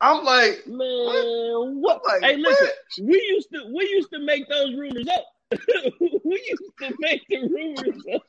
I'm 0.00 0.24
like, 0.24 0.66
Man, 0.66 1.80
what? 1.80 2.02
Like, 2.04 2.22
hey, 2.22 2.36
listen, 2.36 2.66
what? 2.66 3.08
we 3.08 3.14
used 3.14 3.48
to 3.52 3.72
we 3.72 3.84
used 3.84 4.10
to 4.12 4.18
make 4.18 4.48
those 4.48 4.74
rumors 4.74 5.06
up. 5.08 5.26
we 6.00 6.42
used 6.50 6.62
to 6.80 6.94
make 6.98 7.22
the 7.28 7.38
rumors 7.38 8.02
up. 8.14 8.22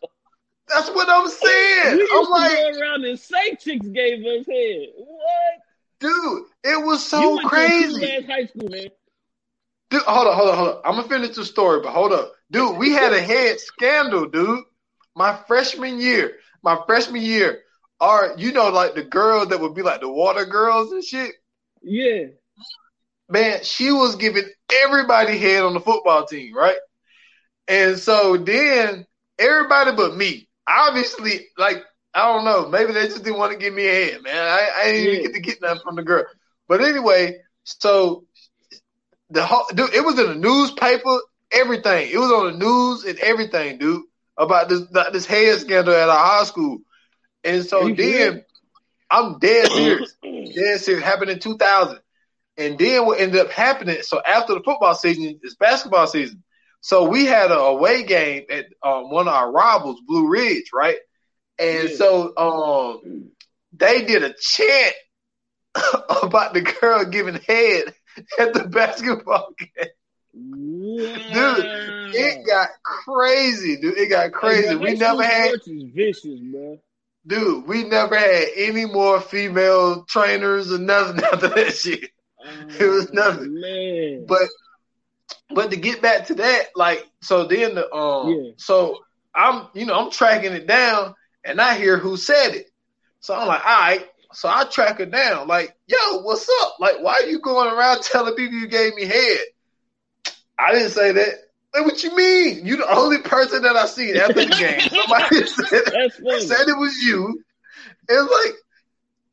that's 0.68 0.90
what 0.90 1.10
I'm 1.10 1.28
saying. 1.28 1.96
We 1.96 2.02
used 2.02 2.14
I'm 2.14 2.26
to 2.26 2.32
like, 2.32 2.58
go 2.58 2.80
around 2.80 3.06
and 3.06 3.20
say 3.20 3.56
chicks 3.56 3.88
gave 3.88 4.20
us 4.20 4.46
head. 4.46 4.88
What? 4.98 5.60
dude, 6.00 6.44
it 6.64 6.86
was 6.86 7.00
you 7.12 7.20
so 7.20 7.36
went 7.38 7.48
crazy. 7.48 8.00
to 8.00 8.28
high 8.28 8.46
school, 8.46 8.70
man. 8.70 8.88
Dude, 9.94 10.02
hold 10.02 10.28
on, 10.28 10.36
hold 10.36 10.50
on, 10.50 10.58
hold 10.58 10.70
on. 10.70 10.82
I'm 10.86 10.96
gonna 10.96 11.08
finish 11.08 11.36
the 11.36 11.46
story, 11.46 11.80
but 11.82 11.92
hold 11.94 12.14
up. 12.14 12.34
Dude, 12.50 12.78
we 12.78 12.94
had 12.94 13.14
a 13.14 13.22
head 13.22 13.60
scandal, 13.60 14.26
dude. 14.28 14.64
My 15.16 15.38
freshman 15.48 16.02
year. 16.02 16.38
My 16.64 16.80
freshman 16.88 17.22
year. 17.22 17.62
Our, 18.02 18.34
you 18.40 18.54
know, 18.54 18.70
like 18.70 18.96
the 18.96 19.04
girls 19.04 19.50
that 19.50 19.60
would 19.60 19.76
be 19.76 19.84
like 19.84 20.02
the 20.02 20.10
water 20.12 20.46
girls 20.46 20.92
and 20.92 21.04
shit. 21.04 21.34
Yeah. 21.84 22.24
Man, 23.30 23.60
she 23.64 23.92
was 23.92 24.16
giving 24.16 24.46
everybody 24.84 25.38
head 25.38 25.62
on 25.64 25.76
the 25.76 25.80
football 25.80 26.26
team, 26.26 26.56
right? 26.56 26.78
And 27.68 28.00
so 28.00 28.36
then 28.38 29.06
everybody 29.38 29.92
but 29.96 30.18
me, 30.18 30.50
obviously, 30.68 31.50
like, 31.56 31.84
I 32.16 32.34
don't 32.34 32.46
know, 32.46 32.68
maybe 32.68 32.94
they 32.94 33.06
just 33.06 33.24
didn't 33.24 33.38
want 33.38 33.52
to 33.52 33.60
give 33.60 33.76
me 33.76 33.86
a 33.86 33.94
head, 34.12 34.24
man. 34.24 34.36
I, 34.36 34.70
I 34.76 34.86
didn't 34.86 35.04
Yeah. 35.06 35.12
even 35.20 35.24
get 35.26 35.34
to 35.36 35.40
get 35.40 35.62
nothing 35.62 35.82
from 35.84 35.98
the 35.98 36.04
girl. 36.04 36.26
But 36.68 36.82
anyway, 36.82 37.42
so 37.64 38.26
the 39.34 39.46
whole 39.46 39.66
dude, 39.76 39.94
it 39.96 40.06
was 40.06 40.20
in 40.20 40.28
the 40.28 40.36
newspaper, 40.36 41.18
everything. 41.52 42.10
It 42.12 42.18
was 42.20 42.32
on 42.32 42.54
the 42.54 42.66
news 42.66 43.06
and 43.06 43.20
everything, 43.20 43.80
dude, 43.80 44.04
about 44.38 44.70
this 44.70 44.82
this 45.14 45.26
head 45.26 45.60
scandal 45.60 45.94
at 45.96 46.10
our 46.10 46.26
high 46.26 46.46
school. 46.46 46.80
And 47.44 47.66
so 47.66 47.90
you 47.90 47.98
then 47.98 48.42
serious? 48.42 48.44
I'm 49.12 49.40
dead 49.40 49.72
serious. 49.72 50.16
dead 50.56 50.80
serious. 50.82 51.04
Happened 51.04 51.32
in 51.32 51.40
2000. 51.40 52.00
And 52.58 52.78
then 52.80 53.06
what 53.06 53.20
ended 53.20 53.42
up 53.42 53.52
happening, 53.52 54.02
so 54.04 54.22
after 54.26 54.54
the 54.54 54.62
football 54.64 54.96
season, 54.96 55.40
it's 55.44 55.56
basketball 55.56 56.08
season. 56.08 56.44
So 56.82 57.10
we 57.10 57.26
had 57.26 57.52
a 57.52 57.58
away 57.60 58.04
game 58.04 58.44
at 58.50 58.66
um, 58.84 59.10
one 59.12 59.28
of 59.28 59.34
our 59.34 59.52
rivals, 59.52 60.02
Blue 60.08 60.30
Ridge, 60.30 60.72
right? 60.74 60.98
And 61.60 61.90
Yeah. 61.90 61.96
so 61.96 62.36
um, 62.38 63.32
they 63.74 64.06
did 64.06 64.24
a 64.24 64.34
chant 64.40 64.96
about 66.24 66.54
the 66.54 66.62
girl 66.62 67.06
giving 67.06 67.36
head 67.48 67.94
at 68.40 68.54
the 68.54 68.68
basketball 68.68 69.50
game. 69.60 69.90
dude, 70.34 71.66
It 72.14 72.46
got 72.48 72.70
crazy, 72.84 73.78
dude. 73.78 73.98
It 73.98 74.10
got 74.10 74.32
crazy. 74.32 74.68
Hey, 74.70 74.76
bro, 74.76 74.84
we 74.84 74.94
never 74.96 75.24
had, 75.24 75.52
vicious, 75.66 76.40
bro. 76.52 76.80
dude. 77.26 77.68
We 77.68 77.84
never 77.84 78.18
had 78.18 78.48
any 78.56 78.86
more 78.86 79.22
female 79.22 80.06
trainers 80.06 80.72
or 80.72 80.80
nothing 80.80 81.24
after 81.32 81.48
that 81.50 81.76
shit. 81.76 82.10
It 82.80 82.86
was 82.86 83.12
nothing. 83.14 83.60
Man. 83.60 84.26
But 84.28 84.50
but 85.50 85.72
to 85.72 85.78
get 85.78 86.02
back 86.02 86.28
to 86.28 86.36
that, 86.36 86.70
like 86.76 87.08
so 87.22 87.46
then 87.46 87.76
the 87.76 87.94
um 87.94 88.34
Yeah. 88.34 88.52
so 88.58 89.00
I'm 89.34 89.68
you 89.74 89.86
know 89.86 89.98
I'm 89.98 90.12
tracking 90.12 90.54
it 90.54 90.68
down 90.68 91.16
and 91.46 91.62
I 91.62 91.76
hear 91.78 91.98
who 91.98 92.18
said 92.18 92.56
it. 92.56 92.70
So 93.20 93.34
I'm 93.34 93.48
like, 93.48 93.66
all 93.66 93.80
right. 93.80 94.06
So 94.34 94.50
I 94.50 94.66
track 94.66 95.00
her 95.00 95.06
down, 95.06 95.48
like, 95.48 95.76
yo, 95.88 96.22
what's 96.22 96.48
up? 96.62 96.76
Like, 96.80 97.02
why 97.02 97.14
are 97.14 97.26
you 97.28 97.40
going 97.40 97.72
around 97.72 98.02
telling 98.04 98.36
people 98.36 98.58
you 98.58 98.68
gave 98.68 98.96
me 98.96 99.06
head? 99.06 99.40
I 100.58 100.74
didn't 100.74 100.90
say 100.90 101.12
that. 101.12 101.34
Like, 101.74 101.86
what 101.86 102.04
you 102.04 102.16
mean? 102.16 102.66
You 102.66 102.78
the 102.78 102.92
only 102.92 103.20
person 103.20 103.64
that 103.64 103.76
I 103.76 103.86
seen 103.88 104.16
after 104.16 104.44
the 104.44 104.54
game. 104.54 104.82
Somebody 104.90 105.46
said, 105.48 105.82
said 106.42 106.68
it 106.68 106.78
was 106.78 106.96
you. 107.04 107.42
It's 108.08 108.32
like, 108.32 108.56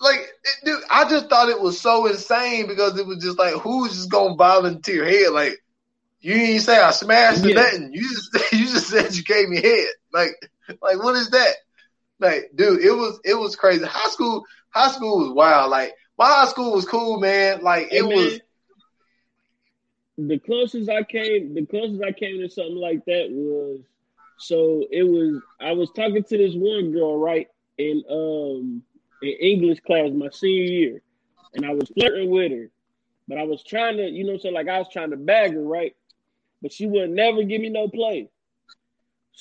like, 0.00 0.20
it, 0.20 0.64
dude, 0.64 0.82
I 0.90 1.08
just 1.08 1.28
thought 1.28 1.50
it 1.50 1.60
was 1.60 1.78
so 1.80 2.06
insane 2.06 2.66
because 2.66 2.98
it 2.98 3.06
was 3.06 3.22
just 3.22 3.38
like, 3.38 3.54
who's 3.54 3.92
just 3.92 4.10
gonna 4.10 4.36
volunteer 4.36 5.04
head? 5.04 5.32
Like, 5.32 5.58
you 6.20 6.34
didn't 6.34 6.62
say 6.62 6.80
I 6.80 6.90
smashed 6.90 7.44
Yeah. 7.44 7.54
nothing. 7.54 7.90
You 7.92 8.08
just, 8.08 8.52
you 8.52 8.64
just 8.66 8.88
said 8.88 9.14
you 9.14 9.22
gave 9.24 9.48
me 9.48 9.60
head. 9.60 9.88
Like, 10.12 10.30
like, 10.82 11.02
what 11.02 11.16
is 11.16 11.30
that? 11.30 11.54
Like, 12.18 12.50
dude, 12.54 12.80
it 12.80 12.92
was, 12.92 13.20
it 13.24 13.34
was 13.34 13.56
crazy. 13.56 13.84
High 13.84 14.10
school, 14.10 14.44
high 14.70 14.90
school 14.90 15.18
was 15.18 15.32
wild. 15.32 15.70
Like, 15.70 15.94
my 16.18 16.26
high 16.26 16.46
school 16.46 16.72
was 16.72 16.84
cool, 16.84 17.18
man. 17.20 17.62
Like, 17.62 17.88
it 17.92 18.02
man, 18.02 18.14
was, 18.14 18.40
the 20.18 20.38
closest 20.38 20.90
I 20.90 21.02
came, 21.02 21.54
the 21.54 21.66
closest 21.66 22.02
I 22.02 22.12
came 22.12 22.40
to 22.40 22.48
something 22.48 22.76
like 22.76 23.04
that 23.06 23.28
was 23.30 23.80
so 24.40 24.86
it 24.90 25.02
was 25.02 25.42
I 25.60 25.72
was 25.72 25.90
talking 25.90 26.22
to 26.22 26.38
this 26.38 26.54
one 26.54 26.92
girl 26.92 27.18
right 27.18 27.48
in 27.78 28.02
um 28.10 28.82
in 29.22 29.28
English 29.28 29.80
class 29.80 30.10
my 30.12 30.30
senior 30.30 30.64
year, 30.64 31.02
and 31.54 31.66
I 31.66 31.74
was 31.74 31.90
flirting 31.90 32.30
with 32.30 32.52
her, 32.52 32.70
but 33.28 33.38
I 33.38 33.42
was 33.42 33.62
trying 33.62 33.98
to 33.98 34.08
you 34.08 34.24
know 34.24 34.38
so 34.38 34.48
like 34.48 34.68
I 34.68 34.78
was 34.78 34.88
trying 34.90 35.10
to 35.10 35.16
bag 35.16 35.52
her 35.52 35.62
right, 35.62 35.94
but 36.62 36.72
she 36.72 36.86
would 36.86 37.10
never 37.10 37.42
give 37.42 37.60
me 37.60 37.68
no 37.68 37.88
play. 37.88 38.30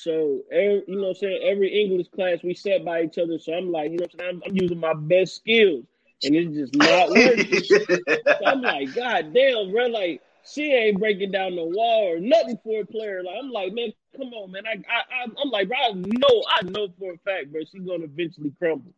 So 0.01 0.43
every, 0.49 0.83
you 0.87 0.95
know 0.95 1.01
what 1.01 1.07
I'm 1.09 1.15
saying 1.15 1.41
every 1.43 1.81
English 1.81 2.07
class 2.07 2.39
we 2.41 2.53
sat 2.53 2.85
by 2.85 3.03
each 3.03 3.17
other, 3.17 3.37
so 3.37 3.51
I'm 3.53 3.69
like 3.69 3.91
you 3.91 3.97
know 3.97 4.03
what 4.03 4.13
I'm 4.13 4.19
saying 4.19 4.41
I'm, 4.45 4.51
I'm 4.51 4.55
using 4.55 4.79
my 4.79 4.93
best 4.93 5.35
skills, 5.35 5.83
and 6.23 6.35
it's 6.35 6.55
just 6.55 6.73
not 6.75 7.09
working. 7.09 7.63
So 7.65 8.45
I'm 8.45 8.61
like, 8.61 8.95
God 8.95 9.33
damn, 9.33 9.71
bro, 9.71 9.87
like 9.87 10.21
she 10.49 10.71
ain't 10.71 10.99
breaking 10.99 11.31
down 11.31 11.57
the 11.57 11.65
wall 11.65 12.13
or 12.13 12.19
nothing 12.19 12.57
for 12.63 12.81
a 12.81 12.85
player. 12.85 13.23
Like 13.23 13.35
I'm 13.43 13.51
like, 13.51 13.73
man, 13.73 13.91
come 14.15 14.33
on, 14.33 14.51
man. 14.51 14.63
I, 14.65 14.75
I, 14.89 15.23
I 15.23 15.23
I'm 15.43 15.49
like, 15.49 15.67
bro, 15.67 15.77
I 15.77 15.91
know, 15.91 16.43
I 16.49 16.61
know 16.63 16.87
for 16.97 17.13
a 17.13 17.17
fact, 17.17 17.51
bro, 17.51 17.61
she's 17.69 17.81
gonna 17.81 18.05
eventually 18.05 18.53
crumble. 18.57 18.93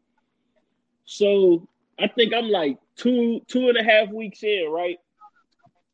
So 1.05 1.67
I 1.99 2.09
think 2.09 2.31
I'm 2.31 2.49
like 2.49 2.77
two, 2.95 3.41
two 3.47 3.69
and 3.69 3.77
a 3.77 3.83
half 3.83 4.09
weeks 4.09 4.43
in, 4.43 4.67
right? 4.69 4.97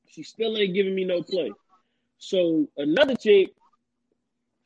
She 0.10 0.24
still 0.24 0.58
ain't 0.58 0.74
giving 0.74 0.96
me 0.96 1.06
no 1.06 1.24
play. 1.24 1.54
So 2.18 2.68
another 2.76 3.16
chick, 3.16 3.54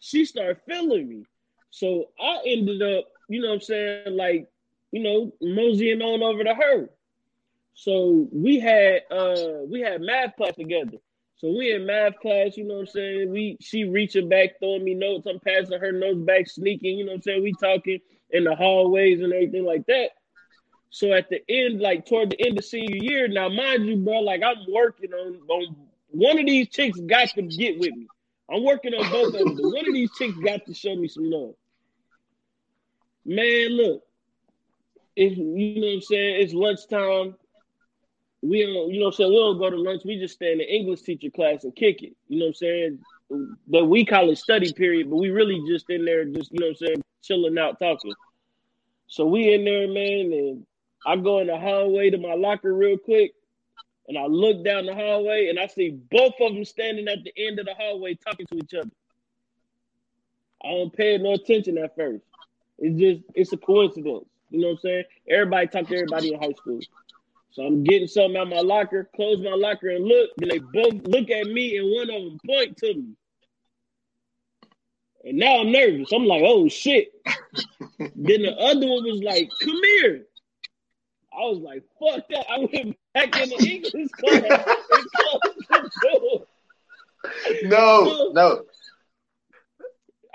she 0.01 0.25
started 0.25 0.57
feeling 0.67 1.07
me. 1.07 1.23
So 1.69 2.09
I 2.19 2.39
ended 2.45 2.81
up, 2.81 3.05
you 3.29 3.41
know 3.41 3.49
what 3.49 3.55
I'm 3.55 3.61
saying, 3.61 4.17
like, 4.17 4.49
you 4.91 5.01
know, 5.01 5.31
moseying 5.41 6.01
on 6.01 6.21
over 6.21 6.43
to 6.43 6.53
her. 6.53 6.89
So 7.73 8.27
we 8.33 8.59
had 8.59 9.03
uh 9.09 9.63
we 9.69 9.79
had 9.79 10.01
math 10.01 10.35
class 10.35 10.55
together. 10.55 10.97
So 11.37 11.51
we 11.57 11.73
in 11.73 11.85
math 11.85 12.19
class, 12.19 12.57
you 12.57 12.65
know 12.65 12.75
what 12.75 12.79
I'm 12.81 12.87
saying? 12.87 13.31
We 13.31 13.57
she 13.61 13.85
reaching 13.85 14.27
back, 14.27 14.59
throwing 14.59 14.83
me 14.83 14.95
notes, 14.95 15.27
I'm 15.27 15.39
passing 15.39 15.79
her 15.79 15.91
notes 15.91 16.19
back, 16.19 16.49
sneaking, 16.49 16.97
you 16.97 17.05
know 17.05 17.13
what 17.13 17.17
I'm 17.17 17.21
saying? 17.21 17.43
We 17.43 17.53
talking 17.53 17.99
in 18.31 18.43
the 18.43 18.55
hallways 18.55 19.21
and 19.21 19.31
everything 19.31 19.65
like 19.65 19.85
that. 19.85 20.09
So 20.89 21.13
at 21.13 21.29
the 21.29 21.41
end, 21.47 21.79
like 21.79 22.05
toward 22.05 22.31
the 22.31 22.45
end 22.45 22.57
of 22.57 22.65
senior 22.65 22.97
year, 22.97 23.27
now 23.27 23.49
mind 23.49 23.85
you, 23.85 23.97
bro, 23.97 24.19
like 24.19 24.41
I'm 24.43 24.65
working 24.67 25.13
on 25.13 25.39
on 25.47 25.75
one 26.09 26.39
of 26.39 26.45
these 26.45 26.67
chicks 26.67 26.99
got 26.99 27.29
to 27.29 27.43
get 27.43 27.79
with 27.79 27.93
me. 27.95 28.07
I'm 28.53 28.63
working 28.63 28.93
on 28.93 29.09
both 29.11 29.33
of 29.33 29.39
them, 29.39 29.55
but 29.55 29.63
one 29.63 29.87
of 29.87 29.93
these 29.93 30.11
chicks 30.17 30.37
got 30.37 30.65
to 30.65 30.73
show 30.73 30.95
me 30.95 31.07
some 31.07 31.29
love. 31.29 31.55
Man, 33.25 33.69
look, 33.69 34.03
you 35.15 35.75
know 35.75 35.87
what 35.87 35.93
I'm 35.93 36.01
saying, 36.01 36.41
it's 36.41 36.53
lunchtime 36.53 37.35
we 38.41 38.63
don't, 38.63 38.91
you 38.91 38.99
know 38.99 39.07
what 39.07 39.13
I'm 39.13 39.17
saying, 39.17 39.29
we 39.29 39.37
don't 39.37 39.59
go 39.59 39.69
to 39.69 39.77
lunch, 39.77 40.01
we 40.03 40.19
just 40.19 40.35
stay 40.35 40.51
in 40.51 40.57
the 40.57 40.75
English 40.75 41.01
teacher 41.01 41.29
class 41.29 41.63
and 41.63 41.75
kick 41.75 42.01
it. 42.01 42.13
You 42.27 42.39
know 42.39 42.45
what 42.45 42.49
I'm 42.49 42.53
saying? 42.55 42.99
But 43.67 43.85
we 43.85 44.03
call 44.03 44.29
it 44.29 44.37
study 44.37 44.73
period, 44.73 45.09
but 45.09 45.17
we 45.17 45.29
really 45.29 45.63
just 45.67 45.89
in 45.89 46.05
there 46.05 46.25
just, 46.25 46.51
you 46.51 46.59
know 46.59 46.67
what 46.67 46.77
I'm 46.81 46.87
saying, 46.87 47.03
chilling 47.21 47.57
out 47.57 47.79
talking. 47.79 48.13
So 49.07 49.25
we 49.25 49.53
in 49.53 49.63
there, 49.63 49.87
man, 49.87 50.33
and 50.33 50.65
I 51.05 51.15
go 51.17 51.39
in 51.39 51.47
the 51.47 51.59
hallway 51.59 52.09
to 52.09 52.17
my 52.17 52.33
locker 52.33 52.73
real 52.73 52.97
quick, 52.97 53.33
and 54.07 54.17
I 54.17 54.25
look 54.25 54.63
down 54.63 54.85
the 54.85 54.93
hallway 54.93 55.47
and 55.47 55.59
I 55.59 55.67
see 55.67 55.91
both 56.11 56.33
of 56.39 56.53
them 56.53 56.65
standing 56.65 57.07
at 57.07 57.23
the 57.23 57.33
end 57.37 57.59
of 57.59 57.65
the 57.65 57.75
hallway 57.75 58.15
talking 58.15 58.45
to 58.47 58.57
each 58.57 58.73
other. 58.73 58.91
I 60.63 60.69
don't 60.69 60.93
pay 60.93 61.17
no 61.17 61.33
attention 61.33 61.77
at 61.77 61.95
first. 61.95 62.23
It's 62.79 62.99
just 62.99 63.21
it's 63.35 63.53
a 63.53 63.57
coincidence. 63.57 64.25
You 64.49 64.59
know 64.59 64.67
what 64.67 64.73
I'm 64.73 64.79
saying? 64.79 65.03
Everybody 65.29 65.67
talk 65.67 65.87
to 65.87 65.95
everybody 65.95 66.33
in 66.33 66.39
high 66.41 66.53
school. 66.53 66.79
So 67.51 67.63
I'm 67.63 67.83
getting 67.83 68.07
something 68.07 68.37
out 68.37 68.49
my 68.49 68.61
locker, 68.61 69.09
close 69.15 69.39
my 69.39 69.53
locker 69.53 69.89
and 69.89 70.05
look, 70.05 70.29
and 70.41 70.51
they 70.51 70.59
both 70.59 71.05
look 71.07 71.29
at 71.29 71.47
me 71.47 71.77
and 71.77 71.91
one 71.91 72.09
of 72.09 72.23
them 72.23 72.39
point 72.45 72.77
to 72.77 72.93
me. 72.93 73.13
And 75.23 75.37
now 75.37 75.59
I'm 75.59 75.71
nervous. 75.71 76.11
I'm 76.11 76.25
like, 76.25 76.43
oh 76.45 76.67
shit. 76.67 77.13
then 77.99 78.41
the 78.41 78.55
other 78.57 78.87
one 78.87 79.03
was 79.03 79.21
like, 79.23 79.49
come 79.61 79.81
here. 79.83 80.25
I 81.33 81.39
was 81.45 81.59
like, 81.59 81.83
fuck 81.99 82.27
that. 82.29 82.45
I 82.49 82.59
went 82.59 82.97
back 83.13 83.35
in 83.37 83.49
the 83.49 83.69
English 83.69 84.11
class 84.11 84.43
and 84.91 85.11
closed 85.15 85.93
so, 86.01 86.47
No, 87.63 88.29
uh, 88.29 88.33
no. 88.33 88.63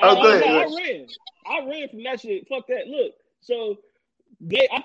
I, 0.01 0.09
Oh, 0.09 0.23
go 0.23 0.31
I- 0.31 0.63
I, 0.63 0.65
ran. 0.65 1.07
I 1.47 1.67
ran 1.69 1.89
from 1.89 2.03
that 2.05 2.21
shit. 2.21 2.49
Fuck 2.49 2.67
that. 2.69 2.87
Look, 2.89 3.13
so 3.41 3.79
they, 4.41 4.69
I, 4.71 4.83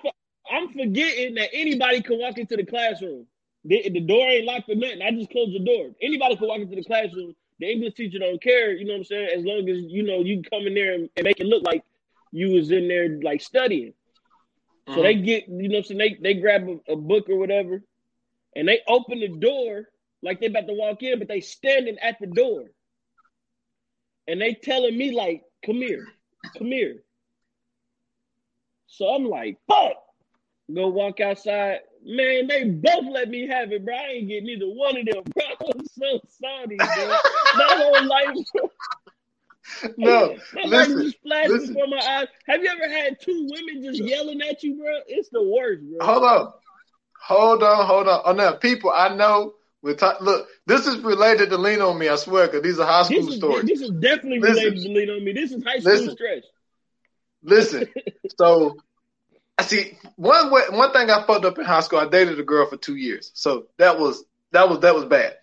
am 0.51 0.69
forgetting 0.69 1.35
that 1.35 1.49
anybody 1.53 2.01
can 2.01 2.19
walk 2.19 2.37
into 2.37 2.57
the 2.57 2.65
classroom. 2.65 3.25
The, 3.65 3.89
the 3.89 3.99
door 4.01 4.27
ain't 4.27 4.45
locked 4.45 4.69
or 4.69 4.75
nothing. 4.75 5.01
I 5.01 5.11
just 5.11 5.29
closed 5.29 5.53
the 5.53 5.63
door. 5.63 5.91
Anybody 6.01 6.35
can 6.35 6.47
walk 6.47 6.59
into 6.59 6.75
the 6.75 6.83
classroom. 6.83 7.35
The 7.59 7.71
English 7.71 7.93
teacher 7.93 8.19
don't 8.19 8.41
care. 8.41 8.73
You 8.73 8.85
know 8.85 8.93
what 8.93 8.99
I'm 8.99 9.03
saying? 9.05 9.29
As 9.37 9.45
long 9.45 9.69
as 9.69 9.77
you 9.83 10.03
know 10.03 10.19
you 10.21 10.41
come 10.49 10.65
in 10.65 10.73
there 10.73 10.93
and, 10.93 11.09
and 11.15 11.23
make 11.23 11.39
it 11.39 11.45
look 11.45 11.63
like 11.63 11.83
you 12.31 12.51
was 12.53 12.71
in 12.71 12.87
there 12.87 13.19
like 13.21 13.41
studying. 13.41 13.93
So 14.87 15.01
Mhm. 15.01 15.03
they 15.03 15.15
get, 15.15 15.47
you 15.47 15.69
know, 15.69 15.77
what 15.77 15.91
I'm 15.91 15.97
saying 15.97 15.97
they 16.21 16.33
they 16.35 16.39
grab 16.41 16.67
a, 16.67 16.93
a 16.93 16.95
book 16.95 17.29
or 17.29 17.37
whatever, 17.37 17.83
and 18.55 18.67
they 18.67 18.81
open 18.87 19.19
the 19.19 19.27
door 19.29 19.87
like 20.21 20.39
they 20.39 20.47
about 20.47 20.67
to 20.67 20.73
walk 20.73 21.03
in, 21.03 21.19
but 21.19 21.27
they 21.27 21.41
standing 21.41 21.97
at 21.99 22.17
the 22.19 22.27
door, 22.27 22.65
and 24.27 24.41
they 24.41 24.53
telling 24.53 24.97
me 24.97 25.11
like, 25.11 25.43
"Come 25.65 25.77
here, 25.77 26.07
come 26.57 26.67
here." 26.67 27.03
So 28.87 29.07
I'm 29.09 29.25
like, 29.25 29.59
"Fuck!" 29.67 29.95
Go 30.73 30.87
walk 30.89 31.19
outside. 31.19 31.79
Man, 32.03 32.47
they 32.47 32.65
both 32.65 33.05
let 33.11 33.29
me 33.29 33.47
have 33.47 33.71
it, 33.71 33.85
bro. 33.85 33.95
I 33.95 34.07
ain't 34.13 34.27
get 34.29 34.43
neither 34.43 34.67
one 34.67 34.97
of 34.97 35.05
them, 35.05 35.23
bro. 35.33 35.45
I'm 35.73 35.85
so 35.85 36.19
sorry, 36.27 36.85
bro. 36.93 37.17
My 37.53 37.69
whole 37.75 38.05
life, 38.05 38.37
no. 39.97 40.29
life 40.29 40.39
Listen, 40.65 41.13
flashed 41.23 41.49
listen. 41.49 41.73
before 41.73 41.87
my 41.87 41.97
eyes. 41.99 42.27
Have 42.47 42.63
you 42.63 42.69
ever 42.69 42.91
had 42.91 43.19
two 43.21 43.47
women 43.51 43.83
just 43.83 44.01
yelling 44.03 44.41
at 44.41 44.63
you, 44.63 44.75
bro? 44.77 44.99
It's 45.07 45.29
the 45.29 45.43
worst, 45.43 45.81
bro. 45.83 46.05
Hold 46.05 46.23
on. 46.23 46.53
Hold 47.23 47.63
on, 47.63 47.85
hold 47.85 48.07
on. 48.07 48.21
Oh, 48.25 48.31
now, 48.33 48.53
people, 48.53 48.91
I 48.93 49.15
know. 49.15 49.53
We're 49.83 49.95
ta- 49.95 50.17
look, 50.21 50.47
this 50.67 50.85
is 50.85 50.99
related 50.99 51.49
to 51.49 51.57
Lean 51.57 51.81
On 51.81 51.97
Me, 51.97 52.07
I 52.07 52.15
swear, 52.15 52.45
because 52.47 52.61
these 52.61 52.77
are 52.79 52.85
high 52.85 53.03
school 53.03 53.17
This 53.25 53.27
is, 53.29 53.35
stories. 53.37 53.65
this 53.65 53.81
is 53.81 53.89
definitely 53.91 54.39
Listen. 54.39 54.55
related 54.65 54.83
to 54.83 54.89
lean 54.89 55.09
on 55.09 55.25
me. 55.25 55.33
This 55.33 55.51
is 55.51 55.63
high 55.63 55.79
school 55.79 55.91
Listen. 55.93 56.11
stress. 56.11 56.43
Listen, 57.43 57.87
so 58.37 58.75
I 59.57 59.63
see 59.63 59.97
one 60.15 60.51
way, 60.51 60.61
one 60.69 60.91
thing 60.93 61.09
I 61.09 61.25
fucked 61.25 61.45
up 61.45 61.57
in 61.57 61.65
high 61.65 61.79
school. 61.79 61.99
I 61.99 62.07
dated 62.07 62.39
a 62.39 62.43
girl 62.43 62.67
for 62.67 62.77
two 62.77 62.95
years, 62.95 63.31
so 63.33 63.65
that 63.77 63.99
was 63.99 64.23
that 64.51 64.69
was 64.69 64.79
that 64.81 64.93
was 64.93 65.05
bad. 65.05 65.33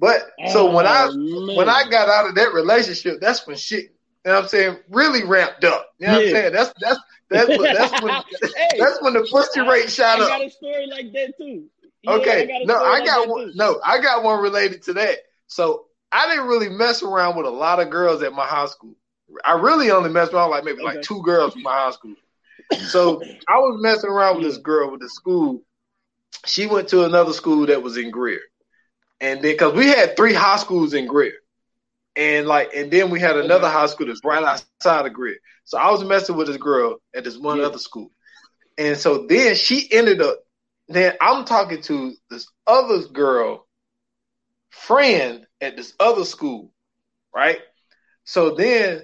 But 0.00 0.22
so 0.48 0.68
oh, 0.68 0.74
when 0.76 0.86
I 0.86 1.08
Oh, 1.08 1.46
man. 1.46 1.56
when 1.56 1.68
I 1.68 1.84
got 1.90 2.08
out 2.08 2.28
of 2.28 2.34
that 2.36 2.52
relationship, 2.54 3.20
that's 3.20 3.46
when 3.46 3.56
shit. 3.56 3.84
You 4.24 4.32
know 4.32 4.34
what 4.34 4.42
I'm 4.44 4.48
saying? 4.48 4.78
Really 4.90 5.24
ramped 5.24 5.64
up. 5.64 5.88
You 5.98 6.06
know 6.08 6.14
what 6.14 6.24
I'm 6.24 6.30
saying? 6.30 6.52
That's 6.52 6.72
that's 6.80 6.98
that's 7.30 7.48
when, 7.58 7.72
that's 7.72 8.02
when 8.02 8.12
Hey, 8.56 8.78
that's 8.78 9.02
when 9.02 9.12
the 9.14 9.28
pussy 9.30 9.60
rate 9.60 9.90
shot 9.90 10.20
I 10.20 10.24
up. 10.24 10.28
got 10.30 10.46
a 10.46 10.50
story 10.50 10.86
like 10.86 11.12
that 11.12 11.36
too. 11.38 11.64
Yeah, 12.02 12.12
Okay, 12.14 12.48
I 12.54 12.64
no, 12.64 12.76
I 12.82 12.98
like 12.98 13.06
got 13.06 13.28
one. 13.28 13.46
too. 13.48 13.52
No, 13.56 13.80
I 13.84 14.00
got 14.00 14.22
one 14.24 14.42
related 14.42 14.82
to 14.84 14.92
that. 14.94 15.18
So 15.48 15.86
I 16.12 16.28
didn't 16.28 16.46
really 16.48 16.68
mess 16.70 17.02
around 17.02 17.36
with 17.36 17.46
a 17.46 17.50
lot 17.50 17.78
of 17.80 17.90
girls 17.90 18.22
at 18.22 18.32
my 18.32 18.46
high 18.46 18.66
school. 18.66 18.94
I 19.44 19.52
really 19.52 19.90
only 19.90 20.10
messed 20.10 20.32
around 20.32 20.50
like 20.50 20.64
maybe 20.64 20.78
Okay. 20.78 20.96
like 20.96 21.02
two 21.02 21.22
girls 21.22 21.52
from 21.52 21.62
my 21.62 21.72
high 21.72 21.90
school. 21.92 22.14
So 22.86 23.20
I 23.48 23.58
was 23.58 23.78
messing 23.82 24.10
around 24.10 24.36
with 24.36 24.44
this 24.44 24.58
girl 24.58 24.90
with 24.90 25.00
the 25.00 25.08
school. 25.08 25.62
She 26.46 26.66
went 26.66 26.88
to 26.88 27.04
another 27.04 27.32
school 27.32 27.66
that 27.66 27.82
was 27.82 27.96
in 27.96 28.10
Greer, 28.10 28.40
and 29.20 29.42
then 29.42 29.52
because 29.52 29.74
we 29.74 29.86
had 29.88 30.16
three 30.16 30.34
high 30.34 30.56
schools 30.56 30.94
in 30.94 31.06
Greer, 31.06 31.32
and 32.16 32.46
like, 32.46 32.72
and 32.74 32.90
then 32.90 33.10
we 33.10 33.20
had 33.20 33.36
another 33.36 33.68
high 33.68 33.86
school 33.86 34.06
that's 34.06 34.24
right 34.24 34.42
outside 34.44 34.86
of 34.86 34.92
Greer. 34.92 35.16
So 35.46 35.58
I 35.58 35.70
was 35.70 35.82
messing 35.82 36.18
with 36.18 36.28
this 36.28 36.38
girl 36.38 36.82
at 36.98 37.08
this 37.08 37.20
one 37.20 37.48
Yeah. 37.48 37.60
other 37.60 37.68
school, 37.68 38.00
and 38.76 38.96
so 38.96 39.26
then 39.28 39.54
she 39.54 39.88
ended 39.90 40.20
up. 40.20 40.38
Then 40.88 41.14
I'm 41.20 41.44
talking 41.44 41.82
to 41.82 42.14
this 42.30 42.46
other 42.66 43.00
girl 43.12 43.66
friend 44.70 45.46
at 45.60 45.76
this 45.76 45.94
other 46.00 46.24
school, 46.24 46.72
right? 47.34 47.58
So 48.24 48.54
then 48.54 49.02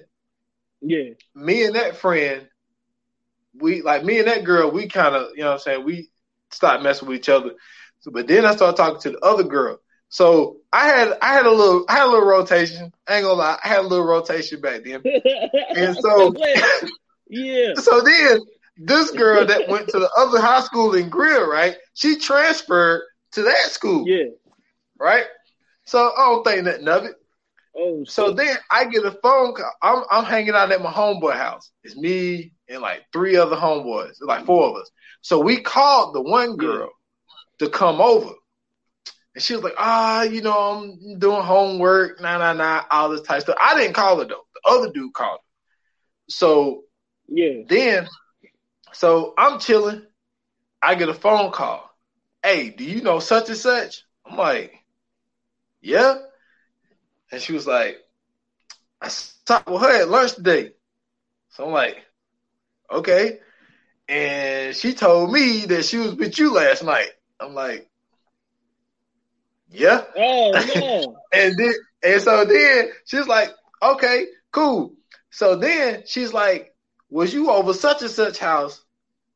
Yeah, 0.80 1.14
me 1.34 1.64
and 1.64 1.74
that 1.76 1.96
friend, 1.96 2.48
we 3.58 3.82
like 3.82 4.04
me 4.04 4.18
and 4.18 4.28
that 4.28 4.44
girl, 4.44 4.70
we 4.70 4.88
kind 4.88 5.14
of, 5.14 5.28
you 5.34 5.42
know 5.42 5.46
what 5.48 5.52
I'm 5.54 5.58
saying, 5.60 5.84
we 5.84 6.08
stopped 6.50 6.82
messing 6.82 7.08
with 7.08 7.18
each 7.18 7.28
other. 7.28 7.50
So, 8.00 8.10
but 8.10 8.26
then 8.28 8.44
I 8.44 8.54
started 8.54 8.76
talking 8.76 9.00
to 9.02 9.10
the 9.12 9.18
other 9.20 9.44
girl. 9.44 9.78
So 10.08 10.58
I 10.72 10.86
had 10.86 11.18
I 11.20 11.34
had 11.34 11.46
a 11.46 11.50
little 11.50 11.84
I 11.88 11.94
had 11.94 12.06
a 12.06 12.10
little 12.10 12.26
rotation. 12.26 12.92
I 13.08 13.16
ain't 13.16 13.24
gonna 13.24 13.34
lie, 13.34 13.58
I 13.62 13.68
had 13.68 13.80
a 13.80 13.88
little 13.88 14.06
rotation 14.06 14.60
back 14.60 14.82
then. 14.84 15.02
And 15.74 15.96
so 15.96 16.34
yeah, 17.28 17.74
so 17.76 18.00
then 18.00 18.40
this 18.78 19.10
girl 19.10 19.44
that 19.46 19.68
went 19.68 19.88
to 19.88 19.98
the 19.98 20.10
other 20.16 20.40
high 20.40 20.60
school 20.60 20.94
in 20.94 21.08
Greer, 21.08 21.50
right? 21.50 21.76
She 21.94 22.18
transferred 22.18 23.02
to 23.32 23.42
that 23.42 23.70
school, 23.70 24.06
yeah. 24.06 24.26
right? 24.98 25.26
So 25.86 26.12
I 26.16 26.26
don't 26.26 26.44
think 26.44 26.64
nothing 26.64 26.88
of 26.88 27.04
it. 27.04 27.16
Oh, 27.76 28.04
So 28.04 28.28
shit. 28.28 28.36
then 28.36 28.56
I 28.70 28.86
get 28.86 29.04
a 29.04 29.12
phone 29.22 29.54
call. 29.54 29.72
I'm 29.82 30.04
I'm 30.10 30.24
hanging 30.24 30.54
out 30.54 30.72
at 30.72 30.82
my 30.82 30.92
homeboy 30.92 31.34
house. 31.34 31.70
It's 31.84 31.96
me 31.96 32.52
and 32.68 32.80
like 32.80 33.04
three 33.12 33.36
other 33.36 33.56
homeboys, 33.56 34.10
It's 34.10 34.22
like 34.22 34.46
four 34.46 34.68
of 34.70 34.76
us. 34.76 34.90
So 35.20 35.40
we 35.40 35.60
called 35.60 36.14
the 36.14 36.22
one 36.22 36.56
girl 36.56 36.90
to 37.58 37.68
come 37.68 38.00
over. 38.00 38.32
And 39.36 39.42
she 39.42 39.54
was 39.54 39.62
like, 39.62 39.74
ah, 39.76 40.22
you 40.22 40.40
know, 40.40 40.58
I'm 40.58 41.18
doing 41.18 41.42
homework, 41.42 42.22
nah, 42.22 42.38
nah, 42.38 42.54
nah, 42.54 42.84
all 42.90 43.10
this 43.10 43.20
type 43.20 43.36
of 43.36 43.42
stuff. 43.42 43.58
I 43.62 43.78
didn't 43.78 43.92
call 43.92 44.18
her 44.18 44.24
though. 44.24 44.46
The 44.54 44.70
other 44.70 44.90
dude 44.90 45.12
called 45.12 45.40
her. 45.40 46.30
So 46.30 46.84
yeah, 47.28 47.60
then, 47.68 48.08
so 48.94 49.34
I'm 49.36 49.60
chilling. 49.60 50.06
I 50.80 50.94
get 50.94 51.10
a 51.10 51.14
phone 51.14 51.52
call. 51.52 51.90
Hey, 52.42 52.70
do 52.70 52.82
you 52.82 53.02
know 53.02 53.18
such 53.18 53.50
and 53.50 53.58
such? 53.58 54.04
I'm 54.24 54.38
like, 54.38 54.72
yeah. 55.82 56.14
And 57.30 57.42
she 57.42 57.52
was 57.52 57.66
like, 57.66 57.98
I 59.02 59.10
talked 59.44 59.68
with 59.68 59.82
her 59.82 60.00
at 60.00 60.08
lunch 60.08 60.36
today. 60.36 60.70
So 61.50 61.66
I'm 61.66 61.72
like, 61.72 61.98
okay. 62.90 63.40
And 64.08 64.74
she 64.74 64.94
told 64.94 65.30
me 65.30 65.66
that 65.66 65.84
she 65.84 65.98
was 65.98 66.14
with 66.14 66.38
you 66.38 66.54
last 66.54 66.82
night. 66.82 67.10
I'm 67.38 67.52
like, 67.52 67.86
yeah. 69.70 70.02
Oh 70.16 70.50
no, 70.76 71.16
And 71.32 71.56
then 71.58 71.74
and 72.02 72.22
so 72.22 72.44
then 72.44 72.90
she's 73.04 73.26
like, 73.26 73.52
okay, 73.82 74.26
cool. 74.52 74.94
So 75.30 75.56
then 75.56 76.02
she's 76.06 76.32
like, 76.32 76.74
was 77.10 77.32
you 77.34 77.50
over 77.50 77.72
such 77.74 78.02
and 78.02 78.10
such 78.10 78.38
house 78.38 78.84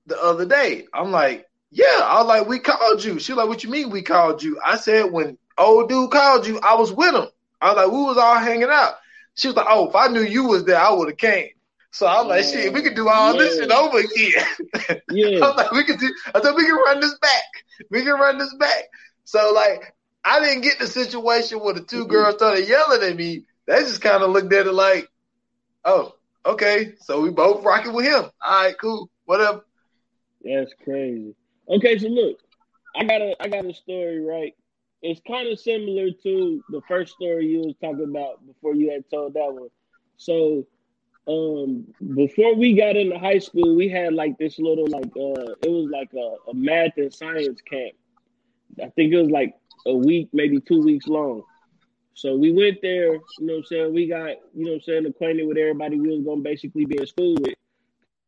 the 0.06 0.20
other 0.22 0.46
day? 0.46 0.86
I'm 0.94 1.10
like, 1.10 1.46
yeah. 1.70 2.00
I 2.02 2.18
was 2.18 2.26
like, 2.26 2.48
we 2.48 2.58
called 2.58 3.04
you. 3.04 3.18
She's 3.18 3.36
like, 3.36 3.48
what 3.48 3.64
you 3.64 3.70
mean 3.70 3.90
we 3.90 4.02
called 4.02 4.42
you? 4.42 4.58
I 4.64 4.76
said, 4.76 5.12
when 5.12 5.36
old 5.58 5.88
dude 5.88 6.10
called 6.10 6.46
you, 6.46 6.58
I 6.60 6.74
was 6.74 6.92
with 6.92 7.14
him. 7.14 7.28
I 7.60 7.68
was 7.68 7.76
like, 7.76 7.92
we 7.92 8.02
was 8.02 8.16
all 8.16 8.38
hanging 8.38 8.70
out. 8.70 8.94
She 9.34 9.48
was 9.48 9.56
like, 9.56 9.66
oh, 9.68 9.88
if 9.88 9.94
I 9.94 10.08
knew 10.08 10.22
you 10.22 10.44
was 10.44 10.64
there, 10.64 10.80
I 10.80 10.92
would 10.92 11.08
have 11.08 11.18
came. 11.18 11.48
So 11.92 12.06
I'm 12.06 12.28
like, 12.28 12.44
shit, 12.44 12.72
we 12.72 12.82
could 12.82 12.94
do 12.94 13.08
all 13.08 13.36
this 13.36 13.58
shit 13.58 13.70
over 13.70 13.98
again. 13.98 15.02
yeah, 15.10 15.44
I'm 15.44 15.56
like, 15.56 15.72
we 15.72 15.84
could 15.84 15.98
do. 15.98 16.12
I 16.34 16.40
said 16.40 16.54
we 16.54 16.64
can 16.64 16.76
run 16.76 17.00
this 17.00 17.18
back. 17.18 17.42
We 17.90 18.02
can 18.02 18.12
run 18.12 18.38
this 18.38 18.54
back. 18.54 18.84
So 19.24 19.52
like, 19.52 19.92
I 20.24 20.40
didn't 20.40 20.62
get 20.62 20.78
the 20.78 20.86
situation 20.86 21.60
where 21.60 21.74
the 21.74 21.82
two 21.82 22.06
girls 22.06 22.36
started 22.36 22.68
yelling 22.68 23.02
at 23.02 23.16
me. 23.16 23.44
They 23.66 23.78
just 23.80 24.02
kind 24.02 24.22
of 24.22 24.30
looked 24.30 24.52
at 24.52 24.66
it 24.66 24.72
like, 24.72 25.08
oh, 25.84 26.14
okay. 26.44 26.94
So 27.00 27.20
we 27.20 27.30
both 27.30 27.64
rocking 27.64 27.92
with 27.92 28.06
him. 28.06 28.24
All 28.42 28.64
right, 28.64 28.74
cool, 28.78 29.08
whatever. 29.24 29.64
that's 30.44 30.74
crazy. 30.84 31.34
Okay, 31.68 31.98
so 31.98 32.08
look, 32.08 32.38
I 32.96 33.04
got 33.04 33.22
a 33.22 33.36
I 33.40 33.48
got 33.48 33.64
a 33.64 33.72
story 33.72 34.20
right. 34.20 34.54
It's 35.02 35.20
kind 35.26 35.48
of 35.48 35.58
similar 35.58 36.10
to 36.22 36.62
the 36.68 36.82
first 36.86 37.14
story 37.14 37.46
you 37.46 37.60
was 37.60 37.74
talking 37.80 38.04
about 38.04 38.46
before 38.46 38.74
you 38.74 38.90
had 38.90 39.08
told 39.10 39.32
that 39.34 39.52
one. 39.52 39.70
So, 40.18 40.66
um, 41.26 41.86
before 42.14 42.54
we 42.54 42.74
got 42.74 42.96
into 42.96 43.18
high 43.18 43.38
school, 43.38 43.74
we 43.74 43.88
had 43.88 44.12
like 44.12 44.36
this 44.36 44.58
little 44.58 44.86
like 44.88 45.06
uh, 45.16 45.54
it 45.62 45.70
was 45.70 45.88
like 45.90 46.10
a, 46.12 46.50
a 46.50 46.54
math 46.54 46.98
and 46.98 47.14
science 47.14 47.62
camp. 47.62 47.94
I 48.82 48.88
think 48.90 49.12
it 49.12 49.22
was 49.22 49.30
like 49.30 49.54
a 49.86 49.94
week, 49.94 50.28
maybe 50.32 50.60
two 50.60 50.82
weeks 50.82 51.06
long. 51.06 51.42
So 52.14 52.36
we 52.36 52.52
went 52.52 52.82
there, 52.82 53.14
you 53.14 53.22
know 53.40 53.54
what 53.54 53.58
I'm 53.60 53.64
saying? 53.64 53.94
We 53.94 54.06
got, 54.06 54.36
you 54.54 54.64
know 54.64 54.72
what 54.72 54.76
I'm 54.76 54.80
saying, 54.82 55.06
acquainted 55.06 55.46
with 55.46 55.56
everybody 55.56 55.98
we 55.98 56.08
was 56.08 56.24
gonna 56.24 56.42
basically 56.42 56.84
be 56.84 56.98
in 56.98 57.06
school 57.06 57.34
with. 57.40 57.54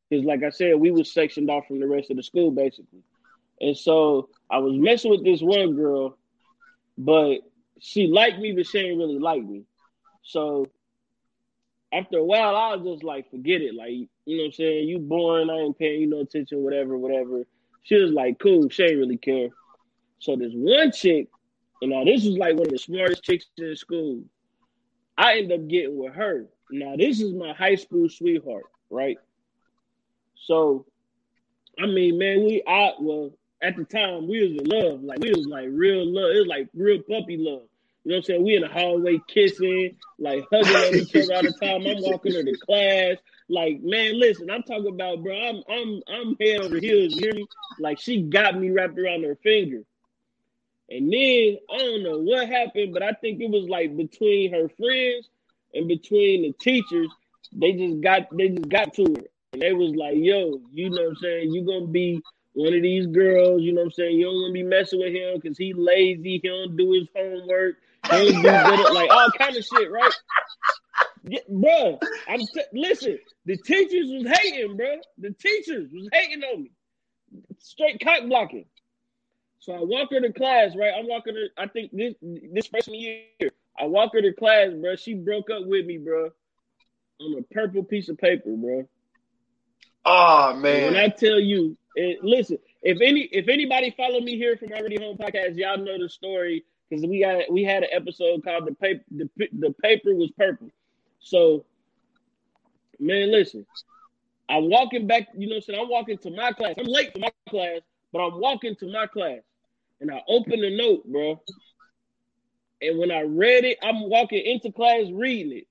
Because 0.09 0.25
like 0.25 0.43
I 0.43 0.51
said, 0.51 0.77
we 0.77 0.91
was 0.91 1.13
sectioned 1.13 1.51
off 1.51 1.67
from 1.67 1.81
the 1.81 1.87
rest 1.87 2.11
of 2.11 2.17
the 2.17 2.23
school 2.23 2.51
basically. 2.51 3.03
And 3.61 3.77
so 3.77 4.29
I 4.51 4.59
was 4.59 4.75
messing 4.77 5.11
with 5.11 5.25
this 5.25 5.41
one 5.41 5.75
girl, 5.77 6.17
but 6.97 7.39
she 7.81 8.07
liked 8.07 8.39
me, 8.39 8.53
but 8.53 8.67
she 8.67 8.81
didn't 8.81 8.99
really 8.99 9.19
like 9.19 9.43
me. 9.43 9.65
So 10.23 10.67
after 11.93 12.19
a 12.19 12.25
while, 12.25 12.57
I 12.57 12.77
was 12.77 12.95
just 12.95 13.05
like, 13.05 13.31
forget 13.31 13.61
it. 13.61 13.75
Like, 13.75 13.91
you 13.91 14.09
know 14.27 14.45
what 14.45 14.47
I'm 14.47 14.53
saying? 14.53 14.89
You 14.89 14.99
boring, 14.99 15.51
I 15.51 15.57
ain't 15.57 15.79
paying 15.79 16.01
you 16.01 16.09
no 16.09 16.21
attention, 16.21 16.63
whatever, 16.63 16.97
whatever. 16.97 17.45
She 17.83 17.97
was 17.97 18.13
like, 18.13 18.39
cool, 18.39 18.69
she 18.69 18.85
ain't 18.85 18.99
really 18.99 19.19
care. 19.19 19.49
So 20.19 20.37
this 20.37 20.53
one 20.55 20.93
chick, 20.93 21.29
and 21.83 21.91
now 21.91 22.05
this 22.05 22.25
was 22.25 22.39
like 22.39 22.55
one 22.55 22.67
of 22.67 22.73
the 22.73 22.79
smartest 22.79 23.25
chicks 23.25 23.47
in 23.59 23.75
school. 23.75 24.23
I 25.19 25.39
end 25.39 25.53
up 25.53 25.67
getting 25.67 25.99
with 25.99 26.15
her. 26.15 26.47
Now 26.71 26.95
this 26.97 27.21
is 27.21 27.35
my 27.35 27.53
high 27.53 27.75
school 27.75 28.09
sweetheart, 28.09 28.67
right? 28.89 29.19
So, 30.37 30.87
I 31.79 31.87
mean, 31.87 32.19
man, 32.19 32.45
we 32.45 32.63
I 32.67 32.93
well 33.01 33.33
at 33.61 33.77
the 33.77 33.85
time 33.85 34.29
we 34.29 34.43
was 34.43 34.53
in 34.53 34.65
love, 34.65 35.03
like 35.03 35.19
we 35.19 35.33
was 35.33 35.47
like 35.47 35.69
real 35.71 36.07
love. 36.07 36.31
It 36.31 36.39
was 36.39 36.47
like 36.47 36.69
real 36.73 37.01
puppy 37.01 37.37
love. 37.37 37.63
You 38.05 38.11
know 38.11 38.17
what 38.17 38.17
I'm 38.17 38.23
saying? 38.23 38.45
We 38.45 38.55
in 38.57 38.63
the 38.63 38.69
hallway 38.69 39.21
kissing, 39.27 39.97
like 40.21 40.45
hugging 40.53 41.01
each 41.01 41.17
other 41.17 41.35
all 41.35 41.43
the 41.43 41.53
time. 41.61 41.87
I'm 41.87 42.01
walking 42.01 42.35
her 42.35 42.45
to 42.45 42.57
class. 42.59 43.17
Like, 43.49 43.81
man, 43.83 44.19
listen, 44.21 44.51
I'm 44.51 44.63
talking 44.63 44.95
about, 44.95 45.23
bro. 45.25 45.35
I'm 45.37 45.63
I'm 45.69 46.03
I'm 46.09 46.37
head 46.41 46.61
over 46.61 46.79
heels. 46.79 47.15
You 47.17 47.23
hear 47.23 47.35
me? 47.35 47.47
Like 47.81 47.99
she 47.99 48.23
got 48.23 48.57
me 48.57 48.71
wrapped 48.71 48.99
around 48.99 49.25
her 49.25 49.37
finger. 49.43 49.83
And 50.93 51.11
then 51.11 51.57
I 51.73 51.79
don't 51.79 52.03
know 52.03 52.19
what 52.19 52.47
happened, 52.47 52.93
but 52.93 53.03
I 53.03 53.13
think 53.13 53.41
it 53.41 53.51
was 53.51 53.67
like 53.67 53.97
between 53.97 54.53
her 54.53 54.69
friends 54.69 55.31
and 55.73 55.89
between 55.89 56.43
the 56.43 56.53
teachers, 56.61 57.09
they 57.51 57.73
just 57.73 58.03
got 58.03 58.29
they 58.37 58.51
just 58.51 58.69
got 58.69 58.93
to 58.95 59.03
her. 59.05 59.23
And 59.55 59.63
they 59.63 59.73
was 59.73 59.95
like, 59.95 60.17
yo, 60.17 60.61
you 60.71 60.91
know 60.91 61.03
what 61.03 61.09
I'm 61.09 61.17
saying? 61.17 61.53
You 61.53 61.65
gonna 61.65 61.87
be 61.87 62.21
one 62.53 62.75
of 62.75 62.83
these 62.83 63.07
girls, 63.07 63.63
you 63.63 63.73
know 63.73 63.81
what 63.81 63.87
I'm 63.87 63.93
saying? 63.93 64.19
You 64.19 64.27
don't 64.27 64.35
want 64.35 64.51
to 64.51 64.53
be 64.53 64.63
messing 64.63 64.99
with 64.99 65.15
him 65.15 65.41
because 65.41 65.57
he 65.57 65.73
lazy, 65.73 66.41
he 66.43 66.47
don't 66.47 66.77
do 66.77 66.93
his 66.93 67.09
homework, 67.17 67.77
he 68.11 68.43
don't 68.43 68.43
do 68.43 68.95
like 68.95 69.11
all 69.11 69.31
kind 69.39 69.57
of 69.57 69.65
shit, 69.65 69.91
right? 69.91 70.13
Yeah, 71.25 71.41
bro, 71.49 72.01
I'm 72.29 72.41
t- 72.41 72.65
listen. 72.75 73.19
The 73.47 73.57
teachers 73.57 74.11
was 74.11 74.27
hating, 74.39 74.77
bro. 74.77 74.97
The 75.17 75.31
teachers 75.31 75.91
was 75.91 76.09
hating 76.13 76.43
on 76.45 76.65
me, 76.65 76.71
straight 77.61 77.99
cock 78.05 78.25
blocking. 78.29 78.67
So 79.63 79.73
I 79.73 79.79
walk 79.81 80.11
her 80.11 80.21
to 80.21 80.33
class, 80.33 80.75
right? 80.75 80.93
I'm 80.99 81.07
walking 81.07 81.37
her. 81.37 81.47
I 81.57 81.69
think 81.69 81.93
this 81.93 82.15
this 82.21 82.67
freshman 82.67 82.99
year, 82.99 83.51
I 83.79 83.87
walk 83.87 84.13
her 84.13 84.21
to 84.21 84.33
class, 84.33 84.71
bro. 84.75 84.97
She 84.97 85.15
broke 85.15 85.51
up 85.51 85.65
with 85.67 85.87
me, 85.87 85.99
bro, 85.99 86.31
on 87.21 87.39
a 87.39 87.55
purple 87.55 87.85
piece 87.85 88.09
of 88.09 88.19
paper, 88.19 88.51
bro. 88.57 88.89
Oh 90.05 90.55
man! 90.57 90.87
When 90.87 90.97
I 90.97 91.07
tell 91.07 91.39
you, 91.39 91.77
and 91.95 92.17
listen, 92.23 92.59
if 92.83 93.01
any 93.01 93.29
if 93.31 93.47
anybody 93.49 93.95
follow 93.97 94.19
me 94.19 94.37
here 94.37 94.57
from 94.57 94.73
Already 94.73 94.97
Home 94.97 95.17
podcast, 95.17 95.57
y'all 95.57 95.79
know 95.79 95.97
the 95.97 96.09
story 96.09 96.65
because 96.91 97.07
we 97.07 97.21
got 97.21 97.49
we 97.49 97.63
had 97.63 97.85
an 97.85 97.91
episode 97.93 98.43
called 98.43 98.67
the 98.67 98.75
paper 98.75 99.05
the, 99.13 99.31
the 99.37 99.73
paper 99.81 100.13
was 100.13 100.33
purple. 100.33 100.71
So, 101.21 101.65
man, 102.99 103.31
listen, 103.31 103.65
I'm 104.49 104.69
walking 104.69 105.07
back. 105.07 105.29
You 105.37 105.47
know, 105.47 105.55
what 105.55 105.57
I'm 105.59 105.63
saying 105.63 105.81
I'm 105.81 105.89
walking 105.89 106.19
to 106.19 106.31
my 106.33 106.51
class. 106.51 106.75
I'm 106.77 106.87
late 106.87 107.13
for 107.13 107.21
my 107.21 107.31
class, 107.49 107.79
but 108.13 108.27
I'm 108.27 108.41
walking 108.41 108.75
to 108.81 108.91
my 108.91 109.07
class, 109.07 109.39
and 110.03 110.11
I 110.11 110.21
open 110.29 110.61
the 110.61 110.77
note, 110.77 111.05
bro. 111.11 111.41
And 112.83 112.99
when 112.99 113.13
I 113.13 113.23
read 113.23 113.65
it, 113.65 113.79
I'm 113.83 114.11
walking 114.11 114.45
into 114.45 114.73
class 114.73 115.05
reading 115.13 115.59
it. 115.59 115.67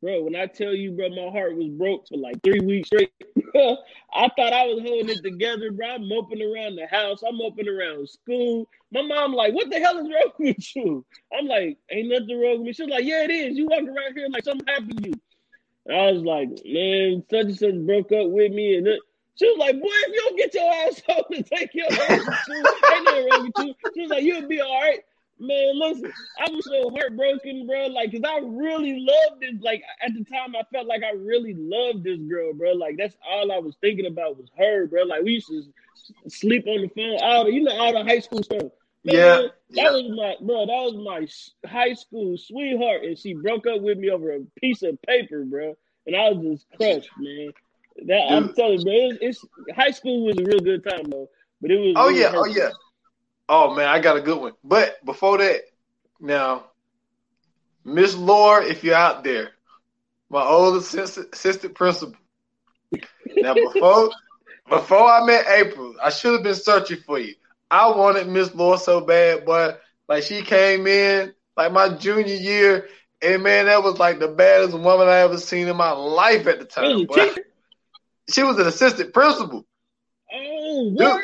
Bro, 0.00 0.22
when 0.22 0.36
I 0.36 0.46
tell 0.46 0.72
you, 0.74 0.92
bro, 0.92 1.08
my 1.08 1.30
heart 1.30 1.56
was 1.56 1.68
broke 1.68 2.06
for 2.08 2.16
like 2.16 2.40
three 2.42 2.60
weeks 2.60 2.88
straight. 2.88 3.12
I 3.56 4.28
thought 4.36 4.52
I 4.52 4.66
was 4.66 4.80
holding 4.86 5.08
it 5.08 5.22
together, 5.24 5.72
bro. 5.72 5.88
I'm 5.88 6.08
moping 6.08 6.40
around 6.40 6.76
the 6.76 6.86
house. 6.86 7.22
I'm 7.26 7.36
moping 7.36 7.68
around 7.68 8.08
school. 8.08 8.68
My 8.92 9.02
mom 9.02 9.32
like, 9.32 9.54
what 9.54 9.70
the 9.70 9.80
hell 9.80 9.98
is 9.98 10.08
wrong 10.08 10.32
with 10.38 10.76
you? 10.76 11.04
I'm 11.36 11.46
like, 11.46 11.78
ain't 11.90 12.10
nothing 12.10 12.40
wrong 12.40 12.58
with 12.58 12.66
me. 12.66 12.72
She's 12.74 12.88
like, 12.88 13.04
yeah, 13.04 13.24
it 13.24 13.30
is. 13.30 13.56
You 13.56 13.66
walk 13.66 13.82
around 13.82 14.14
here 14.14 14.28
like 14.30 14.44
something 14.44 14.66
happened 14.68 15.02
to 15.02 15.08
you. 15.08 15.14
And 15.86 15.96
I 15.96 16.12
was 16.12 16.22
like, 16.22 16.48
man, 16.64 17.24
such 17.28 17.46
and 17.46 17.58
such 17.58 17.86
broke 17.86 18.12
up 18.12 18.30
with 18.30 18.52
me. 18.52 18.76
And 18.76 18.86
it, 18.86 19.00
she 19.36 19.46
was 19.48 19.58
like, 19.58 19.74
boy, 19.80 19.88
if 19.88 20.14
you 20.14 20.20
don't 20.20 20.36
get 20.38 20.54
your 20.54 20.72
ass 20.72 21.02
home 21.08 21.24
and 21.32 21.46
take 21.46 21.74
your 21.74 21.88
ass 22.00 22.28
to 22.46 22.68
ain't 22.90 23.04
nothing 23.04 23.26
wrong 23.26 23.44
with 23.44 23.58
you. 23.58 23.74
She 23.94 24.00
was 24.02 24.10
like, 24.10 24.22
you'll 24.24 24.46
be 24.48 24.60
all 24.60 24.80
right. 24.80 25.00
Man, 25.38 25.78
listen, 25.78 26.12
I 26.38 26.48
was 26.50 26.66
so 26.68 26.90
heartbroken, 26.90 27.66
bro. 27.66 27.86
Like, 27.88 28.12
cause 28.12 28.20
I 28.24 28.38
really 28.44 28.98
loved 29.00 29.40
this. 29.40 29.60
Like 29.60 29.82
at 30.04 30.12
the 30.14 30.24
time, 30.24 30.54
I 30.54 30.62
felt 30.72 30.86
like 30.86 31.02
I 31.02 31.10
really 31.12 31.54
loved 31.56 32.04
this 32.04 32.20
girl, 32.20 32.52
bro. 32.54 32.72
Like 32.72 32.96
that's 32.96 33.16
all 33.28 33.50
I 33.50 33.58
was 33.58 33.76
thinking 33.80 34.06
about 34.06 34.36
was 34.38 34.48
her, 34.56 34.86
bro. 34.86 35.02
Like 35.02 35.22
we 35.24 35.32
used 35.32 35.48
to 35.48 35.62
sleep 36.28 36.66
on 36.66 36.82
the 36.82 36.88
phone, 36.88 37.18
all 37.22 37.44
the, 37.44 37.52
you 37.52 37.62
know, 37.62 37.76
all 37.76 37.92
the 37.92 38.04
high 38.04 38.20
school 38.20 38.42
stuff. 38.42 38.70
Man, 39.04 39.14
Yeah, 39.14 39.48
that 39.70 39.82
yeah. 39.82 39.90
was 39.92 40.08
my 40.16 40.34
bro. 40.44 40.66
That 40.66 40.92
was 40.92 40.96
my 41.64 41.68
high 41.70 41.94
school 41.94 42.36
sweetheart, 42.38 43.04
and 43.04 43.18
she 43.18 43.34
broke 43.34 43.66
up 43.66 43.80
with 43.80 43.98
me 43.98 44.10
over 44.10 44.32
a 44.32 44.40
piece 44.60 44.82
of 44.82 45.00
paper, 45.02 45.44
bro. 45.44 45.74
And 46.06 46.16
I 46.16 46.30
was 46.30 46.42
just 46.60 46.66
crushed, 46.76 47.12
man. 47.18 47.52
That 47.96 48.26
I'm 48.30 48.52
telling 48.54 48.80
you, 48.80 48.84
bro. 48.84 49.18
It's, 49.20 49.44
it's 49.66 49.76
high 49.76 49.90
school 49.90 50.26
was 50.26 50.36
a 50.38 50.44
real 50.44 50.60
good 50.60 50.84
time 50.84 51.04
though, 51.10 51.28
but 51.60 51.70
it 51.70 51.78
was. 51.78 51.94
Oh 51.96 52.08
was 52.08 52.16
yeah, 52.16 52.32
oh 52.34 52.46
yeah. 52.46 52.70
Oh 53.48 53.74
man, 53.74 53.88
I 53.88 54.00
got 54.00 54.16
a 54.16 54.20
good 54.20 54.40
one. 54.40 54.52
But 54.64 55.04
before 55.04 55.38
that, 55.38 55.62
now, 56.20 56.64
Miss 57.84 58.16
Laura, 58.16 58.64
if 58.64 58.82
you're 58.82 58.94
out 58.94 59.24
there, 59.24 59.50
my 60.28 60.42
old 60.42 60.76
assistant, 60.76 61.28
assistant 61.32 61.74
principal. 61.74 62.16
Now 63.40 63.54
before 63.54 64.10
before 64.68 65.08
I 65.08 65.24
met 65.24 65.46
April, 65.48 65.94
I 66.02 66.10
should 66.10 66.32
have 66.32 66.42
been 66.42 66.54
searching 66.54 66.98
for 66.98 67.18
you. 67.18 67.34
I 67.70 67.88
wanted 67.88 68.28
Miss 68.28 68.54
Laura 68.54 68.78
so 68.78 69.00
bad, 69.00 69.44
but 69.44 69.80
like 70.08 70.24
she 70.24 70.42
came 70.42 70.86
in 70.86 71.32
like 71.56 71.72
my 71.72 71.96
junior 71.96 72.34
year, 72.34 72.88
and 73.22 73.42
man, 73.42 73.66
that 73.66 73.82
was 73.82 73.98
like 73.98 74.18
the 74.18 74.28
baddest 74.28 74.76
woman 74.76 75.08
I 75.08 75.20
ever 75.20 75.38
seen 75.38 75.68
in 75.68 75.76
my 75.76 75.92
life 75.92 76.46
at 76.46 76.58
the 76.58 76.64
time. 76.64 77.06
A 78.28 78.32
boy. 78.32 78.36
teacher. 78.36 78.40
She 78.40 78.42
was 78.44 78.58
an 78.58 78.66
assistant 78.66 79.12
principal. 79.14 79.66
Oh, 80.32 80.94
Dude. 80.96 81.20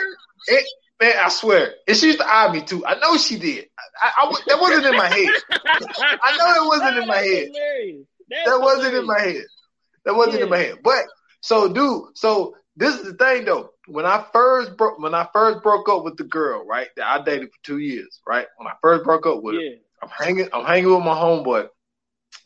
It, 0.48 0.64
man, 1.00 1.14
I 1.18 1.28
swear. 1.28 1.74
And 1.86 1.96
she 1.96 2.06
used 2.06 2.18
to 2.18 2.26
eye 2.26 2.52
me 2.52 2.62
too. 2.62 2.84
I 2.86 2.98
know 2.98 3.16
she 3.16 3.38
did. 3.38 3.66
I, 4.02 4.12
I, 4.18 4.26
I- 4.28 4.40
that 4.48 4.60
wasn't 4.60 4.86
in 4.86 4.96
my 4.96 5.06
head. 5.08 5.28
I 6.22 6.36
know 6.36 6.64
it 6.64 6.68
wasn't 6.68 6.98
in 6.98 7.06
my 7.08 7.16
head. 7.16 7.48
hilarious. 7.48 8.06
That 8.46 8.60
wasn't 8.60 8.94
in 8.94 9.06
my 9.06 9.20
head. 9.20 9.44
That 10.04 10.14
wasn't 10.14 10.42
in 10.42 10.48
my 10.48 10.58
head. 10.58 10.78
But 10.82 11.04
so, 11.40 11.72
dude. 11.72 12.16
So 12.16 12.56
this 12.76 12.94
is 12.94 13.04
the 13.04 13.14
thing, 13.14 13.44
though. 13.44 13.70
When 13.86 14.06
I 14.06 14.24
first 14.32 14.76
broke, 14.76 14.98
when 15.00 15.14
I 15.14 15.26
first 15.32 15.62
broke 15.62 15.88
up 15.88 16.04
with 16.04 16.16
the 16.16 16.24
girl, 16.24 16.64
right, 16.64 16.88
that 16.96 17.06
I 17.06 17.22
dated 17.24 17.48
for 17.50 17.58
two 17.64 17.78
years, 17.78 18.20
right. 18.26 18.46
When 18.56 18.68
I 18.68 18.72
first 18.80 19.04
broke 19.04 19.26
up 19.26 19.42
with 19.42 19.56
her, 19.56 19.60
I'm 20.02 20.08
hanging, 20.10 20.48
I'm 20.52 20.64
hanging 20.64 20.90
with 20.94 21.04
my 21.04 21.14
homeboy, 21.14 21.68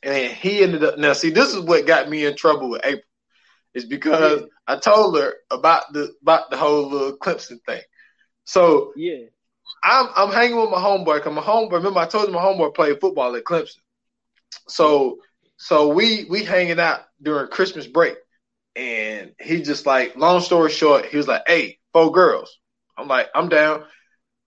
and 0.03 0.33
he 0.33 0.63
ended 0.63 0.83
up. 0.85 0.99
Now, 0.99 1.13
see, 1.13 1.31
this 1.31 1.53
is 1.53 1.61
what 1.61 1.87
got 1.87 2.09
me 2.09 2.25
in 2.25 2.35
trouble 2.37 2.71
with 2.71 2.81
April, 2.85 3.03
is 3.75 3.85
because 3.85 4.41
Yeah. 4.43 4.47
I 4.67 4.77
told 4.79 5.19
her 5.19 5.35
about 5.51 5.93
the 5.93 6.15
about 6.23 6.51
the 6.51 6.57
whole 6.57 6.89
little 6.89 7.17
Clemson 7.19 7.59
thing. 7.67 7.83
So 8.45 8.93
Yeah. 8.97 9.27
I'm 9.83 10.09
I'm 10.17 10.31
hanging 10.33 10.57
with 10.61 10.71
my 10.71 10.79
homeboy 10.79 11.17
because 11.17 11.35
my 11.35 11.43
homeboy. 11.43 11.73
Remember, 11.73 12.01
I 12.01 12.07
told 12.07 12.29
you 12.29 12.35
my 12.35 12.41
homeboy 12.43 12.75
played 12.75 13.01
football 13.01 13.35
at 13.37 13.45
Clemson. 13.45 13.79
So 14.69 15.19
so 15.57 15.89
we 15.89 16.25
we 16.25 16.45
hanging 16.45 16.81
out 16.81 17.01
during 17.23 17.49
Christmas 17.49 17.87
break, 17.87 18.17
and 18.77 19.33
he 19.41 19.63
just 19.63 19.87
like 19.87 20.17
long 20.17 20.41
story 20.41 20.71
short, 20.71 21.07
he 21.07 21.17
was 21.17 21.29
like, 21.29 21.43
"Hey, 21.47 21.79
four 21.93 22.13
girls." 22.13 22.59
I'm 22.97 23.09
like, 23.09 23.29
"I'm 23.35 23.49
down." 23.49 23.85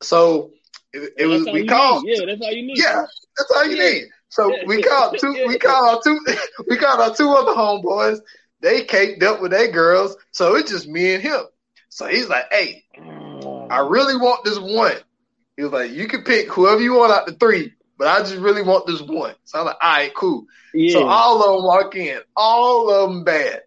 So 0.01 0.51
it, 0.93 1.13
it 1.17 1.25
was 1.27 1.45
we 1.45 1.65
called. 1.65 2.03
need. 2.03 2.17
Yeah, 2.17 2.25
that's 2.25 2.41
all 2.41 2.51
you 2.51 2.65
need. 2.65 2.77
Yeah, 2.77 3.05
that's 3.37 3.51
all 3.51 3.65
you 3.67 3.75
Yeah. 3.77 3.89
need. 3.89 4.03
So 4.29 4.55
we 4.65 4.81
called 4.81 5.17
two. 5.19 5.33
We 5.47 5.57
called 5.59 5.95
our 5.95 6.01
two. 6.03 6.19
We 6.69 6.77
called 6.77 6.99
our 7.01 7.15
two 7.15 7.29
other 7.31 7.53
homeboys. 7.53 8.19
They 8.61 8.83
caked 8.83 9.23
up 9.23 9.41
with 9.41 9.51
their 9.51 9.71
girls. 9.71 10.15
So 10.31 10.55
it's 10.55 10.71
just 10.71 10.87
me 10.87 11.13
and 11.13 11.23
him. 11.23 11.41
So 11.89 12.07
he's 12.07 12.29
like, 12.29 12.45
"Hey. 12.51 12.83
I 13.69 13.79
really 13.79 14.15
want 14.15 14.43
this 14.45 14.59
one. 14.59 14.95
He 15.57 15.63
was 15.63 15.71
like, 15.73 15.91
you 15.91 16.07
can 16.07 16.23
pick 16.23 16.49
whoever 16.51 16.81
you 16.81 16.93
want 16.93 17.11
out 17.11 17.25
the 17.25 17.33
three, 17.33 17.73
but 17.97 18.07
I 18.07 18.19
just 18.19 18.35
really 18.37 18.61
want 18.61 18.85
this 18.87 19.01
one. 19.01 19.35
So 19.43 19.59
I'm 19.59 19.65
like, 19.65 19.77
all 19.81 19.89
right, 19.93 20.13
cool. 20.15 20.45
yeah. 20.73 20.91
So 20.91 21.03
all 21.03 21.41
of 21.41 21.55
them 21.55 21.65
walk 21.65 21.95
in, 21.95 22.19
all 22.35 22.89
of 22.91 23.09
them 23.11 23.23
bad. 23.23 23.61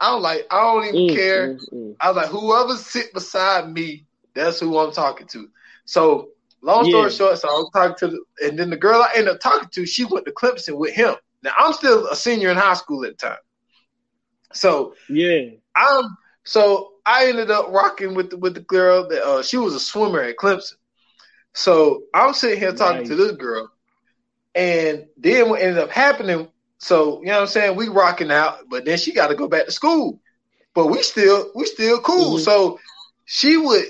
I'm 0.00 0.22
like, 0.22 0.46
I 0.50 0.60
don't 0.60 0.84
even 0.86 1.00
Mm, 1.00 1.06
care. 1.06 1.56
mm, 1.58 1.58
mm. 1.72 1.96
I 2.00 2.08
was 2.08 2.16
like, 2.16 2.28
whoever 2.28 2.76
sit 2.76 3.12
beside 3.14 3.70
me, 3.72 4.06
that's 4.34 4.60
who 4.60 4.76
I'm 4.78 4.92
talking 4.92 5.26
to. 5.28 5.48
So 5.86 6.28
long 6.62 6.84
story 6.84 7.10
Yeah. 7.10 7.16
short, 7.16 7.38
so 7.38 7.48
I 7.48 7.52
was 7.52 7.70
talking 7.74 7.96
to, 8.00 8.08
the, 8.16 8.46
and 8.48 8.58
then 8.58 8.70
the 8.70 8.76
girl 8.76 9.02
I 9.02 9.12
ended 9.16 9.34
up 9.34 9.40
talking 9.40 9.68
to, 9.72 9.86
she 9.86 10.04
went 10.04 10.26
to 10.26 10.32
Clemson 10.32 10.76
with 10.76 10.94
him. 10.94 11.14
Now 11.42 11.52
I'm 11.58 11.72
still 11.72 12.06
a 12.08 12.16
senior 12.16 12.50
in 12.50 12.56
high 12.56 12.74
school 12.74 13.04
at 13.04 13.18
the 13.18 13.28
time. 13.28 13.38
So 14.52 14.94
Yeah. 15.08 15.50
I'm 15.76 16.16
so 16.44 16.92
I 17.04 17.26
ended 17.28 17.50
up 17.50 17.68
rocking 17.70 18.14
with 18.14 18.30
the, 18.30 18.36
with 18.36 18.54
the 18.54 18.60
girl 18.60 19.08
that 19.08 19.22
uh, 19.22 19.42
she 19.42 19.56
was 19.56 19.74
a 19.74 19.80
swimmer 19.80 20.20
at 20.20 20.36
Clemson. 20.36 20.74
So 21.54 22.02
I'm 22.14 22.34
sitting 22.34 22.58
here 22.58 22.72
talking 22.72 23.00
Nice. 23.00 23.08
to 23.08 23.16
this 23.16 23.32
girl, 23.32 23.70
and 24.54 25.06
then 25.16 25.48
what 25.48 25.60
ended 25.60 25.78
up 25.78 25.90
happening? 25.90 26.48
So 26.78 27.20
you 27.20 27.26
know 27.26 27.34
what 27.34 27.40
I'm 27.42 27.46
saying? 27.48 27.76
We 27.76 27.88
rocking 27.88 28.30
out, 28.30 28.68
but 28.68 28.84
then 28.84 28.98
she 28.98 29.12
got 29.12 29.28
to 29.28 29.34
go 29.34 29.48
back 29.48 29.66
to 29.66 29.72
school. 29.72 30.20
But 30.74 30.86
we 30.86 31.02
still 31.02 31.50
we 31.54 31.64
still 31.64 32.00
cool. 32.00 32.36
Mhm. 32.38 32.44
So 32.44 32.78
she 33.24 33.56
would 33.56 33.84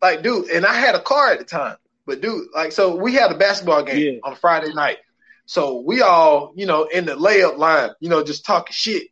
like, 0.00 0.22
dude, 0.22 0.50
and 0.50 0.64
I 0.66 0.74
had 0.74 0.94
a 0.94 1.00
car 1.02 1.32
at 1.32 1.38
the 1.38 1.44
time. 1.44 1.76
But 2.06 2.20
dude, 2.20 2.48
like, 2.54 2.72
so 2.72 2.96
we 2.96 3.14
had 3.14 3.32
a 3.32 3.36
basketball 3.38 3.82
game 3.82 4.14
Yeah. 4.14 4.20
on 4.22 4.36
Friday 4.36 4.72
night. 4.74 4.98
So 5.46 5.80
we 5.80 6.02
all, 6.02 6.52
you 6.56 6.66
know, 6.66 6.84
in 6.84 7.06
the 7.06 7.14
layup 7.14 7.56
line, 7.58 7.90
you 8.00 8.08
know, 8.10 8.22
just 8.22 8.44
talking 8.44 8.72
shit. 8.72 9.08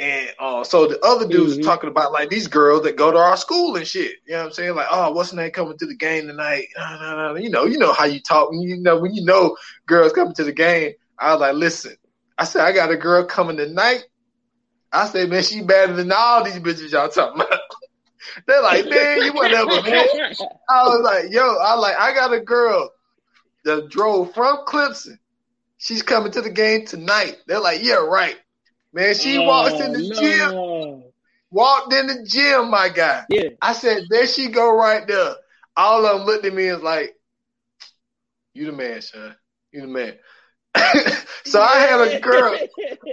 And 0.00 0.32
uh, 0.38 0.62
so 0.62 0.86
the 0.86 1.00
other 1.04 1.26
dudes 1.26 1.58
Mhm. 1.58 1.64
talking 1.64 1.90
about 1.90 2.12
like 2.12 2.30
these 2.30 2.46
girls 2.46 2.82
that 2.84 2.96
go 2.96 3.10
to 3.10 3.18
our 3.18 3.36
school 3.36 3.74
and 3.76 3.86
shit. 3.86 4.12
You 4.26 4.34
know 4.34 4.38
what 4.40 4.46
I'm 4.46 4.52
saying? 4.52 4.74
Like, 4.76 4.86
oh, 4.90 5.10
what's 5.10 5.32
name 5.32 5.50
coming 5.50 5.76
to 5.76 5.86
the 5.86 5.96
game 5.96 6.28
tonight? 6.28 6.68
You 7.40 7.50
know, 7.50 7.64
you 7.64 7.78
know 7.78 7.92
how 7.92 8.04
you 8.04 8.20
talk. 8.20 8.50
When 8.50 8.60
you 8.60 8.76
know 8.76 8.98
when 9.00 9.12
you 9.14 9.24
know 9.24 9.56
girls 9.86 10.12
coming 10.12 10.34
to 10.34 10.44
the 10.44 10.52
game. 10.52 10.92
I 11.18 11.32
was 11.32 11.40
like, 11.40 11.54
listen. 11.54 11.96
I 12.36 12.44
said 12.44 12.62
I 12.62 12.70
got 12.72 12.92
a 12.92 12.96
girl 12.96 13.24
coming 13.24 13.56
tonight. 13.56 14.04
I 14.92 15.06
said, 15.08 15.28
man, 15.28 15.42
she 15.42 15.62
better 15.62 15.92
than 15.92 16.12
all 16.12 16.44
these 16.44 16.60
bitches 16.60 16.92
y'all 16.92 17.08
talking 17.08 17.42
about. 17.42 17.58
They're 18.46 18.62
like, 18.62 18.88
man, 18.88 19.22
you 19.24 19.32
whatever, 19.32 19.82
man. 19.82 20.06
I 20.70 20.84
was 20.84 21.00
like, 21.02 21.32
yo, 21.32 21.56
I 21.56 21.74
like, 21.74 21.96
I 21.98 22.14
got 22.14 22.32
a 22.32 22.40
girl 22.40 22.90
that 23.64 23.88
drove 23.90 24.32
from 24.34 24.64
Clemson. 24.66 25.18
She's 25.78 26.02
coming 26.02 26.32
to 26.32 26.40
the 26.40 26.50
game 26.50 26.86
tonight. 26.86 27.36
They're 27.46 27.60
like, 27.60 27.82
yeah, 27.82 27.94
right. 27.96 28.36
Man, 28.98 29.14
she 29.14 29.38
Oh, 29.38 29.44
walked 29.44 29.80
in 29.80 29.92
the 29.92 30.08
no. 30.08 30.20
gym, 30.20 31.04
walked 31.52 31.92
in 31.92 32.08
the 32.08 32.24
gym, 32.24 32.68
my 32.68 32.88
guy. 32.88 33.24
Yeah. 33.28 33.50
I 33.62 33.72
said, 33.72 34.02
there 34.10 34.26
she 34.26 34.48
go 34.48 34.74
right 34.76 35.06
there. 35.06 35.36
All 35.76 36.04
of 36.04 36.18
them 36.18 36.26
looked 36.26 36.44
at 36.44 36.52
me 36.52 36.66
and 36.66 36.78
was 36.78 36.82
like, 36.82 37.14
you 38.54 38.66
the 38.66 38.72
man, 38.72 39.00
son. 39.00 39.36
You 39.70 39.82
the 39.82 39.86
man. 39.86 40.14
so 41.44 41.62
I 41.62 41.78
had 41.78 42.00
a 42.00 42.18
girl. 42.18 42.58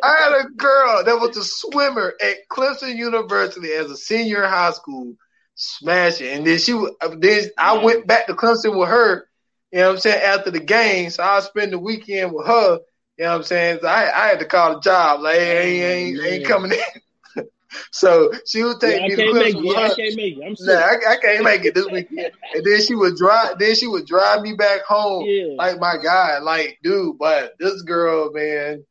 I 0.01 0.15
had 0.17 0.45
a 0.45 0.49
girl 0.55 1.03
that 1.03 1.19
was 1.19 1.37
a 1.37 1.43
swimmer 1.43 2.15
at 2.19 2.37
Clemson 2.51 2.95
University 2.95 3.71
as 3.73 3.91
a 3.91 3.95
senior 3.95 4.43
in 4.43 4.49
high 4.49 4.71
school, 4.71 5.13
smashing. 5.53 6.29
And 6.29 6.47
then 6.47 6.57
she, 6.57 6.71
then 7.19 7.49
I 7.59 7.77
went 7.77 8.07
back 8.07 8.25
to 8.25 8.33
Clemson 8.33 8.75
with 8.75 8.89
her. 8.89 9.27
You 9.71 9.81
know 9.81 9.89
what 9.89 9.93
I'm 9.93 9.99
saying? 9.99 10.23
After 10.23 10.49
the 10.49 10.61
game, 10.61 11.11
so 11.11 11.21
I 11.21 11.41
spend 11.41 11.73
the 11.73 11.77
weekend 11.77 12.33
with 12.33 12.47
her. 12.47 12.79
You 13.17 13.23
know 13.23 13.31
what 13.31 13.37
I'm 13.37 13.43
saying? 13.43 13.79
So 13.81 13.87
I, 13.87 14.25
I 14.25 14.27
had 14.27 14.39
to 14.39 14.45
call 14.45 14.75
the 14.75 14.81
job 14.81 15.21
like, 15.21 15.37
hey, 15.37 15.85
I 15.85 15.95
ain't, 15.95 16.19
ain't 16.19 16.45
coming 16.45 16.71
in. 16.71 17.43
so 17.91 18.31
she 18.45 18.61
would 18.63 18.79
take 18.81 18.99
Yeah, 18.99 19.07
me 19.07 19.15
to 19.15 19.23
can't 19.23 19.35
make 19.35 19.55
Clemson 19.55 19.59
it. 19.59 19.65
Yeah, 19.65 19.85
I 19.85 19.95
can't 19.95 20.15
make 20.15 20.37
it. 20.37 20.43
I'm 20.45 20.55
Nah. 20.59 20.73
I, 20.73 21.13
I 21.13 21.17
can't 21.21 21.43
make 21.43 21.65
it 21.65 21.75
this 21.75 21.87
weekend. 21.87 22.31
And 22.53 22.65
then 22.65 22.81
she 22.81 22.93
would 22.93 23.15
drive. 23.15 23.57
Then 23.57 23.75
she 23.75 23.87
would 23.87 24.05
drive 24.05 24.41
me 24.41 24.53
back 24.53 24.81
home. 24.81 25.25
Yeah. 25.25 25.55
Like 25.57 25.79
my 25.79 25.95
God, 26.01 26.43
like 26.43 26.77
dude. 26.83 27.17
But 27.17 27.53
this 27.57 27.81
girl, 27.83 28.31
man, 28.33 28.83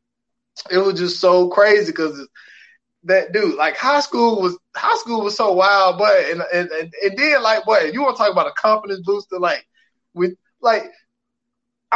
it 0.71 0.77
was 0.79 0.99
just 0.99 1.19
so 1.19 1.49
crazy 1.49 1.91
because 1.91 2.27
that 3.03 3.31
dude, 3.31 3.55
like 3.55 3.77
high 3.77 3.99
school 3.99 4.41
was 4.41 4.57
high 4.75 4.97
school 4.97 5.21
was 5.23 5.35
so 5.37 5.53
wild. 5.53 5.99
But 5.99 6.25
and 6.31 6.41
and 6.51 6.71
and, 6.71 6.93
and 7.03 7.17
then 7.17 7.43
like, 7.43 7.67
what 7.67 7.93
you 7.93 8.01
want 8.01 8.17
to 8.17 8.23
talk 8.23 8.31
about 8.31 8.47
a 8.47 8.53
confidence 8.53 9.01
booster? 9.05 9.37
Like 9.39 9.67
with 10.15 10.33
like. 10.61 10.91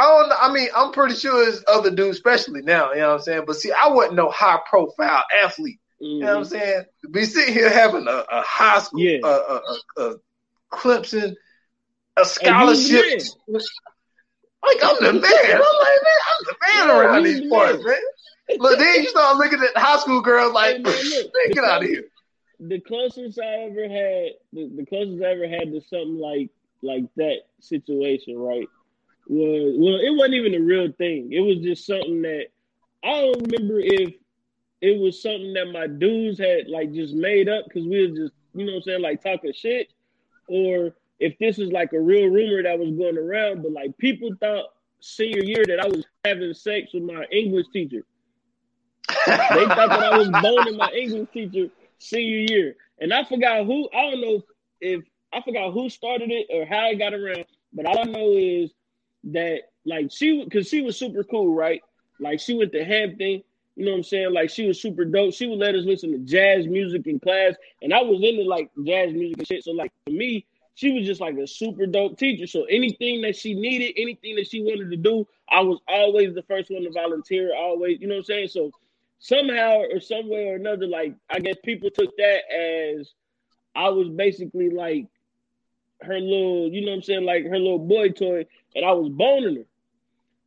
I 0.00 0.04
don't. 0.06 0.32
I 0.40 0.52
mean, 0.52 0.68
I'm 0.74 0.92
pretty 0.92 1.14
sure 1.14 1.46
it's 1.46 1.62
other 1.68 1.90
dudes, 1.90 2.16
especially 2.16 2.62
now. 2.62 2.92
You 2.92 3.00
know 3.00 3.08
what 3.08 3.14
I'm 3.16 3.20
saying? 3.22 3.42
But 3.46 3.56
see, 3.56 3.70
I 3.72 3.88
wasn't 3.88 4.14
no 4.16 4.30
high 4.30 4.58
profile 4.68 5.24
athlete. 5.44 5.78
You 6.00 6.20
know 6.20 6.26
what 6.26 6.36
I'm 6.36 6.42
Mhm. 6.44 6.46
saying? 6.46 6.84
To 7.02 7.08
be 7.10 7.24
sitting 7.24 7.52
here 7.52 7.68
having 7.68 8.06
a, 8.08 8.24
a 8.30 8.42
high 8.42 8.78
school, 8.78 9.00
Yeah. 9.00 9.18
a, 9.22 9.28
a, 9.28 9.62
a, 9.98 10.14
Clemson, 10.72 11.34
a 12.16 12.24
scholarship. 12.24 13.04
Like 14.62 14.78
I'm 14.82 14.96
the 15.02 15.12
man. 15.12 15.32
I'm 15.34 15.60
like, 15.60 16.00
man, 16.04 16.20
I'm 16.28 16.44
the 16.44 16.54
man 16.62 16.88
Yeah, 16.88 16.98
around 16.98 17.22
these 17.24 17.40
the 17.40 17.48
parts, 17.48 17.84
man. 17.84 17.96
Look, 18.58 18.78
then 18.78 19.02
you 19.02 19.08
start 19.08 19.36
looking 19.36 19.60
at 19.62 19.76
high 19.76 19.98
school 19.98 20.20
girls 20.20 20.52
like, 20.52 20.76
Hey, 20.76 20.82
man, 20.82 20.94
man, 20.94 21.52
get 21.52 21.64
out 21.64 21.82
of 21.82 21.88
here. 21.88 22.04
the 22.60 22.80
closest 22.80 23.38
I 23.40 23.64
ever 23.64 23.82
had, 23.88 24.32
the, 24.52 24.70
the 24.76 24.86
closest 24.86 25.22
I 25.22 25.30
ever 25.32 25.48
had 25.48 25.72
to 25.72 25.80
something 25.82 26.18
like 26.18 26.50
like 26.82 27.04
that 27.16 27.40
situation, 27.60 28.38
right? 28.38 28.68
Was 29.32 29.76
well, 29.78 29.94
it 29.94 30.10
wasn't 30.10 30.34
even 30.34 30.54
a 30.56 30.60
real 30.60 30.90
thing. 30.98 31.32
It 31.32 31.38
was 31.38 31.58
just 31.58 31.86
something 31.86 32.20
that 32.22 32.46
I 33.04 33.20
don't 33.20 33.52
remember 33.52 33.78
if 33.78 34.12
it 34.80 35.00
was 35.00 35.22
something 35.22 35.52
that 35.52 35.70
my 35.70 35.86
dudes 35.86 36.40
had 36.40 36.66
like 36.66 36.92
just 36.92 37.14
made 37.14 37.48
up 37.48 37.66
because 37.66 37.86
we 37.86 38.08
were 38.08 38.16
just, 38.16 38.32
you 38.54 38.66
know 38.66 38.72
what 38.72 38.78
I'm 38.78 38.82
saying, 38.82 39.02
like 39.02 39.22
talking 39.22 39.52
shit, 39.52 39.92
or 40.48 40.96
if 41.20 41.38
this 41.38 41.60
is 41.60 41.70
like 41.70 41.92
a 41.92 42.00
real 42.00 42.26
rumor 42.26 42.60
that 42.64 42.76
was 42.76 42.90
going 42.90 43.18
around. 43.18 43.62
But 43.62 43.70
like 43.70 43.96
people 43.98 44.30
thought 44.40 44.64
senior 44.98 45.44
year 45.44 45.64
that 45.64 45.78
I 45.78 45.86
was 45.86 46.04
having 46.24 46.52
sex 46.52 46.88
with 46.92 47.04
my 47.04 47.24
English 47.30 47.66
teacher. 47.72 48.04
They 49.08 49.14
thought 49.66 49.90
that 49.90 50.12
I 50.12 50.18
was 50.18 50.28
boning 50.42 50.76
my 50.76 50.90
English 50.90 51.28
teacher 51.32 51.68
senior 51.98 52.52
year, 52.52 52.74
and 52.98 53.14
I 53.14 53.22
forgot 53.22 53.64
who. 53.64 53.88
I 53.94 54.10
don't 54.10 54.20
know 54.22 54.42
if 54.80 55.04
I 55.32 55.40
forgot 55.40 55.72
who 55.72 55.88
started 55.88 56.32
it 56.32 56.48
or 56.52 56.66
how 56.66 56.90
it 56.90 56.96
got 56.96 57.14
around, 57.14 57.44
but 57.72 57.86
all 57.86 57.96
I 57.96 58.10
know 58.10 58.32
is 58.32 58.72
that 59.24 59.62
like 59.84 60.10
she, 60.10 60.44
because 60.44 60.68
she 60.68 60.82
was 60.82 60.98
super 60.98 61.24
cool, 61.24 61.54
right? 61.54 61.82
Like 62.18 62.40
she 62.40 62.54
went 62.54 62.72
to 62.72 62.84
Hampton. 62.84 63.42
You 63.76 63.86
know 63.86 63.92
what 63.92 63.98
I'm 63.98 64.04
saying? 64.04 64.32
Like 64.34 64.50
she 64.50 64.66
was 64.66 64.80
super 64.80 65.04
dope. 65.04 65.32
She 65.32 65.46
would 65.46 65.58
let 65.58 65.74
us 65.74 65.86
listen 65.86 66.12
to 66.12 66.18
jazz 66.18 66.66
music 66.66 67.06
in 67.06 67.18
class, 67.18 67.54
and 67.80 67.94
I 67.94 68.02
was 68.02 68.20
into 68.22 68.42
like 68.42 68.70
jazz 68.84 69.12
music 69.12 69.38
and 69.38 69.46
shit. 69.46 69.64
So 69.64 69.72
like 69.72 69.92
for 70.04 70.10
me, 70.12 70.44
she 70.74 70.92
was 70.92 71.06
just 71.06 71.20
like 71.20 71.36
a 71.36 71.46
super 71.46 71.86
dope 71.86 72.18
teacher. 72.18 72.46
So 72.46 72.64
anything 72.64 73.22
that 73.22 73.36
she 73.36 73.54
needed, 73.54 73.94
anything 73.96 74.36
that 74.36 74.48
she 74.48 74.62
wanted 74.62 74.90
to 74.90 74.96
do, 74.96 75.26
I 75.48 75.60
was 75.60 75.78
always 75.88 76.34
the 76.34 76.42
first 76.42 76.70
one 76.70 76.82
to 76.82 76.90
volunteer. 76.90 77.54
Always, 77.56 78.00
you 78.00 78.06
know 78.06 78.14
what 78.14 78.20
I'm 78.20 78.24
saying? 78.24 78.48
So 78.48 78.70
somehow 79.18 79.82
or 79.90 80.00
some 80.00 80.28
way 80.28 80.48
or 80.48 80.56
another, 80.56 80.86
like 80.86 81.14
I 81.30 81.38
guess 81.38 81.56
people 81.64 81.90
took 81.90 82.16
that 82.16 82.50
as 82.52 83.12
I 83.74 83.88
was 83.90 84.08
basically 84.08 84.70
like 84.70 85.06
her 86.02 86.18
little, 86.18 86.68
you 86.72 86.80
know 86.80 86.92
what 86.92 86.96
I'm 86.96 87.02
saying, 87.02 87.24
like 87.24 87.44
her 87.44 87.58
little 87.58 87.78
boy 87.78 88.10
toy, 88.10 88.46
and 88.74 88.84
I 88.84 88.92
was 88.92 89.10
boning 89.10 89.56
her. 89.56 89.66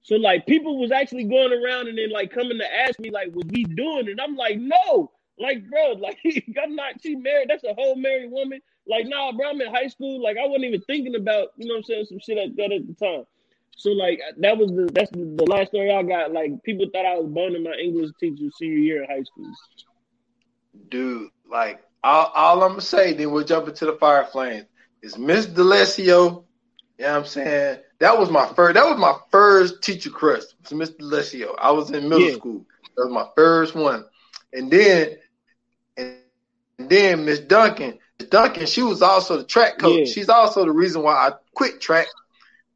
So 0.03 0.15
like 0.15 0.45
people 0.45 0.79
was 0.79 0.91
actually 0.91 1.23
going 1.23 1.53
around 1.53 1.87
and 1.87 1.97
then 1.97 2.11
like 2.11 2.31
coming 2.31 2.57
to 2.57 2.75
ask 2.81 2.99
me 2.99 3.09
like, 3.09 3.33
was 3.33 3.45
we 3.49 3.63
doing 3.63 4.07
it? 4.07 4.11
And 4.11 4.21
I'm 4.21 4.35
like, 4.35 4.59
no, 4.59 5.11
like 5.39 5.67
bro, 5.69 5.91
like 5.99 6.19
I'm 6.61 6.75
not. 6.75 7.01
She 7.01 7.15
married. 7.15 7.49
That's 7.49 7.63
a 7.63 7.73
whole 7.73 7.95
married 7.95 8.31
woman. 8.31 8.61
Like 8.85 9.07
nah, 9.07 9.31
bro, 9.31 9.49
I'm 9.49 9.61
in 9.61 9.73
high 9.73 9.87
school. 9.87 10.21
Like 10.21 10.37
I 10.37 10.45
wasn't 10.45 10.65
even 10.65 10.81
thinking 10.81 11.15
about, 11.15 11.49
you 11.57 11.67
know 11.67 11.75
what 11.75 11.79
I'm 11.79 11.83
saying, 11.83 12.05
some 12.05 12.19
shit 12.19 12.37
like 12.37 12.55
that 12.57 12.71
at 12.71 12.87
the 12.87 12.93
time. 12.93 13.23
So 13.75 13.91
like 13.91 14.19
that 14.37 14.57
was 14.57 14.69
the 14.71 14.89
that's 14.93 15.11
the, 15.11 15.35
the 15.37 15.45
last 15.45 15.69
story 15.69 15.91
I 15.91 16.03
got. 16.03 16.31
Like 16.31 16.61
people 16.63 16.85
thought 16.93 17.05
I 17.05 17.17
was 17.17 17.29
boning 17.29 17.63
my 17.63 17.73
English 17.73 18.11
teacher 18.19 18.49
senior 18.57 18.77
year 18.77 19.03
in 19.03 19.09
high 19.09 19.23
school. 19.23 19.51
Dude, 20.89 21.29
like 21.49 21.81
all, 22.03 22.31
all 22.35 22.63
I'm 22.63 22.71
gonna 22.71 22.81
say, 22.81 23.13
then 23.13 23.31
we'll 23.31 23.45
jump 23.45 23.67
into 23.67 23.85
the 23.85 23.93
fire 23.93 24.25
flames. 24.25 24.65
Is 25.01 25.17
Miss 25.17 25.47
Delesio, 25.47 26.45
you 26.97 27.05
know 27.05 27.11
what 27.11 27.19
I'm 27.19 27.25
saying? 27.25 27.79
That 28.03 28.19
was 28.19 28.29
my 28.29 28.45
first 28.53 28.75
that 28.75 28.85
was 28.85 28.99
my 28.99 29.15
first 29.31 29.81
teacher 29.81 30.09
crush. 30.09 30.43
Was 30.61 30.73
Miss 30.73 30.91
Delesio. 30.91 31.55
I 31.59 31.71
was 31.71 31.89
in 31.91 32.09
middle 32.09 32.27
Yeah. 32.27 32.29
school. 32.29 32.65
That 32.97 33.05
was 33.05 33.13
my 33.13 33.27
first 33.35 33.75
one. 33.75 34.03
And 34.53 34.69
then 34.71 35.17
and, 35.97 36.17
then 36.17 36.57
Miss 36.57 36.69
Duncan, 36.69 37.97
Miss 38.19 38.29
Duncan, 38.29 38.65
she 38.65 38.81
was 38.83 39.01
also 39.01 39.37
the 39.37 39.43
track 39.43 39.79
coach. 39.79 39.79
Yeah. 39.81 40.05
She's 40.07 40.29
also 40.29 40.65
the 40.65 40.71
reason 40.71 41.03
why 41.03 41.13
I 41.13 41.31
quit 41.55 41.81
track. 41.81 42.07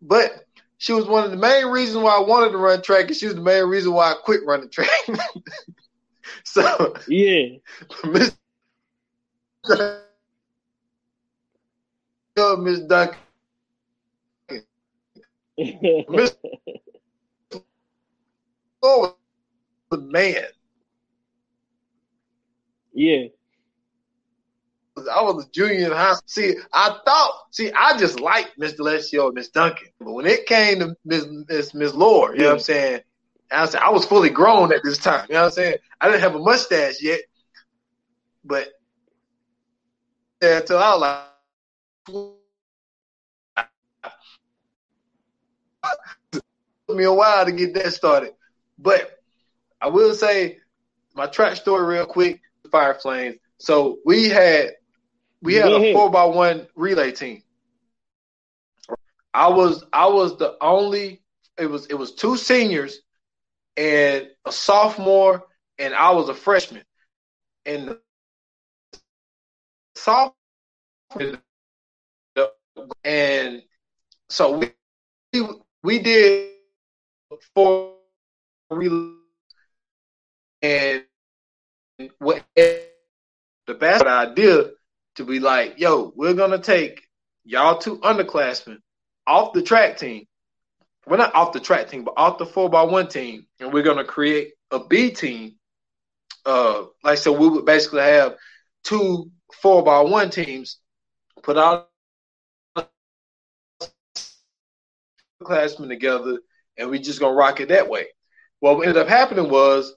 But 0.02 0.32
she 0.78 0.94
was 0.94 1.06
one 1.08 1.24
of 1.26 1.32
the 1.32 1.38
main 1.38 1.66
reasons 1.68 1.98
why 2.04 2.16
I 2.16 2.22
wanted 2.22 2.52
to 2.52 2.58
run 2.58 2.82
track, 2.82 3.08
and 3.08 3.16
she 3.16 3.26
was 3.26 3.36
the 3.36 3.42
main 3.42 3.66
reason 3.66 3.92
why 3.94 4.12
I 4.12 4.16
quit 4.24 4.42
running 4.46 4.70
track. 4.70 4.88
so 6.44 6.94
Yeah, 7.08 7.58
Miss 8.06 8.32
Miss 12.58 12.80
Duncan, 12.82 13.20
Miss 15.58 16.36
oh, 18.84 19.16
the 19.90 19.98
man. 19.98 20.44
yeah, 22.94 23.28
I 25.12 25.22
was 25.22 25.46
a 25.46 25.50
junior 25.52 25.88
in 25.88 25.92
high 25.92 26.14
school. 26.14 26.28
See, 26.28 26.56
I 26.74 26.98
thought, 27.06 27.32
see, 27.52 27.72
I 27.72 27.98
just 27.98 28.20
liked 28.20 28.58
Miss 28.58 28.74
Delesio 28.74 29.28
and 29.28 29.36
Miss 29.36 29.50
Duncan. 29.50 29.88
But 30.00 30.14
when 30.14 30.26
it 30.26 30.46
came 30.46 30.80
to 30.80 30.96
Miss 31.06 31.26
Miss, 31.48 31.74
Miss 31.74 31.94
Lord, 31.94 32.36
you 32.36 32.44
know 32.44 32.50
what 32.50 32.54
I'm 32.54 32.60
saying? 32.60 33.02
I 33.52 33.66
said 33.66 33.82
I 33.82 33.90
was 33.90 34.06
fully 34.06 34.30
grown 34.30 34.74
at 34.74 34.82
this 34.84 34.98
time. 34.98 35.26
You 35.30 35.36
know 35.36 35.42
what 35.42 35.48
I'm 35.48 35.52
saying? 35.54 35.76
I 36.02 36.08
didn't 36.08 36.22
have 36.22 36.36
a 36.36 36.40
mustache 36.40 37.02
yet. 37.02 37.22
But 38.44 38.68
yeah, 40.42 40.58
until 40.58 40.78
I 40.78 40.92
was 40.92 41.02
like 41.02 41.24
took 46.32 46.44
me 46.98 47.06
a 47.06 47.14
while 47.14 47.46
to 47.46 47.52
get 47.54 47.74
that 47.76 47.94
started. 47.94 48.34
But 48.80 49.12
I 49.82 49.88
will 49.88 50.14
say 50.16 50.60
my 51.16 51.28
track 51.28 51.56
story 51.58 51.86
real 51.86 52.06
quick, 52.06 52.42
Fire 52.72 52.96
Flames. 52.96 53.38
So 53.60 54.00
we 54.06 54.30
had 54.30 54.72
we 55.42 55.56
had 55.56 55.66
Go 55.70 55.78
a 55.78 55.94
four 55.94 56.10
by 56.12 56.26
one 56.26 56.68
relay 56.76 57.12
team. 57.12 57.44
I 59.34 59.48
was 59.50 59.86
I 59.94 60.08
was 60.08 60.38
the 60.38 60.56
only 60.62 61.22
it 61.58 61.68
was 61.68 61.88
it 61.88 61.96
was 61.96 62.14
two 62.14 62.38
seniors 62.38 63.00
and 63.78 64.28
a 64.46 64.52
sophomore 64.52 65.44
and 65.80 65.94
I 65.94 66.12
was 66.12 66.30
a 66.30 66.34
freshman. 66.36 66.84
And 67.66 67.90
the 67.90 68.00
sophomore 69.96 70.34
and 73.04 73.62
so 74.30 74.58
we 74.58 75.42
we 75.84 76.00
did 76.00 76.52
relay 78.70 79.14
and 80.62 81.04
what 82.20 82.44
the 82.56 83.74
best 83.80 84.06
idea 84.06 84.66
to 85.16 85.26
be 85.26 85.40
like, 85.40 85.80
yo, 85.80 86.12
we're 86.16 86.34
gonna 86.34 86.60
take 86.60 87.08
y'all 87.44 87.78
two 87.78 87.98
underclassmen 88.00 88.78
off 89.26 89.54
the 89.54 89.62
track 89.62 89.98
team. 89.98 90.26
We're 91.06 91.18
not 91.18 91.36
off 91.36 91.54
the 91.54 91.60
track 91.60 91.90
team, 91.90 92.04
but 92.04 92.16
off 92.18 92.38
the 92.38 92.46
four 92.46 92.70
by 92.70 92.84
one 92.84 93.08
team, 93.08 93.48
and 93.60 93.74
we're 93.74 93.84
gonna 93.84 94.04
create 94.04 94.54
a 94.72 94.80
B 94.84 95.12
team. 95.12 95.56
Uh, 96.46 96.86
like 97.04 97.18
so, 97.18 97.32
we 97.32 97.48
would 97.48 97.66
basically 97.66 98.02
have 98.02 98.36
two 98.84 99.32
four 99.62 99.84
by 99.84 100.02
one 100.02 100.30
teams 100.30 100.80
put 101.44 101.58
out 101.58 101.90
upperclassmen 105.42 105.88
together, 105.88 106.40
and 106.78 106.90
we 106.90 107.00
just 107.00 107.20
gonna 107.20 107.34
rock 107.34 107.60
it 107.60 107.70
that 107.70 107.90
way. 107.90 108.08
What 108.60 108.80
ended 108.82 108.98
up 108.98 109.08
happening 109.08 109.50
was 109.50 109.96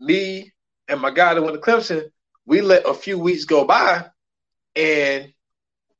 me 0.00 0.52
and 0.88 1.00
my 1.00 1.10
guy 1.10 1.34
that 1.34 1.42
went 1.42 1.54
to 1.54 1.60
Clemson, 1.60 2.10
we 2.46 2.60
let 2.60 2.88
a 2.88 2.94
few 2.94 3.18
weeks 3.18 3.44
go 3.44 3.64
by, 3.64 4.06
and 4.76 5.32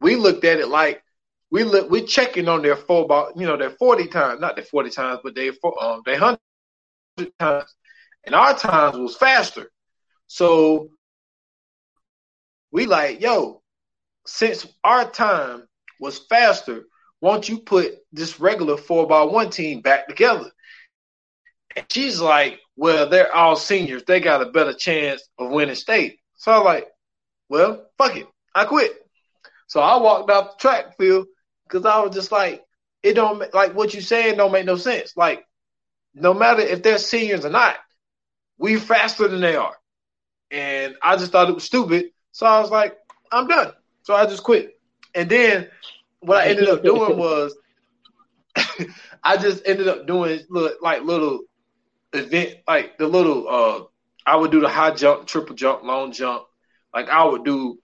we 0.01 0.17
looked 0.17 0.45
at 0.45 0.59
it 0.61 0.69
like 0.69 1.03
we 1.51 1.65
look 1.65 1.91
we 1.91 2.03
checking 2.03 2.49
on 2.49 2.63
their 2.63 2.77
four 2.77 3.07
ball, 3.07 3.33
you 3.37 3.47
know, 3.47 3.57
their 3.57 3.71
forty 3.71 4.07
times, 4.07 4.41
not 4.41 4.57
their 4.57 4.65
forty 4.65 4.91
times, 4.91 5.21
but 5.23 5.35
they 5.35 5.51
um 5.81 6.03
they 6.05 6.17
hundred 6.17 6.41
times, 7.39 7.75
and 8.25 8.35
our 8.35 8.57
times 8.57 8.97
was 8.97 9.17
faster. 9.17 9.71
So 10.27 10.91
we 12.71 12.87
like, 12.87 13.21
yo, 13.21 13.63
since 14.27 14.67
our 14.85 15.11
time 15.11 15.67
was 16.01 16.19
faster, 16.29 16.85
won't 17.21 17.49
you 17.49 17.59
put 17.61 17.99
this 18.13 18.41
regular 18.41 18.77
four 18.77 19.07
by 19.07 19.23
one 19.23 19.51
team 19.51 19.81
back 19.81 20.09
together? 20.09 20.51
And 21.77 21.87
she's 21.91 22.21
like, 22.21 22.61
well, 22.77 23.09
they're 23.09 23.35
all 23.35 23.57
seniors. 23.57 24.05
They 24.05 24.21
got 24.21 24.43
a 24.43 24.51
better 24.51 24.73
chance 24.73 25.23
of 25.39 25.51
winning 25.51 25.75
state. 25.75 26.19
So 26.37 26.53
I'm 26.53 26.65
like, 26.65 26.89
well, 27.49 27.87
fuck 27.99 28.17
it. 28.17 28.27
I 28.55 28.65
quit. 28.65 28.93
So 29.67 29.81
I 29.81 29.97
walked 29.99 30.31
off 30.31 30.57
the 30.57 30.61
track 30.61 30.97
field 30.97 31.27
because 31.65 31.85
I 31.85 32.01
was 32.01 32.15
just 32.15 32.33
like, 32.33 32.65
it 33.03 33.15
don't 33.15 33.43
like 33.55 33.75
what 33.75 33.95
you 33.95 34.01
saying 34.01 34.37
don't 34.37 34.53
make 34.53 34.67
no 34.67 34.77
sense. 34.77 35.17
Like, 35.17 35.45
no 36.15 36.35
matter 36.35 36.63
if 36.63 36.83
they're 36.83 36.99
seniors 36.99 37.45
or 37.45 37.51
not, 37.51 37.77
we 38.59 38.77
faster 38.77 39.29
than 39.29 39.41
they 39.41 39.57
are. 39.57 39.75
And 40.51 40.97
I 41.03 41.17
just 41.17 41.33
thought 41.33 41.49
it 41.49 41.55
was 41.55 41.65
stupid. 41.65 42.07
So 42.33 42.47
I 42.47 42.61
was 42.61 42.71
like, 42.71 42.97
I'm 43.31 43.47
done. 43.47 43.73
So 44.03 44.15
I 44.15 44.27
just 44.27 44.43
quit. 44.43 44.81
And 45.15 45.29
then 45.29 45.69
what 46.21 46.39
I 46.39 46.49
ended 46.49 46.69
up 46.69 46.83
doing 46.83 47.17
was 47.19 47.57
I 49.23 49.37
just 49.37 49.63
ended 49.67 49.89
up 49.89 50.07
doing 50.07 50.41
little, 50.49 50.77
like 50.81 51.03
little 51.03 51.41
event, 52.13 52.57
like 52.67 52.99
the 52.99 53.07
little 53.07 53.49
uh 53.49 53.85
I 54.27 54.37
would 54.37 54.51
do 54.51 54.61
the 54.61 54.69
high 54.69 54.91
jump, 54.91 55.27
triple 55.27 55.55
jump, 55.55 55.83
long 55.83 56.13
jump. 56.13 56.45
Like 56.95 57.09
I 57.09 57.25
would 57.25 57.45
do 57.45 57.79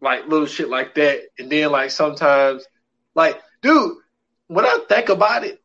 like 0.00 0.26
little 0.26 0.46
shit 0.46 0.68
like 0.68 0.94
that. 0.94 1.22
And 1.38 1.50
then 1.50 1.70
like 1.70 1.90
sometimes 1.90 2.64
like 3.14 3.40
dude, 3.62 3.96
when 4.46 4.64
I 4.64 4.78
think 4.88 5.08
about 5.08 5.44
it, 5.44 5.62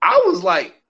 I 0.00 0.22
was 0.26 0.42
like 0.42 0.80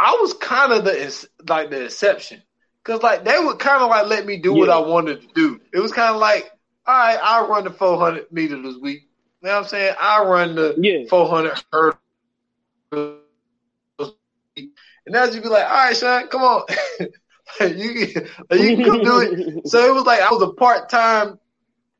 I 0.00 0.18
was 0.20 0.34
kind 0.34 0.72
of 0.72 0.84
the 0.84 1.28
like 1.48 1.70
the 1.70 1.86
exception. 1.86 2.42
Cause 2.84 3.02
like 3.02 3.24
they 3.24 3.38
would 3.38 3.58
kind 3.58 3.82
of 3.82 3.90
like 3.90 4.06
let 4.06 4.24
me 4.24 4.38
do 4.38 4.52
yeah. 4.54 4.58
what 4.60 4.70
I 4.70 4.78
wanted 4.78 5.20
to 5.20 5.28
do. 5.34 5.60
It 5.74 5.80
was 5.80 5.92
kind 5.92 6.14
of 6.14 6.20
like, 6.20 6.50
all 6.86 6.96
right, 6.96 7.18
I'll 7.22 7.48
run 7.48 7.64
the 7.64 7.70
400 7.70 8.32
meters 8.32 8.62
this 8.62 8.80
week. 8.80 9.07
You 9.40 9.48
know 9.48 9.54
what 9.54 9.62
I'm 9.64 9.68
saying? 9.68 9.94
I 10.00 10.24
run 10.24 10.54
the 10.56 10.74
yeah. 10.78 11.08
400 11.08 11.62
hurdles. 11.72 11.98
And 14.56 15.14
now 15.14 15.24
you'd 15.24 15.42
be 15.42 15.48
like, 15.48 15.64
all 15.64 15.70
right, 15.70 15.96
Sean, 15.96 16.28
come 16.28 16.42
on. 16.42 16.64
you, 17.60 17.90
you 17.90 18.76
can 18.76 18.84
come 18.84 19.04
do 19.04 19.20
it. 19.20 19.68
So 19.68 19.86
it 19.86 19.94
was 19.94 20.04
like 20.04 20.20
I 20.20 20.30
was 20.32 20.42
a 20.42 20.52
part 20.52 20.88
time 20.88 21.38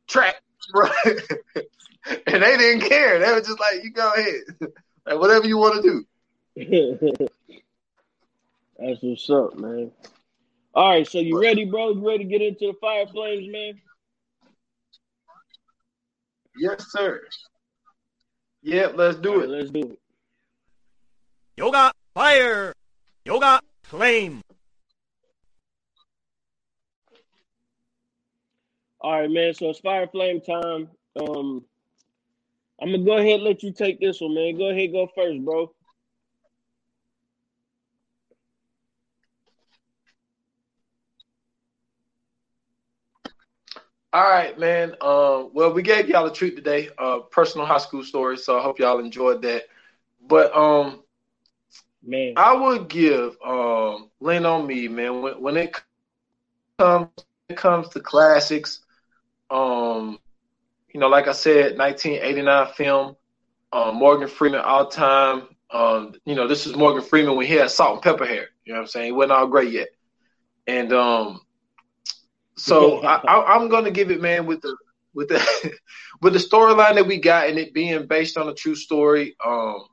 track, 0.09 0.43
bro. 0.73 0.89
and 1.05 2.43
they 2.43 2.57
didn't 2.57 2.89
care. 2.89 3.19
They 3.21 3.33
were 3.33 3.41
just 3.41 3.61
like, 3.61 3.85
you 3.85 3.93
go 3.93 4.13
ahead. 4.13 4.43
like 5.07 5.19
whatever 5.19 5.47
you 5.47 5.59
want 5.59 5.83
to 5.83 6.05
do. 6.57 7.27
That's 8.79 9.03
what's 9.03 9.31
up, 9.31 9.57
man. 9.59 9.93
All 10.75 10.91
right, 10.91 11.07
so 11.07 11.19
you 11.19 11.41
ready, 11.41 11.65
bro? 11.65 11.91
You 11.91 12.07
ready 12.07 12.25
to 12.25 12.31
get 12.31 12.43
into 12.43 12.67
the 12.67 12.75
fire 12.81 13.07
flames, 13.07 13.51
man? 13.51 13.81
Yes, 16.59 16.87
sir. 16.91 17.23
Yep, 18.63 18.95
let's 18.97 19.19
do 19.19 19.37
right, 19.37 19.45
it. 19.45 19.49
Let's 19.51 19.71
do 19.71 19.81
it. 19.81 19.99
Yoga 21.57 21.93
fire. 22.15 22.73
Yoga 23.25 23.61
flame. 23.83 24.43
All 29.01 29.21
right, 29.21 29.31
man. 29.31 29.55
So 29.55 29.71
it's 29.71 29.79
fire 29.79 30.09
flame 30.09 30.41
time. 30.41 30.89
Um, 31.21 31.65
I'm 32.81 32.91
gonna 32.93 33.05
go 33.05 33.19
ahead 33.19 33.35
and 33.35 33.45
let 33.45 33.63
you 33.63 33.73
take 33.73 34.01
this 34.01 34.21
one, 34.21 34.35
man. 34.35 34.57
Go 34.57 34.71
ahead, 34.71 34.93
go 34.93 35.09
first, 35.15 35.45
bro. 35.45 35.73
All 44.13 44.23
right, 44.23 44.59
man. 44.59 44.95
Uh, 45.01 45.45
well, 45.53 45.73
we 45.73 45.83
gave 45.83 46.09
y'all 46.09 46.27
a 46.27 46.33
treat 46.33 46.57
today, 46.57 46.89
uh, 46.99 47.21
personal 47.31 47.67
high 47.67 47.79
school 47.79 48.03
story. 48.03 48.37
So 48.39 48.59
I 48.59 48.63
hope 48.63 48.79
y'all 48.79 48.99
enjoyed 48.99 49.43
that. 49.43 49.65
But 50.27 50.55
um, 50.57 51.03
man, 52.03 52.37
I 52.37 52.55
would 52.55 52.89
give 52.89 53.37
um, 53.45 54.11
"Lean 54.21 54.47
on 54.47 54.67
Me," 54.67 54.89
man. 54.89 55.23
When, 55.23 55.43
when 55.43 55.57
it 55.57 55.73
comes 55.73 56.19
it 57.49 57.57
comes 57.57 57.89
to 57.89 58.01
classics, 58.01 58.81
um, 59.51 60.19
you 60.93 61.01
know, 61.01 61.09
like 61.09 61.29
I 61.29 61.33
said, 61.33 61.77
1989 61.79 62.67
film, 62.75 63.17
uh, 63.73 63.93
Morgan 63.93 64.29
Freeman 64.29 64.61
all 64.61 64.87
time. 64.87 65.49
Um, 65.71 66.15
you 66.25 66.35
know, 66.35 66.47
this 66.47 66.67
is 66.67 66.77
Morgan 66.77 67.03
Freeman 67.03 67.37
when 67.37 67.47
he 67.47 67.55
had 67.55 67.71
salt 67.71 67.95
and 67.95 68.03
pepper 68.03 68.25
hair. 68.27 68.49
You 68.65 68.73
know 68.73 68.79
what 68.81 68.83
I'm 68.85 68.89
saying? 68.89 69.07
He 69.07 69.13
wasn't 69.13 69.33
all 69.33 69.47
great 69.49 69.73
yet, 69.73 69.89
and 70.67 70.93
um, 70.93 71.41
so 72.59 73.03
I, 73.05 73.57
am 73.57 73.69
gonna 73.69 73.91
give 73.91 74.11
it, 74.11 74.21
man, 74.21 74.47
with 74.47 74.61
the 74.63 74.77
with 75.15 75.29
the 75.29 75.73
with 76.23 76.33
the 76.33 76.39
storyline 76.39 76.95
that 76.97 77.07
we 77.07 77.19
got 77.19 77.49
and 77.49 77.59
it 77.59 77.73
being 77.73 78.07
based 78.07 78.37
on 78.37 78.49
a 78.49 78.55
true 78.55 78.75
story, 78.75 79.37
um, 79.45 79.87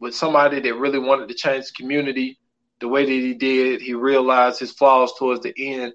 with 0.00 0.14
somebody 0.14 0.60
that 0.60 0.74
really 0.74 0.98
wanted 0.98 1.28
to 1.28 1.34
change 1.34 1.66
the 1.66 1.72
community 1.82 2.38
the 2.80 2.88
way 2.88 3.04
that 3.04 3.10
he 3.10 3.34
did. 3.34 3.80
He 3.80 3.94
realized 3.94 4.60
his 4.60 4.72
flaws 4.72 5.12
towards 5.18 5.42
the 5.42 5.54
end. 5.56 5.94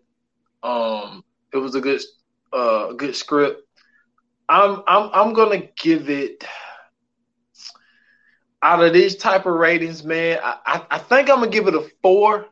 Um, 0.61 1.23
it 1.53 1.57
was 1.57 1.75
a 1.75 1.81
good 1.81 2.01
uh, 2.53 2.89
a 2.89 2.93
good 2.93 3.15
script. 3.15 3.61
I'm 4.49 4.83
I'm 4.87 5.09
I'm 5.13 5.33
gonna 5.33 5.63
give 5.77 6.09
it 6.09 6.43
out 8.61 8.83
of 8.83 8.93
these 8.93 9.15
type 9.15 9.45
of 9.45 9.53
ratings, 9.53 10.03
man. 10.03 10.39
I, 10.41 10.57
I, 10.65 10.85
I 10.91 10.97
think 10.97 11.29
I'm 11.29 11.39
gonna 11.39 11.51
give 11.51 11.67
it 11.67 11.75
a 11.75 11.89
four. 12.01 12.47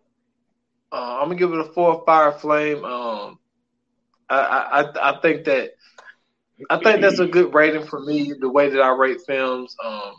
Uh, 0.92 1.20
I'm 1.20 1.28
gonna 1.28 1.36
give 1.36 1.54
it 1.54 1.60
a 1.60 1.72
four 1.74 2.04
fire 2.06 2.32
flame. 2.34 2.84
Um, 2.84 3.40
I, 4.30 4.84
I 4.94 5.12
I 5.12 5.22
think 5.22 5.46
that 5.46 5.72
I 6.70 6.78
think 6.78 7.02
that's 7.02 7.20
a 7.20 7.26
good 7.26 7.54
rating 7.54 7.86
for 7.86 8.00
me. 8.02 8.34
The 8.40 8.50
way 8.50 8.70
that 8.70 8.82
I 8.82 8.90
rate 8.96 9.22
films. 9.26 9.76
Um, 9.84 10.14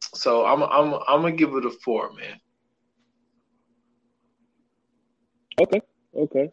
so 0.00 0.44
I'm 0.44 0.62
I'm 0.62 0.94
I'm 1.06 1.22
gonna 1.22 1.32
give 1.32 1.54
it 1.54 1.64
a 1.64 1.70
four, 1.70 2.12
man. 2.12 2.40
Okay. 5.60 5.80
Okay. 6.16 6.50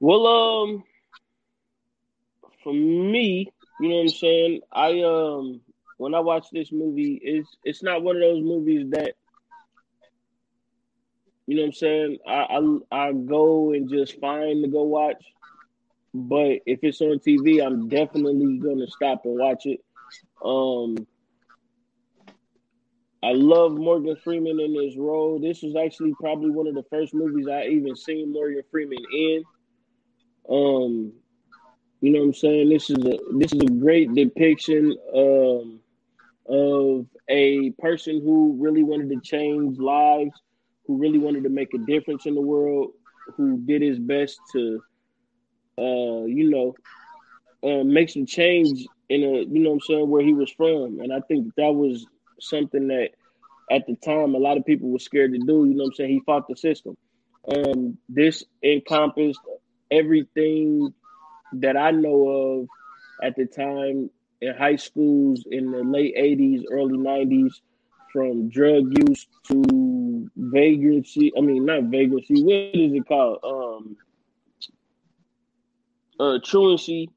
Well, 0.00 0.26
um, 0.26 0.84
for 2.64 2.72
me, 2.72 3.52
you 3.80 3.88
know 3.88 3.96
what 3.96 4.02
I'm 4.02 4.08
saying. 4.08 4.60
I 4.72 5.00
um, 5.02 5.60
when 5.98 6.14
I 6.14 6.20
watch 6.20 6.46
this 6.52 6.72
movie, 6.72 7.20
it's 7.22 7.56
it's 7.64 7.82
not 7.82 8.02
one 8.02 8.16
of 8.16 8.22
those 8.22 8.42
movies 8.42 8.90
that 8.90 9.14
you 11.46 11.56
know 11.56 11.62
what 11.62 11.66
I'm 11.68 11.72
saying? 11.72 12.18
I, 12.26 12.32
I 12.32 13.08
I 13.08 13.12
go 13.12 13.72
and 13.72 13.88
just 13.88 14.20
find 14.20 14.64
to 14.64 14.70
go 14.70 14.84
watch. 14.84 15.22
But 16.14 16.60
if 16.66 16.80
it's 16.82 17.00
on 17.00 17.18
TV, 17.18 17.64
I'm 17.64 17.88
definitely 17.88 18.58
gonna 18.58 18.86
stop 18.86 19.24
and 19.24 19.38
watch 19.38 19.66
it. 19.66 19.80
Um 20.44 21.06
I 23.24 23.32
love 23.32 23.72
Morgan 23.72 24.16
Freeman 24.16 24.58
in 24.58 24.74
this 24.74 24.96
role. 24.96 25.38
This 25.38 25.62
was 25.62 25.76
actually 25.76 26.12
probably 26.18 26.50
one 26.50 26.66
of 26.66 26.74
the 26.74 26.82
first 26.90 27.14
movies 27.14 27.46
I 27.46 27.66
even 27.66 27.94
seen 27.94 28.32
Morgan 28.32 28.62
Freeman 28.68 28.98
in. 29.12 29.44
Um, 30.50 31.12
you 32.00 32.10
know 32.10 32.18
what 32.18 32.26
I'm 32.26 32.34
saying? 32.34 32.68
This 32.68 32.90
is 32.90 32.98
a 33.04 33.18
this 33.34 33.52
is 33.52 33.60
a 33.60 33.66
great 33.66 34.12
depiction 34.12 34.96
um, 35.14 35.78
of 36.48 37.06
a 37.28 37.70
person 37.78 38.20
who 38.20 38.56
really 38.58 38.82
wanted 38.82 39.08
to 39.10 39.20
change 39.20 39.78
lives 39.78 40.32
who 40.86 40.98
really 40.98 41.18
wanted 41.18 41.44
to 41.44 41.50
make 41.50 41.74
a 41.74 41.78
difference 41.78 42.26
in 42.26 42.34
the 42.34 42.40
world, 42.40 42.92
who 43.36 43.58
did 43.58 43.82
his 43.82 43.98
best 43.98 44.40
to, 44.52 44.82
uh, 45.78 46.24
you 46.24 46.50
know, 46.50 46.74
uh, 47.64 47.84
make 47.84 48.10
some 48.10 48.26
change 48.26 48.86
in 49.08 49.22
a, 49.22 49.42
you 49.42 49.60
know 49.60 49.72
I'm 49.72 49.80
saying, 49.80 50.08
where 50.08 50.24
he 50.24 50.32
was 50.32 50.50
from. 50.50 51.00
And 51.00 51.12
I 51.12 51.20
think 51.28 51.54
that 51.56 51.72
was 51.72 52.06
something 52.40 52.88
that 52.88 53.10
at 53.70 53.86
the 53.86 53.96
time 53.96 54.34
a 54.34 54.38
lot 54.38 54.56
of 54.56 54.66
people 54.66 54.90
were 54.90 54.98
scared 54.98 55.32
to 55.32 55.38
do. 55.38 55.64
You 55.66 55.74
know 55.74 55.84
I'm 55.84 55.94
saying? 55.94 56.10
He 56.10 56.20
fought 56.26 56.48
the 56.48 56.56
system. 56.56 56.96
Um, 57.48 57.98
this 58.08 58.44
encompassed 58.62 59.40
everything 59.90 60.92
that 61.54 61.76
I 61.76 61.90
know 61.90 62.28
of 62.28 62.68
at 63.22 63.36
the 63.36 63.46
time 63.46 64.10
in 64.40 64.54
high 64.54 64.76
schools 64.76 65.44
in 65.50 65.70
the 65.70 65.82
late 65.84 66.16
80s, 66.16 66.62
early 66.70 66.98
90s 66.98 67.52
from 68.12 68.48
drug 68.48 68.84
use 69.08 69.26
to 69.48 69.62
vagrancy. 70.36 71.32
I 71.36 71.40
mean, 71.40 71.64
not 71.64 71.84
vagrancy. 71.84 72.42
What 72.42 72.74
is 72.74 72.92
it 72.92 73.06
called? 73.06 73.38
Um, 73.42 73.96
uh, 76.20 76.38
truancy 76.44 77.10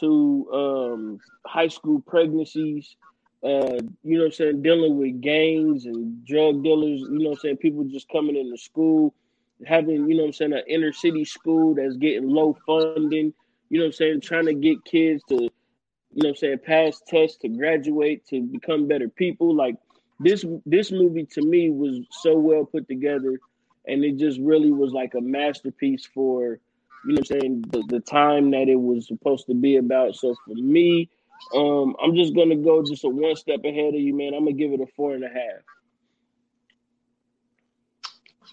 to 0.00 0.48
um, 0.52 1.18
high 1.46 1.68
school 1.68 2.00
pregnancies, 2.00 2.96
uh, 3.44 3.78
you 4.02 4.16
know 4.16 4.24
what 4.24 4.26
I'm 4.26 4.32
saying, 4.32 4.62
dealing 4.62 4.98
with 4.98 5.20
gangs 5.20 5.84
and 5.86 6.24
drug 6.24 6.62
dealers, 6.64 7.00
you 7.00 7.18
know 7.18 7.30
what 7.30 7.36
I'm 7.36 7.40
saying, 7.40 7.56
people 7.58 7.84
just 7.84 8.08
coming 8.08 8.36
into 8.36 8.56
school, 8.56 9.14
having, 9.66 10.08
you 10.08 10.16
know 10.16 10.22
what 10.22 10.28
I'm 10.28 10.32
saying, 10.32 10.52
an 10.52 10.62
inner 10.66 10.92
city 10.92 11.24
school 11.24 11.74
that's 11.74 11.96
getting 11.96 12.28
low 12.28 12.56
funding, 12.66 13.32
you 13.68 13.78
know 13.78 13.84
what 13.84 13.88
I'm 13.88 13.92
saying, 13.92 14.20
trying 14.22 14.46
to 14.46 14.54
get 14.54 14.84
kids 14.84 15.22
to, 15.28 15.34
you 15.34 15.50
know 16.22 16.30
I'm 16.30 16.36
saying, 16.36 16.58
pass 16.64 17.00
tests 17.06 17.38
to 17.38 17.48
graduate 17.48 18.26
to 18.28 18.40
become 18.42 18.88
better 18.88 19.08
people. 19.08 19.54
Like 19.54 19.76
this 20.24 20.44
this 20.66 20.90
movie 20.90 21.26
to 21.32 21.42
me 21.42 21.70
was 21.70 22.00
so 22.10 22.36
well 22.36 22.64
put 22.64 22.88
together 22.88 23.38
and 23.86 24.04
it 24.04 24.16
just 24.16 24.40
really 24.40 24.72
was 24.72 24.92
like 24.92 25.14
a 25.14 25.20
masterpiece 25.20 26.08
for 26.14 26.58
you 27.06 27.14
know 27.14 27.18
I'm 27.18 27.24
saying 27.24 27.64
the, 27.70 27.82
the 27.88 28.00
time 28.00 28.50
that 28.52 28.68
it 28.68 28.80
was 28.80 29.06
supposed 29.06 29.46
to 29.46 29.54
be 29.54 29.76
about. 29.76 30.16
So 30.16 30.34
for 30.46 30.54
me, 30.54 31.10
um, 31.54 31.94
I'm 32.02 32.14
just 32.14 32.34
gonna 32.34 32.56
go 32.56 32.82
just 32.82 33.04
a 33.04 33.08
one 33.08 33.36
step 33.36 33.60
ahead 33.64 33.94
of 33.94 34.00
you, 34.00 34.16
man. 34.16 34.32
I'm 34.34 34.44
gonna 34.44 34.52
give 34.52 34.72
it 34.72 34.80
a 34.80 34.86
four 34.96 35.14
and 35.14 35.24
a 35.24 35.28
half. 35.28 35.62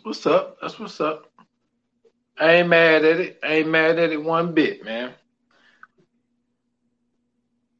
What's 0.04 0.26
up? 0.26 0.58
That's 0.62 0.80
what's 0.80 1.00
up. 1.00 1.32
I 2.38 2.56
ain't 2.56 2.70
mad 2.70 3.06
at 3.06 3.20
it. 3.20 3.40
I 3.44 3.56
ain't 3.56 3.70
mad 3.70 4.00
at 4.00 4.12
it 4.12 4.22
one 4.22 4.54
bit, 4.54 4.84
man. 4.84 5.14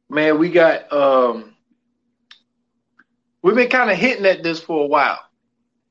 Man, 0.10 0.38
we 0.38 0.50
got 0.50 0.92
um 0.94 1.56
we've 3.44 3.56
been 3.56 3.70
kind 3.70 3.90
of 3.92 3.98
hitting 3.98 4.26
at 4.26 4.44
this 4.44 4.62
for 4.62 4.84
a 4.84 4.88
while. 4.88 5.20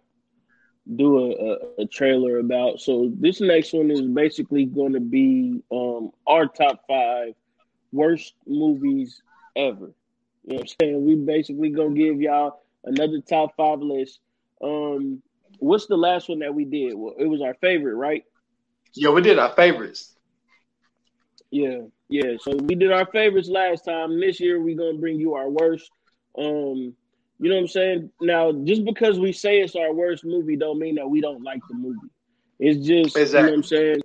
do 0.97 1.19
a, 1.19 1.31
a, 1.31 1.83
a 1.83 1.87
trailer 1.87 2.39
about. 2.39 2.81
So 2.81 3.11
this 3.15 3.41
next 3.41 3.73
one 3.73 3.91
is 3.91 4.03
basically 4.03 4.65
going 4.65 4.95
to 4.95 5.01
be 5.01 5.63
um 5.71 6.11
our 6.27 6.47
top 6.47 6.85
five 6.89 7.35
worst 7.93 8.35
movies 8.47 9.23
ever. 9.57 9.93
You 10.45 10.55
know 10.55 10.57
what 10.57 10.61
I'm 10.61 10.67
saying? 10.81 11.05
We 11.05 11.15
basically 11.17 11.71
gonna 11.71 11.95
give 11.95 12.21
y'all 12.21 12.63
another 12.85 13.21
top 13.21 13.55
five 13.57 13.81
list. 13.81 14.21
Um, 14.63 15.23
what's 15.59 15.87
the 15.87 15.97
last 15.97 16.29
one 16.29 16.39
that 16.41 16.55
we 16.55 16.65
did? 16.65 16.95
Well, 16.95 17.15
it 17.19 17.27
was 17.27 17.43
our 17.43 17.55
favorite, 17.55 17.97
right? 17.97 18.25
Yeah, 18.95 19.11
we 19.11 19.21
did 19.21 19.39
our 19.39 19.55
favorites. 19.55 20.17
Yeah, 21.51 21.81
yeah. 22.09 22.37
So 22.41 22.57
we 22.57 22.75
did 22.75 22.93
our 22.93 23.07
favorites 23.07 23.49
last 23.49 23.85
time. 23.85 24.21
This 24.21 24.41
year 24.41 24.61
we're 24.61 24.77
gonna 24.77 24.99
bring 24.99 25.19
you 25.19 25.35
our 25.35 25.51
worst. 25.51 25.91
Um, 26.37 26.95
you 27.41 27.49
know 27.49 27.57
what 27.57 27.63
I'm 27.63 27.69
saying? 27.69 28.11
Now, 28.21 28.53
just 28.53 28.85
because 28.85 29.19
we 29.19 29.33
say 29.33 29.61
it's 29.61 29.77
our 29.77 29.93
worst 29.93 30.25
movie, 30.25 30.57
don't 30.57 30.79
mean 30.79 30.97
that 30.97 31.09
we 31.09 31.21
don't 31.21 31.43
like 31.43 31.61
the 31.69 31.77
movie. 31.77 32.09
It's 32.59 32.85
just 32.85 33.17
you 33.17 33.33
know 33.33 33.43
what 33.43 33.53
I'm 33.53 33.63
saying. 33.63 34.01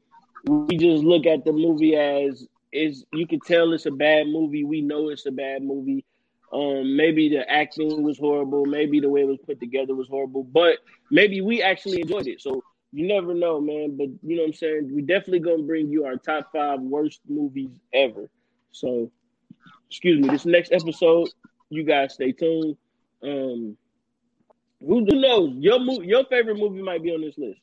We 0.46 0.78
just 0.78 1.04
look 1.04 1.26
at 1.26 1.44
the 1.44 1.52
movie 1.52 1.96
as 1.96 2.48
is. 2.72 3.06
You 3.12 3.26
can 3.26 3.40
tell 3.40 3.74
it's 3.74 3.88
a 3.88 3.92
bad 3.92 4.28
movie. 4.28 4.64
We 4.64 4.82
know 4.82 5.10
it's 5.10 5.26
a 5.26 5.32
bad 5.32 5.64
movie. 5.64 6.06
Um, 6.52 6.96
maybe 6.96 7.30
the 7.30 7.50
acting 7.50 8.04
was 8.04 8.20
horrible. 8.20 8.66
Maybe 8.66 9.00
the 9.00 9.10
way 9.10 9.22
it 9.22 9.28
was 9.28 9.40
put 9.44 9.60
together 9.60 9.96
was 9.96 10.08
horrible. 10.08 10.44
But 10.44 10.78
maybe 11.10 11.42
we 11.42 11.64
actually 11.64 12.02
enjoyed 12.02 12.28
it. 12.28 12.42
So 12.42 12.62
you 12.92 13.08
never 13.08 13.34
know, 13.34 13.60
man. 13.60 13.98
But 13.98 14.10
you 14.22 14.36
know 14.36 14.44
what 14.44 14.50
I'm 14.50 14.54
saying? 14.54 14.92
We 14.94 15.02
definitely 15.02 15.40
gonna 15.40 15.64
bring 15.64 15.90
you 15.90 16.06
our 16.06 16.18
top 16.18 16.52
five 16.54 16.82
worst 16.82 17.22
movies 17.28 17.72
ever. 17.94 18.30
So, 18.72 19.12
excuse 19.90 20.22
me. 20.22 20.30
This 20.30 20.46
next 20.46 20.72
episode, 20.72 21.30
you 21.72 21.84
guys 21.84 22.14
stay 22.14 22.32
tuned. 22.32 22.78
Um, 23.24 23.78
who, 24.86 25.06
who 25.06 25.20
knows? 25.20 25.54
Your 25.56 25.80
mo- 25.80 26.02
your 26.02 26.26
favorite 26.26 26.58
movie 26.58 26.82
might 26.82 27.02
be 27.02 27.12
on 27.12 27.22
this 27.22 27.38
list. 27.38 27.60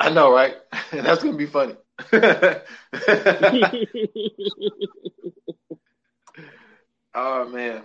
I 0.00 0.10
know, 0.10 0.32
right? 0.32 0.56
That's 0.92 1.22
gonna 1.22 1.36
be 1.36 1.46
funny. 1.46 1.74
oh 7.14 7.48
man, 7.48 7.82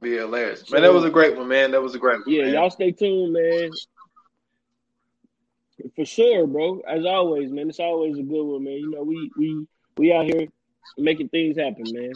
be 0.00 0.16
hilarious, 0.16 0.70
man. 0.70 0.82
That 0.82 0.92
was 0.92 1.04
a 1.04 1.10
great 1.10 1.36
one, 1.36 1.48
man. 1.48 1.72
That 1.72 1.82
was 1.82 1.94
a 1.94 1.98
great 1.98 2.18
one. 2.18 2.24
yeah, 2.28 2.44
man. 2.44 2.54
y'all 2.54 2.70
stay 2.70 2.92
tuned, 2.92 3.32
man. 3.32 3.72
For 5.96 6.04
sure, 6.04 6.46
bro. 6.46 6.80
As 6.88 7.04
always, 7.04 7.50
man. 7.50 7.68
It's 7.68 7.80
always 7.80 8.18
a 8.18 8.22
good 8.22 8.44
one, 8.44 8.64
man. 8.64 8.74
You 8.74 8.90
know, 8.90 9.02
we 9.02 9.30
we 9.36 9.66
we 9.96 10.12
out 10.12 10.24
here 10.24 10.46
making 10.96 11.28
things 11.28 11.56
happen, 11.56 11.84
man. 11.92 12.12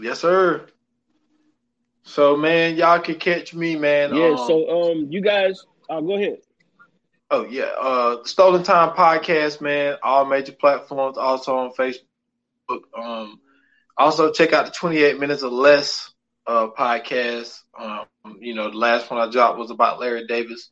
Yes, 0.00 0.20
sir. 0.20 0.66
So, 2.04 2.36
man, 2.36 2.76
y'all 2.76 3.00
can 3.00 3.16
catch 3.16 3.54
me, 3.54 3.76
man. 3.76 4.14
Yeah. 4.14 4.30
um, 4.30 4.36
So, 4.38 4.90
um, 4.92 5.06
you 5.10 5.20
guys, 5.20 5.64
uh, 5.88 6.00
go 6.00 6.16
ahead. 6.16 6.38
Oh 7.30 7.46
yeah, 7.46 7.70
uh, 7.80 8.24
Stolen 8.24 8.62
Time 8.62 8.94
podcast, 8.94 9.62
man. 9.62 9.96
All 10.02 10.26
major 10.26 10.52
platforms, 10.52 11.16
also 11.16 11.56
on 11.56 11.72
Facebook. 11.72 12.82
Um, 12.94 13.40
also 13.96 14.32
check 14.32 14.52
out 14.52 14.66
the 14.66 14.70
28 14.70 15.18
minutes 15.18 15.42
or 15.42 15.50
less 15.50 16.12
uh 16.46 16.68
podcast. 16.76 17.58
Um, 17.78 18.04
you 18.38 18.54
know, 18.54 18.70
the 18.70 18.76
last 18.76 19.10
one 19.10 19.18
I 19.18 19.30
dropped 19.30 19.58
was 19.58 19.70
about 19.70 19.98
Larry 19.98 20.26
Davis. 20.26 20.70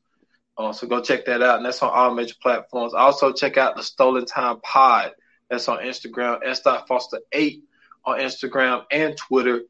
Uh, 0.59 0.75
so 0.75 0.87
go 0.87 1.01
check 1.01 1.25
that 1.25 1.41
out, 1.41 1.57
and 1.57 1.65
that's 1.65 1.83
on 1.83 1.91
all 1.91 2.15
major 2.15 2.35
platforms. 2.43 2.93
Also 2.93 3.33
check 3.33 3.57
out 3.57 3.77
the 3.77 3.83
Stolen 3.83 4.27
Time 4.27 4.61
Pod. 4.61 5.13
That's 5.49 5.67
on 5.69 5.79
Instagram. 5.79 6.41
S. 6.45 6.61
Foster 6.61 7.21
eight 7.33 7.65
on 8.05 8.19
Instagram 8.19 8.85
and 8.91 9.17
Twitter. 9.17 9.63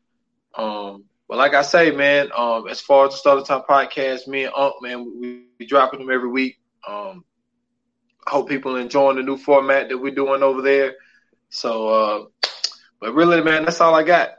Um, 0.56 1.04
but 1.30 1.38
like 1.38 1.54
I 1.54 1.62
say, 1.62 1.92
man, 1.92 2.28
um, 2.36 2.66
as 2.66 2.80
far 2.80 3.06
as 3.06 3.12
the 3.12 3.18
Stolen 3.18 3.44
Time 3.44 3.62
podcast, 3.62 4.26
me 4.26 4.44
and 4.46 4.52
Unc, 4.56 4.74
man, 4.82 5.12
we, 5.20 5.44
we 5.60 5.64
dropping 5.64 6.00
them 6.00 6.10
every 6.10 6.28
week. 6.28 6.58
Um, 6.88 7.24
I 8.26 8.30
hope 8.30 8.48
people 8.48 8.74
enjoying 8.74 9.16
the 9.16 9.22
new 9.22 9.36
format 9.36 9.88
that 9.88 9.96
we're 9.96 10.12
doing 10.12 10.42
over 10.42 10.60
there. 10.60 10.96
So, 11.48 11.88
uh, 11.88 12.24
but 13.00 13.14
really, 13.14 13.42
man, 13.42 13.64
that's 13.64 13.80
all 13.80 13.94
I 13.94 14.02
got. 14.02 14.30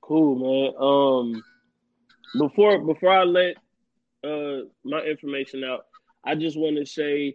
Cool, 0.00 0.36
man. 0.36 1.34
Um, 1.34 1.42
before 2.38 2.78
before 2.78 3.10
I 3.10 3.24
let 3.24 3.56
uh 4.22 4.68
my 4.84 5.00
information 5.00 5.64
out, 5.64 5.86
I 6.24 6.36
just 6.36 6.56
want 6.56 6.76
to 6.76 6.86
say, 6.86 7.34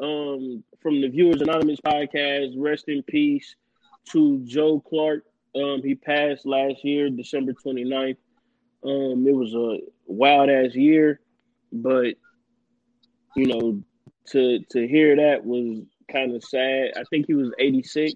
um, 0.00 0.62
from 0.80 1.00
the 1.00 1.08
Viewers 1.08 1.42
Anonymous 1.42 1.80
podcast, 1.84 2.54
rest 2.56 2.84
in 2.86 3.02
peace 3.02 3.56
to 4.10 4.40
Joe 4.44 4.78
Clark. 4.88 5.24
Um, 5.54 5.82
he 5.82 5.94
passed 5.94 6.46
last 6.46 6.84
year, 6.84 7.10
December 7.10 7.52
29th. 7.52 8.16
Um, 8.84 9.26
it 9.26 9.34
was 9.34 9.54
a 9.54 9.78
wild 10.06 10.50
ass 10.50 10.74
year, 10.74 11.20
but 11.72 12.14
you 13.36 13.46
know, 13.46 13.82
to 14.28 14.60
to 14.70 14.86
hear 14.86 15.16
that 15.16 15.44
was 15.44 15.82
kind 16.10 16.34
of 16.34 16.44
sad. 16.44 16.92
I 16.96 17.04
think 17.10 17.26
he 17.26 17.34
was 17.34 17.50
86. 17.58 18.14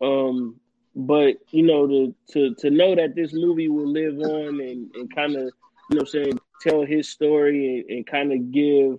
Um, 0.00 0.60
but 0.94 1.36
you 1.50 1.62
know, 1.62 1.86
to 1.86 2.14
to 2.30 2.54
to 2.56 2.70
know 2.70 2.94
that 2.94 3.14
this 3.14 3.32
movie 3.32 3.68
will 3.68 3.90
live 3.90 4.18
on 4.18 4.60
and, 4.60 4.90
and 4.94 5.14
kind 5.14 5.36
of, 5.36 5.50
you 5.90 5.98
know, 5.98 6.04
saying 6.04 6.38
tell 6.60 6.84
his 6.84 7.08
story 7.08 7.80
and, 7.80 7.90
and 7.90 8.06
kind 8.06 8.32
of 8.32 8.52
give, 8.52 8.98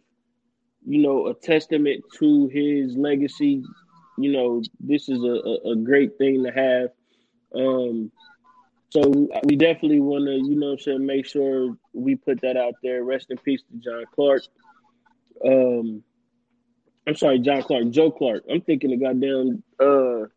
you 0.86 1.02
know, 1.02 1.28
a 1.28 1.34
testament 1.34 2.04
to 2.16 2.48
his 2.48 2.96
legacy. 2.98 3.64
You 4.18 4.32
know, 4.32 4.62
this 4.80 5.10
is 5.10 5.24
a, 5.24 5.70
a, 5.72 5.76
great 5.76 6.18
thing 6.18 6.44
to 6.44 6.52
have. 6.52 6.90
Um, 7.56 8.12
so 8.90 9.02
we 9.44 9.56
definitely 9.56 10.02
want 10.02 10.26
to, 10.28 10.34
you 10.34 10.60
know, 10.60 10.74
I'm 10.74 10.80
saying 10.80 11.06
make 11.06 11.26
sure 11.26 11.76
we 11.94 12.16
put 12.16 12.42
that 12.42 12.58
out 12.58 12.76
there. 12.84 13.04
Rest 13.04 13.32
in 13.32 13.38
peace 13.38 13.62
to 13.72 13.78
John 13.78 14.04
Clark. 14.14 14.44
Um, 15.44 16.04
I'm 17.08 17.16
sorry, 17.16 17.40
John 17.40 17.64
Clark, 17.64 17.90
Joe 17.90 18.12
Clark. 18.12 18.44
I'm 18.52 18.62
thinking 18.62 18.94
of 18.94 19.02
goddamn. 19.02 19.64
Uh, 19.80 20.28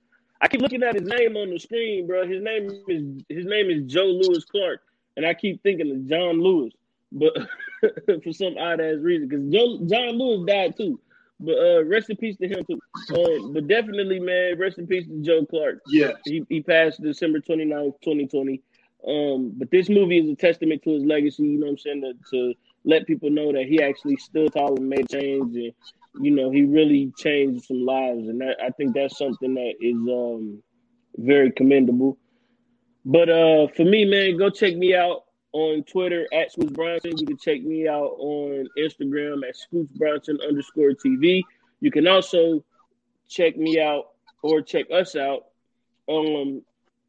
I 0.41 0.49
keep 0.49 0.61
looking 0.61 0.83
at 0.83 0.95
his 0.95 1.07
name 1.07 1.37
on 1.37 1.51
the 1.51 1.59
screen, 1.59 2.07
bro. 2.07 2.27
His 2.27 2.43
name 2.43 2.71
is 2.89 3.23
his 3.29 3.47
name 3.47 3.71
is 3.71 3.93
Joe 3.93 4.07
Louis 4.07 4.45
Clark, 4.45 4.81
and 5.17 5.27
I 5.27 5.35
keep 5.35 5.63
thinking 5.63 5.91
of 5.91 6.09
John 6.09 6.41
Lewis, 6.41 6.73
but 7.13 7.33
for 8.25 8.33
some 8.33 8.57
odd 8.59 8.81
ass 8.81 8.97
reason, 9.01 9.29
because 9.29 9.89
John 9.91 10.19
Lewis 10.19 10.47
died 10.47 10.77
too. 10.77 11.01
But 11.39 11.59
uh, 11.59 11.85
rest 11.85 12.11
in 12.11 12.17
peace 12.17 12.37
to 12.39 12.49
him 12.49 12.65
too. 12.65 12.81
Um, 13.15 13.53
but 13.53 13.67
definitely, 13.69 14.21
man, 14.21 14.59
rest 14.59 14.79
in 14.79 14.87
peace 14.87 15.07
to 15.07 15.23
Joe 15.23 15.45
Clark. 15.45 15.81
Yeah. 15.87 16.13
He, 16.25 16.45
he 16.49 16.63
passed 16.63 17.03
December 17.03 17.41
29th, 17.41 17.95
2020. 18.03 18.63
Um, 19.07 19.53
but 19.55 19.71
this 19.71 19.89
movie 19.89 20.19
is 20.19 20.31
a 20.31 20.35
testament 20.35 20.83
to 20.85 20.91
his 20.91 21.05
legacy, 21.05 21.45
you 21.45 21.59
know 21.59 21.67
what 21.67 21.73
I'm 21.73 21.79
saying, 21.79 22.01
to, 22.01 22.15
to 22.31 22.55
let 22.85 23.07
people 23.07 23.31
know 23.31 23.53
that 23.53 23.67
he 23.67 23.83
actually 23.83 24.17
stood 24.17 24.53
tall 24.53 24.77
and 24.77 24.89
made 24.89 25.09
change 25.11 25.55
and 25.55 25.73
you 26.19 26.31
know, 26.31 26.51
he 26.51 26.63
really 26.63 27.13
changed 27.19 27.67
some 27.67 27.85
lives 27.85 28.27
and 28.29 28.41
that, 28.41 28.57
I 28.63 28.71
think 28.71 28.95
that's 28.95 29.19
something 29.19 29.55
that 29.55 29.75
is 29.81 29.95
um 29.95 30.63
very 31.17 31.53
commendable. 31.53 32.19
But 33.05 33.29
uh 33.29 33.69
for 33.69 33.85
me, 33.85 34.07
man, 34.07 34.39
go 34.39 34.51
check 34.51 34.75
me 34.75 34.95
out 34.95 35.26
on 35.57 35.83
Twitter 35.85 36.27
at 36.35 36.53
Scoots 36.53 36.71
Bronson. 36.73 37.17
You 37.17 37.27
can 37.27 37.39
check 37.39 37.63
me 37.63 37.89
out 37.89 38.15
on 38.19 38.69
Instagram 38.79 39.49
at 39.49 39.57
Scoots 39.57 39.91
Bronson 39.93 40.39
underscore 40.47 40.91
TV. 40.91 41.43
You 41.81 41.91
can 41.91 42.07
also 42.07 42.63
check 43.27 43.57
me 43.57 43.81
out 43.81 44.11
or 44.43 44.61
check 44.61 44.91
us 44.91 45.17
out 45.17 45.47
um, 46.11 46.61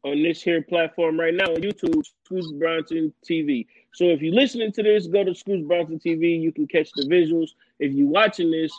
on 0.02 0.22
this 0.22 0.40
here 0.40 0.62
platform 0.62 1.20
right 1.20 1.34
now 1.34 1.44
on 1.44 1.60
YouTube, 1.60 2.02
Scoots 2.24 2.50
Bronson 2.52 3.12
TV. 3.22 3.66
So 3.92 4.04
if 4.06 4.22
you're 4.22 4.34
listening 4.34 4.72
to 4.72 4.82
this, 4.82 5.06
go 5.06 5.24
to 5.24 5.34
Scoots 5.34 5.66
Bronson 5.66 5.98
TV. 5.98 6.40
You 6.40 6.50
can 6.50 6.66
catch 6.66 6.90
the 6.92 7.06
visuals. 7.06 7.50
If 7.78 7.92
you're 7.92 8.08
watching 8.08 8.50
this, 8.50 8.72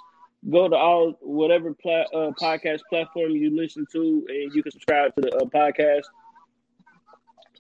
go 0.50 0.68
to 0.68 0.76
all 0.76 1.16
whatever 1.22 1.76
pla- 1.76 2.10
uh, 2.12 2.32
podcast 2.42 2.80
platform 2.90 3.32
you 3.32 3.56
listen 3.56 3.86
to, 3.92 4.26
and 4.30 4.52
you 4.52 4.64
can 4.64 4.72
subscribe 4.72 5.14
to 5.14 5.22
the 5.22 5.36
uh, 5.36 5.46
podcast. 5.46 6.06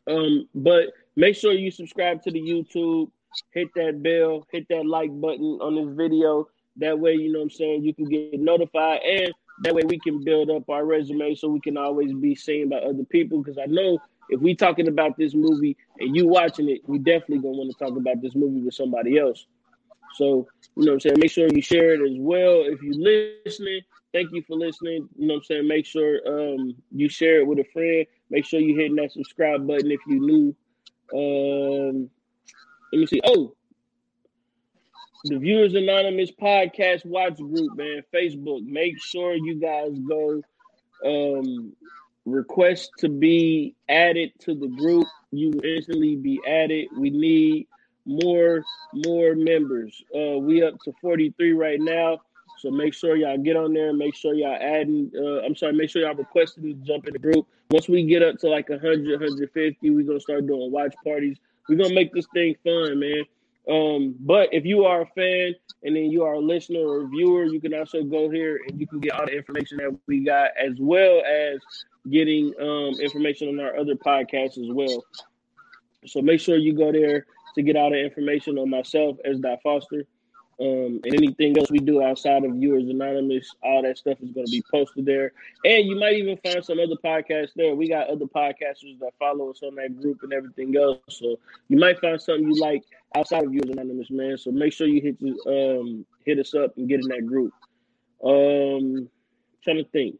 Um, 0.07 0.49
but 0.55 0.87
make 1.19 1.35
sure 1.35 1.51
you 1.51 1.69
subscribe 1.69 2.23
to 2.23 2.31
the 2.31 2.39
YouTube, 2.39 3.11
hit 3.51 3.67
that 3.75 4.01
bell, 4.01 4.47
hit 4.51 4.65
that 4.69 4.85
like 4.85 5.09
button 5.19 5.59
on 5.61 5.75
this 5.75 5.95
video. 5.95 6.47
That 6.77 6.97
way, 6.97 7.13
you 7.13 7.31
know 7.31 7.39
what 7.39 7.43
I'm 7.45 7.49
saying, 7.49 7.83
you 7.83 7.93
can 7.93 8.05
get 8.05 8.39
notified 8.39 9.01
and 9.01 9.33
that 9.63 9.75
way 9.75 9.81
we 9.85 9.99
can 9.99 10.23
build 10.23 10.49
up 10.49 10.69
our 10.69 10.85
resume 10.85 11.35
so 11.35 11.49
we 11.49 11.59
can 11.59 11.75
always 11.75 12.13
be 12.13 12.35
seen 12.35 12.69
by 12.69 12.77
other 12.77 13.03
people. 13.03 13.43
Because 13.43 13.57
I 13.57 13.65
know 13.65 13.99
if 14.29 14.39
we 14.39 14.55
talking 14.55 14.87
about 14.87 15.17
this 15.17 15.33
movie 15.35 15.75
and 15.99 16.15
you 16.15 16.25
watching 16.25 16.69
it, 16.69 16.87
we 16.87 16.99
definitely 16.99 17.39
gonna 17.39 17.57
want 17.57 17.77
to 17.77 17.85
talk 17.85 17.97
about 17.97 18.21
this 18.21 18.33
movie 18.33 18.61
with 18.61 18.73
somebody 18.73 19.17
else. 19.17 19.45
So, 20.15 20.47
you 20.77 20.85
know 20.85 20.91
what 20.91 20.93
I'm 20.93 20.99
saying? 21.01 21.15
Make 21.19 21.31
sure 21.31 21.49
you 21.53 21.61
share 21.61 21.95
it 21.95 22.09
as 22.09 22.17
well. 22.17 22.63
If 22.65 22.81
you're 22.81 22.95
listening, 23.45 23.81
thank 24.13 24.31
you 24.31 24.41
for 24.47 24.55
listening. 24.55 25.09
You 25.17 25.27
know 25.27 25.33
what 25.33 25.39
I'm 25.39 25.43
saying? 25.43 25.67
Make 25.67 25.85
sure 25.85 26.19
um, 26.25 26.75
you 26.95 27.09
share 27.09 27.41
it 27.41 27.47
with 27.47 27.59
a 27.59 27.65
friend. 27.73 28.05
Make 28.29 28.45
sure 28.45 28.61
you 28.61 28.77
hitting 28.77 28.95
that 28.95 29.11
subscribe 29.11 29.67
button 29.67 29.91
if 29.91 29.99
you 30.07 30.21
new. 30.21 30.55
Um, 31.13 32.09
let 32.91 32.99
me 32.99 33.05
see. 33.05 33.21
Oh, 33.23 33.55
the 35.25 35.37
Viewers 35.37 35.73
Anonymous 35.73 36.31
podcast 36.31 37.05
watch 37.05 37.37
group, 37.37 37.75
man, 37.75 38.03
Facebook. 38.13 38.65
Make 38.65 39.01
sure 39.01 39.33
you 39.33 39.55
guys 39.59 39.91
go 40.07 40.41
um, 41.05 41.73
request 42.25 42.91
to 42.99 43.09
be 43.09 43.75
added 43.89 44.31
to 44.39 44.55
the 44.55 44.67
group. 44.67 45.07
You 45.31 45.51
instantly 45.63 46.15
be 46.15 46.39
added. 46.47 46.87
We 46.97 47.09
need 47.09 47.67
more 48.05 48.63
more 48.93 49.35
members. 49.35 50.01
Uh, 50.15 50.39
we 50.39 50.63
up 50.63 50.79
to 50.85 50.93
43 51.01 51.53
right 51.53 51.79
now. 51.79 52.19
So 52.59 52.71
make 52.71 52.93
sure 52.93 53.15
y'all 53.15 53.37
get 53.37 53.55
on 53.55 53.73
there. 53.73 53.93
Make 53.93 54.15
sure 54.15 54.33
y'all 54.33 54.57
adding. 54.59 55.11
Uh, 55.15 55.41
I'm 55.45 55.55
sorry. 55.55 55.73
Make 55.73 55.89
sure 55.89 56.01
y'all 56.01 56.15
requesting 56.15 56.63
to 56.63 56.73
jump 56.85 57.07
in 57.07 57.13
the 57.13 57.19
group. 57.19 57.47
Once 57.71 57.87
we 57.87 58.03
get 58.03 58.23
up 58.23 58.35
to 58.39 58.49
like 58.49 58.67
100, 58.67 59.21
150, 59.21 59.89
we're 59.91 60.03
gonna 60.03 60.19
start 60.19 60.47
doing 60.47 60.71
watch 60.71 60.95
parties. 61.03 61.37
We're 61.67 61.77
gonna 61.77 61.93
make 61.93 62.11
this 62.13 62.25
thing 62.33 62.55
fun, 62.63 62.99
man. 62.99 63.23
Um, 63.69 64.15
but 64.19 64.51
if 64.51 64.65
you 64.65 64.85
are 64.85 65.01
a 65.01 65.05
fan 65.05 65.53
and 65.83 65.95
then 65.95 66.05
you 66.05 66.23
are 66.23 66.33
a 66.33 66.39
listener 66.39 66.79
or 66.79 67.03
a 67.03 67.07
viewer, 67.07 67.45
you 67.45 67.61
can 67.61 67.75
also 67.75 68.03
go 68.03 68.27
here 68.27 68.59
and 68.67 68.79
you 68.79 68.87
can 68.87 68.99
get 68.99 69.11
all 69.11 69.27
the 69.27 69.37
information 69.37 69.77
that 69.77 69.95
we 70.07 70.21
got, 70.21 70.49
as 70.59 70.73
well 70.79 71.21
as 71.23 71.59
getting 72.09 72.51
um, 72.59 72.99
information 72.99 73.49
on 73.49 73.59
our 73.59 73.77
other 73.77 73.93
podcasts 73.93 74.57
as 74.57 74.73
well. 74.73 75.05
So 76.07 76.23
make 76.23 76.39
sure 76.39 76.57
you 76.57 76.73
go 76.73 76.91
there 76.91 77.27
to 77.53 77.61
get 77.61 77.75
all 77.75 77.91
the 77.91 78.03
information 78.03 78.57
on 78.57 78.71
myself 78.71 79.17
as 79.23 79.39
Dot 79.39 79.59
Foster. 79.61 80.05
Um, 80.61 80.99
and 81.05 81.13
anything 81.13 81.57
else 81.57 81.71
we 81.71 81.79
do 81.79 82.03
outside 82.03 82.43
of 82.43 82.51
Viewers 82.51 82.89
Anonymous, 82.89 83.49
all 83.63 83.81
that 83.83 83.97
stuff 83.97 84.17
is 84.21 84.31
going 84.31 84.45
to 84.45 84.51
be 84.51 84.61
posted 84.69 85.05
there. 85.05 85.31
And 85.63 85.87
you 85.87 85.97
might 85.97 86.15
even 86.15 86.37
find 86.43 86.63
some 86.63 86.79
other 86.79 86.97
podcasts 87.03 87.53
there. 87.55 87.73
We 87.75 87.87
got 87.87 88.09
other 88.09 88.25
podcasters 88.25 88.99
that 88.99 89.13
follow 89.17 89.49
us 89.51 89.61
on 89.63 89.75
that 89.75 90.01
group 90.01 90.21
and 90.23 90.33
everything 90.33 90.75
else. 90.75 90.99
So 91.07 91.39
you 91.69 91.77
might 91.77 92.01
find 92.01 92.21
something 92.21 92.45
you 92.45 92.59
like 92.59 92.83
outside 93.15 93.45
of 93.45 93.51
Viewers 93.51 93.69
Anonymous, 93.69 94.11
man. 94.11 94.37
So 94.37 94.51
make 94.51 94.73
sure 94.73 94.87
you 94.87 95.01
hit 95.01 95.17
um, 95.47 96.05
hit 96.25 96.39
us 96.39 96.53
up 96.53 96.75
and 96.75 96.89
get 96.89 96.99
in 96.99 97.07
that 97.07 97.25
group. 97.25 97.53
Um, 98.21 99.09
trying 99.63 99.77
to 99.77 99.85
think. 99.91 100.19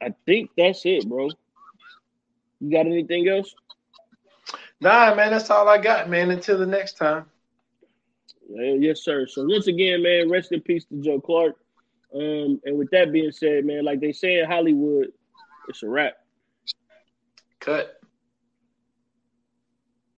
I 0.00 0.14
think 0.24 0.50
that's 0.56 0.86
it, 0.86 1.06
bro. 1.06 1.28
You 2.60 2.70
got 2.70 2.86
anything 2.86 3.28
else? 3.28 3.54
Nah, 4.80 5.14
man, 5.14 5.30
that's 5.30 5.50
all 5.50 5.68
I 5.68 5.76
got, 5.76 6.08
man. 6.08 6.30
Until 6.30 6.58
the 6.58 6.66
next 6.66 6.96
time. 6.96 7.26
Uh, 8.50 8.74
yes, 8.78 9.02
sir. 9.02 9.26
So 9.26 9.44
once 9.44 9.66
again, 9.66 10.02
man, 10.02 10.30
rest 10.30 10.52
in 10.52 10.60
peace 10.60 10.84
to 10.86 11.00
Joe 11.00 11.20
Clark. 11.20 11.56
Um, 12.14 12.60
and 12.64 12.78
with 12.78 12.90
that 12.90 13.12
being 13.12 13.32
said, 13.32 13.64
man, 13.64 13.84
like 13.84 14.00
they 14.00 14.12
say 14.12 14.38
in 14.38 14.46
Hollywood, 14.46 15.08
it's 15.68 15.82
a 15.82 15.88
wrap. 15.88 16.14
Cut. 17.60 18.00